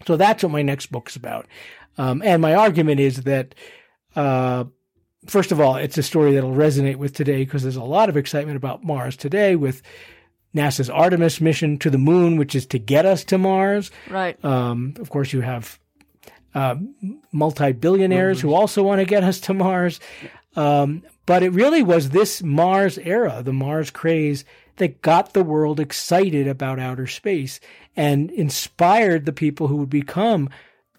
So 0.07 0.17
that's 0.17 0.43
what 0.43 0.51
my 0.51 0.61
next 0.61 0.91
book's 0.91 1.15
about. 1.15 1.47
Um, 1.97 2.21
and 2.25 2.41
my 2.41 2.55
argument 2.55 2.99
is 2.99 3.23
that, 3.23 3.55
uh, 4.15 4.65
first 5.27 5.51
of 5.51 5.61
all, 5.61 5.75
it's 5.75 5.97
a 5.97 6.03
story 6.03 6.33
that'll 6.33 6.53
resonate 6.53 6.95
with 6.95 7.13
today 7.13 7.45
because 7.45 7.61
there's 7.61 7.75
a 7.75 7.83
lot 7.83 8.09
of 8.09 8.17
excitement 8.17 8.57
about 8.57 8.83
Mars 8.83 9.15
today 9.15 9.55
with 9.55 9.81
NASA's 10.55 10.89
Artemis 10.89 11.39
mission 11.39 11.77
to 11.79 11.89
the 11.89 11.97
moon, 11.97 12.37
which 12.37 12.55
is 12.55 12.65
to 12.67 12.79
get 12.79 13.05
us 13.05 13.23
to 13.25 13.37
Mars. 13.37 13.91
Right. 14.09 14.43
Um, 14.43 14.95
of 14.99 15.09
course, 15.09 15.33
you 15.33 15.41
have 15.41 15.79
uh, 16.53 16.75
multi-billionaires 17.31 18.41
who 18.41 18.53
also 18.53 18.83
want 18.83 18.99
to 18.99 19.05
get 19.05 19.23
us 19.23 19.39
to 19.41 19.53
Mars. 19.53 19.99
Um, 20.55 21.03
but 21.25 21.41
it 21.41 21.51
really 21.51 21.83
was 21.83 22.09
this 22.09 22.43
Mars 22.43 22.97
era, 22.99 23.41
the 23.43 23.53
Mars 23.53 23.89
craze, 23.89 24.45
that 24.77 25.01
got 25.01 25.33
the 25.33 25.43
world 25.43 25.79
excited 25.79 26.47
about 26.47 26.79
outer 26.79 27.07
space 27.07 27.59
and 27.95 28.31
inspired 28.31 29.25
the 29.25 29.33
people 29.33 29.67
who 29.67 29.77
would 29.77 29.89
become 29.89 30.49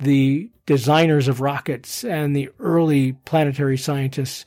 the 0.01 0.51
designers 0.67 1.29
of 1.29 1.41
rockets 1.41 2.05
and 2.05 2.35
the 2.35 2.51
early 2.59 3.13
planetary 3.13 3.77
scientists 3.77 4.45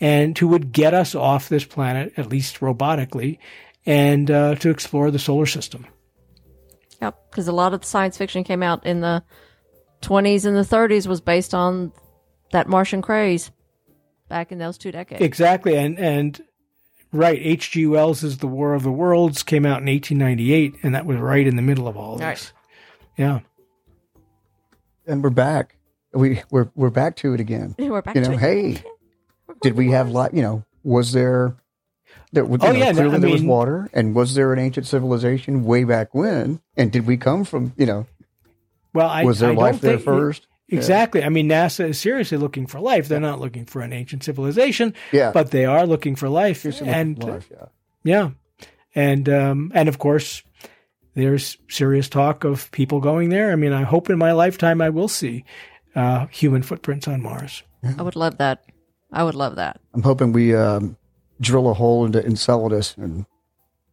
and 0.00 0.36
who 0.38 0.48
would 0.48 0.72
get 0.72 0.94
us 0.94 1.14
off 1.14 1.48
this 1.48 1.64
planet, 1.64 2.12
at 2.16 2.28
least 2.28 2.60
robotically, 2.60 3.38
and 3.84 4.30
uh, 4.30 4.54
to 4.56 4.70
explore 4.70 5.10
the 5.10 5.18
solar 5.18 5.46
system. 5.46 5.86
Yep. 7.02 7.30
Because 7.30 7.48
a 7.48 7.52
lot 7.52 7.74
of 7.74 7.80
the 7.80 7.86
science 7.86 8.16
fiction 8.16 8.44
came 8.44 8.62
out 8.62 8.84
in 8.84 9.00
the 9.00 9.22
20s 10.02 10.44
and 10.46 10.56
the 10.56 10.62
30s 10.62 11.06
was 11.06 11.20
based 11.20 11.54
on 11.54 11.92
that 12.52 12.68
Martian 12.68 13.02
craze 13.02 13.50
back 14.28 14.50
in 14.52 14.58
those 14.58 14.78
two 14.78 14.90
decades. 14.92 15.22
Exactly, 15.22 15.76
and 15.76 15.98
and 15.98 16.40
right, 17.12 17.38
H.G. 17.40 17.86
Wells' 17.86 18.38
The 18.38 18.46
War 18.46 18.74
of 18.74 18.82
the 18.82 18.90
Worlds 18.92 19.42
came 19.42 19.64
out 19.66 19.80
in 19.82 19.86
1898, 19.86 20.76
and 20.82 20.94
that 20.94 21.06
was 21.06 21.16
right 21.18 21.46
in 21.46 21.56
the 21.56 21.62
middle 21.62 21.86
of 21.88 21.96
all 21.96 22.16
this. 22.16 22.24
Right. 22.24 22.52
Yeah, 23.16 23.40
and 25.06 25.22
we're 25.22 25.30
back. 25.30 25.76
We 26.12 26.42
we're 26.50 26.70
we're 26.74 26.90
back 26.90 27.16
to 27.16 27.34
it 27.34 27.40
again. 27.40 27.74
We're 27.78 28.02
back 28.02 28.14
you 28.16 28.22
to 28.22 28.28
know, 28.30 28.34
it. 28.34 28.40
hey, 28.40 28.82
did 29.62 29.76
we 29.76 29.90
have 29.90 30.10
like 30.10 30.32
you 30.32 30.42
know? 30.42 30.64
Was 30.82 31.12
there? 31.12 31.56
There, 32.32 32.44
you 32.44 32.58
Oh, 32.60 32.72
know, 32.72 32.72
yeah, 32.72 32.86
no, 32.92 32.94
clearly 32.94 33.16
I 33.16 33.18
there 33.18 33.30
was 33.30 33.42
water, 33.42 33.90
and 33.92 34.14
was 34.14 34.34
there 34.34 34.52
an 34.52 34.58
ancient 34.58 34.86
civilization 34.86 35.64
way 35.64 35.84
back 35.84 36.14
when? 36.14 36.60
And 36.76 36.90
did 36.90 37.06
we 37.06 37.16
come 37.16 37.44
from? 37.44 37.72
You 37.76 37.86
know, 37.86 38.06
well, 38.94 39.08
I 39.08 39.24
was 39.24 39.38
there 39.40 39.50
I 39.50 39.54
life 39.54 39.72
don't 39.74 39.80
there 39.82 39.92
think- 39.98 40.04
first? 40.04 40.46
Exactly. 40.72 41.24
I 41.24 41.30
mean, 41.30 41.48
NASA 41.48 41.88
is 41.88 41.98
seriously 41.98 42.38
looking 42.38 42.64
for 42.68 42.78
life. 42.78 43.08
They're 43.08 43.18
not 43.18 43.40
looking 43.40 43.64
for 43.66 43.82
an 43.82 43.92
ancient 43.92 44.22
civilization, 44.22 44.94
Yeah. 45.10 45.32
but 45.32 45.50
they 45.50 45.64
are 45.64 45.84
looking 45.84 46.14
for 46.14 46.28
life. 46.28 46.64
And 46.80 47.20
life, 47.24 47.50
yeah. 47.50 47.64
yeah, 48.04 48.30
and 48.94 49.28
um, 49.28 49.72
and 49.74 49.88
of 49.88 49.98
course, 49.98 50.44
there's 51.14 51.56
serious 51.68 52.08
talk 52.08 52.44
of 52.44 52.70
people 52.70 53.00
going 53.00 53.30
there. 53.30 53.50
I 53.50 53.56
mean, 53.56 53.72
I 53.72 53.82
hope 53.82 54.10
in 54.10 54.18
my 54.18 54.30
lifetime 54.30 54.80
I 54.80 54.90
will 54.90 55.08
see 55.08 55.44
uh, 55.96 56.26
human 56.26 56.62
footprints 56.62 57.08
on 57.08 57.20
Mars. 57.20 57.64
I 57.98 58.02
would 58.02 58.14
love 58.14 58.38
that. 58.38 58.62
I 59.12 59.24
would 59.24 59.34
love 59.34 59.56
that. 59.56 59.80
I'm 59.92 60.02
hoping 60.02 60.30
we 60.30 60.54
um, 60.54 60.96
drill 61.40 61.68
a 61.68 61.74
hole 61.74 62.04
into 62.06 62.24
Enceladus 62.24 62.94
and 62.96 63.26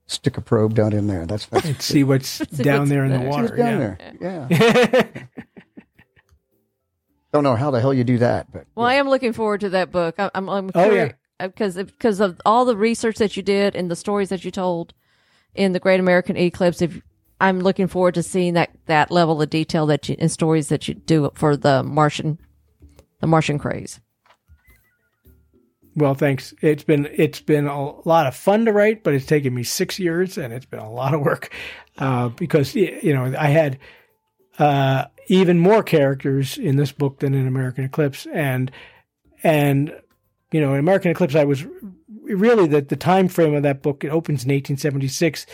stick 0.08 0.38
a 0.38 0.42
probe 0.42 0.74
down 0.74 0.94
in 0.94 1.08
there. 1.08 1.26
That's 1.26 1.46
that's 1.48 1.66
And 1.66 1.82
see 1.82 2.04
what's 2.04 2.40
down 2.40 2.80
what's 2.80 2.90
there 2.90 3.06
in 3.06 3.12
the 3.12 3.18
there. 3.20 3.28
what's 3.28 3.52
water. 3.52 3.56
down 3.58 3.98
yeah. 4.22 4.48
there. 4.50 5.30
Yeah. 5.30 5.42
Don't 7.34 7.44
know 7.44 7.56
how 7.56 7.72
the 7.72 7.82
hell 7.82 7.94
you 7.94 8.04
do 8.04 8.18
that, 8.20 8.52
but 8.52 8.66
Well, 8.74 8.86
I 8.88 8.96
am 8.96 9.10
looking 9.10 9.34
forward 9.34 9.60
to 9.62 9.70
that 9.70 9.92
book. 9.92 10.16
I, 10.18 10.32
I'm, 10.34 10.50
I'm 10.50 10.72
Oh, 10.74 10.84
curious, 10.90 11.14
uh, 11.40 11.48
because 11.48 11.76
because 11.76 12.20
of 12.20 12.40
all 12.46 12.66
the 12.66 12.78
research 12.78 13.18
that 13.18 13.36
you 13.38 13.44
did 13.44 13.76
and 13.76 13.92
the 13.92 13.96
stories 13.98 14.30
that 14.30 14.46
you 14.46 14.50
told 14.52 14.94
in 15.54 15.74
the 15.74 15.80
Great 15.80 16.00
American 16.00 16.38
Eclipse. 16.38 16.82
If 16.82 17.02
I'm 17.40 17.60
looking 17.60 17.88
forward 17.88 18.16
to 18.16 18.24
seeing 18.24 18.54
that 18.54 18.72
that 18.86 19.12
level 19.12 19.42
of 19.42 19.50
detail 19.50 19.86
that 19.88 20.08
you 20.10 20.16
and 20.18 20.32
stories 20.32 20.70
that 20.70 20.88
you 20.88 20.94
do 20.96 21.30
for 21.36 21.58
the 21.58 21.84
Martian, 21.84 22.40
the 23.20 23.28
Martian 23.28 23.60
craze. 23.60 24.00
Well, 25.98 26.14
thanks. 26.14 26.54
It's 26.62 26.84
been 26.84 27.10
it's 27.12 27.42
been 27.42 27.66
a 27.66 28.08
lot 28.08 28.28
of 28.28 28.36
fun 28.36 28.66
to 28.66 28.72
write, 28.72 29.04
but 29.04 29.16
it's 29.16 29.26
taken 29.26 29.56
me 29.56 29.64
six 29.64 29.98
years, 29.98 30.38
and 30.38 30.54
it's 30.54 30.68
been 30.68 30.80
a 30.80 30.92
lot 30.92 31.16
of 31.16 31.22
work 31.22 31.52
uh, 31.98 32.30
because 32.30 32.76
you 32.76 33.14
know 33.16 33.34
I 33.36 33.48
had 33.48 33.80
uh, 34.60 35.06
even 35.26 35.58
more 35.58 35.82
characters 35.82 36.60
in 36.60 36.76
this 36.78 36.92
book 36.92 37.20
than 37.20 37.34
in 37.34 37.48
American 37.48 37.84
Eclipse, 37.84 38.28
and 38.32 38.72
and 39.42 39.92
you 40.52 40.62
know 40.62 40.74
in 40.74 40.80
American 40.80 41.10
Eclipse 41.10 41.34
I 41.34 41.46
was 41.46 41.66
really 42.22 42.68
the 42.68 42.82
the 42.82 42.96
time 42.96 43.28
frame 43.28 43.56
of 43.56 43.64
that 43.64 43.82
book. 43.82 44.04
It 44.04 44.10
opens 44.10 44.44
in 44.44 44.50
1876, 44.50 45.48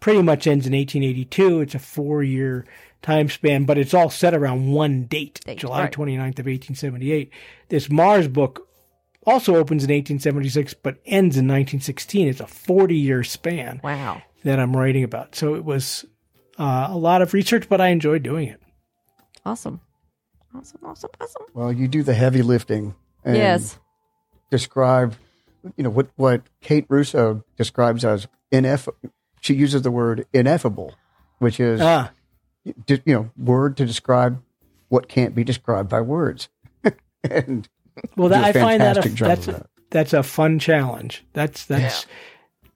pretty 0.00 0.22
much 0.22 0.46
ends 0.46 0.66
in 0.66 0.72
1882. 0.72 1.60
It's 1.60 1.74
a 1.74 1.78
four 1.78 2.22
year 2.22 2.64
time 3.02 3.28
span, 3.28 3.64
but 3.64 3.76
it's 3.76 3.92
all 3.92 4.08
set 4.08 4.32
around 4.32 4.72
one 4.72 5.04
date, 5.04 5.40
Date, 5.44 5.58
July 5.58 5.82
right. 5.82 5.92
29th 5.92 6.38
of 6.38 6.46
1878. 6.46 7.30
This 7.68 7.90
Mars 7.90 8.26
book 8.26 8.68
also 9.26 9.56
opens 9.56 9.84
in 9.84 9.90
1876 9.90 10.74
but 10.74 10.96
ends 11.06 11.36
in 11.36 11.46
1916. 11.46 12.28
It's 12.28 12.40
a 12.40 12.46
40 12.46 12.96
year 12.96 13.22
span 13.24 13.80
Wow. 13.82 14.22
that 14.44 14.58
I'm 14.58 14.76
writing 14.76 15.04
about. 15.04 15.34
So 15.34 15.54
it 15.54 15.64
was 15.64 16.04
uh, 16.58 16.88
a 16.90 16.96
lot 16.96 17.22
of 17.22 17.32
research, 17.34 17.68
but 17.68 17.80
I 17.80 17.88
enjoyed 17.88 18.22
doing 18.22 18.48
it. 18.48 18.60
Awesome. 19.44 19.80
Awesome. 20.54 20.80
Awesome. 20.84 21.10
Awesome. 21.20 21.42
Well, 21.54 21.72
you 21.72 21.88
do 21.88 22.02
the 22.02 22.14
heavy 22.14 22.42
lifting. 22.42 22.94
And 23.24 23.36
yes. 23.36 23.78
Describe, 24.50 25.14
you 25.76 25.84
know, 25.84 25.90
what, 25.90 26.08
what 26.16 26.42
Kate 26.60 26.84
Russo 26.88 27.42
describes 27.56 28.04
as 28.04 28.26
ineffable. 28.50 28.98
She 29.40 29.54
uses 29.54 29.82
the 29.82 29.90
word 29.90 30.26
ineffable, 30.32 30.94
which 31.38 31.58
is, 31.58 31.80
Ah, 31.82 32.12
you 32.64 33.00
know, 33.06 33.30
word 33.36 33.76
to 33.78 33.86
describe 33.86 34.40
what 34.88 35.08
can't 35.08 35.34
be 35.34 35.42
described 35.42 35.88
by 35.88 36.00
words. 36.02 36.48
and 37.24 37.68
well, 38.16 38.28
you 38.30 38.34
do 38.36 38.40
that, 38.40 38.44
a 38.56 38.58
I 38.58 38.62
find 38.62 38.80
that, 38.80 38.96
a, 39.04 39.08
that's 39.24 39.48
a, 39.48 39.52
that. 39.52 39.66
that's 39.90 40.12
a 40.12 40.22
fun 40.22 40.58
challenge. 40.58 41.24
That's 41.32 41.64
that's 41.66 42.06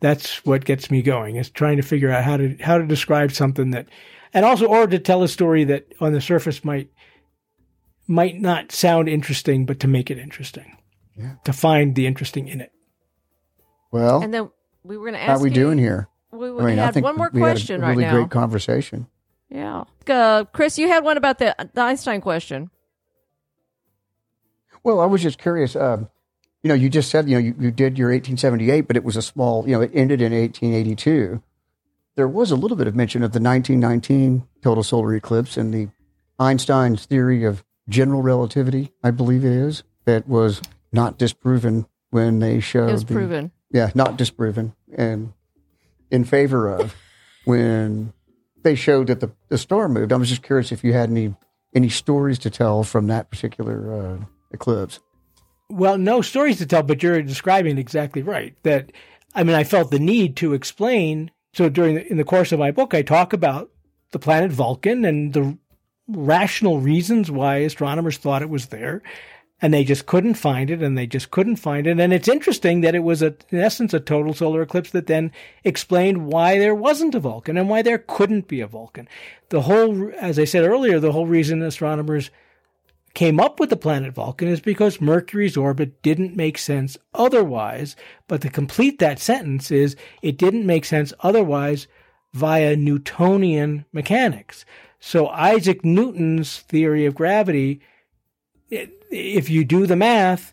that's 0.01 0.45
what 0.45 0.65
gets 0.65 0.91
me 0.91 1.03
going 1.03 1.37
is 1.37 1.51
trying 1.51 1.77
to 1.79 1.83
figure 1.83 2.11
out 2.11 2.25
how 2.25 2.37
to 2.37 2.57
how 2.61 2.79
to 2.79 2.87
describe 2.87 3.33
something 3.33 3.71
that, 3.71 3.87
and 4.35 4.45
also 4.45 4.67
or 4.67 4.87
to 4.87 4.99
tell 4.99 5.23
a 5.23 5.29
story 5.29 5.65
that 5.65 5.93
on 6.01 6.13
the 6.13 6.21
surface 6.21 6.65
might 6.65 6.91
might 8.07 8.41
not 8.41 8.73
sound 8.73 9.09
interesting, 9.09 9.67
but 9.67 9.81
to 9.81 9.89
make 9.89 10.11
it 10.11 10.19
interesting. 10.19 10.77
Yeah. 11.17 11.37
To 11.45 11.53
find 11.53 11.95
the 11.95 12.07
interesting 12.07 12.47
in 12.49 12.61
it. 12.61 12.73
Well, 13.91 14.23
And 14.23 14.33
then 14.35 14.51
we 14.85 14.97
were 14.99 15.05
going 15.05 15.15
to 15.15 15.21
ask 15.21 15.39
how 15.39 15.43
we 15.43 15.49
you- 15.49 15.55
doing 15.55 15.79
here? 15.79 16.09
We, 16.31 16.49
I 16.49 16.51
we 16.51 16.65
mean, 16.65 16.79
I 16.79 16.91
think 16.91 17.05
one 17.05 17.17
more 17.17 17.31
we 17.33 17.41
had 17.41 17.49
a 17.49 17.53
question 17.53 17.81
really 17.81 18.05
right 18.05 18.13
now. 18.13 18.13
great 18.19 18.31
conversation. 18.31 19.07
Yeah. 19.49 19.85
Uh, 20.07 20.45
Chris, 20.53 20.77
you 20.79 20.89
had 20.89 21.03
one 21.05 21.17
about 21.17 21.39
the, 21.39 21.55
the 21.73 21.81
Einstein 21.81 22.21
question. 22.21 22.69
Well, 24.87 25.01
I 25.01 25.07
was 25.07 25.21
just 25.21 25.39
curious. 25.39 25.75
Um, 25.75 26.09
you 26.63 26.69
know, 26.69 26.75
you 26.75 26.89
just 26.89 27.11
said 27.11 27.29
you 27.29 27.35
know 27.35 27.41
you, 27.41 27.57
you 27.59 27.73
did 27.73 27.99
your 27.99 28.11
1878, 28.11 28.83
but 28.83 28.97
it 28.97 29.03
was 29.03 29.17
a 29.17 29.21
small. 29.23 29.67
You 29.67 29.73
know, 29.75 29.81
it 29.81 29.91
ended 29.93 30.23
in 30.23 30.33
1882. 30.33 31.43
There 32.15 32.29
was 32.29 32.53
a 32.53 32.57
little 32.57 32.77
bit 32.77 32.87
of 32.87 32.95
mention 32.95 33.25
of 33.25 33.33
the 33.33 33.41
1919 33.41 34.47
total 34.63 34.85
solar 34.85 35.13
eclipse 35.17 35.57
and 35.57 35.75
the 35.75 35.89
Einstein's 36.39 37.05
theory 37.05 37.43
of 37.43 37.65
general 37.89 38.23
relativity. 38.23 38.93
I 39.03 39.11
believe 39.11 39.45
it 39.45 39.51
is 39.51 39.83
that 40.05 40.29
was 40.29 40.63
not 40.93 41.19
disproven 41.19 41.87
when 42.11 42.39
they 42.39 42.61
showed 42.61 42.91
It 42.91 42.93
was 42.93 43.05
the- 43.07 43.15
proven. 43.15 43.51
yeah, 43.73 43.91
not 43.97 44.17
disproven 44.17 44.73
and 44.97 45.33
in 46.13 46.23
favor 46.23 46.69
of 46.73 46.95
when 47.45 48.13
they 48.63 48.77
showed 48.77 49.09
that 49.09 49.19
the, 49.19 49.33
the 49.49 49.59
star 49.59 49.89
moved. 49.89 50.13
I 50.13 50.17
was 50.17 50.29
just 50.29 50.45
curious 50.45 50.71
if 50.71 50.85
you 50.85 50.93
had 50.93 51.11
any 51.11 51.35
any 51.75 51.89
stories 51.89 52.39
to 52.39 52.51
tell 52.51 52.85
from 52.85 53.09
that 53.09 53.31
particular 53.33 53.93
uh, 53.93 54.25
eclipse. 54.57 55.01
Well, 55.69 55.99
no 55.99 56.23
stories 56.23 56.59
to 56.59 56.67
tell, 56.67 56.83
but 56.83 57.03
you're 57.03 57.23
describing 57.23 57.79
exactly 57.79 58.23
right. 58.23 58.55
That 58.63 58.93
I 59.35 59.45
mean, 59.45 59.55
I 59.55 59.65
felt 59.65 59.91
the 59.91 59.99
need 59.99 60.37
to 60.37 60.55
explain. 60.55 61.31
So 61.55 61.69
during 61.69 61.95
the, 61.95 62.11
in 62.11 62.17
the 62.17 62.25
course 62.25 62.53
of 62.53 62.59
my 62.59 62.71
book, 62.71 62.95
I 62.95 63.03
talk 63.03 63.33
about 63.33 63.71
the 64.13 64.19
planet 64.19 64.51
Vulcan 64.53 65.05
and 65.05 65.33
the 65.33 65.59
rational 66.09 66.81
reasons 66.81 67.31
why 67.31 67.57
astronomers 67.59 68.17
thought 68.17 68.43
it 68.43 68.51
was 68.51 68.67
there, 68.67 69.03
and 69.61 69.75
they 69.75 69.85
just 69.85 70.07
couldn't 70.07 70.35
find 70.35 70.71
it, 70.71 70.83
and 70.83 70.97
they 70.97 71.07
just 71.07 71.31
couldn't 71.31 71.57
find 71.57 71.87
it. 71.87 71.99
And 71.99 72.13
it's 72.13 72.29
interesting 72.29 72.83
that 72.83 72.95
it 72.95 73.03
was 73.03 73.23
a, 73.23 73.35
in 73.51 73.59
essence 73.59 73.93
a 73.93 74.01
total 74.01 74.35
solar 74.35 74.63
eclipse 74.63 74.91
that 74.91 75.07
then 75.07 75.33
explained 75.65 76.27
why 76.27 76.59
there 76.59 76.75
wasn't 76.75 77.15
a 77.15 77.21
Vulcan 77.21 77.57
and 77.57 77.69
why 77.69 77.83
there 77.83 77.99
couldn't 77.99 78.49
be 78.49 78.61
a 78.61 78.67
Vulcan. 78.67 79.09
The 79.49 79.63
whole, 79.63 80.13
as 80.21 80.39
I 80.39 80.45
said 80.45 80.65
earlier, 80.65 81.01
the 81.01 81.13
whole 81.13 81.27
reason 81.27 81.63
astronomers 81.63 82.31
came 83.17 83.41
up 83.41 83.59
with 83.59 83.71
the 83.71 83.77
planet 83.79 84.13
Vulcan 84.13 84.47
is 84.47 84.61
because 84.61 85.01
Mercury's 85.01 85.57
orbit 85.57 86.03
didn't 86.03 86.37
make 86.37 86.59
sense 86.59 86.99
otherwise. 87.15 87.97
But 88.29 88.43
to 88.43 88.51
complete 88.51 88.99
that 88.99 89.19
sentence 89.19 89.71
is 89.71 89.97
it 90.21 90.37
didn't 90.37 90.67
make 90.67 90.85
sense 90.85 91.15
otherwise 91.21 91.89
via 92.35 92.77
Newtonian 92.77 93.87
mechanics. 93.91 94.67
So 95.01 95.29
Isaac 95.29 95.83
Newton's 95.83 96.59
theory 96.59 97.07
of 97.07 97.15
gravity, 97.15 97.81
if 98.71 99.49
you 99.49 99.65
do 99.65 99.87
the 99.87 99.97
math, 99.97 100.53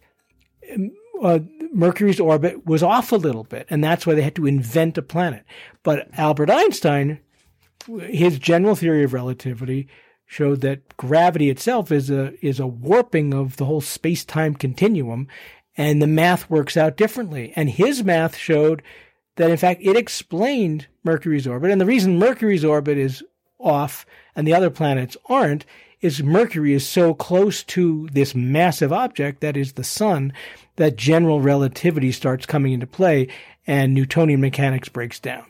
uh, 1.22 1.40
Mercury's 1.74 2.22
orbit 2.22 2.66
was 2.66 2.82
off 2.82 3.12
a 3.12 3.18
little 3.18 3.44
bit, 3.44 3.68
and 3.70 3.84
that's 3.84 4.08
why 4.08 4.14
they 4.16 4.22
had 4.22 4.36
to 4.36 4.48
invent 4.48 4.98
a 4.98 5.02
planet. 5.02 5.44
But 5.84 6.08
Albert 6.18 6.50
Einstein, 6.50 7.20
his 8.08 8.40
general 8.40 8.78
theory 8.78 9.04
of 9.04 9.12
relativity, 9.12 9.90
showed 10.34 10.62
that 10.62 10.98
gravity 10.98 11.50
itself 11.50 11.92
is 11.92 12.10
a 12.10 12.34
is 12.46 12.60
a 12.60 12.68
warping 12.68 13.34
of 13.34 13.58
the 13.58 13.66
whole 13.66 13.82
space 13.82 14.26
time 14.26 14.56
continuum, 14.56 15.28
and 15.78 16.02
the 16.02 16.08
math 16.08 16.50
works 16.50 16.76
out 16.76 16.98
differently. 16.98 17.54
And 17.56 17.70
his 17.70 18.04
math 18.04 18.36
showed 18.36 18.82
that 19.36 19.52
in 19.52 19.58
fact 19.58 19.82
it 19.84 19.96
explained 19.96 20.88
Mercury's 21.04 21.48
orbit, 21.48 21.72
and 21.72 21.80
the 21.80 21.86
reason 21.86 22.18
Mercury's 22.18 22.66
orbit 22.66 22.98
is 22.98 23.24
off 23.60 24.06
and 24.36 24.48
the 24.48 24.54
other 24.54 24.70
planets 24.70 25.16
aren't 25.30 25.66
is 26.02 26.22
Mercury 26.22 26.74
is 26.74 26.86
so 26.86 27.14
close 27.14 27.64
to 27.64 28.10
this 28.12 28.36
massive 28.36 28.92
object 28.92 29.40
that 29.40 29.56
is 29.56 29.74
the 29.74 29.86
sun 29.86 30.34
that 30.76 30.98
general 30.98 31.40
relativity 31.40 32.12
starts 32.12 32.46
coming 32.46 32.74
into 32.74 32.88
play 32.88 33.30
and 33.66 33.94
Newtonian 33.94 34.42
mechanics 34.42 34.90
breaks 34.90 35.20
down. 35.20 35.46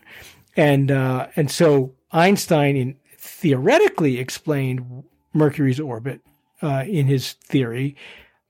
And 0.56 0.92
uh, 0.92 1.28
and 1.34 1.50
so 1.50 1.92
Einstein 2.12 2.76
in, 2.76 2.96
theoretically 3.44 4.18
explained 4.18 5.04
Mercury's 5.34 5.78
orbit 5.78 6.22
uh, 6.62 6.82
in 6.86 7.04
his 7.04 7.34
theory, 7.34 7.94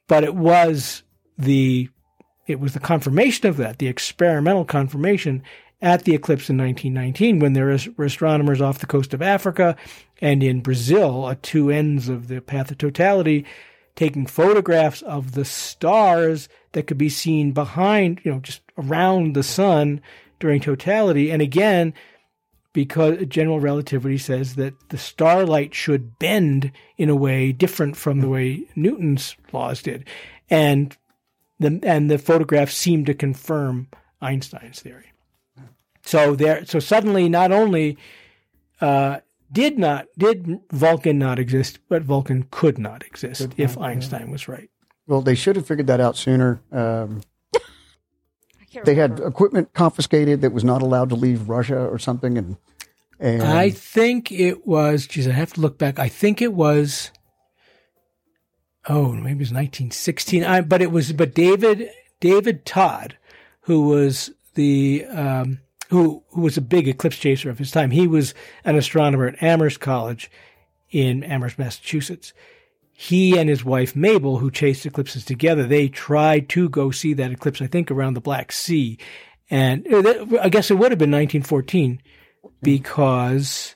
but 0.07 0.23
it 0.23 0.37
was 0.37 1.03
the 1.37 1.89
it 2.47 2.61
was 2.61 2.75
the 2.75 2.81
confirmation 2.81 3.49
of 3.49 3.57
that, 3.57 3.79
the 3.79 3.89
experimental 3.89 4.65
confirmation 4.65 5.43
at 5.83 6.05
the 6.05 6.15
eclipse 6.15 6.49
in 6.49 6.57
1919 6.59 7.41
when 7.41 7.55
there 7.55 7.77
were 7.97 8.05
astronomers 8.05 8.61
off 8.61 8.79
the 8.79 8.87
coast 8.87 9.13
of 9.13 9.21
Africa 9.21 9.75
and 10.21 10.45
in 10.45 10.61
Brazil 10.61 11.29
at 11.29 11.43
two 11.43 11.71
ends 11.71 12.09
of 12.09 12.29
the 12.29 12.41
path 12.41 12.71
of 12.71 12.79
totality 12.79 13.45
taking 13.97 14.27
photographs 14.27 15.03
of 15.03 15.33
the 15.33 15.45
stars 15.45 16.49
that 16.73 16.87
could 16.87 16.99
be 16.99 17.09
seen 17.09 17.51
behind, 17.51 18.21
you 18.23 18.31
know, 18.31 18.39
just 18.39 18.63
around 18.79 19.35
the 19.35 19.43
sun 19.43 20.01
during 20.39 20.61
totality. 20.61 21.31
And 21.31 21.43
again, 21.43 21.95
because 22.75 23.25
general 23.29 23.61
relativity 23.61 24.19
says 24.19 24.57
that 24.57 24.75
the 24.91 24.99
starlight 24.99 25.75
should 25.75 26.19
bend 26.19 26.73
in 26.99 27.09
a 27.09 27.17
way 27.17 27.53
different 27.53 27.97
from 27.97 28.21
the 28.21 28.29
way 28.29 28.65
Newton's 28.77 29.37
laws 29.53 29.81
did. 29.81 30.07
And 30.51 30.95
the 31.59 31.81
and 31.83 32.11
the 32.11 32.19
photographs 32.19 32.77
seem 32.77 33.07
to 33.07 33.15
confirm 33.15 33.89
Einstein's 34.21 34.81
theory. 34.81 35.13
So 36.05 36.35
there 36.35 36.67
so 36.67 36.81
suddenly 36.81 37.31
not 37.31 37.53
only 37.53 37.97
uh, 38.81 39.21
did 39.51 39.79
not 39.79 40.09
did 40.19 40.61
Vulcan 40.71 41.19
not 41.19 41.39
exist, 41.39 41.79
but 41.89 42.03
Vulcan 42.03 42.49
could 42.51 42.79
not 42.79 43.07
exist 43.07 43.55
if 43.57 43.79
Einstein 43.79 44.31
was 44.31 44.49
right. 44.49 44.69
Well, 45.07 45.23
they 45.23 45.35
should 45.35 45.57
have 45.57 45.67
figured 45.67 45.87
that 45.87 46.01
out 46.01 46.17
sooner. 46.17 46.61
Um, 46.73 47.21
I 47.21 47.21
can't 47.21 47.34
they 48.85 48.95
had 48.95 49.21
equipment 49.21 49.73
confiscated 49.75 50.41
that 50.41 50.53
was 50.53 50.65
not 50.65 50.83
allowed 50.83 51.09
to 51.11 51.15
leave 51.15 51.49
Russia 51.49 51.79
or 51.79 51.99
something, 51.99 52.37
and 52.37 52.57
and 53.19 53.43
I 53.43 53.71
think 53.71 54.33
it 54.33 54.67
was. 54.67 55.07
Geez, 55.07 55.29
I 55.29 55.33
have 55.33 55.53
to 55.55 55.61
look 55.61 55.79
back. 55.79 55.99
I 55.99 56.09
think 56.09 56.43
it 56.43 56.53
was. 56.53 57.11
Oh, 58.89 59.13
maybe 59.13 59.31
it 59.31 59.39
was 59.39 59.53
1916. 59.53 60.45
I, 60.45 60.61
but 60.61 60.83
it 60.83 60.91
was. 60.91 61.13
But 61.13 61.35
David 61.35 61.91
David 62.21 62.67
Todd, 62.67 63.17
who 63.63 63.89
was 63.89 64.31
the 64.55 65.05
um, 65.07 65.61
who 65.91 66.23
who 66.31 66.43
was 66.43 66.57
a 66.57 66.63
big 66.63 66.89
eclipse 66.89 67.17
chaser 67.17 67.51
of 67.51 67.59
his 67.59 67.71
time. 67.71 67.91
He 67.91 68.07
was 68.07 68.35
an 68.65 68.77
astronomer 68.77 69.27
at 69.27 69.43
Amherst 69.43 69.81
College 69.81 70.31
in 70.91 71.23
Amherst, 71.25 71.59
Massachusetts. 71.59 72.33
He 72.97 73.37
and 73.37 73.49
his 73.49 73.65
wife 73.65 73.97
Mabel, 73.97 74.39
who 74.39 74.51
chased 74.51 74.87
eclipses 74.87 75.25
together, 75.25 75.65
they 75.65 75.89
tried 75.89 76.49
to 76.51 76.69
go 76.69 76.93
see 76.93 77.13
that 77.15 77.33
eclipse. 77.33 77.61
I 77.61 77.67
think 77.67 77.91
around 77.91 78.15
the 78.15 78.21
Black 78.21 78.53
Sea, 78.53 78.99
and 79.51 79.87
uh, 79.93 80.27
I 80.41 80.49
guess 80.49 80.71
it 80.71 80.75
would 80.75 80.93
have 80.93 80.99
been 80.99 81.11
1914 81.11 82.01
because 82.63 83.75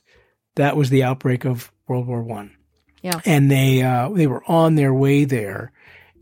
that 0.55 0.77
was 0.77 0.91
the 0.91 1.03
outbreak 1.03 1.45
of 1.45 1.73
World 1.89 2.07
War 2.07 2.23
One. 2.23 2.55
Yeah. 3.03 3.21
and 3.25 3.49
they 3.51 3.83
uh, 3.83 4.09
they 4.09 4.27
were 4.27 4.43
on 4.47 4.75
their 4.75 4.93
way 4.93 5.25
there, 5.25 5.73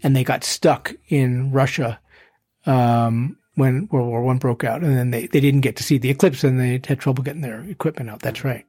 and 0.03 0.15
they 0.15 0.25
got 0.25 0.45
stuck 0.45 0.95
in 1.09 1.53
Russia 1.53 2.01
um, 2.67 3.39
when 3.55 3.89
World 3.91 4.09
War 4.09 4.23
One 4.23 4.39
broke 4.39 4.65
out, 4.65 4.83
and 4.83 4.97
then 4.97 5.11
they, 5.11 5.27
they 5.27 5.41
didn't 5.41 5.63
get 5.63 5.77
to 5.77 5.83
see 5.83 5.99
the 5.99 6.11
eclipse, 6.11 6.45
and 6.45 6.61
they 6.61 6.81
had 6.87 7.01
trouble 7.01 7.23
getting 7.23 7.41
their 7.43 7.61
equipment 7.65 8.11
out. 8.11 8.21
That's 8.21 8.45
right. 8.45 8.65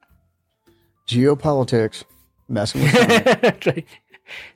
Geopolitics, 1.08 2.04
messing 2.48 2.84
with. 2.84 2.91
That's 3.41 3.66
right. 3.68 3.86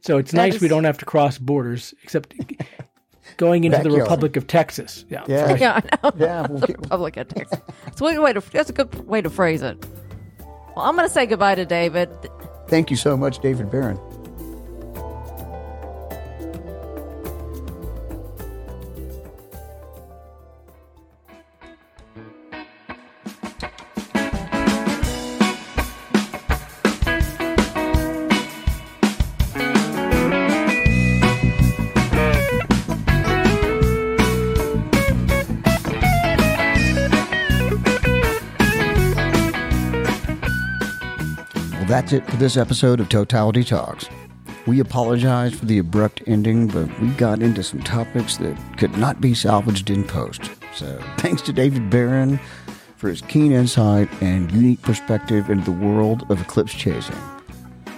So 0.01 0.17
it's 0.17 0.31
That 0.31 0.37
nice 0.37 0.55
is- 0.55 0.61
we 0.61 0.67
don't 0.67 0.83
have 0.83 0.97
to 0.99 1.05
cross 1.05 1.37
borders, 1.37 1.93
except 2.03 2.33
going 3.37 3.63
into 3.63 3.77
the 3.79 3.91
Republic 3.91 4.35
of 4.35 4.47
Texas. 4.47 5.05
Yeah. 5.09 5.23
Yeah. 5.27 5.55
Yeah, 5.55 5.81
I 5.83 5.97
know. 6.03 6.11
Yeah, 6.17 6.47
we'll 6.47 6.59
get- 6.67 6.79
Republic 6.79 7.17
of 7.17 7.27
Texas. 7.29 7.59
That's 7.85 8.01
a 8.01 8.03
good 8.03 8.19
way 8.19 8.33
to. 8.33 8.41
That's 8.51 8.69
a 8.69 8.73
good 8.73 9.07
way 9.07 9.21
to 9.21 9.29
phrase 9.29 9.61
it. 9.61 9.83
Well, 10.75 10.85
I'm 10.85 10.95
going 10.95 11.07
to 11.07 11.13
say 11.13 11.25
goodbye 11.25 11.55
to 11.55 11.65
David. 11.65 12.09
Thank 12.67 12.89
you 12.91 12.97
so 12.97 13.17
much, 13.17 13.39
David 13.39 13.69
Baron. 13.69 13.99
That's 42.01 42.13
it 42.13 42.25
for 42.25 42.37
this 42.37 42.57
episode 42.57 42.99
of 42.99 43.09
Totality 43.09 43.63
Talks. 43.63 44.09
We 44.65 44.79
apologize 44.79 45.53
for 45.53 45.67
the 45.67 45.77
abrupt 45.77 46.23
ending, 46.25 46.67
but 46.67 46.99
we 46.99 47.09
got 47.09 47.43
into 47.43 47.61
some 47.61 47.83
topics 47.83 48.37
that 48.37 48.57
could 48.79 48.97
not 48.97 49.21
be 49.21 49.35
salvaged 49.35 49.91
in 49.91 50.03
post. 50.03 50.49
So, 50.73 50.99
thanks 51.17 51.43
to 51.43 51.53
David 51.53 51.91
Baron 51.91 52.39
for 52.97 53.07
his 53.07 53.21
keen 53.21 53.51
insight 53.51 54.09
and 54.19 54.51
unique 54.51 54.81
perspective 54.81 55.51
into 55.51 55.65
the 55.65 55.77
world 55.77 56.25
of 56.31 56.41
eclipse 56.41 56.73
chasing. 56.73 57.15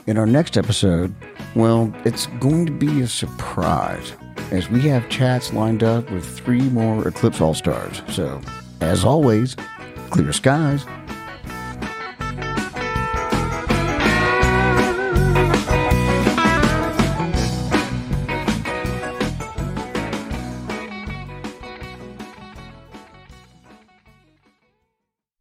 In 0.05 0.17
our 0.17 0.27
next 0.27 0.57
episode, 0.57 1.15
well, 1.55 1.89
it's 2.03 2.25
going 2.41 2.65
to 2.65 2.73
be 2.73 3.03
a 3.03 3.07
surprise 3.07 4.11
as 4.51 4.69
we 4.69 4.81
have 4.81 5.07
chats 5.07 5.53
lined 5.53 5.81
up 5.81 6.11
with 6.11 6.25
three 6.25 6.63
more 6.71 7.07
Eclipse 7.07 7.39
All 7.39 7.53
Stars. 7.53 8.01
So, 8.09 8.41
as 8.81 9.05
always, 9.05 9.55
clear 10.09 10.33
skies 10.33 10.85